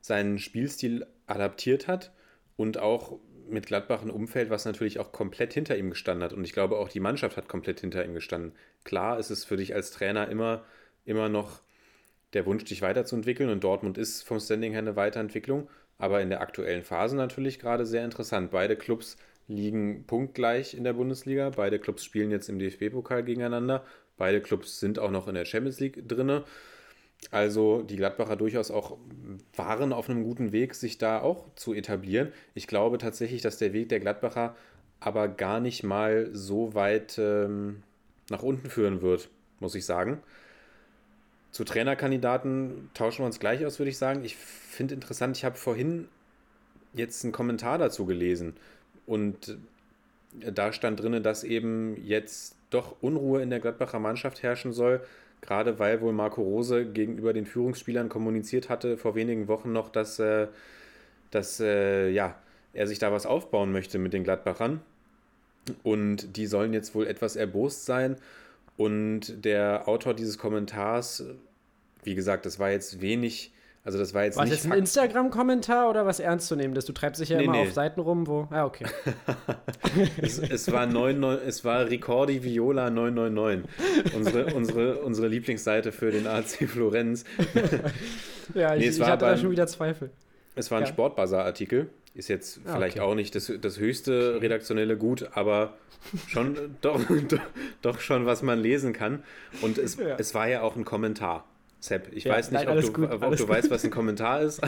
seinen 0.00 0.38
Spielstil 0.38 1.06
adaptiert 1.26 1.88
hat 1.88 2.12
und 2.56 2.78
auch 2.78 3.18
mit 3.48 3.66
Gladbach 3.66 4.02
ein 4.02 4.10
Umfeld, 4.10 4.50
was 4.50 4.64
natürlich 4.64 4.98
auch 4.98 5.12
komplett 5.12 5.52
hinter 5.52 5.76
ihm 5.76 5.90
gestanden 5.90 6.24
hat. 6.24 6.32
Und 6.32 6.44
ich 6.44 6.52
glaube, 6.52 6.78
auch 6.78 6.88
die 6.88 7.00
Mannschaft 7.00 7.36
hat 7.36 7.48
komplett 7.48 7.80
hinter 7.80 8.04
ihm 8.04 8.14
gestanden. 8.14 8.52
Klar 8.84 9.18
ist 9.18 9.30
es 9.30 9.44
für 9.44 9.56
dich 9.56 9.74
als 9.74 9.90
Trainer 9.90 10.28
immer, 10.28 10.64
immer 11.04 11.28
noch 11.28 11.60
der 12.32 12.46
Wunsch, 12.46 12.64
dich 12.64 12.82
weiterzuentwickeln. 12.82 13.50
Und 13.50 13.64
Dortmund 13.64 13.98
ist 13.98 14.22
vom 14.22 14.40
Standing 14.40 14.72
her 14.72 14.80
eine 14.80 14.96
Weiterentwicklung. 14.96 15.68
Aber 15.98 16.20
in 16.20 16.30
der 16.30 16.40
aktuellen 16.40 16.82
Phase 16.82 17.16
natürlich 17.16 17.58
gerade 17.58 17.86
sehr 17.86 18.04
interessant. 18.04 18.50
Beide 18.50 18.76
Clubs 18.76 19.16
liegen 19.48 20.04
punktgleich 20.06 20.74
in 20.74 20.84
der 20.84 20.94
Bundesliga. 20.94 21.50
Beide 21.50 21.78
Clubs 21.78 22.04
spielen 22.04 22.30
jetzt 22.30 22.48
im 22.48 22.58
DFB-Pokal 22.58 23.24
gegeneinander. 23.24 23.84
Beide 24.16 24.40
Clubs 24.40 24.80
sind 24.80 24.98
auch 24.98 25.10
noch 25.10 25.28
in 25.28 25.34
der 25.34 25.44
Champions 25.44 25.80
League 25.80 26.08
drinne. 26.08 26.44
Also 27.30 27.82
die 27.82 27.96
Gladbacher 27.96 28.36
durchaus 28.36 28.70
auch 28.70 28.98
waren 29.56 29.92
auf 29.92 30.10
einem 30.10 30.24
guten 30.24 30.52
Weg, 30.52 30.74
sich 30.74 30.98
da 30.98 31.20
auch 31.20 31.46
zu 31.54 31.74
etablieren. 31.74 32.32
Ich 32.54 32.66
glaube 32.66 32.98
tatsächlich, 32.98 33.42
dass 33.42 33.58
der 33.58 33.72
Weg 33.72 33.88
der 33.88 34.00
Gladbacher 34.00 34.54
aber 35.00 35.28
gar 35.28 35.60
nicht 35.60 35.82
mal 35.82 36.30
so 36.32 36.74
weit 36.74 37.18
ähm, 37.18 37.82
nach 38.30 38.42
unten 38.42 38.70
führen 38.70 39.02
wird, 39.02 39.28
muss 39.60 39.74
ich 39.74 39.84
sagen. 39.84 40.22
Zu 41.50 41.64
Trainerkandidaten 41.64 42.90
tauschen 42.94 43.20
wir 43.20 43.26
uns 43.26 43.38
gleich 43.38 43.64
aus, 43.64 43.78
würde 43.78 43.90
ich 43.90 43.98
sagen. 43.98 44.24
Ich 44.24 44.36
finde 44.36 44.94
interessant, 44.94 45.36
ich 45.36 45.44
habe 45.44 45.56
vorhin 45.56 46.08
jetzt 46.94 47.24
einen 47.24 47.32
Kommentar 47.32 47.78
dazu 47.78 48.06
gelesen 48.06 48.54
und 49.06 49.56
da 50.40 50.72
stand 50.72 51.00
drin, 51.00 51.22
dass 51.22 51.44
eben 51.44 51.96
jetzt 52.04 52.56
doch 52.70 52.96
Unruhe 53.00 53.42
in 53.42 53.50
der 53.50 53.60
Gladbacher 53.60 54.00
Mannschaft 54.00 54.42
herrschen 54.42 54.72
soll, 54.72 55.00
gerade 55.40 55.78
weil 55.78 56.00
wohl 56.00 56.12
Marco 56.12 56.42
Rose 56.42 56.86
gegenüber 56.86 57.32
den 57.32 57.46
Führungsspielern 57.46 58.08
kommuniziert 58.08 58.68
hatte 58.68 58.96
vor 58.96 59.14
wenigen 59.14 59.46
Wochen 59.46 59.72
noch, 59.72 59.90
dass, 59.90 60.18
äh, 60.18 60.48
dass 61.30 61.60
äh, 61.60 62.10
ja, 62.10 62.36
er 62.72 62.86
sich 62.86 62.98
da 62.98 63.12
was 63.12 63.26
aufbauen 63.26 63.70
möchte 63.70 63.98
mit 63.98 64.12
den 64.12 64.24
Gladbachern. 64.24 64.80
Und 65.82 66.36
die 66.36 66.46
sollen 66.46 66.74
jetzt 66.74 66.94
wohl 66.94 67.06
etwas 67.06 67.36
erbost 67.36 67.86
sein. 67.86 68.16
Und 68.76 69.44
der 69.44 69.88
Autor 69.88 70.14
dieses 70.14 70.36
Kommentars, 70.36 71.24
wie 72.02 72.14
gesagt, 72.14 72.44
das 72.44 72.58
war 72.58 72.70
jetzt 72.70 73.00
wenig, 73.00 73.52
also 73.84 73.98
das 73.98 74.14
war 74.14 74.24
jetzt 74.24 74.36
Was 74.36 74.44
nicht 74.44 74.54
jetzt 74.54 74.64
ein 74.64 74.70
Fakt- 74.70 74.78
Instagram-Kommentar 74.80 75.90
oder 75.90 76.06
was 76.06 76.18
ernst 76.18 76.48
zu 76.48 76.56
nehmen? 76.56 76.74
Das 76.74 76.84
du 76.86 76.92
treibst 76.92 77.20
dich 77.20 77.28
ja 77.28 77.36
Nee, 77.38 77.44
immer 77.44 77.52
nee. 77.52 77.62
auf 77.62 77.72
Seiten 77.72 78.00
rum, 78.00 78.26
wo. 78.26 78.48
Ah, 78.50 78.64
okay. 78.64 78.86
Es, 80.20 80.38
es, 80.38 80.72
war 80.72 80.86
99, 80.86 81.46
es 81.46 81.64
war 81.64 81.88
Ricordi 81.88 82.42
Viola 82.42 82.90
999, 82.90 84.14
unsere, 84.16 84.46
unsere, 84.54 84.96
unsere 85.02 85.28
Lieblingsseite 85.28 85.92
für 85.92 86.10
den 86.10 86.26
AC 86.26 86.68
Florenz. 86.68 87.24
Ja, 88.54 88.74
Nee, 88.74 88.82
ich, 88.82 88.88
es 88.88 88.94
ich 88.96 89.00
war 89.00 89.08
hatte 89.12 89.24
da 89.24 89.30
beim- 89.32 89.40
schon 89.40 89.50
wieder 89.50 89.66
Zweifel. 89.66 90.10
Es 90.54 90.70
war 90.70 90.78
ein 90.78 90.84
Ja. 90.84 90.88
Sportbazar-Artikel. 90.90 91.88
Ist 92.14 92.28
jetzt 92.28 92.60
Ah, 92.66 92.74
vielleicht 92.74 92.98
okay. 92.98 93.06
auch 93.06 93.14
nicht 93.14 93.34
das, 93.34 93.50
das 93.60 93.78
höchste 93.78 94.40
redaktionelle 94.42 94.96
Gut, 94.98 95.28
aber 95.32 95.74
schon 96.28 96.56
doch, 96.82 97.00
doch, 97.28 97.40
doch 97.82 98.00
schon, 98.00 98.26
was 98.26 98.42
man 98.42 98.60
lesen 98.60 98.92
kann. 98.92 99.22
Und 99.62 99.78
es, 99.78 99.96
Ja. 99.96 100.16
es 100.18 100.34
war 100.34 100.46
ja 100.48 100.60
auch 100.62 100.76
ein 100.76 100.84
Kommentar. 100.84 101.44
Sepp, 101.84 102.08
ich 102.14 102.24
Ja, 102.24 102.32
weiß 102.32 102.50
nicht, 102.50 102.64
nein, 102.64 102.78
ob, 102.78 102.82
du, 102.82 102.92
gut, 102.92 103.10
ob 103.10 103.36
du 103.36 103.46
weißt, 103.46 103.70
was 103.70 103.84
ein 103.84 103.90
Kommentar 103.90 104.40
ist. 104.40 104.62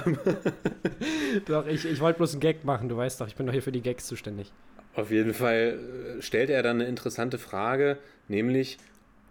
Doch, 1.47 1.67
ich, 1.67 1.87
ich 1.87 1.99
wollte 2.01 2.19
bloß 2.19 2.33
einen 2.33 2.41
Gag 2.41 2.63
machen, 2.65 2.91
du 2.91 2.97
weißt 2.99 3.23
doch, 3.23 3.27
ich 3.27 3.35
bin 3.35 3.47
doch 3.47 3.55
hier 3.55 3.63
für 3.63 3.73
die 3.73 3.81
Gags 3.81 4.07
zuständig. 4.07 4.53
Auf 4.95 5.11
jeden 5.11 5.33
Fall 5.33 5.79
äh, 6.19 6.23
stellt 6.23 6.51
er 6.51 6.63
dann 6.63 6.77
eine 6.81 6.89
interessante 6.89 7.39
Frage, 7.39 7.97
nämlich 8.29 8.77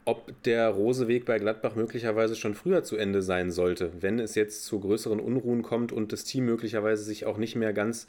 ob 0.04 0.32
der 0.46 0.70
Roseweg 0.70 1.26
bei 1.26 1.38
Gladbach 1.38 1.76
möglicherweise 1.76 2.36
schon 2.36 2.56
früher 2.56 2.84
zu 2.84 2.98
Ende 2.98 3.22
sein 3.22 3.52
sollte, 3.52 3.92
wenn 4.00 4.18
es 4.18 4.34
jetzt 4.34 4.66
zu 4.66 4.80
größeren 4.80 5.20
Unruhen 5.20 5.62
kommt 5.62 5.92
und 5.92 6.12
das 6.12 6.24
Team 6.24 6.46
möglicherweise 6.46 7.04
sich 7.04 7.28
auch 7.28 7.38
nicht 7.38 7.56
mehr 7.56 7.74
ganz 7.74 8.08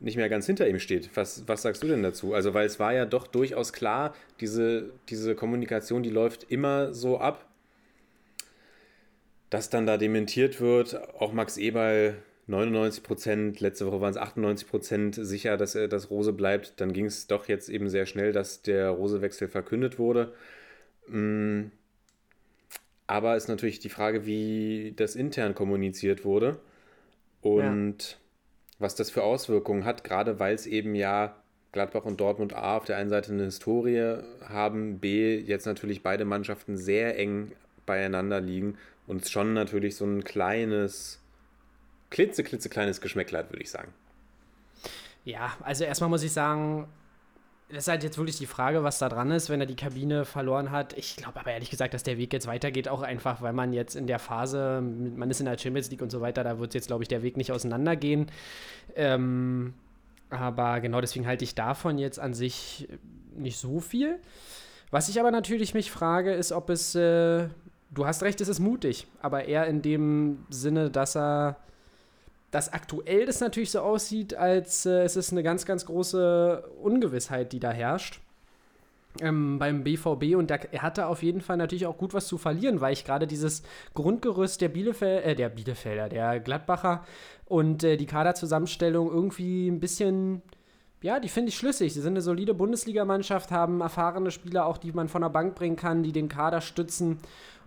nicht 0.00 0.16
mehr 0.16 0.28
ganz 0.28 0.46
hinter 0.46 0.68
ihm 0.68 0.80
steht. 0.80 1.10
Was, 1.14 1.44
was 1.46 1.62
sagst 1.62 1.80
du 1.84 1.86
denn 1.86 2.02
dazu? 2.02 2.34
Also, 2.34 2.52
weil 2.52 2.66
es 2.66 2.80
war 2.80 2.92
ja 2.92 3.04
doch 3.04 3.28
durchaus 3.28 3.72
klar, 3.72 4.16
diese, 4.40 4.90
diese 5.08 5.36
Kommunikation, 5.36 6.02
die 6.02 6.10
läuft 6.10 6.50
immer 6.50 6.92
so 6.92 7.20
ab, 7.20 7.46
dass 9.52 9.68
dann 9.68 9.84
da 9.84 9.98
dementiert 9.98 10.62
wird, 10.62 10.98
auch 11.20 11.34
Max 11.34 11.58
Eberl 11.58 12.16
99 12.46 13.02
Prozent, 13.02 13.60
letzte 13.60 13.86
Woche 13.86 14.00
waren 14.00 14.10
es 14.10 14.16
98 14.16 14.66
Prozent 14.66 15.14
sicher, 15.14 15.58
dass 15.58 15.74
er 15.74 15.88
das 15.88 16.08
Rose 16.10 16.32
bleibt. 16.32 16.80
Dann 16.80 16.94
ging 16.94 17.04
es 17.04 17.26
doch 17.26 17.48
jetzt 17.48 17.68
eben 17.68 17.90
sehr 17.90 18.06
schnell, 18.06 18.32
dass 18.32 18.62
der 18.62 18.88
Rosewechsel 18.88 19.48
verkündet 19.48 19.98
wurde. 19.98 20.32
Mm, 21.06 21.64
Aber 23.06 23.36
ist 23.36 23.48
natürlich 23.48 23.78
die 23.78 23.90
Frage, 23.90 24.24
wie 24.24 24.94
das 24.96 25.16
intern 25.16 25.54
kommuniziert 25.54 26.24
wurde 26.24 26.58
und 27.42 28.16
was 28.78 28.94
das 28.94 29.10
für 29.10 29.22
Auswirkungen 29.22 29.84
hat, 29.84 30.02
gerade 30.02 30.40
weil 30.40 30.54
es 30.54 30.66
eben 30.66 30.94
ja 30.94 31.36
Gladbach 31.72 32.06
und 32.06 32.18
Dortmund 32.22 32.54
A 32.54 32.78
auf 32.78 32.86
der 32.86 32.96
einen 32.96 33.10
Seite 33.10 33.32
eine 33.32 33.44
Historie 33.44 34.16
haben, 34.48 34.98
B 34.98 35.36
jetzt 35.36 35.66
natürlich 35.66 36.02
beide 36.02 36.24
Mannschaften 36.24 36.78
sehr 36.78 37.18
eng 37.18 37.52
beieinander 37.84 38.40
liegen 38.40 38.78
und 39.12 39.22
es 39.22 39.30
schon 39.30 39.52
natürlich 39.52 39.96
so 39.96 40.04
ein 40.04 40.24
kleines, 40.24 41.20
klitze, 42.10 42.42
klitze 42.42 42.68
kleines 42.68 43.00
Geschmäckle 43.00 43.38
hat, 43.38 43.50
würde 43.52 43.62
ich 43.62 43.70
sagen. 43.70 43.92
Ja, 45.24 45.52
also 45.62 45.84
erstmal 45.84 46.10
muss 46.10 46.22
ich 46.22 46.32
sagen, 46.32 46.88
das 47.68 47.84
ist 47.84 47.88
halt 47.88 48.02
jetzt 48.02 48.18
wirklich 48.18 48.38
die 48.38 48.46
Frage, 48.46 48.82
was 48.82 48.98
da 48.98 49.08
dran 49.08 49.30
ist, 49.30 49.48
wenn 49.48 49.60
er 49.60 49.66
die 49.66 49.76
Kabine 49.76 50.24
verloren 50.24 50.70
hat. 50.70 50.96
Ich 50.98 51.16
glaube 51.16 51.40
aber 51.40 51.52
ehrlich 51.52 51.70
gesagt, 51.70 51.94
dass 51.94 52.02
der 52.02 52.18
Weg 52.18 52.32
jetzt 52.32 52.46
weitergeht, 52.46 52.88
auch 52.88 53.02
einfach, 53.02 53.40
weil 53.40 53.52
man 53.52 53.72
jetzt 53.72 53.94
in 53.94 54.06
der 54.06 54.18
Phase, 54.18 54.80
man 54.82 55.30
ist 55.30 55.40
in 55.40 55.46
der 55.46 55.56
Champions 55.58 55.90
League 55.90 56.02
und 56.02 56.10
so 56.10 56.20
weiter, 56.20 56.42
da 56.42 56.58
wird 56.58 56.74
jetzt, 56.74 56.88
glaube 56.88 57.04
ich, 57.04 57.08
der 57.08 57.22
Weg 57.22 57.36
nicht 57.36 57.52
auseinandergehen. 57.52 58.26
Ähm, 58.96 59.74
aber 60.30 60.80
genau 60.80 61.00
deswegen 61.00 61.26
halte 61.26 61.44
ich 61.44 61.54
davon 61.54 61.98
jetzt 61.98 62.18
an 62.18 62.34
sich 62.34 62.88
nicht 63.36 63.58
so 63.58 63.80
viel. 63.80 64.18
Was 64.90 65.08
ich 65.08 65.18
aber 65.18 65.30
natürlich 65.30 65.72
mich 65.72 65.90
frage, 65.90 66.34
ist, 66.34 66.52
ob 66.52 66.68
es, 66.68 66.94
äh, 66.94 67.48
du 67.94 68.06
hast 68.06 68.22
recht, 68.22 68.40
es 68.40 68.48
ist 68.48 68.60
mutig, 68.60 69.06
aber 69.20 69.44
eher 69.44 69.66
in 69.66 69.82
dem 69.82 70.46
Sinne, 70.50 70.90
dass 70.90 71.16
er 71.16 71.56
dass 72.50 72.70
aktuell 72.70 73.24
das 73.24 73.40
natürlich 73.40 73.70
so 73.70 73.80
aussieht, 73.80 74.34
als 74.34 74.84
äh, 74.84 75.04
es 75.04 75.16
ist 75.16 75.32
eine 75.32 75.42
ganz, 75.42 75.64
ganz 75.64 75.86
große 75.86 76.62
Ungewissheit, 76.82 77.50
die 77.52 77.60
da 77.60 77.70
herrscht. 77.70 78.20
Ähm, 79.20 79.58
beim 79.58 79.84
BVB 79.84 80.36
und 80.36 80.50
da, 80.50 80.56
er 80.56 80.82
hatte 80.82 81.06
auf 81.06 81.22
jeden 81.22 81.40
Fall 81.40 81.56
natürlich 81.56 81.86
auch 81.86 81.96
gut 81.96 82.12
was 82.12 82.26
zu 82.26 82.38
verlieren, 82.38 82.80
weil 82.80 82.92
ich 82.92 83.04
gerade 83.04 83.26
dieses 83.26 83.62
Grundgerüst 83.94 84.60
der 84.60 84.68
Bielefeld, 84.68 85.24
äh, 85.24 85.34
der 85.34 85.48
Bielefelder, 85.48 86.10
der 86.10 86.40
Gladbacher 86.40 87.04
und 87.46 87.84
äh, 87.84 87.96
die 87.96 88.06
Kaderzusammenstellung 88.06 89.10
irgendwie 89.10 89.68
ein 89.68 89.80
bisschen 89.80 90.42
ja, 91.02 91.18
die 91.18 91.28
finde 91.28 91.48
ich 91.48 91.56
schlüssig. 91.56 91.92
Sie 91.92 92.00
sind 92.00 92.12
eine 92.12 92.20
solide 92.20 92.54
Bundesligamannschaft, 92.54 93.50
haben 93.50 93.80
erfahrene 93.80 94.30
Spieler, 94.30 94.66
auch 94.66 94.78
die 94.78 94.92
man 94.92 95.08
von 95.08 95.22
der 95.22 95.30
Bank 95.30 95.56
bringen 95.56 95.74
kann, 95.74 96.04
die 96.04 96.12
den 96.12 96.28
Kader 96.28 96.60
stützen. 96.60 97.18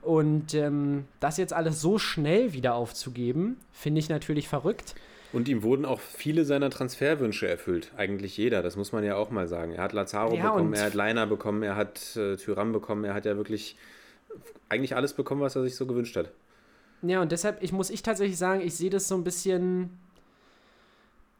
Und 0.06 0.54
ähm, 0.54 1.06
das 1.20 1.38
jetzt 1.38 1.52
alles 1.52 1.82
so 1.82 1.98
schnell 1.98 2.54
wieder 2.54 2.76
aufzugeben, 2.76 3.58
finde 3.74 4.00
ich 4.00 4.08
natürlich 4.08 4.48
verrückt. 4.48 4.94
Und 5.34 5.50
ihm 5.50 5.64
wurden 5.64 5.84
auch 5.84 6.00
viele 6.00 6.46
seiner 6.46 6.70
Transferwünsche 6.70 7.48
erfüllt. 7.48 7.92
Eigentlich 7.98 8.38
jeder, 8.38 8.62
das 8.62 8.78
muss 8.78 8.92
man 8.92 9.04
ja 9.04 9.16
auch 9.16 9.32
mal 9.32 9.48
sagen. 9.48 9.72
Er 9.74 9.84
hat 9.84 9.94
Lazaro 9.94 10.36
Ja, 10.36 10.52
bekommen, 10.52 10.74
er 10.74 10.86
hat 10.86 10.94
Leiner 10.94 11.26
bekommen, 11.26 11.64
er 11.64 11.76
hat 11.76 12.16
äh, 12.16 12.38
Tyram 12.38 12.72
bekommen, 12.72 13.04
er 13.04 13.14
hat 13.14 13.26
ja 13.26 13.36
wirklich 13.36 13.76
eigentlich 14.70 14.96
alles 14.96 15.14
bekommen, 15.14 15.42
was 15.42 15.56
er 15.56 15.64
sich 15.64 15.76
so 15.76 15.86
gewünscht 15.88 16.16
hat. 16.16 16.30
Ja, 17.02 17.22
und 17.22 17.32
deshalb, 17.32 17.62
ich 17.62 17.72
muss 17.72 17.90
ich 17.90 18.04
tatsächlich 18.04 18.38
sagen, 18.38 18.62
ich 18.62 18.76
sehe 18.76 18.90
das 18.90 19.08
so 19.08 19.16
ein 19.16 19.24
bisschen. 19.24 19.90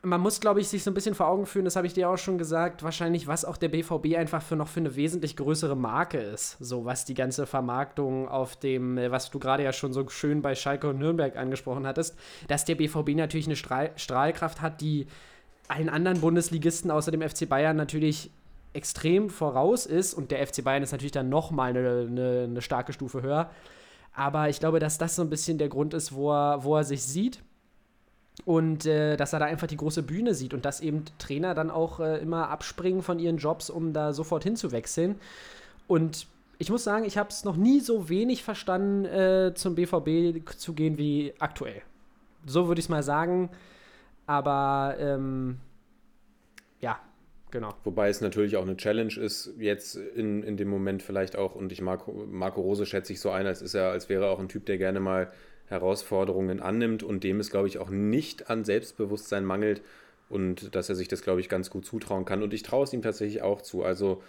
Man 0.06 0.22
muss, 0.22 0.40
glaube 0.40 0.62
ich, 0.62 0.68
sich 0.68 0.84
so 0.84 0.92
ein 0.92 0.94
bisschen 0.94 1.16
vor 1.16 1.28
Augen 1.28 1.48
führen, 1.48 1.66
das 1.66 1.76
habe 1.76 1.88
ich 1.88 1.94
dir 1.94 2.10
auch 2.10 2.18
schon 2.18 2.38
gesagt, 2.38 2.84
wahrscheinlich, 2.84 3.26
was 3.26 3.44
auch 3.44 3.58
der 3.58 3.70
BVB 3.70 4.16
einfach 4.16 4.44
für 4.44 4.56
noch 4.56 4.68
für 4.68 4.80
eine 4.80 4.96
wesentlich 4.96 5.36
größere 5.36 5.76
Marke 5.76 6.20
ist. 6.20 6.58
So 6.60 6.86
was 6.86 7.06
die 7.06 7.16
ganze 7.16 7.48
Vermarktung 7.48 8.28
auf 8.28 8.56
dem, 8.56 9.00
äh, 9.00 9.10
was 9.10 9.32
du 9.32 9.40
gerade 9.40 9.64
ja 9.64 9.74
schon 9.74 9.94
so 9.94 10.08
schön 10.10 10.44
bei 10.44 10.54
Schalke 10.54 10.90
und 10.90 11.00
Nürnberg 11.00 11.36
angesprochen 11.36 11.88
hattest, 11.88 12.16
dass 12.48 12.66
der 12.66 12.76
BVB 12.76 13.16
natürlich 13.16 13.48
eine 13.48 13.56
Strahl 13.56 13.92
Strahlkraft 13.96 14.62
hat, 14.62 14.80
die 14.80 15.08
allen 15.68 15.90
anderen 15.90 16.22
Bundesligisten 16.22 16.92
außer 16.92 17.10
dem 17.10 17.28
FC 17.28 17.50
Bayern 17.50 17.76
natürlich 17.76 18.30
extrem 18.74 19.32
voraus 19.32 19.88
ist. 19.88 20.14
Und 20.14 20.30
der 20.30 20.46
FC 20.46 20.64
Bayern 20.64 20.84
ist 20.84 20.92
natürlich 20.92 21.14
dann 21.14 21.30
nochmal 21.30 21.72
eine, 21.72 22.08
eine, 22.08 22.44
eine 22.44 22.62
starke 22.62 22.94
Stufe 22.94 23.24
höher. 23.24 23.50
Aber 24.14 24.50
ich 24.50 24.60
glaube, 24.60 24.80
dass 24.80 24.98
das 25.00 25.16
so 25.16 25.24
ein 25.24 25.30
bisschen 25.30 25.58
der 25.58 25.70
Grund 25.70 25.96
ist, 25.96 26.14
wo 26.14 26.32
er, 26.32 26.64
wo 26.64 26.76
er 26.76 26.84
sich 26.84 27.04
sieht. 27.04 27.42
Und 28.44 28.86
äh, 28.86 29.16
dass 29.16 29.34
er 29.34 29.40
da 29.40 29.46
einfach 29.46 29.68
die 29.68 29.78
große 29.78 30.04
Bühne 30.04 30.34
sieht 30.34 30.54
und 30.54 30.66
dass 30.66 30.82
eben 30.82 31.06
Trainer 31.20 31.54
dann 31.54 31.72
auch 31.72 32.00
äh, 32.00 32.18
immer 32.18 32.50
abspringen 32.50 33.02
von 33.02 33.18
ihren 33.18 33.38
Jobs, 33.38 33.70
um 33.70 33.94
da 33.94 34.12
sofort 34.12 34.44
hinzuwechseln. 34.44 35.16
Und 35.88 36.28
ich 36.58 36.70
muss 36.70 36.84
sagen, 36.84 37.06
ich 37.06 37.18
habe 37.18 37.30
es 37.30 37.44
noch 37.44 37.56
nie 37.56 37.80
so 37.80 38.10
wenig 38.10 38.44
verstanden, 38.44 39.06
äh, 39.06 39.54
zum 39.56 39.76
BVB 39.76 40.48
zu 40.58 40.74
gehen 40.74 40.98
wie 40.98 41.34
aktuell. 41.40 41.82
So 42.46 42.68
würde 42.68 42.80
ich 42.80 42.86
es 42.86 42.90
mal 42.90 43.04
sagen. 43.04 43.50
Aber 44.28 44.96
ähm, 45.00 45.58
ja, 46.82 47.00
genau. 47.52 47.74
Wobei 47.84 48.10
es 48.10 48.22
natürlich 48.22 48.58
auch 48.58 48.64
eine 48.64 48.78
Challenge 48.78 49.14
ist, 49.18 49.54
jetzt 49.58 49.96
in, 49.96 50.44
in 50.44 50.58
dem 50.58 50.70
Moment 50.70 51.04
vielleicht 51.04 51.36
auch, 51.36 51.56
und 51.56 51.72
ich 51.72 51.82
Marco, 51.82 52.12
Marco 52.12 52.62
Rose 52.62 52.86
schätze 52.86 53.14
ich 53.14 53.20
so 53.20 53.30
ein, 53.30 53.46
als 53.46 53.62
ist 53.62 53.74
er, 53.74 53.92
als 53.92 54.10
wäre 54.10 54.26
er 54.26 54.32
auch 54.32 54.40
ein 54.40 54.50
Typ, 54.50 54.66
der 54.66 54.78
gerne 54.78 55.00
mal 55.00 55.32
Herausforderungen 55.68 56.60
annimmt 56.62 57.04
und 57.04 57.24
dem 57.24 57.40
es, 57.40 57.50
glaube 57.50 57.68
ich, 57.68 57.80
auch 57.80 57.90
nicht 57.90 58.50
an 58.50 58.64
Selbstbewusstsein 58.66 59.46
mangelt 59.46 59.82
und 60.30 60.76
dass 60.76 60.90
er 60.90 60.96
sich 60.96 61.08
das, 61.08 61.22
glaube 61.22 61.42
ich, 61.42 61.50
ganz 61.50 61.70
gut 61.70 61.86
zutrauen 61.86 62.26
kann. 62.26 62.44
Und 62.44 62.54
ich 62.54 62.64
traue 62.64 62.84
es 62.84 62.94
ihm 62.94 63.02
tatsächlich 63.02 63.42
auch 63.42 63.62
zu. 63.62 63.84
Also, 63.84 64.22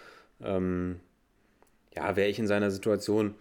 ähm, 0.43 0.99
ja, 1.95 2.15
wäre 2.15 2.29
ich 2.29 2.39
in 2.39 2.47
seiner 2.47 2.71
Situation, 2.71 3.35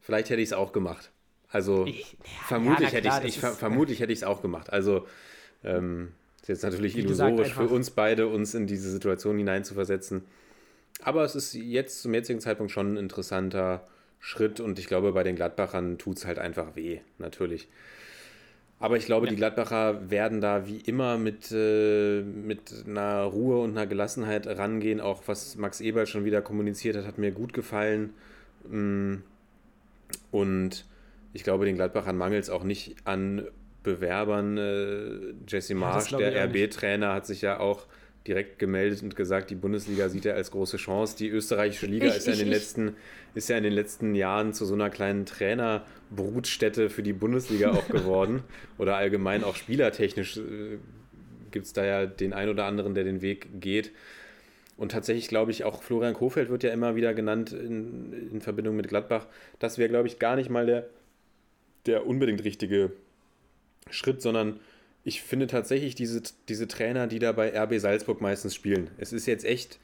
vielleicht 0.00 0.30
hätte 0.30 0.40
ich 0.40 0.48
es 0.48 0.52
auch 0.52 0.72
gemacht. 0.72 1.10
Also, 1.48 1.86
Ich- 1.86 2.16
vermutlich, 2.46 2.90
ja, 2.90 2.96
hätte 2.96 3.08
ich, 3.08 3.14
das 3.14 3.36
ver 3.36 3.50
ist- 3.52 3.58
vermutlich 3.58 4.00
hätte 4.00 4.12
ich 4.12 4.18
es 4.20 4.24
auch 4.24 4.42
gemacht. 4.42 4.70
Also, 4.72 5.06
ähm, 5.64 6.12
ist 6.42 6.48
jetzt 6.48 6.62
natürlich 6.62 6.96
illusorisch 6.96 7.54
für 7.54 7.68
uns 7.68 7.90
beide, 7.90 8.28
uns 8.28 8.54
in 8.54 8.66
diese 8.66 8.90
Situation 8.90 9.36
hineinzuversetzen. 9.38 10.24
Aber 11.02 11.24
es 11.24 11.34
ist 11.34 11.54
jetzt 11.54 12.02
zum 12.02 12.14
jetzigen 12.14 12.40
Zeitpunkt 12.40 12.72
schon 12.72 12.94
ein 12.94 12.96
interessanter 12.96 13.86
Schritt 14.20 14.60
und 14.60 14.78
ich 14.78 14.86
glaube, 14.86 15.12
bei 15.12 15.22
den 15.22 15.36
Gladbachern 15.36 15.98
tut 15.98 16.18
es 16.18 16.26
halt 16.26 16.38
einfach 16.38 16.76
weh, 16.76 17.00
natürlich. 17.18 17.68
Aber 18.78 18.96
ich 18.98 19.06
glaube, 19.06 19.26
die 19.26 19.36
Gladbacher 19.36 20.10
werden 20.10 20.40
da 20.42 20.66
wie 20.66 20.78
immer 20.78 21.16
mit, 21.16 21.50
äh, 21.50 22.20
mit 22.22 22.84
einer 22.86 23.22
Ruhe 23.22 23.58
und 23.62 23.70
einer 23.70 23.86
Gelassenheit 23.86 24.46
rangehen. 24.46 25.00
Auch 25.00 25.22
was 25.26 25.56
Max 25.56 25.80
Eberl 25.80 26.06
schon 26.06 26.24
wieder 26.26 26.42
kommuniziert 26.42 26.96
hat, 26.96 27.06
hat 27.06 27.16
mir 27.18 27.32
gut 27.32 27.54
gefallen. 27.54 28.12
Mm, 28.68 29.16
Und 30.30 30.84
ich 31.32 31.44
glaube, 31.44 31.64
den 31.64 31.76
Gladbachern 31.76 32.16
mangelt 32.16 32.44
es 32.44 32.50
auch 32.50 32.64
nicht 32.64 32.96
an 33.04 33.46
Bewerbern. 33.82 34.58
Äh, 34.58 35.34
Jesse 35.48 35.74
Marsch, 35.74 36.12
ich 36.12 36.18
der. 36.18 36.44
RB-Trainer, 36.46 37.14
hat 37.14 37.26
sich 37.26 37.42
ja 37.42 37.60
auch 37.60 37.86
direkt 38.26 38.58
gemeldet 38.58 39.02
und 39.02 39.16
gesagt, 39.16 39.50
die 39.50 39.54
Bundesliga 39.54 40.08
sieht 40.08 40.26
er 40.26 40.34
als 40.34 40.50
große 40.50 40.76
Chance. 40.76 41.16
Die 41.16 41.28
österreichische 41.28 41.86
Liga 41.86 42.06
Ich- 42.06 42.16
ist, 42.16 42.26
ja 42.26 42.32
in 42.32 42.38
den 42.40 42.48
ich- 42.48 42.54
letzten, 42.54 42.96
ist 43.34 43.48
ja 43.48 43.56
in 43.56 43.64
den 43.64 43.72
letzten 43.72 44.14
Jahren 44.14 44.52
zu 44.52 44.64
so 44.64 44.74
einer 44.74 44.90
kleinen 44.90 45.26
Trainerbrutstätte 45.26 46.90
für 46.90 47.02
die 47.02 47.12
Bundesliga 47.12 47.70
auch 47.72 47.88
geworden. 47.88 48.42
Oder 48.78 48.96
allgemein 48.96 49.44
auch 49.44 49.56
spielertechnisch 49.56 50.36
äh, 50.38 50.78
gibt 51.50 51.66
es 51.66 51.72
da 51.72 51.84
ja 51.84 52.06
den 52.06 52.32
einen 52.32 52.50
oder 52.50 52.64
anderen, 52.66 52.94
der 52.94 53.04
den 53.04 53.22
Weg 53.22 53.60
geht. 53.60 53.92
Und 54.76 54.92
tatsächlich 54.92 55.28
glaube 55.28 55.50
ich, 55.52 55.64
auch 55.64 55.82
Florian 55.82 56.12
Kofeld 56.12 56.50
wird 56.50 56.62
ja 56.62 56.70
immer 56.70 56.96
wieder 56.96 57.14
genannt 57.14 57.52
in, 57.52 58.12
in 58.32 58.40
Verbindung 58.42 58.76
mit 58.76 58.88
Gladbach. 58.88 59.26
Das 59.58 59.78
wäre, 59.78 59.88
glaube 59.88 60.06
ich, 60.06 60.18
gar 60.18 60.36
nicht 60.36 60.50
mal 60.50 60.66
der, 60.66 60.86
der 61.86 62.06
unbedingt 62.06 62.44
richtige 62.44 62.92
Schritt, 63.90 64.20
sondern 64.20 64.60
ich 65.06 65.22
finde 65.22 65.46
tatsächlich 65.46 65.94
diese, 65.94 66.20
diese 66.48 66.66
Trainer, 66.66 67.06
die 67.06 67.20
da 67.20 67.30
bei 67.30 67.56
RB 67.56 67.78
Salzburg 67.78 68.20
meistens 68.20 68.56
spielen. 68.56 68.90
Es 68.98 69.12
ist 69.12 69.26
jetzt 69.26 69.44
echt 69.44 69.78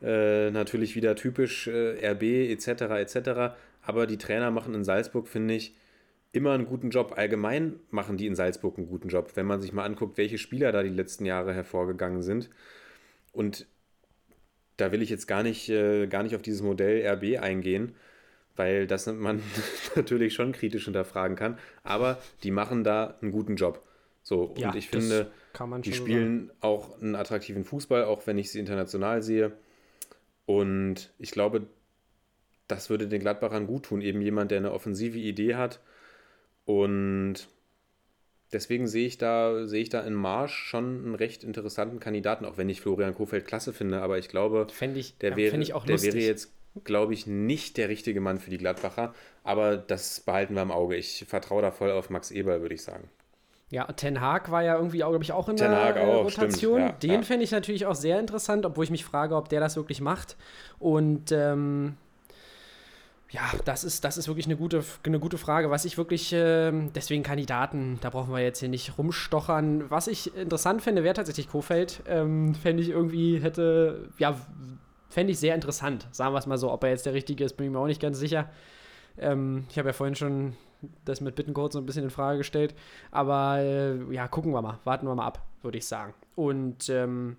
äh, 0.00 0.52
natürlich 0.52 0.94
wieder 0.94 1.16
typisch 1.16 1.66
äh, 1.66 2.06
RB 2.12 2.22
etc. 2.22 2.82
etc. 2.82 3.56
Aber 3.82 4.06
die 4.06 4.16
Trainer 4.16 4.52
machen 4.52 4.72
in 4.74 4.84
Salzburg, 4.84 5.26
finde 5.26 5.54
ich, 5.54 5.74
immer 6.30 6.52
einen 6.52 6.66
guten 6.66 6.90
Job. 6.90 7.14
Allgemein 7.16 7.80
machen 7.90 8.16
die 8.16 8.28
in 8.28 8.36
Salzburg 8.36 8.78
einen 8.78 8.86
guten 8.86 9.08
Job, 9.08 9.32
wenn 9.34 9.44
man 9.44 9.60
sich 9.60 9.72
mal 9.72 9.82
anguckt, 9.82 10.16
welche 10.18 10.38
Spieler 10.38 10.70
da 10.70 10.84
die 10.84 10.88
letzten 10.88 11.26
Jahre 11.26 11.52
hervorgegangen 11.52 12.22
sind. 12.22 12.48
Und 13.32 13.66
da 14.76 14.92
will 14.92 15.02
ich 15.02 15.10
jetzt 15.10 15.26
gar 15.26 15.42
nicht, 15.42 15.68
äh, 15.68 16.06
gar 16.06 16.22
nicht 16.22 16.36
auf 16.36 16.42
dieses 16.42 16.62
Modell 16.62 17.04
RB 17.04 17.42
eingehen, 17.42 17.96
weil 18.54 18.86
das 18.86 19.06
man 19.06 19.42
natürlich 19.96 20.32
schon 20.32 20.52
kritisch 20.52 20.84
hinterfragen 20.84 21.36
kann. 21.36 21.58
Aber 21.82 22.22
die 22.44 22.52
machen 22.52 22.84
da 22.84 23.18
einen 23.20 23.32
guten 23.32 23.56
Job. 23.56 23.84
So, 24.22 24.54
Ja, 24.56 24.70
und 24.70 24.76
ich 24.76 24.88
finde, 24.88 25.30
die 25.82 25.92
spielen 25.92 26.50
auch 26.60 27.00
einen 27.00 27.14
attraktiven 27.14 27.64
Fußball, 27.64 28.04
auch 28.04 28.26
wenn 28.26 28.38
ich 28.38 28.50
sie 28.50 28.58
international 28.58 29.22
sehe. 29.22 29.52
Und 30.46 31.12
ich 31.18 31.30
glaube, 31.30 31.66
das 32.68 32.90
würde 32.90 33.08
den 33.08 33.20
Gladbachern 33.20 33.66
gut 33.66 33.84
tun. 33.84 34.00
Eben 34.00 34.20
jemand, 34.20 34.50
der 34.50 34.58
eine 34.58 34.72
offensive 34.72 35.18
Idee 35.18 35.54
hat. 35.54 35.80
Und 36.64 37.48
deswegen 38.52 38.86
sehe 38.86 39.06
ich 39.06 39.18
da, 39.18 39.66
sehe 39.66 39.82
ich 39.82 39.88
da 39.88 40.00
in 40.00 40.14
Marsch 40.14 40.54
schon 40.54 41.04
einen 41.04 41.14
recht 41.14 41.42
interessanten 41.42 42.00
Kandidaten, 42.00 42.44
auch 42.44 42.58
wenn 42.58 42.68
ich 42.68 42.80
Florian 42.80 43.14
Kofeld 43.14 43.46
klasse 43.46 43.72
finde. 43.72 44.02
Aber 44.02 44.18
ich 44.18 44.28
glaube, 44.28 44.66
ich, 44.94 45.18
der 45.18 45.30
ja, 45.30 45.36
wäre, 45.36 45.58
der 45.58 46.02
wäre 46.02 46.18
jetzt, 46.18 46.52
glaube 46.84 47.14
ich, 47.14 47.26
nicht 47.26 47.76
der 47.76 47.88
richtige 47.88 48.20
Mann 48.20 48.38
für 48.38 48.50
die 48.50 48.58
Gladbacher. 48.58 49.14
Aber 49.42 49.76
das 49.76 50.20
behalten 50.20 50.54
wir 50.54 50.62
im 50.62 50.70
Auge. 50.70 50.96
Ich 50.96 51.24
vertraue 51.28 51.62
da 51.62 51.70
voll 51.70 51.90
auf 51.90 52.10
Max 52.10 52.30
Eber, 52.30 52.60
würde 52.60 52.74
ich 52.74 52.82
sagen. 52.82 53.08
Ja, 53.70 53.84
Ten 53.84 54.20
Hag 54.20 54.50
war 54.50 54.62
ja 54.64 54.74
irgendwie, 54.76 54.98
glaube 54.98 55.22
ich, 55.22 55.32
auch 55.32 55.48
in 55.48 55.56
Ten 55.56 55.70
der 55.70 55.96
äh, 55.96 56.00
auch, 56.00 56.24
Rotation. 56.24 56.78
stimmt, 56.80 57.02
ja, 57.04 57.08
Den 57.08 57.20
ja. 57.20 57.22
fände 57.22 57.44
ich 57.44 57.52
natürlich 57.52 57.86
auch 57.86 57.94
sehr 57.94 58.18
interessant, 58.18 58.66
obwohl 58.66 58.84
ich 58.84 58.90
mich 58.90 59.04
frage, 59.04 59.36
ob 59.36 59.48
der 59.48 59.60
das 59.60 59.76
wirklich 59.76 60.00
macht. 60.00 60.36
Und 60.80 61.30
ähm, 61.30 61.96
ja, 63.30 63.42
das 63.64 63.84
ist, 63.84 64.04
das 64.04 64.16
ist 64.18 64.26
wirklich 64.26 64.46
eine 64.46 64.56
gute, 64.56 64.82
eine 65.04 65.20
gute 65.20 65.38
Frage. 65.38 65.70
Was 65.70 65.84
ich 65.84 65.96
wirklich, 65.96 66.32
ähm, 66.34 66.90
deswegen 66.96 67.22
Kandidaten, 67.22 67.98
da 68.00 68.10
brauchen 68.10 68.34
wir 68.34 68.40
jetzt 68.40 68.58
hier 68.58 68.68
nicht 68.68 68.98
rumstochern. 68.98 69.88
Was 69.88 70.08
ich 70.08 70.36
interessant 70.36 70.82
fände, 70.82 71.04
wäre 71.04 71.14
tatsächlich 71.14 71.48
Kofeld. 71.48 72.02
Ähm, 72.08 72.56
fände 72.56 72.82
ich 72.82 72.88
irgendwie, 72.88 73.38
hätte, 73.38 74.08
ja, 74.18 74.36
fände 75.10 75.32
ich 75.32 75.38
sehr 75.38 75.54
interessant. 75.54 76.08
Sagen 76.10 76.34
wir 76.34 76.38
es 76.38 76.46
mal 76.46 76.58
so. 76.58 76.72
Ob 76.72 76.82
er 76.82 76.90
jetzt 76.90 77.06
der 77.06 77.14
Richtige 77.14 77.44
ist, 77.44 77.56
bin 77.56 77.66
ich 77.66 77.72
mir 77.72 77.78
auch 77.78 77.86
nicht 77.86 78.02
ganz 78.02 78.18
sicher. 78.18 78.48
Ähm, 79.16 79.64
ich 79.70 79.78
habe 79.78 79.90
ja 79.90 79.92
vorhin 79.92 80.16
schon 80.16 80.56
das 81.04 81.20
mit 81.20 81.34
Bittencourt 81.34 81.72
so 81.72 81.78
ein 81.78 81.86
bisschen 81.86 82.04
in 82.04 82.10
Frage 82.10 82.38
gestellt. 82.38 82.74
Aber 83.10 83.58
äh, 83.58 84.12
ja, 84.12 84.28
gucken 84.28 84.52
wir 84.52 84.62
mal. 84.62 84.78
Warten 84.84 85.06
wir 85.06 85.14
mal 85.14 85.26
ab, 85.26 85.42
würde 85.62 85.78
ich 85.78 85.86
sagen. 85.86 86.14
Und 86.36 86.88
ähm, 86.88 87.36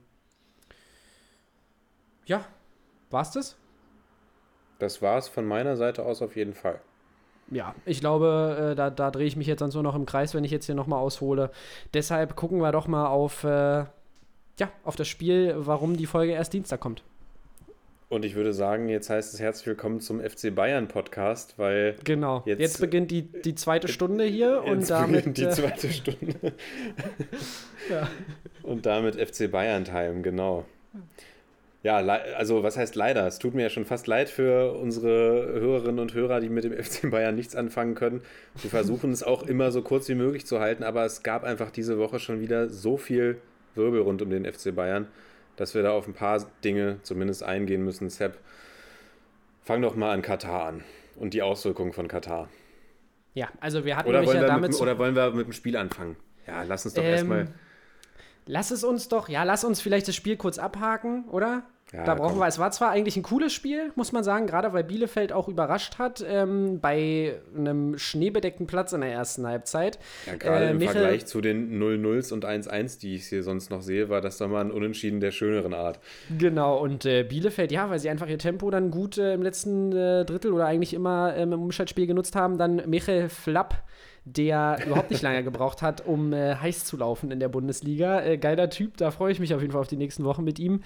ja, 2.26 2.46
war's 3.10 3.32
das? 3.32 3.58
Das 4.80 5.02
war 5.02 5.18
es 5.18 5.28
von 5.28 5.46
meiner 5.46 5.78
Seite 5.78 6.04
aus 6.04 6.22
auf 6.22 6.36
jeden 6.36 6.54
Fall. 6.54 6.82
Ja, 7.52 7.76
ich 7.86 8.00
glaube, 8.00 8.72
äh, 8.72 8.76
da, 8.76 8.90
da 8.90 9.12
drehe 9.12 9.28
ich 9.28 9.36
mich 9.36 9.48
jetzt 9.48 9.60
sonst 9.60 9.74
nur 9.74 9.84
noch 9.84 9.96
im 9.96 10.06
Kreis, 10.06 10.34
wenn 10.34 10.46
ich 10.46 10.52
jetzt 10.52 10.66
hier 10.66 10.76
nochmal 10.76 11.00
aushole. 11.00 11.52
Deshalb 11.94 12.36
gucken 12.36 12.60
wir 12.62 12.72
doch 12.72 12.88
mal 12.88 13.08
auf, 13.08 13.44
äh, 13.44 13.86
ja, 14.58 14.70
auf 14.84 14.96
das 14.96 15.10
Spiel, 15.10 15.54
warum 15.58 15.98
die 15.98 16.06
Folge 16.06 16.32
erst 16.32 16.54
Dienstag 16.54 16.80
kommt. 16.80 17.04
Und 18.12 18.26
ich 18.26 18.36
würde 18.36 18.52
sagen, 18.52 18.90
jetzt 18.90 19.10
heißt 19.10 19.34
es 19.34 19.40
herzlich 19.40 19.68
willkommen 19.68 20.02
zum 20.02 20.20
FC 20.20 20.54
Bayern 20.54 20.90
Podcast, 20.90 21.54
weil 21.58 21.96
Genau. 22.04 22.44
Jetzt, 22.46 22.60
Jetzt- 22.60 22.82
beginnt 22.82 23.10
die, 23.10 23.22
die 23.22 23.56
zweite 23.56 23.88
Stunde 23.88 24.26
hier 24.26 24.64
und 24.66 24.90
damit. 24.90 25.20
beginnt 25.20 25.38
die 25.38 25.44
äh, 25.46 25.50
zweite 25.52 25.90
Stunde. 25.94 26.36
Ja. 27.90 28.10
Und 28.64 28.86
damit 28.86 29.16
FC 29.16 29.50
Bayern 29.50 29.86
Time, 29.86 30.24
genau. 30.24 30.66
Ja, 31.84 31.98
also 32.36 32.64
was 32.64 32.76
heißt 32.76 32.96
leider? 32.96 33.26
Es 33.28 33.40
tut 33.40 33.54
mir 33.56 33.62
ja 33.64 33.70
schon 33.70 33.86
fast 33.86 34.08
leid 34.08 34.28
für 34.30 34.74
unsere 34.74 35.60
Hörerinnen 35.62 36.00
und 36.00 36.14
Hörer, 36.14 36.42
die 36.42 36.50
mit 36.50 36.66
dem 36.66 36.74
FC 36.74 37.10
Bayern 37.10 37.34
nichts 37.36 37.56
anfangen 37.56 37.96
können. 37.96 38.22
Wir 38.62 38.70
versuchen 38.70 39.12
es 39.14 39.24
auch 39.24 39.44
immer 39.44 39.72
so 39.72 39.82
kurz 39.84 40.10
wie 40.10 40.16
möglich 40.16 40.46
zu 40.46 40.60
halten, 40.60 40.84
aber 40.84 41.06
es 41.06 41.24
gab 41.24 41.46
einfach 41.46 41.72
diese 41.72 41.98
Woche 41.98 42.20
schon 42.20 42.42
wieder 42.42 42.68
so 42.68 42.98
viel 42.98 43.38
Wirbel 43.74 44.02
rund 44.02 44.22
um 44.22 44.30
den 44.30 44.44
FC 44.46 44.76
Bayern. 44.76 45.08
Dass 45.62 45.76
wir 45.76 45.84
da 45.84 45.92
auf 45.92 46.08
ein 46.08 46.16
paar 46.16 46.44
Dinge 46.64 46.98
zumindest 47.04 47.44
eingehen 47.44 47.86
müssen. 47.86 48.10
Sepp, 48.10 48.40
fang 49.62 49.80
doch 49.84 49.96
mal 49.96 50.12
an 50.12 50.24
Katar 50.24 50.66
an 50.66 50.84
und 51.18 51.36
die 51.36 51.44
Auswirkungen 51.44 51.94
von 51.94 52.08
Katar. 52.08 52.50
Ja, 53.36 53.48
also 53.60 53.86
wir 53.86 53.96
hatten 53.96 54.10
Oder 54.10 54.26
wollen, 54.26 54.38
ja 54.38 54.42
wir 54.42 54.48
damit. 54.48 54.72
mit, 54.72 54.82
oder 54.82 54.98
wollen 54.98 55.16
wir 55.16 55.30
mit 55.30 55.46
dem 55.46 55.54
Spiel 55.54 55.78
anfangen? 55.78 56.16
Ja, 56.48 56.64
lass 56.64 56.86
uns 56.86 56.96
doch 56.96 57.04
erstmal. 57.04 57.42
ähm, 57.42 57.48
lass 58.48 58.72
es 58.72 58.84
uns 58.84 59.08
doch, 59.08 59.30
ja, 59.30 59.44
lass 59.44 59.64
uns 59.64 59.82
vielleicht 59.82 60.08
das 60.08 60.16
Spiel 60.16 60.36
kurz 60.36 60.58
abhaken, 60.58 61.26
oder? 61.30 61.62
Ja, 61.94 62.06
da 62.06 62.16
brauchen 62.16 62.32
komm. 62.36 62.40
wir, 62.40 62.48
es 62.48 62.58
war 62.58 62.72
zwar 62.72 62.90
eigentlich 62.92 63.18
ein 63.18 63.24
cooles 63.24 63.52
Spiel, 63.52 63.92
muss 63.96 64.14
man 64.14 64.24
sagen, 64.24 64.48
gerade 64.48 64.72
weil 64.72 64.84
Bielefeld 64.86 65.34
auch 65.34 65.50
überrascht 65.50 65.98
hat 66.00 66.24
ähm, 66.26 66.80
bei 66.80 67.36
einem 67.54 67.98
schneebedeckten 67.98 68.66
Platz 68.66 68.94
in 68.94 69.02
der 69.02 69.12
ersten 69.12 69.46
Halbzeit. 69.46 70.00
Ja, 70.26 70.36
gerade 70.36 70.66
Äh, 70.68 70.72
im 70.72 70.78
Michel- 70.78 70.94
Vergleich 70.94 71.26
zu 71.26 71.42
den 71.42 71.78
0-0s 71.82 72.32
und 72.32 72.46
1-1, 72.46 73.00
die 73.02 73.16
ich 73.16 73.28
hier 73.28 73.44
sonst 73.44 73.72
noch 73.72 73.82
sehe, 73.82 74.08
war 74.08 74.22
das 74.22 74.38
doch 74.38 74.48
mal 74.48 74.62
ein 74.62 74.72
Unentschieden 74.72 75.20
der 75.20 75.32
schöneren 75.32 75.74
Art. 75.74 76.00
Genau, 76.38 76.78
und 76.82 77.06
äh, 77.06 77.24
Bielefeld, 77.24 77.74
ja, 77.74 77.90
weil 77.90 78.00
sie 78.00 78.10
einfach 78.10 78.28
ihr 78.28 78.38
Tempo 78.40 78.72
dann 78.72 78.90
gut 78.90 79.18
äh, 79.18 79.34
im 79.34 79.42
letzten 79.42 79.92
äh, 79.92 80.24
Drittel 80.24 80.54
oder 80.54 80.68
eigentlich 80.68 80.94
immer 80.94 81.36
ähm, 81.36 81.52
im 81.52 81.62
Umschaltspiel 81.62 82.08
genutzt 82.08 82.38
haben, 82.38 82.58
dann 82.58 82.84
Michael 82.90 83.28
Flapp, 83.28 83.84
der 84.24 84.80
überhaupt 84.86 85.12
nicht 85.12 85.24
lange 85.24 85.44
gebraucht 85.44 85.82
hat, 85.82 86.06
um 86.08 86.32
äh, 86.32 86.56
heiß 86.56 86.86
zu 86.86 86.96
laufen 86.96 87.32
in 87.32 87.42
der 87.42 87.50
Bundesliga. 87.50 88.22
Äh, 88.22 88.38
geiler 88.38 88.70
Typ, 88.70 88.96
da 88.96 89.12
freue 89.12 89.34
ich 89.34 89.40
mich 89.40 89.54
auf 89.54 89.60
jeden 89.62 89.74
Fall 89.74 89.82
auf 89.82 89.88
die 89.88 89.98
nächsten 89.98 90.24
Wochen 90.24 90.46
mit 90.46 90.58
ihm. 90.58 90.84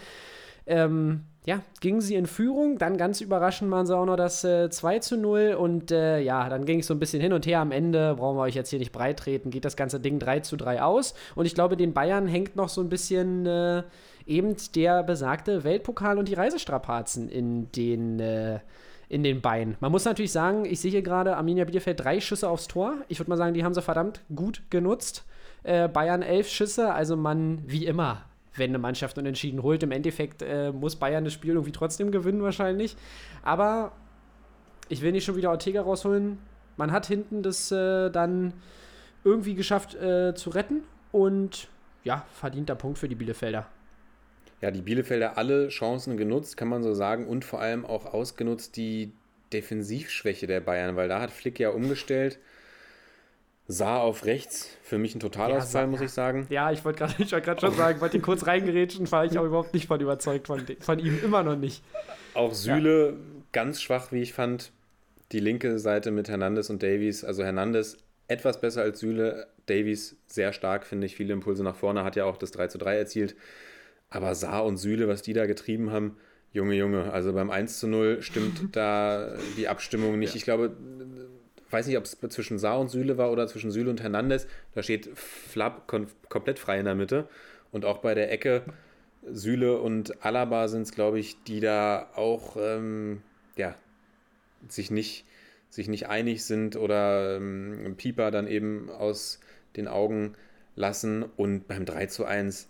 Ähm, 0.67 1.25
ja, 1.45 1.61
gingen 1.79 2.01
sie 2.01 2.15
in 2.15 2.25
Führung, 2.25 2.79
dann 2.79 2.97
ganz 2.97 3.21
überraschend 3.21 3.69
waren 3.69 3.85
sie 3.85 3.95
auch 3.95 4.05
noch 4.05 4.15
das 4.15 4.43
äh, 4.43 4.69
2 4.69 4.99
zu 4.99 5.15
0 5.15 5.55
und 5.59 5.91
äh, 5.91 6.19
ja, 6.19 6.49
dann 6.49 6.65
ging 6.65 6.79
es 6.79 6.87
so 6.87 6.95
ein 6.95 6.99
bisschen 6.99 7.21
hin 7.21 7.33
und 7.33 7.45
her. 7.45 7.59
Am 7.59 7.71
Ende 7.71 8.15
brauchen 8.15 8.37
wir 8.37 8.41
euch 8.41 8.55
jetzt 8.55 8.71
hier 8.71 8.79
nicht 8.79 8.91
breit 8.91 9.19
treten, 9.19 9.51
geht 9.51 9.63
das 9.63 9.75
ganze 9.75 9.99
Ding 9.99 10.17
3 10.17 10.39
zu 10.39 10.57
3 10.57 10.81
aus 10.81 11.13
und 11.35 11.45
ich 11.45 11.53
glaube, 11.53 11.77
den 11.77 11.93
Bayern 11.93 12.27
hängt 12.27 12.55
noch 12.55 12.69
so 12.69 12.81
ein 12.81 12.89
bisschen 12.89 13.45
äh, 13.45 13.83
eben 14.25 14.55
der 14.73 15.03
besagte 15.03 15.63
Weltpokal 15.63 16.17
und 16.17 16.27
die 16.27 16.33
Reisestrapazen 16.33 17.29
in 17.29 17.71
den, 17.73 18.19
äh, 18.19 18.59
in 19.07 19.21
den 19.21 19.41
Beinen. 19.41 19.77
Man 19.79 19.91
muss 19.91 20.05
natürlich 20.05 20.31
sagen, 20.31 20.65
ich 20.65 20.79
sehe 20.79 20.89
hier 20.89 21.03
gerade 21.03 21.37
Arminia 21.37 21.65
Bielefeld 21.65 22.03
drei 22.03 22.19
Schüsse 22.19 22.49
aufs 22.49 22.67
Tor. 22.67 22.95
Ich 23.07 23.19
würde 23.19 23.29
mal 23.29 23.37
sagen, 23.37 23.53
die 23.53 23.63
haben 23.63 23.75
sie 23.75 23.83
verdammt 23.83 24.21
gut 24.35 24.63
genutzt. 24.71 25.25
Äh, 25.61 25.87
Bayern 25.89 26.23
elf 26.23 26.49
Schüsse, 26.49 26.91
also 26.91 27.15
man, 27.15 27.61
wie 27.67 27.85
immer, 27.85 28.23
wenn 28.55 28.71
eine 28.71 28.79
Mannschaft 28.79 29.17
unentschieden 29.17 29.63
holt, 29.63 29.83
im 29.83 29.91
Endeffekt 29.91 30.41
äh, 30.41 30.71
muss 30.71 30.95
Bayern 30.95 31.23
das 31.23 31.33
Spiel 31.33 31.51
irgendwie 31.51 31.71
trotzdem 31.71 32.11
gewinnen 32.11 32.41
wahrscheinlich. 32.41 32.95
Aber 33.43 33.91
ich 34.89 35.01
will 35.01 35.11
nicht 35.11 35.25
schon 35.25 35.35
wieder 35.35 35.51
Ortega 35.51 35.81
rausholen. 35.81 36.37
Man 36.77 36.91
hat 36.91 37.05
hinten 37.05 37.41
das 37.41 37.71
äh, 37.71 38.09
dann 38.09 38.53
irgendwie 39.23 39.55
geschafft 39.55 39.95
äh, 39.95 40.35
zu 40.35 40.49
retten 40.51 40.83
und 41.11 41.67
ja, 42.03 42.25
verdienter 42.31 42.75
Punkt 42.75 42.99
für 42.99 43.09
die 43.09 43.15
Bielefelder. 43.15 43.67
Ja, 44.61 44.71
die 44.71 44.81
Bielefelder 44.81 45.37
alle 45.37 45.67
Chancen 45.69 46.17
genutzt, 46.17 46.55
kann 46.57 46.67
man 46.67 46.83
so 46.83 46.93
sagen, 46.93 47.27
und 47.27 47.43
vor 47.43 47.59
allem 47.59 47.85
auch 47.85 48.05
ausgenutzt 48.13 48.77
die 48.77 49.11
Defensivschwäche 49.51 50.47
der 50.47 50.61
Bayern, 50.61 50.95
weil 50.95 51.07
da 51.07 51.19
hat 51.19 51.31
Flick 51.31 51.59
ja 51.59 51.69
umgestellt. 51.69 52.39
Sah 53.67 53.97
auf 53.97 54.25
rechts, 54.25 54.69
für 54.83 54.99
mich 54.99 55.15
ein 55.15 55.19
Totalausfall, 55.19 55.83
Ja, 55.83 55.87
muss 55.87 56.01
ich 56.01 56.11
sagen. 56.11 56.45
Ja, 56.49 56.71
ich 56.71 56.85
wollte 56.85 56.99
gerade 56.99 57.17
wollt 57.17 57.61
schon 57.61 57.73
sagen, 57.73 57.99
wollte 57.99 58.17
ihn 58.17 58.21
kurz 58.21 58.45
reingerätschen, 58.45 59.11
war 59.11 59.25
ich 59.25 59.37
auch 59.39 59.45
überhaupt 59.45 59.73
nicht 59.73 59.87
von 59.87 59.99
überzeugt 59.99 60.47
von, 60.47 60.63
von 60.79 60.99
ihm, 60.99 61.19
immer 61.23 61.41
noch 61.41 61.55
nicht. 61.55 61.83
Auch 62.35 62.53
Süle 62.53 63.17
ganz 63.51 63.81
schwach, 63.81 64.11
wie 64.11 64.21
ich 64.21 64.33
fand. 64.33 64.71
Die 65.31 65.39
linke 65.39 65.79
Seite 65.79 66.11
mit 66.11 66.29
Hernandez 66.29 66.69
und 66.69 66.83
Davies. 66.83 67.23
Also 67.23 67.43
Hernandez 67.43 67.97
etwas 68.27 68.61
besser 68.61 68.83
als 68.83 68.99
Süle. 68.99 69.47
Davies 69.65 70.17
sehr 70.27 70.53
stark, 70.53 70.85
finde 70.85 71.07
ich. 71.07 71.15
Viele 71.15 71.33
Impulse 71.33 71.63
nach 71.63 71.75
vorne, 71.75 72.03
hat 72.03 72.15
ja 72.15 72.25
auch 72.25 72.37
das 72.37 72.51
3 72.51 72.67
zu 72.67 72.77
3 72.77 72.97
erzielt. 72.97 73.35
Aber 74.11 74.35
Saar 74.35 74.65
und 74.65 74.77
Süle, 74.77 75.07
was 75.07 75.23
die 75.23 75.33
da 75.33 75.47
getrieben 75.47 75.91
haben, 75.91 76.17
Junge, 76.51 76.75
Junge. 76.75 77.11
Also 77.11 77.33
beim 77.33 77.49
1 77.49 77.79
zu 77.79 77.87
0 77.87 78.21
stimmt 78.21 78.61
da 78.75 79.35
die 79.57 79.67
Abstimmung 79.67 80.19
nicht. 80.19 80.35
Ich 80.35 80.43
glaube, 80.43 80.75
weiß 81.71 81.87
nicht, 81.87 81.97
ob 81.97 82.05
es 82.05 82.17
zwischen 82.29 82.59
Saar 82.59 82.79
und 82.79 82.89
Süle 82.89 83.17
war 83.17 83.31
oder 83.31 83.47
zwischen 83.47 83.71
Süle 83.71 83.89
und 83.89 84.01
Hernandez. 84.01 84.47
Da 84.73 84.83
steht 84.83 85.09
Flapp 85.15 85.87
komplett 85.87 86.59
frei 86.59 86.79
in 86.79 86.85
der 86.85 86.95
Mitte. 86.95 87.27
Und 87.71 87.85
auch 87.85 87.99
bei 87.99 88.15
der 88.15 88.31
Ecke 88.31 88.63
Süle 89.31 89.79
und 89.79 90.23
Alaba 90.23 90.67
sind 90.67 90.83
es, 90.83 90.91
glaube 90.91 91.19
ich, 91.19 91.41
die 91.43 91.59
da 91.59 92.09
auch 92.15 92.57
ähm, 92.59 93.21
ja, 93.55 93.75
sich, 94.69 94.91
nicht, 94.91 95.25
sich 95.69 95.87
nicht 95.87 96.07
einig 96.07 96.45
sind 96.45 96.75
oder 96.75 97.37
ähm, 97.37 97.95
Pieper 97.97 98.31
dann 98.31 98.47
eben 98.47 98.89
aus 98.89 99.39
den 99.75 99.87
Augen 99.87 100.33
lassen. 100.75 101.23
Und 101.23 101.67
beim 101.67 101.85
3 101.85 102.05
zu 102.07 102.25
1, 102.25 102.67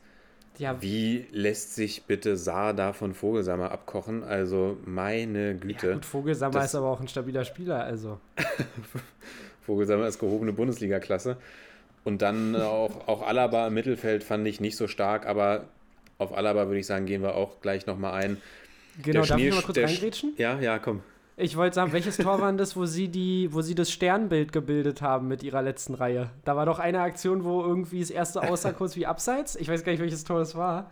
Ja, 0.57 0.81
wie 0.81 1.25
lässt 1.31 1.75
sich 1.75 2.03
bitte 2.03 2.37
Saar 2.37 2.73
da 2.73 2.93
von 2.93 3.13
Vogelsammer 3.13 3.71
abkochen? 3.71 4.23
Also 4.23 4.77
meine 4.85 5.55
Güte. 5.55 5.87
ja 5.87 5.93
gut, 5.93 6.05
Vogelsammer 6.05 6.53
Das- 6.53 6.65
ist 6.65 6.75
aber 6.75 6.87
auch 6.89 6.99
ein 7.01 7.07
stabiler 7.07 7.43
Spieler, 7.45 7.83
also. 7.83 8.19
Vogelsammer 9.65 10.07
ist 10.07 10.19
gehobene 10.19 10.53
Bundesliga-Klasse. 10.53 11.37
Und 12.03 12.21
dann 12.21 12.55
auch, 12.61 13.07
auch 13.07 13.21
Alaba 13.27 13.67
im 13.67 13.73
Mittelfeld 13.73 14.23
fand 14.23 14.47
ich 14.47 14.59
nicht 14.61 14.77
so 14.77 14.87
stark, 14.87 15.25
aber 15.25 15.65
auf 16.17 16.35
Alaba 16.37 16.67
würde 16.67 16.79
ich 16.79 16.85
sagen, 16.85 17.05
gehen 17.05 17.21
wir 17.21 17.35
auch 17.35 17.61
gleich 17.61 17.85
nochmal 17.87 18.13
ein. 18.23 18.37
Genau, 19.01 19.03
Der 19.03 19.13
darf 19.13 19.23
ich 19.23 19.33
Schnee- 19.35 19.49
noch 19.49 19.55
mal 19.57 19.63
kurz 19.63 19.77
reingrätschen? 19.77 20.33
Ja, 20.37 20.59
ja, 20.59 20.79
komm. 20.79 21.01
Ich 21.37 21.57
wollte 21.57 21.75
sagen, 21.75 21.91
welches 21.91 22.15
Tor 22.15 22.39
war 22.39 22.53
das, 22.53 22.77
wo 22.77 22.85
sie, 22.85 23.09
die, 23.09 23.49
wo 23.51 23.61
sie 23.61 23.75
das 23.75 23.91
Sternbild 23.91 24.53
gebildet 24.53 25.01
haben 25.01 25.27
mit 25.27 25.43
ihrer 25.43 25.61
letzten 25.61 25.93
Reihe? 25.93 26.29
Da 26.45 26.55
war 26.55 26.65
doch 26.65 26.79
eine 26.79 27.01
Aktion, 27.01 27.43
wo 27.43 27.61
irgendwie 27.61 27.99
das 27.99 28.09
erste 28.09 28.41
aussah 28.41 28.71
kurz 28.73 28.95
wie 28.95 29.05
Abseits. 29.05 29.57
Ich 29.57 29.67
weiß 29.67 29.83
gar 29.83 29.91
nicht, 29.91 30.01
welches 30.01 30.23
Tor 30.23 30.39
das 30.39 30.55
war. 30.55 30.91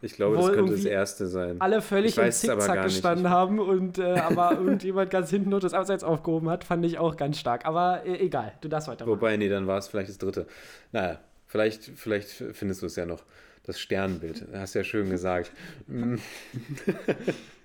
Ich 0.00 0.14
glaube, 0.14 0.36
das 0.36 0.52
könnte 0.52 0.72
das 0.72 0.84
erste 0.84 1.26
sein. 1.26 1.60
Alle 1.60 1.80
völlig 1.80 2.18
im 2.18 2.30
Zickzack 2.30 2.58
gar 2.66 2.74
nicht. 2.84 2.84
gestanden 2.84 3.30
haben 3.30 3.58
und 3.58 3.98
äh, 3.98 4.12
aber 4.12 4.52
irgendjemand 4.52 5.10
ganz 5.10 5.30
hinten 5.30 5.50
nur 5.50 5.58
das 5.58 5.74
Abseits 5.74 6.04
aufgehoben 6.04 6.48
hat, 6.50 6.62
fand 6.62 6.84
ich 6.84 6.98
auch 6.98 7.16
ganz 7.16 7.38
stark. 7.38 7.64
Aber 7.64 8.04
äh, 8.04 8.18
egal, 8.18 8.52
du 8.60 8.68
darfst 8.68 8.88
weitermachen. 8.88 9.16
Wobei, 9.16 9.36
nee, 9.36 9.48
dann 9.48 9.66
war 9.66 9.78
es 9.78 9.88
vielleicht 9.88 10.10
das 10.10 10.18
dritte. 10.18 10.46
Naja, 10.92 11.18
vielleicht, 11.46 11.82
vielleicht 11.96 12.28
findest 12.28 12.82
du 12.82 12.86
es 12.86 12.94
ja 12.94 13.06
noch. 13.06 13.24
Das 13.64 13.80
Sternbild. 13.80 14.46
Hast 14.52 14.74
ja 14.74 14.84
schön 14.84 15.10
gesagt. 15.10 15.50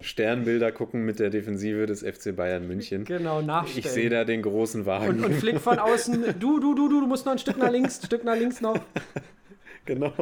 Sternbilder 0.00 0.72
gucken 0.72 1.04
mit 1.04 1.18
der 1.18 1.30
Defensive 1.30 1.86
des 1.86 2.02
FC 2.02 2.34
Bayern 2.34 2.66
München. 2.66 3.04
Genau, 3.04 3.42
nachstellen. 3.42 3.84
Ich 3.84 3.90
sehe 3.90 4.10
da 4.10 4.24
den 4.24 4.42
großen 4.42 4.86
Wagen. 4.86 5.08
und, 5.08 5.24
und 5.24 5.34
Flick 5.34 5.60
von 5.60 5.78
außen, 5.78 6.22
du, 6.38 6.58
du, 6.58 6.74
du, 6.74 6.88
du, 6.88 7.00
du 7.00 7.06
musst 7.06 7.26
noch 7.26 7.32
ein 7.32 7.38
Stück 7.38 7.58
nach 7.58 7.70
links, 7.70 8.00
ein 8.00 8.06
Stück 8.06 8.24
nach 8.24 8.36
links 8.36 8.60
noch. 8.60 8.80
genau. 9.84 10.12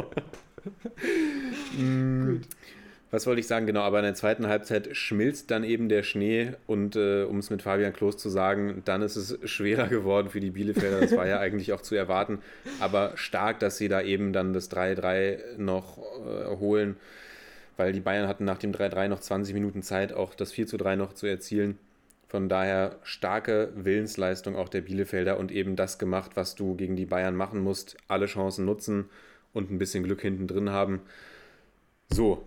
Mm. 1.78 2.40
Was 3.12 3.26
wollte 3.26 3.40
ich 3.40 3.48
sagen? 3.48 3.66
Genau, 3.66 3.80
aber 3.80 3.98
in 3.98 4.04
der 4.04 4.14
zweiten 4.14 4.46
Halbzeit 4.46 4.96
schmilzt 4.96 5.50
dann 5.50 5.64
eben 5.64 5.88
der 5.88 6.04
Schnee 6.04 6.52
und 6.68 6.94
äh, 6.94 7.24
um 7.24 7.38
es 7.38 7.50
mit 7.50 7.62
Fabian 7.62 7.92
Klos 7.92 8.16
zu 8.16 8.28
sagen, 8.28 8.82
dann 8.84 9.02
ist 9.02 9.16
es 9.16 9.36
schwerer 9.50 9.88
geworden 9.88 10.28
für 10.30 10.38
die 10.38 10.50
Bielefelder. 10.50 11.00
Das 11.00 11.16
war 11.16 11.26
ja 11.26 11.40
eigentlich 11.40 11.72
auch 11.72 11.80
zu 11.80 11.96
erwarten. 11.96 12.38
Aber 12.78 13.12
stark, 13.16 13.58
dass 13.58 13.78
sie 13.78 13.88
da 13.88 14.00
eben 14.00 14.32
dann 14.32 14.52
das 14.52 14.70
3-3 14.70 15.56
noch 15.56 15.98
äh, 15.98 16.56
holen, 16.56 16.96
weil 17.80 17.94
die 17.94 18.00
Bayern 18.00 18.28
hatten 18.28 18.44
nach 18.44 18.58
dem 18.58 18.72
3-3 18.72 19.08
noch 19.08 19.20
20 19.20 19.54
Minuten 19.54 19.82
Zeit, 19.82 20.12
auch 20.12 20.34
das 20.34 20.52
4-3 20.52 20.96
noch 20.96 21.14
zu 21.14 21.26
erzielen. 21.26 21.78
Von 22.28 22.50
daher 22.50 22.96
starke 23.04 23.72
Willensleistung 23.74 24.54
auch 24.54 24.68
der 24.68 24.82
Bielefelder 24.82 25.38
und 25.38 25.50
eben 25.50 25.76
das 25.76 25.98
gemacht, 25.98 26.32
was 26.34 26.54
du 26.54 26.74
gegen 26.74 26.94
die 26.94 27.06
Bayern 27.06 27.34
machen 27.34 27.64
musst. 27.64 27.96
Alle 28.06 28.26
Chancen 28.26 28.66
nutzen 28.66 29.08
und 29.54 29.70
ein 29.70 29.78
bisschen 29.78 30.04
Glück 30.04 30.20
hinten 30.20 30.46
drin 30.46 30.68
haben. 30.68 31.00
So, 32.10 32.44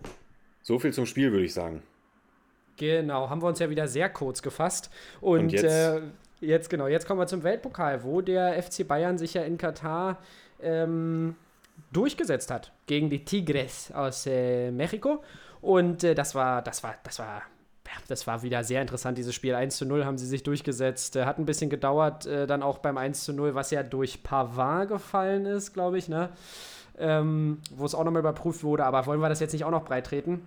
so 0.62 0.78
viel 0.78 0.92
zum 0.92 1.04
Spiel, 1.04 1.32
würde 1.32 1.46
ich 1.46 1.52
sagen. 1.52 1.82
Genau, 2.76 3.28
haben 3.28 3.42
wir 3.42 3.48
uns 3.48 3.58
ja 3.58 3.68
wieder 3.68 3.88
sehr 3.88 4.10
kurz 4.10 4.40
gefasst. 4.40 4.88
Und, 5.20 5.40
Und 5.40 5.52
jetzt? 5.52 5.64
Äh, 5.64 6.00
jetzt, 6.40 6.70
genau, 6.70 6.86
jetzt 6.86 7.08
kommen 7.08 7.18
wir 7.18 7.26
zum 7.26 7.42
Weltpokal, 7.42 8.04
wo 8.04 8.20
der 8.20 8.62
FC 8.62 8.86
Bayern 8.86 9.18
sich 9.18 9.34
ja 9.34 9.42
in 9.42 9.58
Katar 9.58 10.22
ähm, 10.62 11.34
durchgesetzt 11.92 12.50
hat 12.50 12.72
gegen 12.86 13.10
die 13.10 13.24
Tigres 13.24 13.92
aus 13.92 14.26
äh, 14.26 14.70
Mexiko. 14.70 15.22
Und 15.60 16.04
äh, 16.04 16.14
das 16.14 16.34
war, 16.34 16.60
das 16.62 16.82
war, 16.82 16.94
das 17.02 17.18
war. 17.18 17.42
ja, 17.86 17.92
Das 18.08 18.26
war 18.26 18.42
wieder 18.42 18.64
sehr 18.64 18.82
interessant, 18.82 19.16
dieses 19.16 19.34
Spiel. 19.34 19.54
1 19.54 19.76
zu 19.76 19.86
0 19.86 20.04
haben 20.04 20.18
sie 20.18 20.26
sich 20.26 20.42
durchgesetzt. 20.42 21.16
Äh, 21.16 21.24
Hat 21.24 21.38
ein 21.38 21.46
bisschen 21.46 21.70
gedauert, 21.70 22.26
äh, 22.26 22.46
dann 22.46 22.62
auch 22.62 22.78
beim 22.78 22.98
1 22.98 23.24
zu 23.24 23.32
0, 23.32 23.54
was 23.54 23.70
ja 23.70 23.82
durch 23.82 24.22
Pavard 24.22 24.88
gefallen 24.88 25.46
ist, 25.46 25.72
glaube 25.72 25.98
ich, 25.98 26.08
ne? 26.08 26.30
Ähm, 26.96 27.58
wo 27.70 27.84
es 27.86 27.94
auch 27.94 28.04
nochmal 28.04 28.20
überprüft 28.20 28.62
wurde. 28.62 28.84
Aber 28.84 29.06
wollen 29.06 29.20
wir 29.20 29.28
das 29.28 29.40
jetzt 29.40 29.52
nicht 29.52 29.64
auch 29.64 29.70
noch 29.70 29.84
breit 29.84 30.06
treten? 30.06 30.46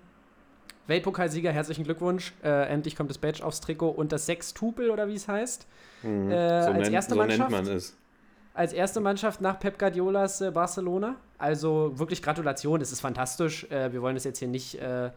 Weltpokalsieger, 0.88 1.52
herzlichen 1.52 1.84
Glückwunsch. 1.84 2.34
Äh, 2.44 2.68
endlich 2.70 2.96
kommt 2.96 3.10
das 3.10 3.18
Badge 3.18 3.44
aufs 3.44 3.60
Trikot 3.60 3.90
und 3.90 4.12
das 4.12 4.26
Sechstupel 4.26 4.90
oder 4.90 5.08
wie 5.08 5.16
es 5.16 5.28
heißt. 5.28 5.68
Mhm. 6.04 6.32
Äh, 6.32 6.64
so 6.64 6.70
als 6.70 6.80
nennt, 6.80 6.94
erste 6.94 7.14
so 7.16 7.20
nennt 7.24 7.40
Mannschaft? 7.40 7.52
man 7.52 7.76
es. 7.76 7.98
Als 8.58 8.74
erste 8.74 9.02
Mannschaft 9.02 9.40
nach 9.40 9.60
Pep 9.60 9.78
Guardiolas 9.78 10.42
äh, 10.42 10.50
Barcelona. 10.50 11.18
Also 11.38 11.92
wirklich 12.00 12.24
Gratulation, 12.24 12.82
es 12.82 12.92
ist 12.92 13.02
fantastisch. 13.02 13.70
Äh, 13.70 13.94
wir 13.94 14.02
wollen 14.02 14.18
es 14.18 14.24
jetzt 14.24 14.40
hier 14.40 14.48
nicht 14.48 14.82
äh, 14.82 15.12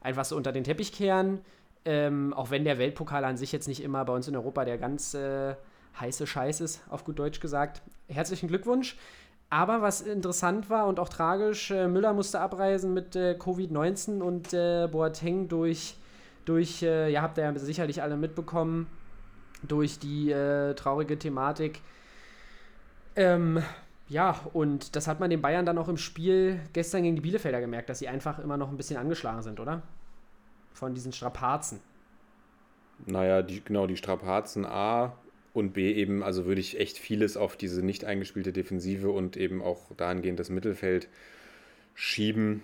einfach 0.00 0.24
so 0.24 0.34
unter 0.34 0.50
den 0.50 0.64
Teppich 0.64 0.94
kehren. 0.94 1.40
Ähm, 1.84 2.32
auch 2.32 2.50
wenn 2.50 2.64
der 2.64 2.78
Weltpokal 2.78 3.22
an 3.26 3.36
sich 3.36 3.52
jetzt 3.52 3.68
nicht 3.68 3.82
immer 3.82 4.02
bei 4.06 4.14
uns 4.14 4.28
in 4.28 4.34
Europa 4.34 4.64
der 4.64 4.78
ganz 4.78 5.12
äh, 5.12 5.56
heiße 6.00 6.26
Scheiß 6.26 6.62
ist, 6.62 6.80
auf 6.88 7.04
gut 7.04 7.18
Deutsch 7.18 7.38
gesagt. 7.38 7.82
Herzlichen 8.08 8.48
Glückwunsch. 8.48 8.96
Aber 9.50 9.82
was 9.82 10.00
interessant 10.00 10.70
war 10.70 10.86
und 10.86 10.98
auch 10.98 11.10
tragisch, 11.10 11.70
äh, 11.70 11.88
Müller 11.88 12.14
musste 12.14 12.40
abreisen 12.40 12.94
mit 12.94 13.14
äh, 13.14 13.36
Covid-19 13.38 14.22
und 14.22 14.52
Boateng 14.90 15.48
durch, 15.48 15.98
durch 16.46 16.80
ja, 16.80 17.20
habt 17.20 17.36
ihr 17.36 17.44
ja 17.44 17.58
sicherlich 17.58 18.00
alle 18.00 18.16
mitbekommen, 18.16 18.86
durch 19.62 19.98
die 19.98 20.30
äh, 20.30 20.72
traurige 20.72 21.18
Thematik. 21.18 21.82
Ähm, 23.16 23.62
ja, 24.08 24.40
und 24.52 24.94
das 24.94 25.08
hat 25.08 25.18
man 25.18 25.30
den 25.30 25.42
Bayern 25.42 25.66
dann 25.66 25.78
auch 25.78 25.88
im 25.88 25.96
Spiel 25.96 26.60
gestern 26.72 27.02
gegen 27.02 27.16
die 27.16 27.22
Bielefelder 27.22 27.60
gemerkt, 27.60 27.88
dass 27.88 27.98
sie 27.98 28.08
einfach 28.08 28.38
immer 28.38 28.56
noch 28.56 28.70
ein 28.70 28.76
bisschen 28.76 28.98
angeschlagen 28.98 29.42
sind, 29.42 29.58
oder? 29.58 29.82
Von 30.72 30.94
diesen 30.94 31.12
Strapazen. 31.12 31.80
Naja, 33.04 33.42
die, 33.42 33.62
genau, 33.62 33.86
die 33.86 33.96
Strapazen 33.96 34.64
A 34.64 35.16
und 35.54 35.72
B 35.72 35.92
eben, 35.92 36.22
also 36.22 36.46
würde 36.46 36.60
ich 36.60 36.78
echt 36.78 36.98
vieles 36.98 37.36
auf 37.36 37.56
diese 37.56 37.84
nicht 37.84 38.04
eingespielte 38.04 38.52
Defensive 38.52 39.10
und 39.10 39.36
eben 39.36 39.62
auch 39.62 39.94
dahingehend 39.96 40.38
das 40.38 40.50
Mittelfeld 40.50 41.08
schieben. 41.94 42.62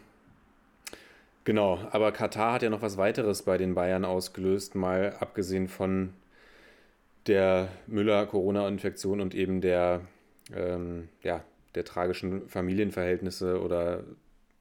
Genau, 1.44 1.80
aber 1.90 2.12
Katar 2.12 2.52
hat 2.52 2.62
ja 2.62 2.70
noch 2.70 2.82
was 2.82 2.98
weiteres 2.98 3.42
bei 3.42 3.58
den 3.58 3.74
Bayern 3.74 4.04
ausgelöst, 4.04 4.74
mal 4.74 5.16
abgesehen 5.18 5.68
von 5.68 6.12
der 7.26 7.68
Müller-Corona-Infektion 7.88 9.20
und 9.20 9.34
eben 9.34 9.60
der, 9.60 10.02
ähm, 10.56 11.08
ja, 11.22 11.44
der 11.74 11.84
tragischen 11.84 12.48
Familienverhältnisse 12.48 13.60
oder 13.60 14.04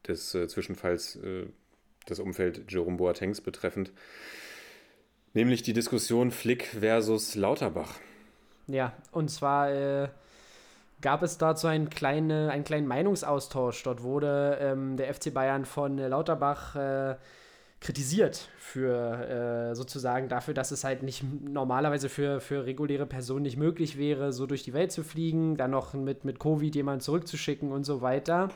des 0.07 0.34
äh, 0.35 0.47
Zwischenfalls 0.47 1.18
äh, 1.18 1.45
das 2.05 2.19
Umfeld 2.19 2.72
Jerome 2.72 2.97
Boatengs 2.97 3.41
betreffend. 3.41 3.91
Nämlich 5.34 5.63
die 5.63 5.73
Diskussion 5.73 6.31
Flick 6.31 6.65
versus 6.65 7.35
Lauterbach. 7.35 7.95
Ja, 8.68 8.93
und 9.11 9.30
zwar 9.30 9.72
äh, 9.72 10.09
gab 11.01 11.23
es 11.23 11.38
dazu 11.38 11.68
einen, 11.68 11.89
kleine, 11.89 12.51
einen 12.51 12.63
kleinen 12.63 12.88
Meinungsaustausch. 12.88 13.84
Dort 13.84 14.03
wurde 14.03 14.57
ähm, 14.61 14.97
der 14.97 15.13
FC 15.13 15.34
Bayern 15.34 15.65
von 15.65 15.97
Lauterbach 15.97 16.76
äh, 16.76 17.15
kritisiert 17.82 18.48
für 18.60 19.72
äh, 19.72 19.76
sozusagen 19.76 20.30
dafür, 20.30 20.53
dass 20.53 20.70
es 20.70 20.84
halt 20.84 21.02
nicht 21.02 21.24
normalerweise 21.24 22.10
für, 22.10 22.40
für 22.40 22.66
reguläre 22.66 23.08
Personen 23.08 23.41
nicht 23.41 23.58
möglich 23.58 23.98
wäre, 23.98 24.32
so 24.32 24.45
durch 24.45 24.64
die 24.64 24.74
Welt 24.74 24.91
zu 24.91 25.03
fliegen, 25.03 25.58
dann 25.58 25.72
noch 25.72 25.94
mit, 25.95 26.24
mit 26.24 26.40
Covid 26.40 26.74
jemanden 26.76 27.02
zurückzuschicken 27.02 27.72
und 27.72 27.84
so 27.84 28.02
weiter. 28.02 28.49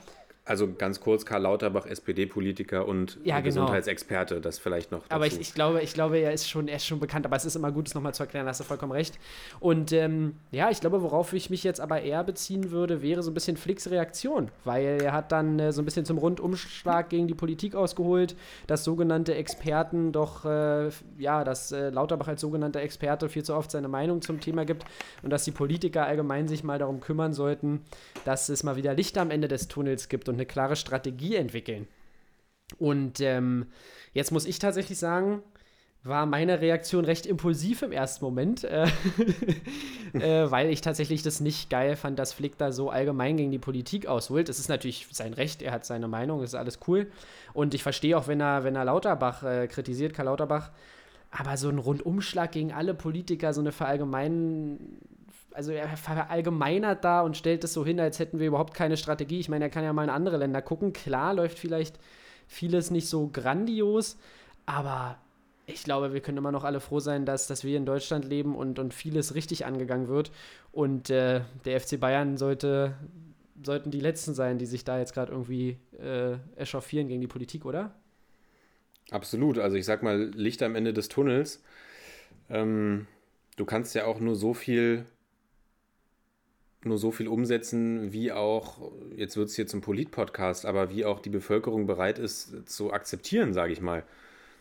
Also 0.48 0.72
ganz 0.72 1.00
kurz, 1.00 1.26
Karl 1.26 1.42
Lauterbach, 1.42 1.88
SPD-Politiker 1.88 2.88
und 2.88 3.18
Ja, 3.24 3.38
genau. 3.38 3.46
Gesundheitsexperte, 3.46 4.40
das 4.42 4.60
vielleicht 4.60 4.92
noch 4.92 5.00
dazu. 5.00 5.16
Aber 5.16 5.26
ich, 5.26 5.40
ich, 5.40 5.56
glaube, 5.56 5.82
ich 5.82 5.96
glaube, 5.96 6.20
er 6.20 6.34
ist 6.34 6.48
schon, 6.48 6.68
er 6.68 6.76
ist 6.76 6.86
schon 6.86 7.00
bekannt, 7.00 7.26
aber 7.26 7.36
es 7.36 7.46
ist 7.46 7.56
immer 7.56 7.72
gut, 7.72 7.88
es 7.88 7.96
nochmal 7.96 8.14
zu 8.14 8.22
erklären, 8.22 8.46
hast 8.46 8.60
du 8.60 8.64
vollkommen 8.64 8.92
recht. 8.92 9.18
Und 9.60 9.92
ähm, 9.92 10.36
ja, 10.52 10.70
ich 10.70 10.82
glaube, 10.82 11.02
worauf 11.02 11.34
ich 11.34 11.50
mich 11.50 11.64
jetzt 11.64 11.82
aber 11.82 12.04
eher 12.04 12.24
beziehen 12.24 12.70
würde, 12.70 13.02
wäre 13.02 13.24
so 13.24 13.32
ein 13.32 13.34
bisschen 13.34 13.58
Flicks 13.58 13.90
Reaktion, 13.90 14.52
weil 14.66 15.02
er 15.02 15.14
hat 15.14 15.32
dann 15.32 15.58
äh, 15.58 15.72
so 15.72 15.82
ein 15.82 15.86
bisschen 15.86 16.06
zum 16.06 16.20
Rundumschlag 16.20 17.10
gegen 17.10 17.28
die 17.28 17.34
Politik 17.34 17.74
ausgeholt, 17.74 18.36
dass 18.68 18.84
sogenannte 18.84 19.34
Experten 19.34 20.12
doch, 20.12 20.46
äh, 20.46 20.90
ja, 21.18 21.44
dass 21.44 21.72
äh, 21.72 21.90
Lauterbach 21.90 22.28
als 22.28 22.42
sogenannter 22.42 22.82
Experte 22.82 23.30
viel 23.30 23.44
zu 23.44 23.56
oft 23.56 23.72
seine 23.72 23.88
Meinung 23.88 24.22
zum 24.22 24.40
Thema 24.40 24.64
gibt 24.64 24.86
und 25.24 25.32
dass 25.32 25.44
die 25.44 25.52
Politiker 25.52 26.06
allgemein 26.06 26.48
sich 26.48 26.64
mal 26.64 26.78
darum 26.78 27.00
kümmern 27.00 27.34
sollten, 27.34 27.82
dass 28.26 28.50
es 28.50 28.62
mal 28.62 28.76
wieder 28.76 28.94
Licht 28.94 29.18
am 29.18 29.32
Ende 29.32 29.48
des 29.48 29.68
Tunnels 29.68 30.08
gibt 30.08 30.30
und 30.30 30.35
eine 30.36 30.45
klare 30.45 30.76
Strategie 30.76 31.36
entwickeln. 31.36 31.88
Und 32.78 33.20
ähm, 33.22 33.68
jetzt 34.14 34.32
muss 34.32 34.45
ich 34.45 34.60
tatsächlich 34.60 34.98
sagen, 34.98 35.44
war 36.06 36.28
meine 36.28 36.62
Reaktion 36.62 37.03
recht 37.03 37.26
impulsiv 37.26 37.82
im 37.82 37.91
ersten 37.91 38.24
Moment, 38.24 38.64
äh, 38.64 38.86
äh, 40.14 40.52
weil 40.52 40.70
ich 40.70 40.82
tatsächlich 40.82 41.24
das 41.24 41.40
nicht 41.40 41.72
geil 41.72 41.95
fand, 41.95 42.20
dass 42.20 42.32
Flick 42.32 42.60
da 42.60 42.72
so 42.72 42.91
allgemein 42.91 43.38
gegen 43.38 43.52
die 43.52 43.60
Politik 43.60 44.06
ausholt. 44.06 44.48
Es 44.48 44.60
ist 44.60 44.70
natürlich 44.70 45.07
sein 45.12 45.34
Recht, 45.34 45.64
er 45.64 45.72
hat 45.72 45.84
seine 45.84 46.07
Meinung, 46.07 46.44
ist 46.44 46.53
alles 46.53 46.80
cool. 46.88 47.12
Und 47.53 47.74
ich 47.74 47.82
verstehe 47.82 48.18
auch, 48.18 48.28
wenn 48.28 48.40
er, 48.40 48.64
wenn 48.64 48.76
er 48.76 48.86
Lauterbach 48.86 49.44
äh, 49.44 49.68
kritisiert, 49.68 50.14
Karl 50.14 50.28
Lauterbach, 50.28 50.72
aber 51.32 51.57
so 51.57 51.70
ein 51.70 51.80
Rundumschlag 51.80 52.52
gegen 52.52 52.72
alle 52.72 52.94
Politiker, 52.94 53.53
so 53.53 53.62
eine 53.62 53.72
verallgemeinen 53.72 54.99
also 55.56 55.72
er 55.72 55.95
verallgemeinert 55.98 57.03
da 57.03 57.22
und 57.22 57.38
stellt 57.38 57.64
es 57.64 57.73
so 57.73 57.86
hin, 57.86 57.99
als 57.99 58.19
hätten 58.19 58.40
wir 58.40 58.48
überhaupt 58.48 58.73
keine 58.73 58.98
Strategie. 58.98 59.40
Ich 59.40 59.49
meine, 59.49 59.65
er 59.65 59.69
kann 59.69 59.84
ja 59.84 59.94
mal 59.94 60.03
in 60.03 60.10
andere 60.10 60.38
Länder 60.38 60.61
gucken. 60.61 60.94
Klar 60.94 61.34
läuft 61.34 61.57
vielleicht 61.57 61.98
vieles 62.48 62.91
nicht 62.91 63.07
so 63.07 63.30
grandios, 63.32 64.18
aber 64.65 65.18
ich 65.65 65.84
glaube, 65.84 66.14
wir 66.14 66.22
können 66.22 66.38
immer 66.38 66.52
noch 66.52 66.64
alle 66.64 66.80
froh 66.80 66.99
sein, 66.99 67.26
dass, 67.26 67.48
dass 67.48 67.64
wir 67.64 67.77
in 67.77 67.86
Deutschland 67.86 68.26
leben 68.26 68.56
und, 68.56 68.77
und 68.77 68.94
vieles 68.94 69.34
richtig 69.34 69.65
angegangen 69.65 70.07
wird. 70.07 70.32
Und 70.72 71.10
äh, 71.10 71.41
der 71.64 71.80
FC 71.80 71.99
Bayern 71.99 72.38
sollte, 72.38 72.94
sollten 73.64 73.90
die 73.90 73.99
Letzten 73.99 74.34
sein, 74.34 74.60
die 74.60 74.68
sich 74.68 74.84
da 74.84 74.99
jetzt 74.99 75.14
gerade 75.14 75.32
irgendwie 75.32 75.77
äh, 75.99 76.38
echauffieren 76.56 77.07
gegen 77.07 77.22
die 77.22 77.27
Politik, 77.27 77.65
oder? 77.65 77.95
Absolut. 79.10 79.57
Also 79.57 79.77
ich 79.77 79.86
sag 79.86 80.03
mal, 80.03 80.32
Licht 80.36 80.61
am 80.61 80.76
Ende 80.76 80.94
des 80.94 81.10
Tunnels. 81.10 81.64
Ähm, 82.49 83.07
du 83.56 83.65
kannst 83.65 83.95
ja 83.95 84.06
auch 84.06 84.19
nur 84.19 84.36
so 84.36 84.53
viel 84.53 85.06
nur 86.86 86.98
so 86.98 87.12
viel 87.12 87.28
umsetzen, 87.28 88.14
wie 88.14 88.32
auch, 88.32 88.91
jetzt 89.16 89.38
wird 89.38 89.49
es 89.49 89.56
hier 89.56 89.68
zum 89.68 89.82
Polit-Podcast, 89.82 90.66
aber 90.66 90.90
wie 90.90 91.06
auch 91.06 91.20
die 91.20 91.30
Bevölkerung 91.30 91.86
bereit 91.86 92.20
ist 92.20 92.70
zu 92.70 92.94
akzeptieren, 92.94 93.53
sage 93.53 93.74
ich 93.74 93.82
mal. 93.82 94.03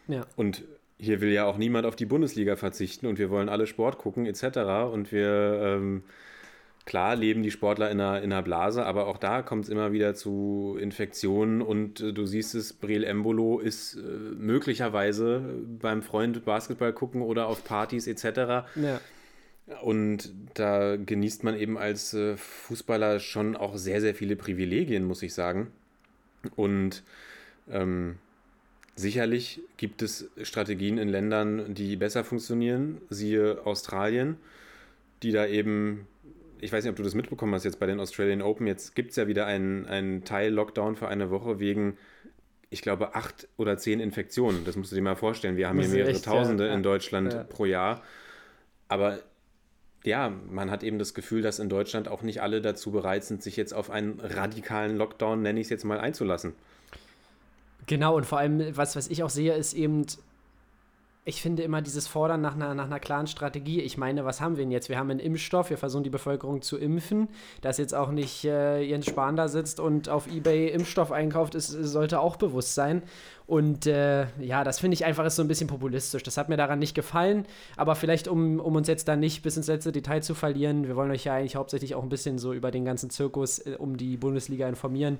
Ja. 0.08 0.26
Und 0.36 0.64
hier 0.98 1.20
will 1.20 1.32
ja 1.32 1.44
auch 1.44 1.56
niemand 1.58 1.86
auf 1.86 1.96
die 1.96 2.06
Bundesliga 2.06 2.56
verzichten 2.56 3.06
und 3.06 3.18
wir 3.18 3.30
wollen 3.30 3.48
alle 3.48 3.66
Sport 3.66 3.98
gucken 3.98 4.26
etc. 4.26 4.58
Und 4.92 5.12
wir, 5.12 5.60
ähm, 5.62 6.02
klar, 6.84 7.16
leben 7.16 7.42
die 7.42 7.50
Sportler 7.50 7.90
in 7.90 8.00
einer, 8.00 8.22
in 8.22 8.32
einer 8.32 8.42
Blase, 8.42 8.84
aber 8.84 9.06
auch 9.06 9.18
da 9.18 9.42
kommt 9.42 9.64
es 9.64 9.70
immer 9.70 9.92
wieder 9.92 10.14
zu 10.14 10.76
Infektionen 10.80 11.62
und 11.62 12.00
äh, 12.00 12.12
du 12.12 12.26
siehst 12.26 12.54
es, 12.54 12.72
Breel 12.72 13.04
Embolo 13.04 13.58
ist 13.58 13.96
äh, 13.96 14.00
möglicherweise 14.00 15.42
beim 15.80 16.02
Freund 16.02 16.44
Basketball 16.44 16.92
gucken 16.92 17.22
oder 17.22 17.48
auf 17.48 17.64
Partys 17.64 18.06
etc. 18.06 18.66
Ja. 18.76 19.00
Und 19.82 20.30
da 20.54 20.96
genießt 20.96 21.42
man 21.42 21.56
eben 21.56 21.78
als 21.78 22.12
äh, 22.12 22.36
Fußballer 22.36 23.18
schon 23.18 23.56
auch 23.56 23.76
sehr, 23.76 24.00
sehr 24.00 24.14
viele 24.14 24.36
Privilegien, 24.36 25.04
muss 25.04 25.22
ich 25.22 25.32
sagen. 25.32 25.72
Und 26.54 27.02
ähm, 27.70 28.16
sicherlich 28.94 29.60
gibt 29.78 30.02
es 30.02 30.30
Strategien 30.42 30.98
in 30.98 31.08
Ländern, 31.08 31.74
die 31.74 31.96
besser 31.96 32.24
funktionieren, 32.24 33.00
siehe 33.08 33.64
Australien, 33.64 34.36
die 35.22 35.32
da 35.32 35.46
eben, 35.46 36.06
ich 36.60 36.70
weiß 36.70 36.84
nicht, 36.84 36.90
ob 36.90 36.96
du 36.96 37.02
das 37.02 37.14
mitbekommen 37.14 37.54
hast 37.54 37.64
jetzt 37.64 37.80
bei 37.80 37.86
den 37.86 38.00
Australian 38.00 38.42
Open, 38.42 38.66
jetzt 38.66 38.94
gibt 38.94 39.10
es 39.10 39.16
ja 39.16 39.26
wieder 39.26 39.46
einen, 39.46 39.86
einen 39.86 40.24
Teil-Lockdown 40.24 40.96
für 40.96 41.08
eine 41.08 41.30
Woche 41.30 41.58
wegen, 41.58 41.96
ich 42.68 42.82
glaube, 42.82 43.14
acht 43.14 43.48
oder 43.56 43.78
zehn 43.78 43.98
Infektionen. 43.98 44.66
Das 44.66 44.76
musst 44.76 44.92
du 44.92 44.96
dir 44.96 45.02
mal 45.02 45.16
vorstellen. 45.16 45.56
Wir 45.56 45.68
haben 45.68 45.80
hier 45.80 45.88
mehrere 45.88 46.10
echt, 46.10 46.26
ja, 46.26 46.32
Tausende 46.32 46.66
ja, 46.66 46.74
in 46.74 46.82
Deutschland 46.82 47.32
ja. 47.32 47.44
pro 47.44 47.64
Jahr. 47.64 48.02
Aber 48.88 49.20
ja, 50.04 50.32
man 50.50 50.70
hat 50.70 50.82
eben 50.82 50.98
das 50.98 51.14
Gefühl, 51.14 51.42
dass 51.42 51.58
in 51.58 51.68
Deutschland 51.68 52.08
auch 52.08 52.22
nicht 52.22 52.42
alle 52.42 52.60
dazu 52.60 52.90
bereit 52.90 53.24
sind, 53.24 53.42
sich 53.42 53.56
jetzt 53.56 53.72
auf 53.72 53.90
einen 53.90 54.20
radikalen 54.20 54.96
Lockdown, 54.96 55.42
nenne 55.42 55.60
ich 55.60 55.66
es 55.66 55.70
jetzt 55.70 55.84
mal, 55.84 55.98
einzulassen. 55.98 56.52
Genau, 57.86 58.16
und 58.16 58.24
vor 58.24 58.38
allem, 58.38 58.76
was, 58.76 58.96
was 58.96 59.08
ich 59.08 59.22
auch 59.22 59.30
sehe, 59.30 59.54
ist 59.54 59.74
eben, 59.74 60.06
ich 61.26 61.40
finde 61.40 61.62
immer 61.62 61.80
dieses 61.80 62.06
Fordern 62.06 62.42
nach 62.42 62.54
einer, 62.54 62.74
nach 62.74 62.84
einer 62.84 63.00
klaren 63.00 63.26
Strategie. 63.26 63.80
Ich 63.80 63.96
meine, 63.96 64.26
was 64.26 64.42
haben 64.42 64.56
wir 64.56 64.64
denn 64.64 64.70
jetzt? 64.70 64.90
Wir 64.90 64.98
haben 64.98 65.10
einen 65.10 65.20
Impfstoff, 65.20 65.70
wir 65.70 65.78
versuchen 65.78 66.04
die 66.04 66.10
Bevölkerung 66.10 66.60
zu 66.60 66.76
impfen. 66.76 67.28
Dass 67.62 67.78
jetzt 67.78 67.94
auch 67.94 68.10
nicht 68.10 68.44
äh, 68.44 68.82
Jens 68.82 69.06
Spahn 69.06 69.34
da 69.34 69.48
sitzt 69.48 69.80
und 69.80 70.10
auf 70.10 70.26
Ebay 70.26 70.68
Impfstoff 70.68 71.12
einkauft, 71.12 71.54
ist, 71.54 71.68
sollte 71.68 72.20
auch 72.20 72.36
bewusst 72.36 72.74
sein. 72.74 73.02
Und 73.46 73.86
äh, 73.86 74.26
ja, 74.38 74.64
das 74.64 74.80
finde 74.80 74.94
ich 74.94 75.06
einfach 75.06 75.24
ist 75.24 75.36
so 75.36 75.42
ein 75.42 75.48
bisschen 75.48 75.66
populistisch. 75.66 76.22
Das 76.22 76.36
hat 76.36 76.50
mir 76.50 76.58
daran 76.58 76.78
nicht 76.78 76.94
gefallen. 76.94 77.46
Aber 77.76 77.94
vielleicht, 77.94 78.28
um, 78.28 78.60
um 78.60 78.76
uns 78.76 78.88
jetzt 78.88 79.08
da 79.08 79.16
nicht 79.16 79.42
bis 79.42 79.56
ins 79.56 79.66
letzte 79.66 79.92
Detail 79.92 80.22
zu 80.22 80.34
verlieren, 80.34 80.86
wir 80.86 80.96
wollen 80.96 81.10
euch 81.10 81.24
ja 81.24 81.34
eigentlich 81.34 81.56
hauptsächlich 81.56 81.94
auch 81.94 82.02
ein 82.02 82.10
bisschen 82.10 82.36
so 82.38 82.52
über 82.52 82.70
den 82.70 82.84
ganzen 82.84 83.08
Zirkus 83.08 83.60
äh, 83.60 83.76
um 83.78 83.96
die 83.96 84.18
Bundesliga 84.18 84.68
informieren 84.68 85.18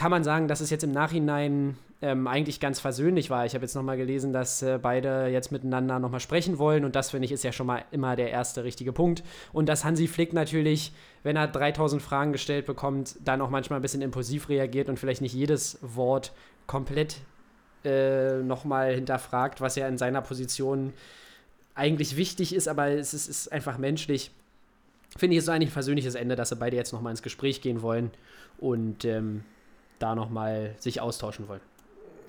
kann 0.00 0.10
man 0.10 0.24
sagen, 0.24 0.48
dass 0.48 0.62
es 0.62 0.70
jetzt 0.70 0.82
im 0.82 0.92
Nachhinein 0.92 1.76
ähm, 2.00 2.26
eigentlich 2.26 2.58
ganz 2.58 2.80
versöhnlich 2.80 3.28
war. 3.28 3.44
Ich 3.44 3.52
habe 3.52 3.66
jetzt 3.66 3.74
nochmal 3.74 3.98
gelesen, 3.98 4.32
dass 4.32 4.62
äh, 4.62 4.78
beide 4.80 5.26
jetzt 5.26 5.52
miteinander 5.52 5.98
nochmal 5.98 6.20
sprechen 6.20 6.56
wollen 6.56 6.86
und 6.86 6.96
das 6.96 7.10
finde 7.10 7.26
ich 7.26 7.32
ist 7.32 7.44
ja 7.44 7.52
schon 7.52 7.66
mal 7.66 7.84
immer 7.90 8.16
der 8.16 8.30
erste 8.30 8.64
richtige 8.64 8.94
Punkt. 8.94 9.22
Und 9.52 9.68
dass 9.68 9.84
Hansi 9.84 10.08
Flick 10.08 10.32
natürlich, 10.32 10.94
wenn 11.22 11.36
er 11.36 11.48
3000 11.48 12.00
Fragen 12.00 12.32
gestellt 12.32 12.64
bekommt, 12.64 13.16
dann 13.22 13.42
auch 13.42 13.50
manchmal 13.50 13.78
ein 13.78 13.82
bisschen 13.82 14.00
impulsiv 14.00 14.48
reagiert 14.48 14.88
und 14.88 14.98
vielleicht 14.98 15.20
nicht 15.20 15.34
jedes 15.34 15.76
Wort 15.82 16.32
komplett 16.66 17.18
äh, 17.84 18.38
nochmal 18.38 18.94
hinterfragt, 18.94 19.60
was 19.60 19.76
ja 19.76 19.86
in 19.86 19.98
seiner 19.98 20.22
Position 20.22 20.94
eigentlich 21.74 22.16
wichtig 22.16 22.54
ist, 22.54 22.68
aber 22.68 22.88
es 22.88 23.12
ist, 23.12 23.28
ist 23.28 23.52
einfach 23.52 23.76
menschlich. 23.76 24.30
Finde 25.14 25.34
ich, 25.34 25.40
ist 25.40 25.44
so 25.44 25.52
eigentlich 25.52 25.68
ein 25.68 25.74
versöhnliches 25.74 26.14
Ende, 26.14 26.36
dass 26.36 26.48
sie 26.48 26.56
beide 26.56 26.76
jetzt 26.76 26.94
nochmal 26.94 27.10
ins 27.10 27.20
Gespräch 27.20 27.60
gehen 27.60 27.82
wollen 27.82 28.10
und 28.56 29.04
ähm, 29.04 29.44
da 30.00 30.14
nochmal 30.16 30.74
sich 30.78 31.00
austauschen 31.00 31.46
wollen. 31.48 31.60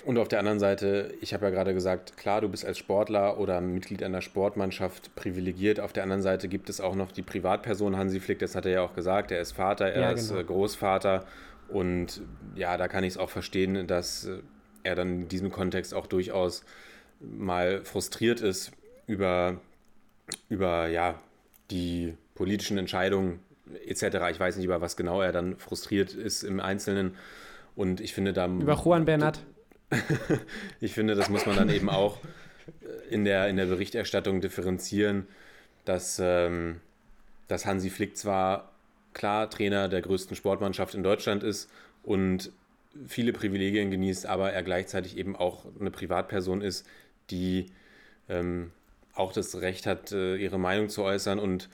Und 0.03 0.17
auf 0.17 0.27
der 0.27 0.39
anderen 0.39 0.59
Seite, 0.59 1.13
ich 1.21 1.33
habe 1.33 1.45
ja 1.45 1.51
gerade 1.51 1.73
gesagt, 1.75 2.17
klar, 2.17 2.41
du 2.41 2.49
bist 2.49 2.65
als 2.65 2.79
Sportler 2.79 3.37
oder 3.37 3.61
Mitglied 3.61 4.01
einer 4.01 4.21
Sportmannschaft 4.21 5.15
privilegiert. 5.15 5.79
Auf 5.79 5.93
der 5.93 6.03
anderen 6.03 6.23
Seite 6.23 6.47
gibt 6.47 6.69
es 6.69 6.81
auch 6.81 6.95
noch 6.95 7.11
die 7.11 7.21
Privatperson 7.21 7.95
Hansi 7.95 8.19
Flick, 8.19 8.39
das 8.39 8.55
hat 8.55 8.65
er 8.65 8.71
ja 8.71 8.81
auch 8.81 8.95
gesagt. 8.95 9.31
Er 9.31 9.41
ist 9.41 9.51
Vater, 9.51 9.85
er 9.85 10.01
Ja, 10.01 10.11
ist 10.11 10.29
genau. 10.29 10.41
äh, 10.41 10.43
Großvater. 10.43 11.25
Und 11.69 12.21
ja, 12.55 12.77
da 12.77 12.87
kann 12.87 13.03
ich 13.03 13.13
es 13.13 13.17
auch 13.17 13.29
verstehen, 13.29 13.85
dass 13.85 14.25
äh, 14.25 14.39
er 14.83 14.95
dann 14.95 15.21
in 15.21 15.27
diesem 15.27 15.51
Kontext 15.51 15.93
auch 15.93 16.07
durchaus 16.07 16.63
mal 17.19 17.85
frustriert 17.85 18.41
ist 18.41 18.71
über, 19.05 19.57
über 20.49 20.87
ja, 20.87 21.19
die 21.69 22.15
politischen 22.33 22.79
Entscheidungen 22.79 23.39
etc. 23.85 24.31
Ich 24.31 24.39
weiß 24.39 24.55
nicht, 24.55 24.65
über 24.65 24.81
was 24.81 24.97
genau 24.97 25.21
er 25.21 25.31
dann 25.31 25.57
frustriert 25.57 26.13
ist 26.13 26.43
im 26.43 26.59
Einzelnen. 26.59 27.15
Und 27.75 28.01
ich 28.01 28.13
finde, 28.13 28.33
da 28.33 28.47
Über 28.47 28.75
Juan 28.83 29.05
Bernat. 29.05 29.39
ich 30.79 30.93
finde, 30.93 31.15
das 31.15 31.29
muss 31.29 31.45
man 31.45 31.55
dann 31.55 31.69
eben 31.69 31.89
auch 31.89 32.17
äh, 32.81 33.13
in 33.13 33.25
der, 33.25 33.47
in 33.47 33.57
der 33.57 33.65
Berichterstattung 33.65 34.41
differenzieren, 34.41 35.27
dass, 35.85 36.19
ähm, 36.21 36.79
dass 37.47 37.65
Hansi 37.65 37.89
Flick 37.89 38.17
zwar 38.17 38.71
klar 39.13 39.49
Trainer 39.49 39.89
der 39.89 40.01
größten 40.01 40.35
Sportmannschaft 40.35 40.95
in 40.95 41.03
Deutschland 41.03 41.43
ist 41.43 41.69
und 42.03 42.51
viele 43.07 43.33
Privilegien 43.33 43.91
genießt, 43.91 44.25
aber 44.25 44.51
er 44.51 44.63
gleichzeitig 44.63 45.17
eben 45.17 45.35
auch 45.35 45.65
eine 45.79 45.91
Privatperson 45.91 46.61
ist, 46.61 46.85
die 47.29 47.67
ähm, 48.29 48.71
auch 49.13 49.33
das 49.33 49.61
Recht 49.61 49.85
hat, 49.85 50.11
äh, 50.11 50.35
ihre 50.35 50.59
Meinung 50.59 50.89
zu 50.89 51.03
äußern. 51.03 51.39
Und 51.39 51.69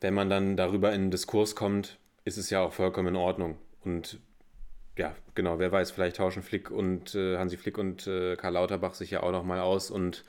wenn 0.00 0.14
man 0.14 0.30
dann 0.30 0.56
darüber 0.56 0.92
in 0.92 1.10
Diskurs 1.10 1.54
kommt, 1.54 1.98
ist 2.24 2.38
es 2.38 2.50
ja 2.50 2.60
auch 2.60 2.72
vollkommen 2.72 3.08
in 3.08 3.16
Ordnung. 3.16 3.56
Und 3.84 4.18
ja, 5.00 5.14
genau, 5.34 5.58
wer 5.58 5.72
weiß, 5.72 5.90
vielleicht 5.90 6.16
tauschen 6.16 6.42
Flick 6.42 6.70
und 6.70 7.14
äh, 7.14 7.38
Hansi 7.38 7.56
Flick 7.56 7.78
und 7.78 8.06
äh, 8.06 8.36
Karl 8.36 8.52
Lauterbach 8.54 8.94
sich 8.94 9.10
ja 9.10 9.22
auch 9.22 9.32
nochmal 9.32 9.60
aus 9.60 9.90
und 9.90 10.24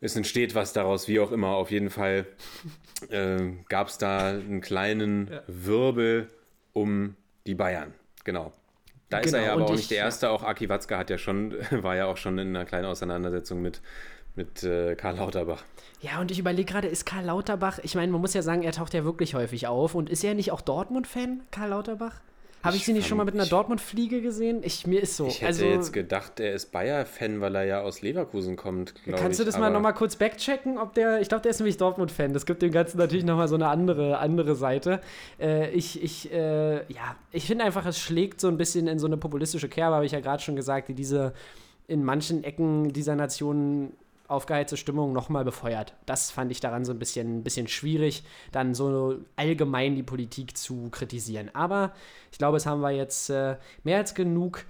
es 0.00 0.16
entsteht 0.16 0.54
was 0.54 0.72
daraus, 0.72 1.06
wie 1.08 1.20
auch 1.20 1.30
immer. 1.32 1.48
Auf 1.56 1.70
jeden 1.70 1.90
Fall 1.90 2.26
äh, 3.10 3.38
gab 3.68 3.88
es 3.88 3.98
da 3.98 4.28
einen 4.30 4.60
kleinen 4.60 5.30
Wirbel 5.46 6.28
um 6.72 7.14
die 7.46 7.54
Bayern. 7.54 7.94
Genau. 8.24 8.52
Da 9.10 9.18
ist 9.18 9.26
Genau, 9.32 9.38
er 9.38 9.44
ja 9.46 9.52
aber 9.52 9.64
auch 9.64 9.70
ich- 9.70 9.76
nicht 9.76 9.90
der 9.90 9.98
Erste. 9.98 10.30
Auch 10.30 10.42
Aki 10.42 10.68
Watzke 10.68 10.96
hat 10.98 11.10
ja 11.10 11.18
schon, 11.18 11.52
war 11.70 11.96
ja 11.96 12.06
auch 12.06 12.16
schon 12.16 12.38
in 12.38 12.48
einer 12.48 12.64
kleinen 12.64 12.86
Auseinandersetzung 12.86 13.62
mit, 13.62 13.80
mit 14.34 14.62
äh, 14.62 14.94
Karl 14.96 15.16
Lauterbach. 15.16 15.62
Ja, 16.00 16.20
und 16.20 16.30
ich 16.30 16.38
überlege 16.38 16.70
gerade, 16.70 16.88
ist 16.88 17.06
Karl 17.06 17.24
Lauterbach, 17.26 17.78
ich 17.82 17.94
meine, 17.94 18.10
man 18.12 18.20
muss 18.20 18.34
ja 18.34 18.42
sagen, 18.42 18.62
er 18.62 18.72
taucht 18.72 18.92
ja 18.94 19.04
wirklich 19.04 19.34
häufig 19.34 19.66
auf. 19.68 19.94
Und 19.94 20.10
ist 20.10 20.24
er 20.24 20.34
nicht 20.34 20.52
auch 20.52 20.60
Dortmund-Fan, 20.60 21.42
Karl 21.50 21.70
Lauterbach? 21.70 22.20
Habe 22.64 22.76
ich, 22.76 22.82
Ich 22.82 22.86
sie 22.86 22.92
nicht 22.94 23.06
schon 23.06 23.18
mal 23.18 23.24
mit 23.24 23.34
einer 23.34 23.44
Dortmund-Fliege 23.44 24.22
gesehen? 24.22 24.62
Ich, 24.62 24.86
mir 24.86 25.02
ist 25.02 25.18
so. 25.18 25.26
Ich 25.26 25.42
hätte 25.42 25.46
also, 25.48 25.64
jetzt 25.66 25.92
gedacht, 25.92 26.40
er 26.40 26.54
ist 26.54 26.72
Bayer-Fan, 26.72 27.42
weil 27.42 27.54
er 27.56 27.64
ja 27.64 27.80
aus 27.82 28.00
Leverkusen 28.00 28.56
kommt. 28.56 28.94
Kannst 29.04 29.38
du 29.38 29.42
ich, 29.42 29.46
das 29.46 29.58
mal 29.58 29.70
nochmal 29.70 29.92
kurz 29.92 30.16
backchecken, 30.16 30.78
ob 30.78 30.94
der, 30.94 31.20
ich 31.20 31.28
glaube, 31.28 31.42
der 31.42 31.50
ist 31.50 31.60
nämlich 31.60 31.76
Dortmund-Fan. 31.76 32.32
Das 32.32 32.46
gibt 32.46 32.62
dem 32.62 32.72
Ganzen 32.72 32.96
natürlich 32.96 33.24
nochmal 33.24 33.48
so 33.48 33.54
eine 33.54 33.68
andere, 33.68 34.16
andere 34.16 34.54
Seite. 34.54 35.00
Äh, 35.38 35.70
ich, 35.72 36.02
ich, 36.02 36.32
äh, 36.32 36.76
ja, 36.90 37.16
ich 37.32 37.46
finde 37.46 37.64
einfach, 37.64 37.84
es 37.84 37.98
schlägt 37.98 38.40
so 38.40 38.48
ein 38.48 38.56
bisschen 38.56 38.86
in 38.86 38.98
so 38.98 39.06
eine 39.06 39.18
populistische 39.18 39.68
Kerbe, 39.68 39.96
habe 39.96 40.06
ich 40.06 40.12
ja 40.12 40.20
gerade 40.20 40.42
schon 40.42 40.56
gesagt, 40.56 40.88
die 40.88 40.94
diese 40.94 41.34
in 41.86 42.02
manchen 42.02 42.44
Ecken 42.44 42.94
dieser 42.94 43.14
Nation 43.14 43.92
aufgeheizte 44.28 44.76
Stimmung 44.76 45.12
nochmal 45.12 45.44
befeuert. 45.44 45.94
Das 46.06 46.30
fand 46.30 46.50
ich 46.50 46.60
daran 46.60 46.84
so 46.84 46.92
ein 46.92 46.98
bisschen, 46.98 47.38
ein 47.38 47.44
bisschen 47.44 47.68
schwierig, 47.68 48.24
dann 48.52 48.74
so 48.74 49.18
allgemein 49.36 49.94
die 49.94 50.02
Politik 50.02 50.56
zu 50.56 50.88
kritisieren. 50.90 51.50
Aber 51.54 51.92
ich 52.32 52.38
glaube, 52.38 52.56
es 52.56 52.66
haben 52.66 52.80
wir 52.80 52.90
jetzt 52.90 53.30
äh, 53.30 53.56
mehr 53.82 53.98
als 53.98 54.14
genug 54.14 54.64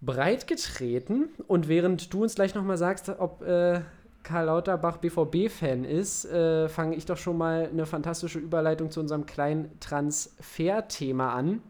breit 0.00 0.46
getreten. 0.46 1.28
Und 1.46 1.68
während 1.68 2.12
du 2.12 2.22
uns 2.22 2.34
gleich 2.34 2.54
nochmal 2.54 2.76
sagst, 2.76 3.08
ob 3.08 3.42
äh, 3.42 3.80
Karl 4.22 4.46
Lauterbach 4.46 4.96
BVB-Fan 4.96 5.84
ist, 5.84 6.24
äh, 6.24 6.68
fange 6.68 6.96
ich 6.96 7.04
doch 7.06 7.18
schon 7.18 7.38
mal 7.38 7.68
eine 7.70 7.86
fantastische 7.86 8.38
Überleitung 8.38 8.90
zu 8.90 9.00
unserem 9.00 9.26
kleinen 9.26 9.78
Transfer-Thema 9.80 11.32
an. 11.32 11.62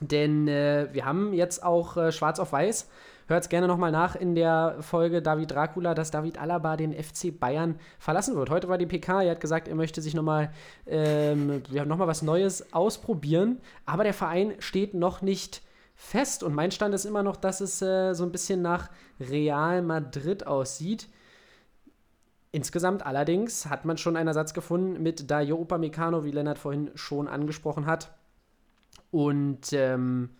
Denn 0.00 0.46
äh, 0.48 0.88
wir 0.92 1.04
haben 1.04 1.32
jetzt 1.32 1.62
auch 1.62 1.96
äh, 1.96 2.12
schwarz 2.12 2.38
auf 2.38 2.52
weiß. 2.52 2.88
Hört 3.28 3.42
es 3.42 3.50
gerne 3.50 3.68
nochmal 3.68 3.92
nach 3.92 4.16
in 4.16 4.34
der 4.34 4.76
Folge 4.80 5.20
David 5.20 5.50
Dracula, 5.50 5.92
dass 5.92 6.10
David 6.10 6.40
Alaba 6.40 6.78
den 6.78 6.94
FC 6.94 7.38
Bayern 7.38 7.78
verlassen 7.98 8.34
wird. 8.36 8.48
Heute 8.48 8.68
war 8.68 8.78
die 8.78 8.86
PK, 8.86 9.22
er 9.22 9.32
hat 9.32 9.40
gesagt, 9.40 9.68
er 9.68 9.74
möchte 9.74 10.00
sich 10.00 10.14
nochmal 10.14 10.50
ähm, 10.86 11.62
noch 11.70 11.98
was 11.98 12.22
Neues 12.22 12.72
ausprobieren. 12.72 13.60
Aber 13.84 14.02
der 14.02 14.14
Verein 14.14 14.54
steht 14.60 14.94
noch 14.94 15.20
nicht 15.20 15.60
fest. 15.94 16.42
Und 16.42 16.54
mein 16.54 16.70
Stand 16.70 16.94
ist 16.94 17.04
immer 17.04 17.22
noch, 17.22 17.36
dass 17.36 17.60
es 17.60 17.82
äh, 17.82 18.14
so 18.14 18.24
ein 18.24 18.32
bisschen 18.32 18.62
nach 18.62 18.88
Real 19.20 19.82
Madrid 19.82 20.46
aussieht. 20.46 21.06
Insgesamt 22.50 23.04
allerdings 23.04 23.66
hat 23.66 23.84
man 23.84 23.98
schon 23.98 24.16
einen 24.16 24.28
Ersatz 24.28 24.54
gefunden 24.54 25.02
mit 25.02 25.30
Dayo 25.30 25.58
Upamecano, 25.58 26.24
wie 26.24 26.30
Lennart 26.30 26.58
vorhin 26.58 26.92
schon 26.94 27.28
angesprochen 27.28 27.84
hat. 27.84 28.10
Und 29.10 29.70
ähm, 29.74 30.30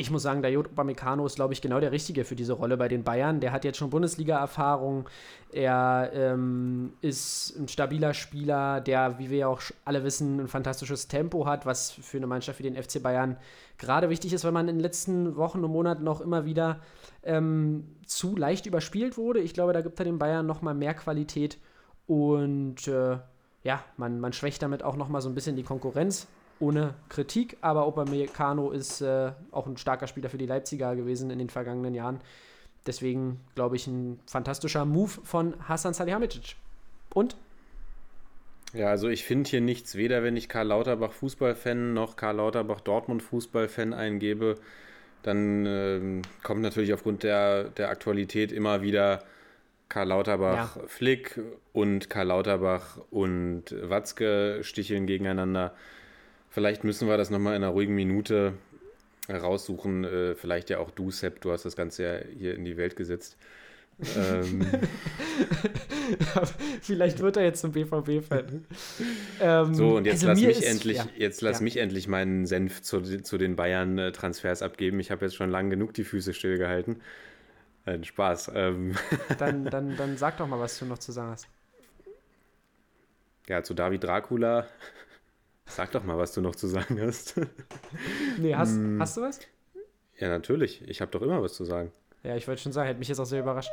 ich 0.00 0.10
muss 0.10 0.22
sagen, 0.22 0.40
Dayo 0.40 0.60
Upamecano 0.60 1.26
ist, 1.26 1.36
glaube 1.36 1.52
ich, 1.52 1.60
genau 1.60 1.78
der 1.78 1.92
Richtige 1.92 2.24
für 2.24 2.34
diese 2.34 2.54
Rolle 2.54 2.78
bei 2.78 2.88
den 2.88 3.04
Bayern. 3.04 3.40
Der 3.40 3.52
hat 3.52 3.64
jetzt 3.64 3.76
schon 3.76 3.90
Bundesliga-Erfahrung. 3.90 5.06
Er 5.52 6.10
ähm, 6.14 6.94
ist 7.02 7.54
ein 7.58 7.68
stabiler 7.68 8.14
Spieler, 8.14 8.80
der, 8.80 9.18
wie 9.18 9.28
wir 9.28 9.38
ja 9.38 9.48
auch 9.48 9.60
alle 9.84 10.02
wissen, 10.02 10.40
ein 10.40 10.48
fantastisches 10.48 11.08
Tempo 11.08 11.44
hat, 11.44 11.66
was 11.66 11.90
für 11.90 12.16
eine 12.16 12.26
Mannschaft 12.26 12.58
wie 12.60 12.62
den 12.62 12.82
FC 12.82 13.02
Bayern 13.02 13.36
gerade 13.76 14.08
wichtig 14.08 14.32
ist, 14.32 14.42
weil 14.42 14.52
man 14.52 14.68
in 14.68 14.76
den 14.76 14.80
letzten 14.80 15.36
Wochen 15.36 15.62
und 15.62 15.70
Monaten 15.70 16.02
noch 16.02 16.22
immer 16.22 16.46
wieder 16.46 16.80
ähm, 17.22 17.84
zu 18.06 18.36
leicht 18.36 18.64
überspielt 18.64 19.18
wurde. 19.18 19.40
Ich 19.40 19.52
glaube, 19.52 19.74
da 19.74 19.82
gibt 19.82 19.98
er 19.98 20.06
den 20.06 20.18
Bayern 20.18 20.46
noch 20.46 20.62
mal 20.62 20.74
mehr 20.74 20.94
Qualität 20.94 21.58
und 22.06 22.88
äh, 22.88 23.18
ja, 23.62 23.84
man, 23.98 24.18
man 24.18 24.32
schwächt 24.32 24.62
damit 24.62 24.82
auch 24.82 24.96
noch 24.96 25.10
mal 25.10 25.20
so 25.20 25.28
ein 25.28 25.34
bisschen 25.34 25.56
die 25.56 25.62
Konkurrenz. 25.62 26.26
Ohne 26.60 26.94
Kritik, 27.08 27.56
aber 27.62 27.86
Upamecano 27.86 28.70
ist 28.70 29.00
äh, 29.00 29.32
auch 29.50 29.66
ein 29.66 29.78
starker 29.78 30.06
Spieler 30.06 30.28
für 30.28 30.38
die 30.38 30.46
Leipziger 30.46 30.94
gewesen 30.94 31.30
in 31.30 31.38
den 31.38 31.50
vergangenen 31.50 31.94
Jahren. 31.94 32.20
Deswegen 32.86 33.40
glaube 33.54 33.76
ich 33.76 33.86
ein 33.86 34.20
fantastischer 34.26 34.84
Move 34.84 35.10
von 35.24 35.54
Hasan 35.68 35.94
Salihamidzic. 35.94 36.56
Und 37.14 37.36
Ja, 38.72 38.88
also 38.88 39.08
ich 39.08 39.24
finde 39.24 39.50
hier 39.50 39.60
nichts, 39.60 39.96
weder 39.96 40.22
wenn 40.22 40.36
ich 40.36 40.48
Karl 40.48 40.68
Lauterbach 40.68 41.12
Fußballfan 41.12 41.92
noch 41.94 42.16
Karl 42.16 42.36
Lauterbach 42.36 42.80
Dortmund 42.80 43.22
Fußballfan 43.22 43.92
eingebe, 43.92 44.56
dann 45.22 45.66
ähm, 45.66 46.22
kommt 46.42 46.62
natürlich 46.62 46.94
aufgrund 46.94 47.22
der, 47.22 47.64
der 47.64 47.90
Aktualität 47.90 48.52
immer 48.52 48.82
wieder 48.82 49.24
Karl 49.90 50.08
Lauterbach 50.08 50.78
Flick 50.86 51.40
und 51.72 52.08
Karl 52.08 52.28
Lauterbach 52.28 52.98
und 53.10 53.74
Watzke 53.82 54.60
sticheln 54.62 55.06
gegeneinander. 55.06 55.74
Vielleicht 56.50 56.84
müssen 56.84 57.08
wir 57.08 57.16
das 57.16 57.30
nochmal 57.30 57.56
in 57.56 57.62
einer 57.62 57.72
ruhigen 57.72 57.94
Minute 57.94 58.54
raussuchen. 59.28 60.04
Äh, 60.04 60.34
vielleicht 60.34 60.70
ja 60.70 60.78
auch 60.78 60.90
du, 60.90 61.10
Sepp, 61.10 61.40
du 61.40 61.52
hast 61.52 61.64
das 61.64 61.76
Ganze 61.76 62.02
ja 62.02 62.18
hier 62.36 62.54
in 62.54 62.64
die 62.64 62.76
Welt 62.76 62.96
gesetzt. 62.96 63.36
ähm, 64.16 64.66
vielleicht 66.82 67.20
wird 67.20 67.36
er 67.36 67.44
jetzt 67.44 67.60
zum 67.60 67.72
BVB-Fan. 67.72 68.64
ähm, 69.40 69.74
So, 69.74 69.96
und 69.96 70.06
jetzt 70.06 70.24
also 70.24 70.28
lass 70.28 70.40
mich 70.40 70.58
ist- 70.58 70.62
endlich, 70.64 70.96
ja. 70.96 71.08
jetzt 71.16 71.40
lass 71.42 71.58
Ja. 71.58 71.64
mich 71.64 71.76
endlich 71.76 72.08
meinen 72.08 72.46
Senf 72.46 72.82
zu, 72.82 73.00
zu 73.02 73.38
den 73.38 73.56
Bayern-Transfers 73.56 74.62
abgeben. 74.62 75.00
Ich 75.00 75.10
habe 75.10 75.24
jetzt 75.26 75.34
schon 75.36 75.50
lange 75.50 75.70
genug 75.70 75.94
die 75.94 76.04
Füße 76.04 76.34
stillgehalten. 76.34 77.00
Ein 77.84 78.04
Spaß. 78.04 78.52
Ähm, 78.54 78.94
Dann, 79.38 79.64
dann, 79.64 79.96
dann 79.96 80.16
sag 80.16 80.36
doch 80.38 80.46
mal, 80.46 80.60
was 80.60 80.78
du 80.78 80.86
noch 80.86 80.98
zu 80.98 81.12
sagen 81.12 81.30
hast. 81.30 81.46
ja, 83.48 83.62
zu 83.62 83.74
David 83.74 84.04
Dracula. 84.04 84.66
Sag 85.70 85.92
doch 85.92 86.04
mal, 86.04 86.18
was 86.18 86.32
du 86.32 86.40
noch 86.40 86.54
zu 86.56 86.66
sagen 86.66 87.00
hast. 87.00 87.34
Nee, 88.38 88.54
hast, 88.54 88.72
Hm. 88.76 88.98
hast 89.00 89.16
du 89.16 89.22
was? 89.22 89.40
ja, 90.18 90.28
natürlich. 90.28 90.82
Ich 90.88 91.00
habe 91.00 91.10
doch 91.10 91.22
immer 91.22 91.42
was 91.42 91.54
zu 91.54 91.64
sagen. 91.64 91.90
Ja, 92.22 92.36
ich 92.36 92.46
wollte 92.48 92.62
schon 92.62 92.72
sagen, 92.72 92.86
hätte 92.88 92.98
mich 92.98 93.08
jetzt 93.08 93.18
auch 93.18 93.24
sehr 93.26 93.40
überrascht. 93.40 93.70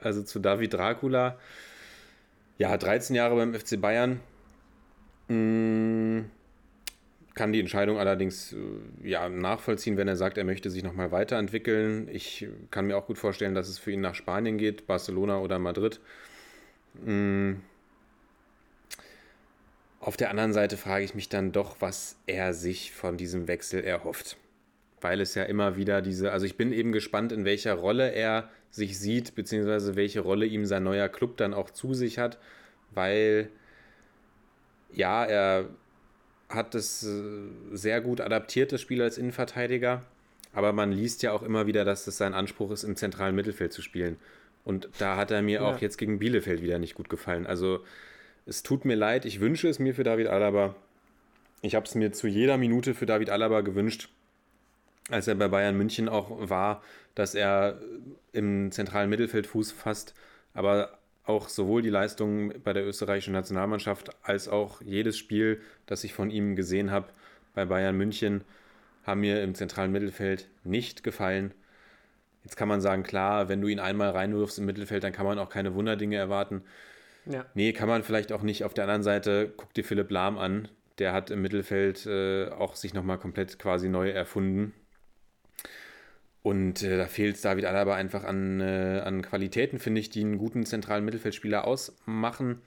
Also 0.00 0.22
zu 0.22 0.38
David 0.40 0.74
Dracula. 0.74 1.38
Ja, 2.58 2.76
13 2.76 3.14
Jahre 3.16 3.36
beim 3.36 3.54
FC 3.54 3.80
Bayern. 3.80 4.20
Mm, 5.28 6.20
Kann 7.34 7.52
die 7.52 7.60
Entscheidung 7.60 7.98
allerdings 7.98 8.52
äh, 8.54 8.56
ja, 9.08 9.28
nachvollziehen, 9.28 9.96
wenn 9.96 10.08
er 10.08 10.16
sagt, 10.16 10.38
er 10.38 10.44
möchte 10.44 10.70
sich 10.70 10.82
nochmal 10.82 11.12
weiterentwickeln. 11.12 12.08
Ich 12.10 12.48
kann 12.70 12.86
mir 12.86 12.96
auch 12.96 13.06
gut 13.06 13.18
vorstellen, 13.18 13.54
dass 13.54 13.68
es 13.68 13.78
für 13.78 13.90
ihn 13.92 14.00
nach 14.00 14.14
Spanien 14.14 14.56
geht, 14.58 14.86
Barcelona 14.86 15.38
oder 15.40 15.58
Madrid. 15.58 16.00
Auf 20.00 20.16
der 20.16 20.30
anderen 20.30 20.52
Seite 20.52 20.76
frage 20.76 21.04
ich 21.04 21.14
mich 21.14 21.28
dann 21.28 21.52
doch, 21.52 21.76
was 21.80 22.16
er 22.26 22.52
sich 22.54 22.92
von 22.92 23.16
diesem 23.16 23.48
Wechsel 23.48 23.82
erhofft. 23.82 24.36
Weil 25.00 25.20
es 25.20 25.34
ja 25.34 25.44
immer 25.44 25.76
wieder 25.76 26.02
diese, 26.02 26.32
also 26.32 26.46
ich 26.46 26.56
bin 26.56 26.72
eben 26.72 26.92
gespannt, 26.92 27.32
in 27.32 27.44
welcher 27.44 27.74
Rolle 27.74 28.12
er 28.12 28.48
sich 28.70 28.98
sieht, 28.98 29.34
beziehungsweise 29.34 29.96
welche 29.96 30.20
Rolle 30.20 30.46
ihm 30.46 30.66
sein 30.66 30.82
neuer 30.84 31.08
Club 31.08 31.36
dann 31.36 31.54
auch 31.54 31.70
zu 31.70 31.94
sich 31.94 32.18
hat, 32.18 32.38
weil 32.92 33.48
ja, 34.92 35.24
er 35.24 35.68
hat 36.48 36.74
das 36.74 37.02
äh, 37.04 37.48
sehr 37.72 38.00
gut 38.00 38.20
adaptiert, 38.20 38.72
das 38.72 38.80
Spiel 38.80 39.02
als 39.02 39.18
Innenverteidiger, 39.18 40.02
aber 40.52 40.72
man 40.72 40.92
liest 40.92 41.22
ja 41.22 41.32
auch 41.32 41.42
immer 41.42 41.66
wieder, 41.66 41.84
dass 41.84 42.06
es 42.06 42.16
sein 42.16 42.34
Anspruch 42.34 42.70
ist, 42.70 42.84
im 42.84 42.96
zentralen 42.96 43.34
Mittelfeld 43.34 43.72
zu 43.72 43.82
spielen. 43.82 44.16
Und 44.64 44.88
da 44.98 45.16
hat 45.16 45.30
er 45.30 45.42
mir 45.42 45.60
Ja. 45.60 45.70
auch 45.70 45.78
jetzt 45.80 45.96
gegen 45.98 46.18
Bielefeld 46.18 46.62
wieder 46.62 46.78
nicht 46.78 46.94
gut 46.94 47.08
gefallen. 47.08 47.46
Also 47.46 47.84
es 48.46 48.62
tut 48.62 48.84
mir 48.84 48.94
leid, 48.94 49.24
ich 49.24 49.40
wünsche 49.40 49.68
es 49.68 49.78
mir 49.78 49.94
für 49.94 50.04
David 50.04 50.28
Alaba. 50.28 50.74
Ich 51.62 51.74
habe 51.74 51.84
es 51.84 51.94
mir 51.94 52.12
zu 52.12 52.28
jeder 52.28 52.56
Minute 52.56 52.94
für 52.94 53.06
David 53.06 53.28
Alaba 53.28 53.60
gewünscht, 53.60 54.08
als 55.10 55.26
er 55.26 55.34
bei 55.34 55.48
Bayern 55.48 55.76
München 55.76 56.08
auch 56.08 56.48
war, 56.48 56.82
dass 57.16 57.34
er 57.34 57.80
im 58.32 58.70
zentralen 58.70 59.10
Mittelfeld 59.10 59.46
Fuß 59.48 59.72
fasst. 59.72 60.14
Aber 60.54 60.98
auch 61.24 61.48
sowohl 61.48 61.82
die 61.82 61.90
Leistung 61.90 62.52
bei 62.62 62.72
der 62.72 62.86
österreichischen 62.86 63.32
Nationalmannschaft 63.32 64.10
als 64.22 64.48
auch 64.48 64.80
jedes 64.80 65.18
Spiel, 65.18 65.60
das 65.86 66.04
ich 66.04 66.14
von 66.14 66.30
ihm 66.30 66.54
gesehen 66.54 66.92
habe 66.92 67.08
bei 67.54 67.64
Bayern 67.64 67.96
München, 67.96 68.42
haben 69.04 69.20
mir 69.20 69.42
im 69.42 69.56
zentralen 69.56 69.90
Mittelfeld 69.90 70.46
nicht 70.62 71.02
gefallen. 71.02 71.52
Jetzt 72.44 72.56
kann 72.56 72.68
man 72.68 72.80
sagen, 72.80 73.02
klar, 73.02 73.48
wenn 73.48 73.60
du 73.60 73.66
ihn 73.66 73.80
einmal 73.80 74.10
reinwirfst 74.10 74.58
im 74.60 74.66
Mittelfeld, 74.66 75.02
dann 75.02 75.12
kann 75.12 75.26
man 75.26 75.40
auch 75.40 75.48
keine 75.48 75.74
Wunderdinge 75.74 76.16
erwarten. 76.16 76.62
Ja. 77.26 77.44
Nee, 77.54 77.72
kann 77.72 77.88
man 77.88 78.02
vielleicht 78.02 78.32
auch 78.32 78.42
nicht. 78.42 78.64
Auf 78.64 78.74
der 78.74 78.84
anderen 78.84 79.02
Seite, 79.02 79.52
guck 79.56 79.74
dir 79.74 79.84
Philipp 79.84 80.10
Lahm 80.10 80.38
an. 80.38 80.68
Der 80.98 81.12
hat 81.12 81.30
im 81.30 81.42
Mittelfeld 81.42 82.06
äh, 82.06 82.48
auch 82.48 82.76
sich 82.76 82.94
nochmal 82.94 83.18
komplett 83.18 83.58
quasi 83.58 83.88
neu 83.88 84.10
erfunden. 84.10 84.72
Und 86.42 86.82
äh, 86.82 86.96
da 86.96 87.06
fehlt 87.06 87.44
David 87.44 87.64
Alaba 87.64 87.96
einfach 87.96 88.24
an, 88.24 88.60
äh, 88.60 89.02
an 89.04 89.22
Qualitäten, 89.22 89.78
finde 89.80 90.00
ich, 90.00 90.10
die 90.10 90.20
einen 90.20 90.38
guten 90.38 90.64
zentralen 90.64 91.04
Mittelfeldspieler 91.04 91.66
ausmachen. 91.66 92.62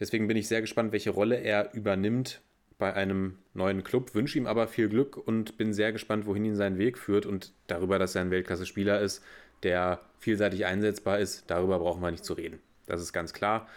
Deswegen 0.00 0.26
bin 0.26 0.36
ich 0.36 0.48
sehr 0.48 0.62
gespannt, 0.62 0.92
welche 0.92 1.10
Rolle 1.10 1.36
er 1.36 1.74
übernimmt 1.74 2.40
bei 2.78 2.94
einem 2.94 3.38
neuen 3.52 3.84
Club. 3.84 4.14
Wünsche 4.14 4.38
ihm 4.38 4.46
aber 4.46 4.66
viel 4.66 4.88
Glück 4.88 5.16
und 5.16 5.58
bin 5.58 5.72
sehr 5.72 5.92
gespannt, 5.92 6.26
wohin 6.26 6.44
ihn 6.44 6.56
sein 6.56 6.78
Weg 6.78 6.98
führt. 6.98 7.26
Und 7.26 7.52
darüber, 7.66 7.98
dass 7.98 8.14
er 8.14 8.22
ein 8.22 8.30
Weltklasse-Spieler 8.30 9.00
ist, 9.00 9.22
der 9.62 10.00
vielseitig 10.18 10.64
einsetzbar 10.64 11.18
ist, 11.18 11.44
darüber 11.48 11.78
brauchen 11.78 12.02
wir 12.02 12.10
nicht 12.10 12.24
zu 12.24 12.32
reden. 12.32 12.58
Das 12.86 13.00
ist 13.00 13.12
ganz 13.12 13.32
klar. 13.32 13.68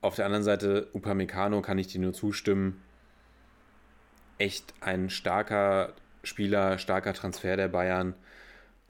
Auf 0.00 0.16
der 0.16 0.24
anderen 0.24 0.44
Seite, 0.44 0.88
Upamecano 0.94 1.60
kann 1.62 1.78
ich 1.78 1.88
dir 1.88 2.00
nur 2.00 2.12
zustimmen. 2.12 2.82
Echt 4.38 4.72
ein 4.80 5.10
starker 5.10 5.92
Spieler, 6.24 6.78
starker 6.78 7.12
Transfer 7.12 7.56
der 7.56 7.68
Bayern. 7.68 8.14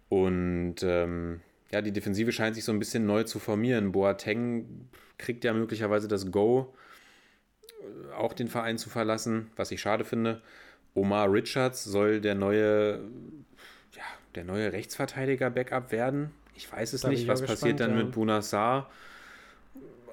Und 0.08 0.76
ähm, 0.82 1.40
ja, 1.70 1.82
die 1.82 1.92
Defensive 1.92 2.32
scheint 2.32 2.54
sich 2.54 2.64
so 2.64 2.72
ein 2.72 2.78
bisschen 2.78 3.06
neu 3.06 3.24
zu 3.24 3.38
formieren. 3.38 3.92
Boateng 3.92 4.88
kriegt 5.18 5.44
ja 5.44 5.52
möglicherweise 5.52 6.08
das 6.08 6.30
Go, 6.30 6.74
äh, 7.80 8.14
auch 8.14 8.32
den 8.32 8.48
Verein 8.48 8.78
zu 8.78 8.90
verlassen, 8.90 9.50
was 9.56 9.70
ich 9.70 9.80
schade 9.80 10.04
finde. 10.04 10.42
Omar 10.94 11.32
Richards 11.32 11.84
soll 11.84 12.20
der 12.20 12.34
neue, 12.34 13.00
ja, 13.94 14.02
der 14.34 14.44
neue 14.44 14.72
Rechtsverteidiger-Backup 14.72 15.92
werden. 15.92 16.32
Ich 16.54 16.70
weiß 16.70 16.92
es 16.92 17.02
Da 17.02 17.08
nicht. 17.08 17.22
ich 17.22 17.28
Was 17.28 17.42
auch 17.42 17.46
passiert 17.46 17.78
gespannt, 17.78 17.80
dann 17.80 17.98
ja. 17.98 18.04
mit 18.04 18.12
Buna 18.12 18.42
Saar? 18.42 18.90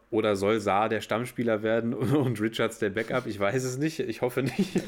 Oder 0.09 0.35
soll 0.35 0.59
Saar 0.59 0.89
der 0.89 1.01
Stammspieler 1.01 1.63
werden 1.63 1.93
und 1.93 2.39
Richards 2.39 2.79
der 2.79 2.89
Backup? 2.89 3.27
Ich 3.27 3.39
weiß 3.39 3.63
es 3.63 3.77
nicht. 3.77 3.99
Ich 3.99 4.21
hoffe 4.21 4.43
nicht. 4.43 4.81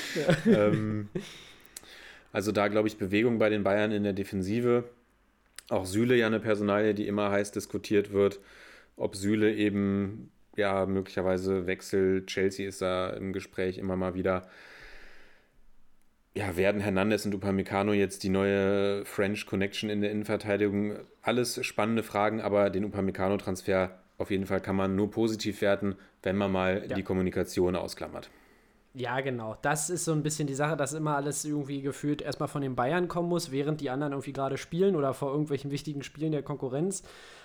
ähm, 0.46 1.08
also 2.32 2.52
da 2.52 2.68
glaube 2.68 2.88
ich 2.88 2.98
Bewegung 2.98 3.38
bei 3.38 3.48
den 3.48 3.62
Bayern 3.62 3.92
in 3.92 4.02
der 4.02 4.12
Defensive. 4.12 4.84
Auch 5.68 5.86
Süle 5.86 6.14
ja 6.16 6.26
eine 6.26 6.40
Personalie, 6.40 6.94
die 6.94 7.06
immer 7.06 7.30
heiß 7.30 7.52
diskutiert 7.52 8.12
wird. 8.12 8.40
Ob 8.96 9.16
Süle 9.16 9.54
eben 9.54 10.30
ja 10.56 10.86
möglicherweise 10.86 11.66
wechselt. 11.66 12.28
Chelsea 12.28 12.68
ist 12.68 12.82
da 12.82 13.10
im 13.10 13.32
Gespräch 13.32 13.78
immer 13.78 13.96
mal 13.96 14.14
wieder. 14.14 14.48
Ja, 16.36 16.56
werden 16.56 16.82
Hernandez 16.82 17.24
und 17.24 17.34
Upamecano 17.34 17.94
jetzt 17.94 18.22
die 18.22 18.28
neue 18.28 19.06
French 19.06 19.46
Connection 19.46 19.88
in 19.88 20.02
der 20.02 20.10
Innenverteidigung? 20.10 20.98
Alles 21.22 21.64
spannende 21.64 22.02
Fragen, 22.02 22.42
aber 22.42 22.68
den 22.68 22.84
Upamecano-Transfer 22.84 23.98
auf 24.18 24.30
jeden 24.30 24.46
Fall 24.46 24.60
kann 24.60 24.76
man 24.76 24.96
nur 24.96 25.10
positiv 25.10 25.60
werten, 25.60 25.96
wenn 26.22 26.36
man 26.36 26.50
mal 26.52 26.84
Ja. 26.88 26.96
die 26.96 27.02
Kommunikation 27.02 27.76
ausklammert. 27.76 28.30
Ja, 28.94 29.20
genau. 29.20 29.58
Das 29.60 29.90
ist 29.90 30.06
so 30.06 30.12
ein 30.12 30.22
bisschen 30.22 30.46
die 30.46 30.54
Sache, 30.54 30.74
dass 30.74 30.94
immer 30.94 31.16
alles 31.16 31.44
irgendwie 31.44 31.82
gefühlt 31.82 32.22
erstmal 32.22 32.48
von 32.48 32.62
den 32.62 32.74
Bayern 32.76 33.08
kommen 33.08 33.28
muss, 33.28 33.52
während 33.52 33.82
die 33.82 33.90
anderen 33.90 34.14
irgendwie 34.14 34.32
gerade 34.32 34.56
spielen 34.56 34.96
oder 34.96 35.12
vor 35.12 35.30
irgendwelchen 35.32 35.70
wichtigen 35.70 36.02
Spielen 36.02 36.32
der 36.32 36.42
Konkurrenz. 36.42 37.02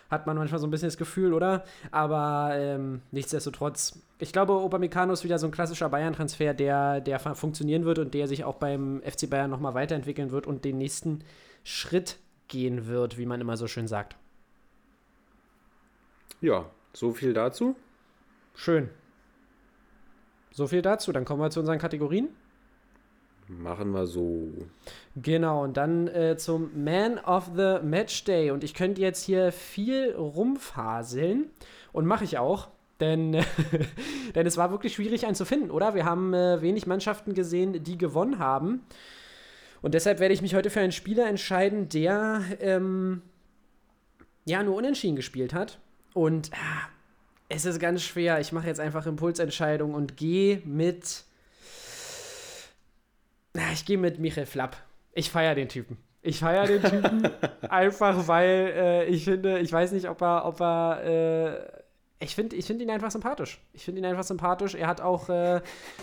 Hat 0.10 0.28
man 0.28 0.38
manchmal 0.38 0.60
so 0.62 0.68
ein 0.68 0.72
bisschen 0.72 0.88
das 0.88 0.98
Gefühl, 0.98 1.34
oder? 1.34 1.66
Aber 1.92 2.52
ähm, 2.56 3.02
nichtsdestotrotz, 3.12 4.00
ich 4.20 4.32
glaube, 4.32 4.54
Upamecano 4.64 5.12
ist 5.12 5.26
wieder 5.26 5.40
so 5.40 5.48
ein 5.48 5.52
klassischer 5.52 5.90
Bayern-Transfer, 5.90 6.54
der, 6.54 7.02
der 7.02 7.20
fu- 7.20 7.34
funktionieren 7.34 7.84
wird 7.84 8.00
und 8.00 8.14
der 8.14 8.28
sich 8.30 8.44
auch 8.46 8.56
beim 8.56 9.02
FC 9.06 9.30
Bayern 9.30 9.50
nochmal 9.52 9.74
weiterentwickeln 9.74 10.32
wird 10.32 10.48
und 10.48 10.64
den 10.64 10.78
nächsten 10.78 11.20
Schritt 11.64 12.18
gehen 12.48 12.88
wird, 12.88 13.18
wie 13.18 13.26
man 13.26 13.42
immer 13.42 13.58
so 13.58 13.68
schön 13.68 13.88
sagt. 13.88 14.16
Ja, 16.42 16.66
so 16.94 17.12
viel 17.12 17.34
dazu. 17.34 17.76
Schön. 18.56 18.90
So 20.52 20.68
viel 20.68 20.82
dazu. 20.82 21.12
Dann 21.12 21.24
kommen 21.24 21.42
wir 21.42 21.52
zu 21.52 21.60
unseren 21.60 21.78
Kategorien. 21.78 22.30
Machen 23.48 23.92
wir 23.92 24.08
so. 24.08 24.50
Genau, 25.16 25.64
und 25.64 25.78
dann 25.78 26.08
äh, 26.08 26.38
zum 26.38 26.84
Man 26.84 27.20
of 27.20 27.52
the 27.56 27.80
Match 27.84 28.24
Day. 28.24 28.50
Und 28.52 28.64
ich 28.64 28.74
könnte 28.74 29.02
jetzt 29.02 29.24
hier 29.24 29.52
viel 29.52 30.14
rumfaseln 30.14 31.50
und 31.92 32.06
mache 32.06 32.24
ich 32.24 32.38
auch. 32.38 32.70
Denn, 33.00 33.34
denn 34.36 34.48
es 34.48 34.58
war 34.58 34.72
wirklich 34.72 34.94
schwierig, 34.94 35.26
einen 35.26 35.36
zu 35.36 35.46
finden, 35.46 35.72
oder? 35.72 35.96
Wir 35.96 36.06
haben 36.06 36.34
äh, 36.34 36.62
wenig 36.62 36.88
Mannschaften 36.88 37.34
gesehen, 37.34 37.84
die 37.84 37.98
gewonnen 37.98 38.40
haben. 38.40 38.84
Und 39.82 39.96
deshalb 39.96 40.20
werde 40.20 40.34
ich 40.34 40.42
mich 40.42 40.56
heute 40.56 40.70
für 40.70 40.80
einen 40.80 40.92
Spieler 40.92 41.28
entscheiden, 41.28 41.90
der 41.90 42.42
ähm, 42.60 43.22
ja 44.46 44.64
nur 44.64 44.76
unentschieden 44.76 45.16
gespielt 45.16 45.54
hat. 45.54 45.80
Und 46.14 46.52
ah, 46.54 46.90
es 47.50 47.66
ist 47.66 47.80
ganz 47.80 48.02
schwer. 48.02 48.40
Ich 48.40 48.52
mache 48.52 48.68
jetzt 48.68 48.80
einfach 48.80 49.06
Impulsentscheidungen 49.06 49.96
und 49.96 50.18
gehe 50.18 50.62
mit. 50.66 51.24
Na, 53.54 53.64
ich 53.74 53.86
gehe 53.86 53.98
mit 53.98 54.20
Michael 54.20 54.46
Flapp. 54.46 54.78
Ich 55.14 55.30
feiere 55.30 55.56
den 55.56 55.68
Typen. 55.68 55.98
Ich 56.22 56.40
feiere 56.40 56.68
den 56.68 56.84
Typen 56.84 57.30
einfach, 57.70 58.28
weil 58.28 58.74
äh, 58.76 59.06
ich 59.06 59.26
finde, 59.26 59.60
ich 59.60 59.74
weiß 59.74 59.92
nicht, 59.92 60.08
ob 60.08 60.22
er, 60.22 60.46
ob 60.46 60.62
er, 60.62 61.02
äh, 61.04 62.24
ich 62.24 62.36
finde 62.36 62.56
ich 62.56 62.66
find 62.66 62.82
ihn 62.82 62.92
einfach 62.92 63.12
sympathisch. 63.12 63.60
Ich 63.74 63.84
finde 63.84 64.00
ihn 64.00 64.06
einfach 64.06 64.24
sympathisch. 64.24 64.76
Er 64.76 64.88
hat 64.88 65.02
auch 65.02 65.30
äh, 65.30 65.62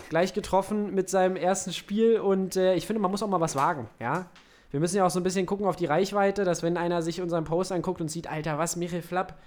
gleich 0.09 0.33
getroffen 0.33 0.93
mit 0.93 1.09
seinem 1.09 1.37
ersten 1.37 1.71
Spiel 1.71 2.19
und 2.19 2.57
äh, 2.57 2.75
ich 2.75 2.85
finde, 2.85 3.01
man 3.01 3.11
muss 3.11 3.23
auch 3.23 3.29
mal 3.29 3.39
was 3.39 3.55
wagen, 3.55 3.89
ja. 3.99 4.29
Wir 4.71 4.79
müssen 4.79 4.97
ja 4.97 5.05
auch 5.05 5.09
so 5.09 5.19
ein 5.19 5.23
bisschen 5.23 5.47
gucken 5.47 5.65
auf 5.65 5.77
die 5.77 5.87
Reichweite, 5.87 6.43
dass 6.43 6.61
wenn 6.61 6.77
einer 6.77 7.01
sich 7.01 7.21
unseren 7.21 7.43
Post 7.43 7.71
anguckt 7.71 8.01
und 8.01 8.09
sieht, 8.09 8.29
Alter, 8.29 8.59
was, 8.59 8.75
Michael 8.75 9.01
Flapp, 9.01 9.39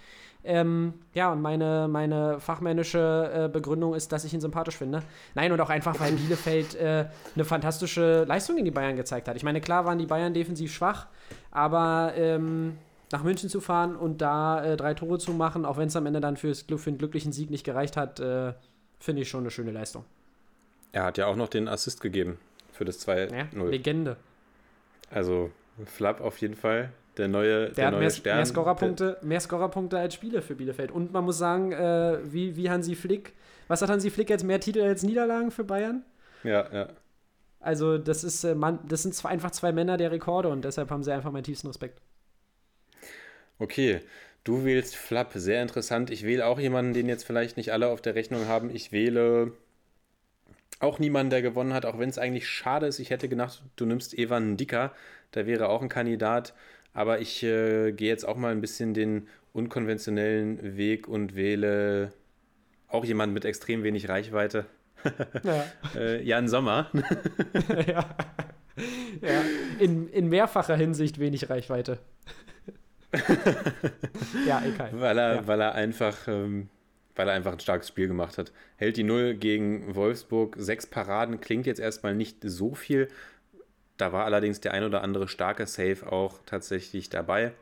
ähm, 0.44 0.94
ja, 1.14 1.30
und 1.32 1.40
meine, 1.40 1.86
meine 1.88 2.40
fachmännische 2.40 3.30
äh, 3.32 3.48
Begründung 3.48 3.94
ist, 3.94 4.10
dass 4.10 4.24
ich 4.24 4.34
ihn 4.34 4.40
sympathisch 4.40 4.76
finde. 4.76 5.02
Nein, 5.34 5.52
und 5.52 5.60
auch 5.60 5.70
einfach, 5.70 5.98
weil 6.00 6.12
Bielefeld 6.12 6.74
äh, 6.74 7.06
eine 7.34 7.44
fantastische 7.44 8.24
Leistung 8.24 8.58
in 8.58 8.64
die 8.64 8.70
Bayern 8.70 8.96
gezeigt 8.96 9.28
hat. 9.28 9.36
Ich 9.36 9.44
meine, 9.44 9.60
klar 9.60 9.84
waren 9.84 9.98
die 9.98 10.06
Bayern 10.06 10.34
defensiv 10.34 10.72
schwach, 10.72 11.06
aber 11.52 12.12
ähm, 12.16 12.76
nach 13.12 13.22
München 13.22 13.48
zu 13.48 13.60
fahren 13.60 13.94
und 13.94 14.20
da 14.20 14.64
äh, 14.64 14.76
drei 14.76 14.94
Tore 14.94 15.18
zu 15.18 15.32
machen, 15.32 15.64
auch 15.64 15.76
wenn 15.76 15.88
es 15.88 15.96
am 15.96 16.06
Ende 16.06 16.20
dann 16.20 16.36
fürs, 16.36 16.62
für 16.62 16.90
einen 16.90 16.98
glücklichen 16.98 17.32
Sieg 17.32 17.50
nicht 17.50 17.64
gereicht 17.64 17.96
hat, 17.96 18.18
äh, 18.18 18.54
finde 18.98 19.22
ich 19.22 19.28
schon 19.28 19.40
eine 19.40 19.50
schöne 19.50 19.70
Leistung. 19.70 20.04
Er 20.90 21.04
hat 21.04 21.18
ja 21.18 21.26
auch 21.26 21.36
noch 21.36 21.48
den 21.48 21.68
Assist 21.68 22.00
gegeben 22.00 22.38
für 22.72 22.84
das 22.84 23.06
2-0. 23.06 23.34
Ja, 23.34 23.64
Legende. 23.64 24.16
also 25.10 25.50
Flapp 25.86 26.20
auf 26.20 26.38
jeden 26.38 26.56
Fall. 26.56 26.90
Der 27.18 27.28
neue, 27.28 27.70
Der, 27.70 27.86
hat 27.86 27.92
neue 27.92 28.00
mehr, 28.00 28.10
Stern. 28.10 28.36
mehr, 28.36 28.46
Scorerpunkte, 28.46 29.18
mehr 29.22 29.40
Scorerpunkte 29.40 29.98
als 29.98 30.14
Spiele 30.14 30.40
für 30.40 30.54
Bielefeld. 30.54 30.90
Und 30.90 31.12
man 31.12 31.24
muss 31.24 31.38
sagen, 31.38 31.72
äh, 31.72 32.18
wie, 32.24 32.56
wie 32.56 32.70
Hansi 32.70 32.94
Flick, 32.94 33.34
was 33.68 33.82
hat 33.82 33.90
Hansi 33.90 34.10
Flick 34.10 34.30
jetzt 34.30 34.44
mehr 34.44 34.60
Titel 34.60 34.80
als 34.80 35.02
Niederlagen 35.02 35.50
für 35.50 35.64
Bayern? 35.64 36.04
Ja, 36.42 36.66
ja. 36.72 36.88
Also, 37.60 37.98
das 37.98 38.24
ist, 38.24 38.44
äh, 38.44 38.54
man, 38.54 38.80
das 38.88 39.02
sind 39.02 39.14
zwei, 39.14 39.28
einfach 39.28 39.50
zwei 39.50 39.72
Männer 39.72 39.96
der 39.96 40.10
Rekorde 40.10 40.48
und 40.48 40.64
deshalb 40.64 40.90
haben 40.90 41.02
sie 41.04 41.12
einfach 41.12 41.30
meinen 41.30 41.44
tiefsten 41.44 41.68
Respekt. 41.68 42.00
Okay, 43.58 44.00
du 44.42 44.64
wählst 44.64 44.96
Flapp, 44.96 45.32
sehr 45.34 45.62
interessant. 45.62 46.10
Ich 46.10 46.24
wähle 46.24 46.46
auch 46.46 46.58
jemanden, 46.58 46.94
den 46.94 47.08
jetzt 47.08 47.24
vielleicht 47.24 47.56
nicht 47.56 47.72
alle 47.72 47.88
auf 47.88 48.00
der 48.00 48.14
Rechnung 48.14 48.48
haben. 48.48 48.74
Ich 48.74 48.90
wähle 48.90 49.52
auch 50.80 50.98
niemanden, 50.98 51.30
der 51.30 51.42
gewonnen 51.42 51.74
hat, 51.74 51.86
auch 51.86 51.98
wenn 51.98 52.08
es 52.08 52.18
eigentlich 52.18 52.48
schade 52.48 52.86
ist. 52.86 52.98
Ich 52.98 53.10
hätte 53.10 53.28
gedacht, 53.28 53.62
du 53.76 53.86
nimmst 53.86 54.18
Evan 54.18 54.56
Dicker, 54.56 54.92
der 55.34 55.46
wäre 55.46 55.68
auch 55.68 55.82
ein 55.82 55.88
Kandidat. 55.88 56.54
Aber 56.94 57.20
ich 57.20 57.42
äh, 57.42 57.92
gehe 57.92 58.08
jetzt 58.08 58.26
auch 58.26 58.36
mal 58.36 58.52
ein 58.52 58.60
bisschen 58.60 58.94
den 58.94 59.28
unkonventionellen 59.52 60.76
Weg 60.76 61.08
und 61.08 61.34
wähle 61.36 62.12
auch 62.88 63.04
jemanden 63.04 63.32
mit 63.34 63.44
extrem 63.44 63.82
wenig 63.82 64.08
Reichweite. 64.08 64.66
Ja. 65.42 65.64
Äh, 65.96 66.22
Jan 66.22 66.46
Sommer. 66.46 66.88
ja. 67.88 68.08
ja. 69.20 69.42
In, 69.80 70.08
in 70.08 70.28
mehrfacher 70.28 70.76
Hinsicht 70.76 71.18
wenig 71.18 71.50
Reichweite. 71.50 71.98
ja, 74.46 74.62
egal. 74.64 74.90
Weil 74.92 75.18
er, 75.18 75.34
Ja. 75.34 75.46
weil 75.48 75.60
er 75.60 75.74
einfach, 75.74 76.28
ähm, 76.28 76.68
weil 77.16 77.28
er 77.28 77.34
einfach 77.34 77.52
ein 77.52 77.58
starkes 77.60 77.88
Spiel 77.88 78.08
gemacht 78.08 78.38
hat. 78.38 78.52
Hält 78.76 78.96
die 78.96 79.02
Null 79.02 79.34
gegen 79.34 79.94
Wolfsburg, 79.94 80.54
sechs 80.58 80.86
Paraden, 80.86 81.40
klingt 81.40 81.66
jetzt 81.66 81.80
erstmal 81.80 82.14
nicht 82.14 82.38
so 82.44 82.74
viel. 82.74 83.08
Da 84.02 84.10
war 84.10 84.24
allerdings 84.24 84.60
der 84.60 84.74
ein 84.74 84.82
oder 84.82 85.04
andere 85.04 85.28
starke 85.28 85.64
Save 85.64 86.10
auch 86.10 86.40
tatsächlich 86.44 87.08
dabei. 87.08 87.52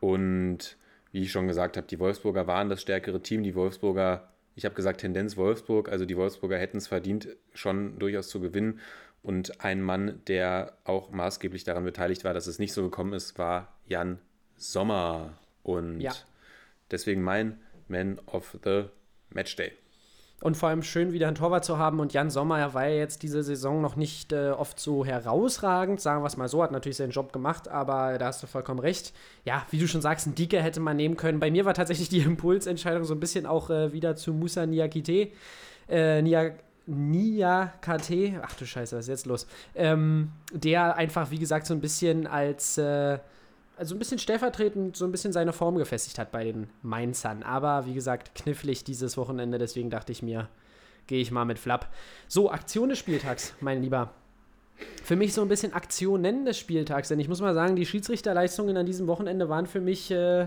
Und 0.00 0.78
wie 1.12 1.20
ich 1.20 1.30
schon 1.30 1.46
gesagt 1.46 1.76
habe, 1.76 1.86
die 1.86 1.98
Wolfsburger 1.98 2.46
waren 2.46 2.70
das 2.70 2.80
stärkere 2.80 3.20
Team. 3.20 3.42
Die 3.42 3.54
Wolfsburger, 3.54 4.30
ich 4.56 4.64
habe 4.64 4.74
gesagt 4.74 5.02
Tendenz 5.02 5.36
Wolfsburg, 5.36 5.90
also 5.90 6.06
die 6.06 6.16
Wolfsburger 6.16 6.56
hätten 6.56 6.78
es 6.78 6.86
verdient, 6.86 7.28
schon 7.52 7.98
durchaus 7.98 8.28
zu 8.28 8.40
gewinnen. 8.40 8.80
Und 9.22 9.62
ein 9.62 9.82
Mann, 9.82 10.22
der 10.26 10.72
auch 10.84 11.10
maßgeblich 11.10 11.64
daran 11.64 11.84
beteiligt 11.84 12.24
war, 12.24 12.32
dass 12.32 12.46
es 12.46 12.58
nicht 12.58 12.72
so 12.72 12.82
gekommen 12.82 13.12
ist, 13.12 13.36
war 13.36 13.76
Jan 13.86 14.20
Sommer. 14.56 15.34
Und 15.64 16.00
Ja. 16.00 16.14
deswegen 16.90 17.20
mein 17.20 17.60
Man 17.88 18.18
of 18.24 18.56
the 18.64 18.84
Matchday. 19.28 19.72
Und 20.42 20.56
vor 20.56 20.70
allem 20.70 20.82
schön, 20.82 21.12
wieder 21.12 21.28
einen 21.28 21.36
Torwart 21.36 21.64
zu 21.64 21.78
haben. 21.78 22.00
Und 22.00 22.12
Jan 22.12 22.28
Sommer 22.28 22.74
war 22.74 22.88
ja 22.88 22.96
jetzt 22.96 23.22
diese 23.22 23.44
Saison 23.44 23.80
noch 23.80 23.94
nicht 23.94 24.32
äh, 24.32 24.50
oft 24.50 24.80
so 24.80 25.04
herausragend, 25.04 26.00
sagen 26.00 26.22
wir 26.22 26.26
es 26.26 26.36
mal 26.36 26.48
so, 26.48 26.64
hat 26.64 26.72
natürlich 26.72 26.96
seinen 26.96 27.12
Job 27.12 27.32
gemacht, 27.32 27.68
aber 27.68 28.18
da 28.18 28.26
hast 28.26 28.42
du 28.42 28.48
vollkommen 28.48 28.80
recht. 28.80 29.12
Ja, 29.44 29.64
wie 29.70 29.78
du 29.78 29.86
schon 29.86 30.00
sagst, 30.00 30.26
einen 30.26 30.34
Dieke 30.34 30.60
hätte 30.60 30.80
man 30.80 30.96
nehmen 30.96 31.16
können. 31.16 31.38
Bei 31.38 31.50
mir 31.50 31.64
war 31.64 31.74
tatsächlich 31.74 32.08
die 32.08 32.18
Impulsentscheidung 32.22 33.04
so 33.04 33.14
ein 33.14 33.20
bisschen 33.20 33.46
auch 33.46 33.70
äh, 33.70 33.92
wieder 33.92 34.16
zu 34.16 34.32
Musa 34.32 34.66
Niakite. 34.66 35.28
Äh, 35.88 36.22
Nia 36.22 36.50
Niakate, 36.86 38.40
ach 38.42 38.54
du 38.54 38.66
Scheiße, 38.66 38.96
was 38.96 39.04
ist 39.04 39.08
jetzt 39.08 39.26
los? 39.26 39.46
Ähm, 39.76 40.32
der 40.52 40.96
einfach, 40.96 41.30
wie 41.30 41.38
gesagt, 41.38 41.66
so 41.66 41.74
ein 41.74 41.80
bisschen 41.80 42.26
als, 42.26 42.76
äh, 42.78 43.20
also 43.82 43.96
ein 43.96 43.98
bisschen 43.98 44.20
stellvertretend 44.20 44.96
so 44.96 45.04
ein 45.04 45.10
bisschen 45.10 45.32
seine 45.32 45.52
Form 45.52 45.74
gefestigt 45.76 46.16
hat 46.20 46.30
bei 46.30 46.44
den 46.44 46.68
Mainzern. 46.82 47.42
Aber 47.42 47.84
wie 47.84 47.94
gesagt, 47.94 48.32
knifflig 48.36 48.84
dieses 48.84 49.16
Wochenende, 49.16 49.58
deswegen 49.58 49.90
dachte 49.90 50.12
ich 50.12 50.22
mir, 50.22 50.48
gehe 51.08 51.20
ich 51.20 51.32
mal 51.32 51.44
mit 51.44 51.58
Flapp. 51.58 51.88
So, 52.28 52.48
Aktion 52.48 52.90
des 52.90 53.00
Spieltags, 53.00 53.54
mein 53.58 53.82
Lieber. 53.82 54.12
Für 55.02 55.16
mich 55.16 55.34
so 55.34 55.42
ein 55.42 55.48
bisschen 55.48 55.72
Aktionen 55.72 56.44
des 56.44 56.58
Spieltags, 56.58 57.08
denn 57.08 57.18
ich 57.18 57.28
muss 57.28 57.40
mal 57.40 57.54
sagen, 57.54 57.74
die 57.74 57.84
Schiedsrichterleistungen 57.84 58.76
an 58.76 58.86
diesem 58.86 59.08
Wochenende 59.08 59.48
waren 59.48 59.66
für 59.66 59.80
mich, 59.80 60.12
äh, 60.12 60.46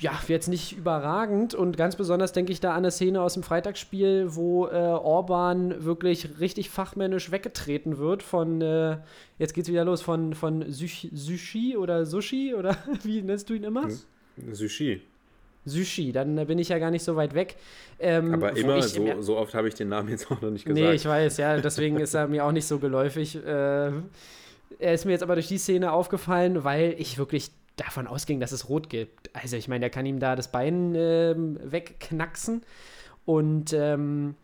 ja, 0.00 0.18
jetzt 0.28 0.48
nicht 0.48 0.76
überragend 0.76 1.54
und 1.54 1.76
ganz 1.76 1.96
besonders 1.96 2.32
denke 2.32 2.52
ich 2.52 2.60
da 2.60 2.70
an 2.70 2.78
eine 2.78 2.90
Szene 2.90 3.20
aus 3.20 3.34
dem 3.34 3.42
Freitagsspiel, 3.42 4.34
wo 4.34 4.66
äh, 4.66 4.70
Orban 4.70 5.84
wirklich 5.84 6.40
richtig 6.40 6.70
fachmännisch 6.70 7.30
weggetreten 7.30 7.98
wird 7.98 8.22
von, 8.22 8.60
äh, 8.60 8.98
jetzt 9.38 9.54
geht's 9.54 9.68
wieder 9.68 9.84
los, 9.84 10.02
von, 10.02 10.34
von 10.34 10.64
Sushi, 10.70 11.76
oder 11.76 12.06
Sushi 12.06 12.54
oder 12.54 12.76
wie 13.02 13.22
nennst 13.22 13.50
du 13.50 13.54
ihn 13.54 13.64
immer? 13.64 13.88
Sushi. 14.50 15.02
Sushi, 15.64 16.10
dann 16.10 16.34
bin 16.46 16.58
ich 16.58 16.70
ja 16.70 16.78
gar 16.78 16.90
nicht 16.90 17.04
so 17.04 17.14
weit 17.14 17.34
weg. 17.34 17.56
Ähm, 18.00 18.34
Aber 18.34 18.56
immer, 18.56 18.82
so, 18.82 19.22
so 19.22 19.36
oft 19.36 19.54
habe 19.54 19.68
ich 19.68 19.74
den 19.74 19.88
Namen 19.88 20.08
jetzt 20.08 20.30
auch 20.30 20.40
noch 20.40 20.50
nicht 20.50 20.64
gesagt. 20.64 20.84
Nee, 20.84 20.94
ich 20.94 21.04
weiß, 21.04 21.36
ja, 21.36 21.56
deswegen 21.58 21.98
ist 22.00 22.14
er 22.14 22.26
mir 22.26 22.44
auch 22.44 22.50
nicht 22.50 22.66
so 22.66 22.78
geläufig. 22.78 23.36
Äh, 23.36 23.92
er 24.78 24.94
ist 24.94 25.04
mir 25.04 25.12
jetzt 25.12 25.22
aber 25.22 25.34
durch 25.34 25.48
die 25.48 25.58
Szene 25.58 25.92
aufgefallen, 25.92 26.64
weil 26.64 26.96
ich 26.98 27.16
wirklich 27.18 27.52
davon 27.76 28.06
ausging, 28.06 28.40
dass 28.40 28.52
es 28.52 28.68
rot 28.68 28.88
gibt. 28.88 29.34
Also 29.34 29.56
ich 29.56 29.68
meine, 29.68 29.80
der 29.80 29.90
kann 29.90 30.06
ihm 30.06 30.18
da 30.18 30.36
das 30.36 30.50
Bein 30.50 30.94
ähm, 30.94 31.58
wegknacksen. 31.62 32.62
Und 33.24 33.72
ähm, 33.72 34.34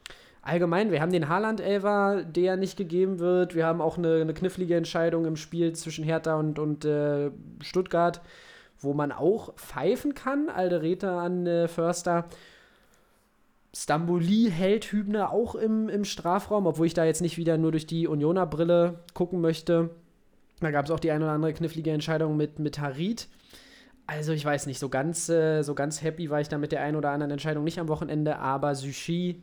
allgemein, 0.43 0.91
wir 0.91 1.01
haben 1.01 1.13
den 1.13 1.29
Haaland-Elver, 1.29 2.25
der 2.25 2.57
nicht 2.57 2.77
gegeben 2.77 3.19
wird. 3.19 3.55
Wir 3.55 3.67
haben 3.67 3.81
auch 3.81 3.99
eine, 3.99 4.21
eine 4.21 4.35
knifflige 4.35 4.77
Entscheidung 4.77 5.27
im 5.27 5.37
Spiel 5.37 5.75
zwischen 5.75 6.05
Hertha 6.05 6.37
und, 6.37 6.59
und 6.59 6.85
äh, 6.85 7.31
Stuttgart, 7.61 8.21
wo 8.81 8.95
man 8.95 9.13
auch 9.13 9.55
pfeifen 9.57 10.15
kann. 10.15 10.49
Alderete 10.49 11.11
an 11.11 11.47
äh, 11.47 11.69
Förster. 11.69 12.27
Stamboli 13.75 14.51
hält 14.51 14.87
Hübner 14.87 15.33
auch 15.33 15.55
im, 15.55 15.89
im 15.89 16.05
Strafraum, 16.05 16.67
obwohl 16.67 16.87
ich 16.87 16.95
da 16.95 17.05
jetzt 17.05 17.21
nicht 17.21 17.37
wieder 17.37 17.59
nur 17.59 17.71
durch 17.71 17.87
die 17.87 18.09
Unioner-Brille 18.09 19.01
gucken 19.13 19.41
möchte. 19.41 19.91
Da 20.61 20.71
gab 20.71 20.87
es 20.87 20.91
auch 20.91 21.01
die 21.01 21.11
eine 21.11 21.25
oder 21.25 21.35
andere 21.35 21.53
knifflige 21.53 21.91
Entscheidung 21.91 22.37
mit, 22.37 22.59
mit 22.59 22.79
Harit. 22.79 23.29
Also 24.07 24.33
ich 24.33 24.45
weiß 24.45 24.67
nicht, 24.67 24.79
so 24.79 24.89
ganz, 24.89 25.29
äh, 25.29 25.63
so 25.63 25.75
ganz 25.75 26.03
happy 26.03 26.31
war 26.31 26.41
ich 26.41 26.49
da 26.49 26.59
mit 26.59 26.73
der 26.73 26.83
einen 26.83 26.97
oder 26.97 27.11
anderen 27.11 27.31
Entscheidung 27.31 27.65
nicht 27.65 27.79
am 27.79 27.89
Wochenende, 27.89 28.39
aber 28.39 28.75
Sushi 28.75 29.43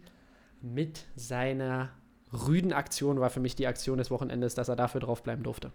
mit 0.62 1.06
seiner 1.16 1.90
rüden 2.34 2.74
Aktion 2.74 3.20
war 3.20 3.30
für 3.30 3.40
mich 3.40 3.56
die 3.56 3.68
Aktion 3.68 4.00
des 4.00 4.10
Wochenendes, 4.10 4.56
dass 4.56 4.68
er 4.68 4.76
dafür 4.76 5.02
draufbleiben 5.02 5.44
durfte. 5.44 5.72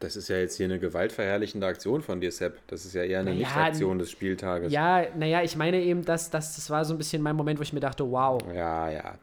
Das 0.00 0.16
ist 0.16 0.28
ja 0.28 0.38
jetzt 0.38 0.56
hier 0.56 0.64
eine 0.64 0.78
gewaltverherrlichende 0.78 1.66
Aktion 1.66 2.00
von 2.00 2.20
dir, 2.20 2.32
Sepp. 2.32 2.58
Das 2.68 2.86
ist 2.86 2.94
ja 2.94 3.02
eher 3.02 3.20
eine 3.20 3.30
Naja, 3.30 3.40
Nicht-Aktion 3.40 3.98
des 3.98 4.10
Spieltages. 4.10 4.72
Ja, 4.72 5.04
naja, 5.14 5.42
ich 5.42 5.56
meine 5.56 5.80
eben, 5.80 6.04
dass, 6.04 6.30
dass 6.30 6.56
das 6.56 6.70
war 6.70 6.86
so 6.86 6.94
ein 6.94 6.98
bisschen 6.98 7.20
mein 7.20 7.36
Moment, 7.36 7.58
wo 7.58 7.62
ich 7.62 7.74
mir 7.74 7.80
dachte, 7.80 8.10
wow, 8.10 8.40
ja, 8.54 8.90
ja. 8.90 9.18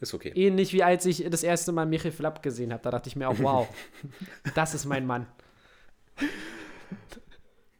Ist 0.00 0.14
okay. 0.14 0.32
Ähnlich 0.34 0.72
wie 0.72 0.82
als 0.84 1.04
ich 1.06 1.24
das 1.28 1.42
erste 1.42 1.72
Mal 1.72 1.86
Michi 1.86 2.10
Flapp 2.12 2.42
gesehen 2.42 2.72
habe. 2.72 2.82
Da 2.82 2.90
dachte 2.90 3.08
ich 3.08 3.16
mir 3.16 3.28
auch, 3.28 3.38
wow, 3.40 3.68
das 4.54 4.74
ist 4.74 4.84
mein 4.86 5.06
Mann. 5.06 5.26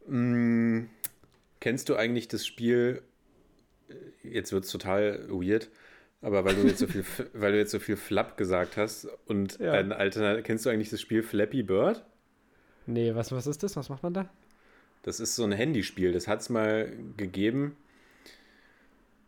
Mm, 0.07 0.85
kennst 1.59 1.89
du 1.89 1.95
eigentlich 1.95 2.27
das 2.27 2.45
Spiel? 2.45 3.01
äh, 3.89 3.93
Jetzt 4.27 4.51
wird 4.51 4.65
es 4.65 4.71
total 4.71 5.27
weird, 5.29 5.69
aber 6.21 6.43
weil 6.45 6.55
du 6.55 6.63
jetzt 6.67 6.79
so 6.79 6.87
viel, 6.87 7.05
weil 7.33 7.53
du 7.53 7.57
jetzt 7.57 7.71
so 7.71 7.79
viel 7.79 7.95
Flap 7.97 8.37
gesagt 8.37 8.77
hast 8.77 9.07
und 9.27 9.59
Ja. 9.59 9.73
ein 9.73 9.91
Alter, 9.91 10.41
kennst 10.41 10.65
du 10.65 10.69
eigentlich 10.69 10.89
das 10.89 11.01
Spiel 11.01 11.23
Flappy 11.23 11.63
Bird? 11.63 12.03
Nee, 12.85 13.13
was, 13.15 13.31
was 13.31 13.45
ist 13.47 13.61
das? 13.63 13.75
Was 13.75 13.89
macht 13.89 14.03
man 14.03 14.13
da? 14.13 14.29
Das 15.03 15.19
ist 15.19 15.35
so 15.35 15.43
ein 15.43 15.51
Handyspiel, 15.51 16.11
das 16.11 16.27
hat 16.27 16.41
es 16.41 16.49
mal 16.49 16.91
gegeben. 17.15 17.77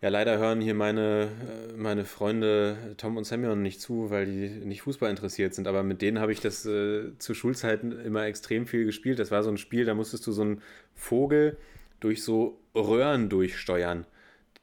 Ja, 0.02 0.10
leider 0.10 0.40
hören 0.40 0.62
hier 0.62 0.74
meine, 0.74 1.30
äh, 1.70 1.74
meine 1.78 2.06
Freunde 2.06 2.96
Tom 2.98 3.18
und 3.18 3.24
Semyon 3.24 3.62
nicht 3.62 3.80
zu, 3.82 4.10
weil 4.10 4.26
die 4.26 4.50
nicht 4.66 4.82
Fußball 4.82 5.10
interessiert 5.12 5.54
sind. 5.54 5.68
Aber 5.68 5.84
mit 5.84 6.02
denen 6.02 6.20
habe 6.20 6.32
ich 6.32 6.40
das 6.40 6.66
äh, 6.66 7.16
zu 7.20 7.36
Schulzeiten 7.36 7.92
immer 8.04 8.26
extrem 8.26 8.66
viel 8.66 8.86
gespielt. 8.86 9.20
Das 9.20 9.30
war 9.30 9.44
so 9.44 9.52
ein 9.52 9.58
Spiel, 9.58 9.86
da 9.86 9.94
musstest 9.94 10.26
du 10.26 10.32
so 10.32 10.42
einen 10.42 10.62
Vogel 10.96 11.58
durch 12.00 12.24
so 12.24 12.58
Röhren 12.76 13.30
durchsteuern. 13.30 14.08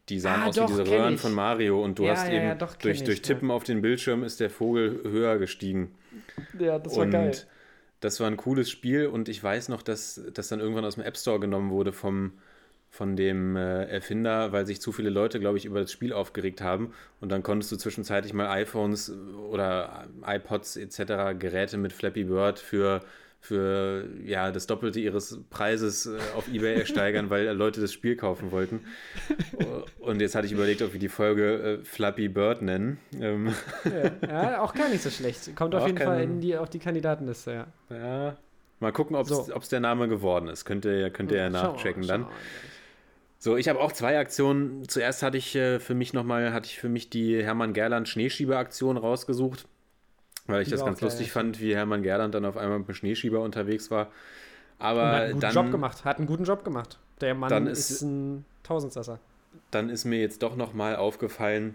Die 0.09 0.21
sahen 0.21 0.43
Ah, 0.43 0.47
aus 0.49 0.57
doch, 0.57 0.63
wie 0.63 0.67
diese 0.73 0.87
Röhren 0.89 1.15
ich. 1.15 1.21
von 1.21 1.35
Mario 1.35 1.83
und 1.85 1.99
du 1.99 2.07
Ja, 2.07 2.13
hast 2.13 2.29
ja, 2.29 2.35
eben 2.35 2.47
ja, 2.49 2.55
doch, 2.55 2.75
durch, 2.77 2.99
ich, 2.99 3.05
durch. 3.05 3.23
Tippen 3.23 3.51
auf 3.51 3.65
den 3.65 3.83
Bildschirm 3.83 4.25
ist 4.25 4.41
der 4.41 4.51
Vogel 4.51 5.03
höher 5.05 5.39
gestiegen. 5.39 5.93
Ja, 6.59 6.79
das 6.79 6.97
Und 6.97 7.47
das 8.01 8.21
war 8.21 8.27
ein 8.29 8.37
cooles 8.37 8.71
Spiel 8.71 9.07
und 9.07 9.29
ich 9.29 9.43
weiß 9.43 9.69
noch, 9.69 9.83
dass 9.83 10.21
das 10.33 10.49
dann 10.49 10.61
irgendwann 10.61 10.85
aus 10.85 10.95
dem 10.97 11.05
App 11.05 11.17
Store 11.17 11.41
genommen 11.41 11.71
wurde 11.71 11.93
vom, 11.93 12.33
von 12.91 13.17
dem 13.17 13.55
äh, 13.57 13.85
Erfinder, 13.85 14.51
weil 14.53 14.67
sich 14.67 14.81
zu 14.81 14.93
viele 14.93 15.11
Leute, 15.11 15.41
glaube 15.41 15.59
ich, 15.59 15.65
über 15.67 15.81
das 15.81 15.93
Spiel 15.93 16.13
aufgeregt 16.13 16.61
haben. 16.63 16.93
Und 17.21 17.31
dann 17.31 17.43
konntest 17.43 17.71
du 17.71 17.77
zwischenzeitlich 17.77 18.33
mal 18.33 18.49
iPhones 18.49 19.13
oder 19.51 20.07
iPods 20.27 20.77
etc. 20.77 21.39
Geräte 21.39 21.77
mit 21.77 21.93
Flappy 21.93 22.25
Bird 22.25 22.59
für, 22.59 23.01
für 23.41 24.09
ja, 24.25 24.51
das 24.51 24.67
Doppelte 24.67 25.01
ihres 25.01 25.39
Preises 25.51 26.07
äh, 26.07 26.19
auf 26.35 26.49
Ebay 26.53 26.75
ersteigern, 26.81 27.29
weil 27.31 27.47
Leute 27.51 27.81
das 27.83 27.93
Spiel 27.93 28.17
kaufen 28.17 28.51
wollten. 28.53 28.81
Und 30.01 30.21
jetzt 30.21 30.35
hatte 30.35 30.47
ich 30.47 30.53
überlegt, 30.53 30.81
ob 30.83 30.93
wir 30.95 31.01
die 31.01 31.09
Folge 31.11 31.79
äh, 31.81 31.85
Flappy 31.85 32.29
Bird 32.29 32.63
nennen. 32.63 32.99
Ähm, 33.21 33.55
Ja, 33.85 34.27
ja, 34.53 34.61
auch 34.63 34.75
gar 34.75 34.89
nicht 34.89 35.03
so 35.03 35.11
schlecht. 35.11 35.55
Kommt 35.55 35.75
auf 35.75 35.87
jeden 35.87 35.99
Fall 35.99 36.19
kein- 36.21 36.31
in 36.37 36.41
die, 36.41 36.57
auf 36.57 36.71
die 36.71 36.79
Kandidatenliste, 36.79 37.53
ja. 37.53 37.67
Ja. 37.97 38.37
Mal 38.81 38.93
gucken, 38.93 39.17
ob 39.17 39.29
es 39.29 39.47
So. 39.47 39.53
der 39.71 39.81
Name 39.81 40.09
geworden 40.09 40.49
ist. 40.49 40.65
Könnt 40.65 40.85
ihr, 40.85 41.11
könnt 41.11 41.33
ihr 41.33 41.39
ja 41.39 41.51
Schauen 41.51 41.75
nachchecken 41.75 42.03
schauen 42.05 42.09
dann. 42.09 42.21
mal. 42.23 42.31
So, 43.39 43.57
ich 43.57 43.69
habe 43.69 43.79
auch 43.81 43.93
zwei 43.93 44.19
Aktionen. 44.19 44.89
Zuerst 44.89 45.23
hatte 45.23 45.39
ich 45.39 45.55
äh, 45.55 45.79
für 45.81 45.95
mich 45.95 46.13
nochmal, 46.13 46.53
hatte 46.53 46.67
ich 46.67 46.79
für 46.79 46.89
mich 46.89 47.09
die 47.11 47.43
Hermann 47.43 47.73
Gerland 47.73 48.09
Schneeschieber-Aktion 48.09 48.97
rausgesucht, 48.97 49.69
weil 50.47 50.63
ich 50.63 50.69
Die 50.69 50.71
das 50.71 50.85
ganz 50.85 51.01
geil, 51.01 51.07
lustig 51.09 51.29
ja, 51.29 51.33
fand, 51.35 51.61
wie 51.61 51.75
Hermann 51.77 52.03
Gerland 52.03 52.35
dann 52.35 52.45
auf 52.45 52.57
einmal 52.57 52.79
mit 52.81 52.89
dem 52.89 52.95
Schneeschieber 52.95 53.41
unterwegs 53.43 53.91
war. 53.91 54.11
Und 55.03 55.11
Aber 55.11 55.13
hat 55.13 55.23
einen 55.25 55.33
guten 55.33 55.41
dann, 55.41 55.55
Job 55.55 55.71
gemacht. 55.71 56.05
Hat 56.05 56.19
einen 56.19 56.27
guten 56.27 56.45
Job 56.45 56.65
gemacht. 56.65 56.99
Der 57.21 57.35
Mann 57.35 57.49
Dann 57.49 57.67
ist, 57.67 57.91
ist- 57.91 58.03
ein 58.03 58.45
Tausendsasser. 58.63 59.21
dann 59.71 59.89
ist 59.91 60.05
mir 60.05 60.21
jetzt 60.21 60.43
doch 60.43 60.57
nochmal 60.57 60.97
aufgefallen 60.97 61.75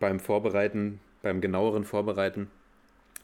beim 0.00 0.20
Vorbereiten, 0.20 1.00
beim 1.22 1.40
genaueren 1.40 1.84
Vorbereiten, 1.84 2.50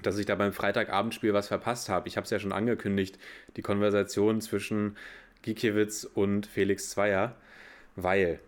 dass 0.02 0.18
ich 0.18 0.26
da 0.26 0.34
beim 0.36 0.52
Freitagabendspiel 0.52 1.32
was 1.34 1.48
verpasst 1.48 1.88
habe. 1.88 2.08
Ich 2.08 2.16
habe 2.16 2.24
es 2.24 2.30
ja 2.30 2.38
schon 2.40 2.52
angekündigt, 2.52 3.18
die 3.56 3.62
Konversation 3.62 4.40
zwischen 4.40 4.96
Gikiewicz 5.42 6.04
und 6.04 6.46
Felix 6.46 6.90
Zweier, 6.90 7.36
weil 7.96 8.38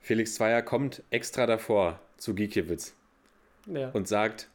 Felix 0.00 0.34
Zweier 0.34 0.62
kommt 0.62 1.02
extra 1.10 1.46
davor 1.46 2.00
zu 2.16 2.34
Gikiewicz 2.34 2.94
Ja. 3.66 3.90
und 3.90 4.06
sagt, 4.08 4.48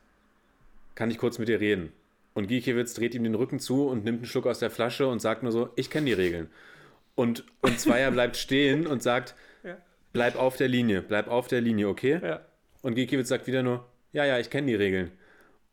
kann 0.95 1.11
ich 1.11 1.17
kurz 1.17 1.37
mit 1.39 1.47
dir 1.49 1.59
reden? 1.59 1.91
Und 2.33 2.47
Gikiewicz 2.47 2.93
dreht 2.93 3.13
ihm 3.13 3.23
den 3.25 3.35
Rücken 3.35 3.59
zu 3.59 3.87
und 3.87 4.05
nimmt 4.05 4.19
einen 4.19 4.25
Schluck 4.25 4.45
aus 4.47 4.59
der 4.59 4.71
Flasche 4.71 5.07
und 5.07 5.19
sagt 5.19 5.43
nur 5.43 5.51
so, 5.51 5.69
ich 5.75 5.89
kenne 5.89 6.05
die 6.05 6.13
Regeln. 6.13 6.49
Und, 7.15 7.43
und 7.61 7.77
Zweier 7.79 8.09
bleibt 8.11 8.37
stehen 8.37 8.87
und 8.87 9.03
sagt, 9.03 9.35
Ja. 9.63 9.77
bleib 10.13 10.37
auf 10.37 10.55
der 10.57 10.69
Linie, 10.69 11.01
bleib 11.01 11.27
auf 11.27 11.47
der 11.47 11.61
Linie, 11.61 11.87
okay? 11.89 12.19
ja. 12.23 12.39
Und 12.81 12.95
Gikiewicz 12.95 13.27
sagt 13.27 13.45
wieder 13.47 13.61
nur, 13.61 13.85
ja, 14.13 14.25
ja, 14.25 14.39
ich 14.39 14.49
kenne 14.49 14.67
die 14.67 14.75
Regeln. 14.75 15.11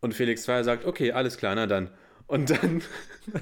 Und 0.00 0.12
Felix 0.14 0.42
Zweier 0.42 0.62
sagt, 0.64 0.84
okay, 0.84 1.12
alles 1.12 1.38
klar, 1.38 1.54
na 1.54 1.66
dann. 1.66 1.90
Und 2.28 2.50
dann 2.50 2.82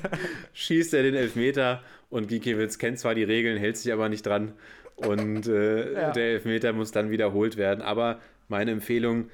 schießt 0.54 0.94
er 0.94 1.02
den 1.02 1.14
Elfmeter 1.14 1.82
und 2.08 2.28
Gikiewicz 2.28 2.78
kennt 2.78 2.98
zwar 2.98 3.14
die 3.14 3.24
Regeln, 3.24 3.58
hält 3.58 3.76
sich 3.76 3.92
aber 3.92 4.08
nicht 4.08 4.24
dran. 4.24 4.52
Und 4.94 5.46
äh, 5.46 5.92
Ja. 5.92 6.10
der 6.12 6.24
Elfmeter 6.32 6.72
muss 6.72 6.92
dann 6.92 7.10
wiederholt 7.10 7.56
werden. 7.58 7.82
Aber 7.82 8.20
meine 8.48 8.70
Empfehlung, 8.70 9.28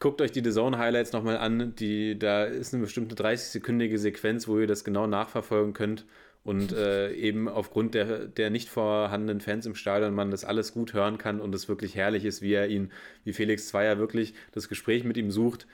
guckt 0.00 0.20
euch 0.22 0.32
die 0.32 0.42
The 0.42 0.50
Zone 0.50 0.78
Highlights 0.78 1.12
nochmal 1.12 1.36
an. 1.36 1.74
Die, 1.76 2.18
da 2.18 2.44
ist 2.44 2.74
eine 2.74 2.82
bestimmte 2.82 3.14
30-sekündige 3.14 3.98
Sequenz, 3.98 4.48
wo 4.48 4.58
ihr 4.58 4.66
das 4.66 4.82
genau 4.82 5.06
nachverfolgen 5.06 5.74
könnt. 5.74 6.06
Und 6.42 6.72
äh, 6.72 7.12
eben 7.12 7.48
aufgrund 7.48 7.94
der, 7.94 8.26
der 8.26 8.48
nicht 8.48 8.70
vorhandenen 8.70 9.40
Fans 9.42 9.66
im 9.66 9.74
Stadion 9.74 10.14
man 10.14 10.30
das 10.30 10.44
alles 10.44 10.72
gut 10.72 10.94
hören 10.94 11.18
kann 11.18 11.38
und 11.40 11.54
es 11.54 11.68
wirklich 11.68 11.94
herrlich 11.96 12.24
ist, 12.24 12.40
wie 12.40 12.54
er 12.54 12.66
ihn, 12.68 12.90
wie 13.24 13.34
Felix 13.34 13.68
Zweier 13.68 13.98
wirklich 13.98 14.32
das 14.52 14.70
Gespräch 14.70 15.04
mit 15.04 15.18
ihm 15.18 15.30
sucht. 15.30 15.66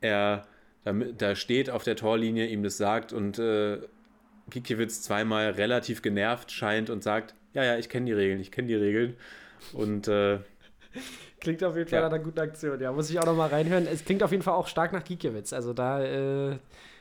Er 0.00 0.46
da, 0.84 0.92
da 0.92 1.34
steht 1.34 1.70
auf 1.70 1.84
der 1.84 1.96
Torlinie, 1.96 2.46
ihm 2.46 2.62
das 2.62 2.76
sagt 2.76 3.12
und 3.12 3.38
äh, 3.38 3.78
Gikiewicz 4.50 5.02
zweimal 5.02 5.50
relativ 5.50 6.02
genervt 6.02 6.50
scheint 6.50 6.90
und 6.90 7.02
sagt, 7.02 7.34
ja, 7.54 7.64
ja, 7.64 7.76
ich 7.76 7.88
kenne 7.88 8.06
die 8.06 8.12
Regeln, 8.12 8.40
ich 8.40 8.50
kenne 8.50 8.68
die 8.68 8.74
Regeln. 8.74 9.16
Und 9.72 10.08
äh, 10.08 10.38
Klingt 11.40 11.62
auf 11.64 11.76
jeden 11.76 11.88
Fall 11.88 12.00
Ja. 12.00 12.08
nach 12.08 12.14
einer 12.14 12.22
guten 12.24 12.40
Aktion. 12.40 12.80
Ja, 12.80 12.92
muss 12.92 13.08
ich 13.10 13.18
auch 13.18 13.24
noch 13.26 13.36
mal 13.36 13.48
reinhören. 13.48 13.86
Es 13.86 14.04
klingt 14.04 14.22
auf 14.22 14.30
jeden 14.30 14.42
Fall 14.42 14.54
auch 14.54 14.66
stark 14.68 14.92
nach 14.92 15.04
Gikiewicz. 15.04 15.52
Also 15.52 15.72
da 15.72 16.02
äh, 16.02 16.58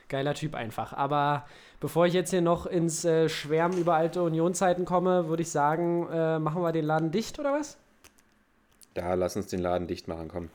geiler 0.08 0.34
Typ 0.34 0.56
einfach. 0.56 0.94
Aber 0.94 1.46
bevor 1.80 2.06
ich 2.06 2.14
jetzt 2.14 2.30
hier 2.30 2.42
noch 2.42 2.66
ins 2.66 3.04
äh, 3.06 3.28
Schwärmen 3.30 3.78
über 3.78 3.96
alte 3.96 4.22
Unionszeiten 4.24 4.86
komme, 4.86 5.28
würde 5.28 5.42
ich 5.42 5.50
sagen, 5.52 6.08
äh, 6.12 6.40
machen 6.40 6.62
wir 6.62 6.72
den 6.72 6.86
Laden 6.86 7.12
dicht 7.12 7.40
oder 7.40 7.54
was? 7.54 7.78
da 8.96 9.14
lass 9.14 9.36
uns 9.38 9.48
den 9.48 9.60
Laden 9.62 9.88
dicht 9.88 10.08
machen, 10.10 10.28
komm. 10.28 10.50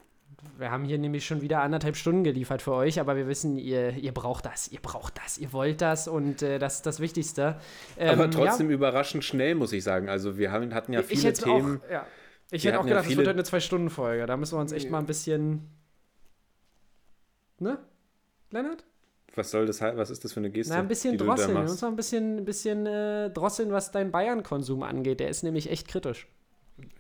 Wir 0.59 0.71
haben 0.71 0.85
hier 0.85 0.99
nämlich 0.99 1.27
schon 1.27 1.41
wieder 1.43 1.63
anderthalb 1.63 1.97
Stunden 1.97 2.23
geliefert 2.23 2.63
für 2.63 2.73
euch, 2.73 3.01
aber 3.01 3.17
wir 3.17 3.27
wissen, 3.27 3.59
ihr, 3.59 3.91
ihr 3.97 4.13
braucht 4.13 4.47
das, 4.47 4.69
ihr 4.69 4.81
braucht 4.81 5.19
das, 5.19 5.37
ihr 5.39 5.53
wollt 5.53 5.81
das 5.81 6.07
und 6.07 6.43
äh, 6.43 6.59
das 6.59 6.77
ist 6.77 6.87
das 6.87 7.01
Wichtigste. 7.01 7.57
Ähm, 7.99 8.11
Aber 8.21 8.31
trotzdem 8.31 8.69
ja, 8.69 8.75
überraschend 8.75 9.25
schnell, 9.25 9.55
muss 9.57 9.73
ich 9.73 9.83
sagen. 9.83 10.09
Also 10.09 10.39
wir 10.39 10.53
haben, 10.53 10.73
hatten 10.73 10.93
ja 10.93 11.01
ich 11.01 11.07
viele 11.07 11.23
hätte 11.23 11.43
Themen. 11.43 11.81
auch, 11.85 11.91
ja. 11.91 12.07
Ich 12.51 12.65
hätte 12.65 12.77
auch 12.77 12.81
hatten 12.81 12.89
ja 12.89 12.95
gedacht, 12.95 13.05
es 13.05 13.09
viele- 13.09 13.19
wird 13.19 13.29
heute 13.29 13.37
eine 13.37 13.45
Zwei-Stunden-Folge. 13.45 14.27
Da 14.27 14.37
müssen 14.37 14.57
wir 14.57 14.61
uns 14.61 14.71
echt 14.73 14.91
mal 14.91 14.99
ein 14.99 15.07
bisschen. 15.07 15.71
Ne? 17.59 17.79
Lennart? 18.51 18.85
Was 19.35 19.51
soll 19.51 19.67
das? 19.67 19.81
Was 19.81 20.11
ist 20.11 20.23
das 20.25 20.33
für 20.35 20.41
eine 20.41 20.51
Geste? 20.51 20.73
Na, 20.73 20.79
ein 20.79 20.87
bisschen 20.87 21.19
drosseln. 21.19 21.55
Wir 21.55 21.63
müssen 21.63 21.81
mal 21.85 21.89
ein 21.91 21.97
bisschen, 21.97 22.37
ein 22.39 22.45
bisschen 22.45 22.87
äh, 22.87 23.31
drosseln, 23.31 23.73
was 23.73 23.91
deinen 23.91 24.13
Bayern-Konsum 24.13 24.83
angeht. 24.85 25.19
Der 25.19 25.29
ist 25.29 25.43
nämlich 25.43 25.71
echt 25.71 25.89
kritisch. 25.89 26.29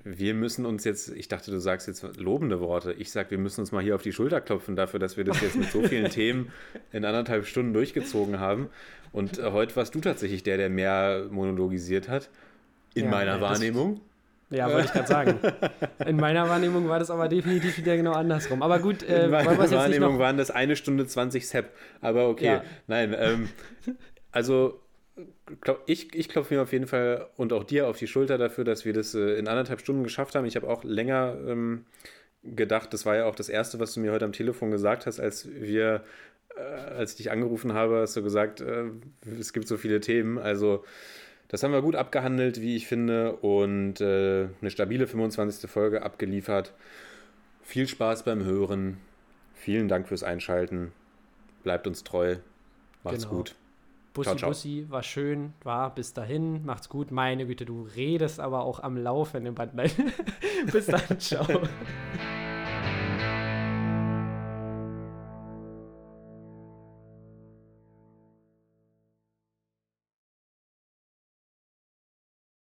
Wir 0.04 0.34
müssen 0.34 0.66
uns 0.66 0.84
jetzt, 0.84 1.08
ich 1.08 1.26
dachte, 1.28 1.50
du 1.50 1.58
sagst 1.58 1.88
jetzt 1.88 2.04
lobende 2.16 2.60
Worte. 2.60 2.92
Ich 2.92 3.10
sag, 3.10 3.30
wir 3.30 3.38
müssen 3.38 3.60
uns 3.60 3.72
mal 3.72 3.82
hier 3.82 3.94
auf 3.96 4.02
die 4.02 4.12
Schulter 4.12 4.40
klopfen 4.40 4.76
dafür, 4.76 5.00
dass 5.00 5.16
wir 5.16 5.24
das 5.24 5.40
jetzt 5.40 5.56
mit 5.56 5.70
so 5.72 5.82
vielen 5.82 6.10
Themen 6.10 6.52
in 6.92 7.04
anderthalb 7.04 7.46
Stunden 7.46 7.72
durchgezogen 7.72 8.38
haben. 8.38 8.68
Und 9.12 9.38
äh, 9.38 9.50
heute 9.50 9.74
warst 9.76 9.94
du 9.94 10.00
tatsächlich 10.00 10.42
der, 10.44 10.58
der 10.58 10.70
mehr 10.70 11.26
monologisiert 11.30 12.08
hat. 12.08 12.28
In 12.94 13.06
Ja, 13.06 13.10
meiner 13.10 13.40
Wahrnehmung. 13.40 14.00
Ja, 14.50 14.70
wollte 14.70 14.86
ich 14.86 14.92
gerade 14.92 15.08
sagen. 15.08 15.38
In 16.06 16.16
meiner 16.16 16.48
Wahrnehmung 16.48 16.86
war 16.88 17.00
das 17.00 17.10
aber 17.10 17.28
definitiv 17.28 17.76
wieder 17.78 17.96
genau 17.96 18.12
andersrum. 18.12 18.62
Aber 18.62 18.78
gut, 18.78 19.02
äh, 19.02 19.24
In 19.24 19.30
meiner 19.32 19.58
Wahrnehmung 19.58 20.18
waren 20.20 20.36
das 20.36 20.52
eine 20.52 20.76
Stunde 20.76 21.06
20 21.06 21.48
Sepp. 21.48 21.70
Aber 22.00 22.28
okay, 22.28 22.44
Ja. 22.44 22.64
nein. 22.86 23.16
Ähm, 23.18 23.48
also 24.30 24.80
ich, 25.86 26.14
ich 26.14 26.28
klopfe 26.28 26.54
mir 26.54 26.62
auf 26.62 26.72
jeden 26.72 26.86
Fall 26.86 27.28
und 27.36 27.52
auch 27.52 27.64
dir 27.64 27.88
auf 27.88 27.98
die 27.98 28.06
Schulter 28.06 28.38
dafür, 28.38 28.64
dass 28.64 28.84
wir 28.84 28.92
das 28.92 29.14
äh, 29.14 29.38
in 29.38 29.48
anderthalb 29.48 29.80
Stunden 29.80 30.02
geschafft 30.02 30.34
haben. 30.34 30.44
Ich 30.44 30.56
habe 30.56 30.68
auch 30.68 30.82
länger 30.84 31.36
ähm, 31.46 31.84
gedacht, 32.42 32.92
das 32.92 33.06
war 33.06 33.16
ja 33.16 33.26
auch 33.26 33.34
das 33.36 33.48
Erste, 33.48 33.78
was 33.78 33.94
du 33.94 34.00
mir 34.00 34.12
heute 34.12 34.24
am 34.24 34.32
Telefon 34.32 34.70
gesagt 34.70 35.06
hast, 35.06 35.20
als 35.20 35.48
wir, 35.48 36.02
äh, 36.56 36.60
als 36.60 37.12
ich 37.12 37.16
dich 37.18 37.30
angerufen 37.30 37.72
habe, 37.74 38.00
hast 38.00 38.16
du 38.16 38.22
gesagt, 38.22 38.60
äh, 38.60 38.84
es 39.38 39.52
gibt 39.52 39.68
so 39.68 39.76
viele 39.76 40.00
Themen. 40.00 40.38
Also 40.38 40.84
das 41.48 41.62
haben 41.62 41.72
wir 41.72 41.82
gut 41.82 41.94
abgehandelt, 41.94 42.60
wie 42.60 42.74
ich 42.74 42.86
finde, 42.88 43.34
und 43.36 44.00
äh, 44.00 44.48
eine 44.60 44.70
stabile 44.70 45.06
25. 45.06 45.70
Folge 45.70 46.02
abgeliefert. 46.02 46.72
Viel 47.62 47.86
Spaß 47.86 48.24
beim 48.24 48.44
Hören. 48.44 48.98
Vielen 49.54 49.88
Dank 49.88 50.08
fürs 50.08 50.24
Einschalten. 50.24 50.92
Bleibt 51.62 51.86
uns 51.86 52.02
treu. 52.02 52.36
Macht's 53.04 53.24
Genau. 53.24 53.36
gut. 53.36 53.54
Bussi, 54.14 54.28
Ciao, 54.28 54.36
ciao. 54.36 54.50
Bussi, 54.50 54.86
war 54.88 55.02
schön, 55.02 55.54
war 55.64 55.92
bis 55.92 56.14
dahin, 56.14 56.64
macht's 56.64 56.88
gut. 56.88 57.10
Meine 57.10 57.46
Güte, 57.46 57.64
du 57.64 57.82
redest 57.96 58.38
aber 58.38 58.62
auch 58.62 58.78
am 58.80 58.96
laufenden 58.96 59.56
Band. 59.56 59.74
Nein. 59.74 59.90
bis 60.72 60.86
dann, 60.86 61.18
ciao. 61.18 61.44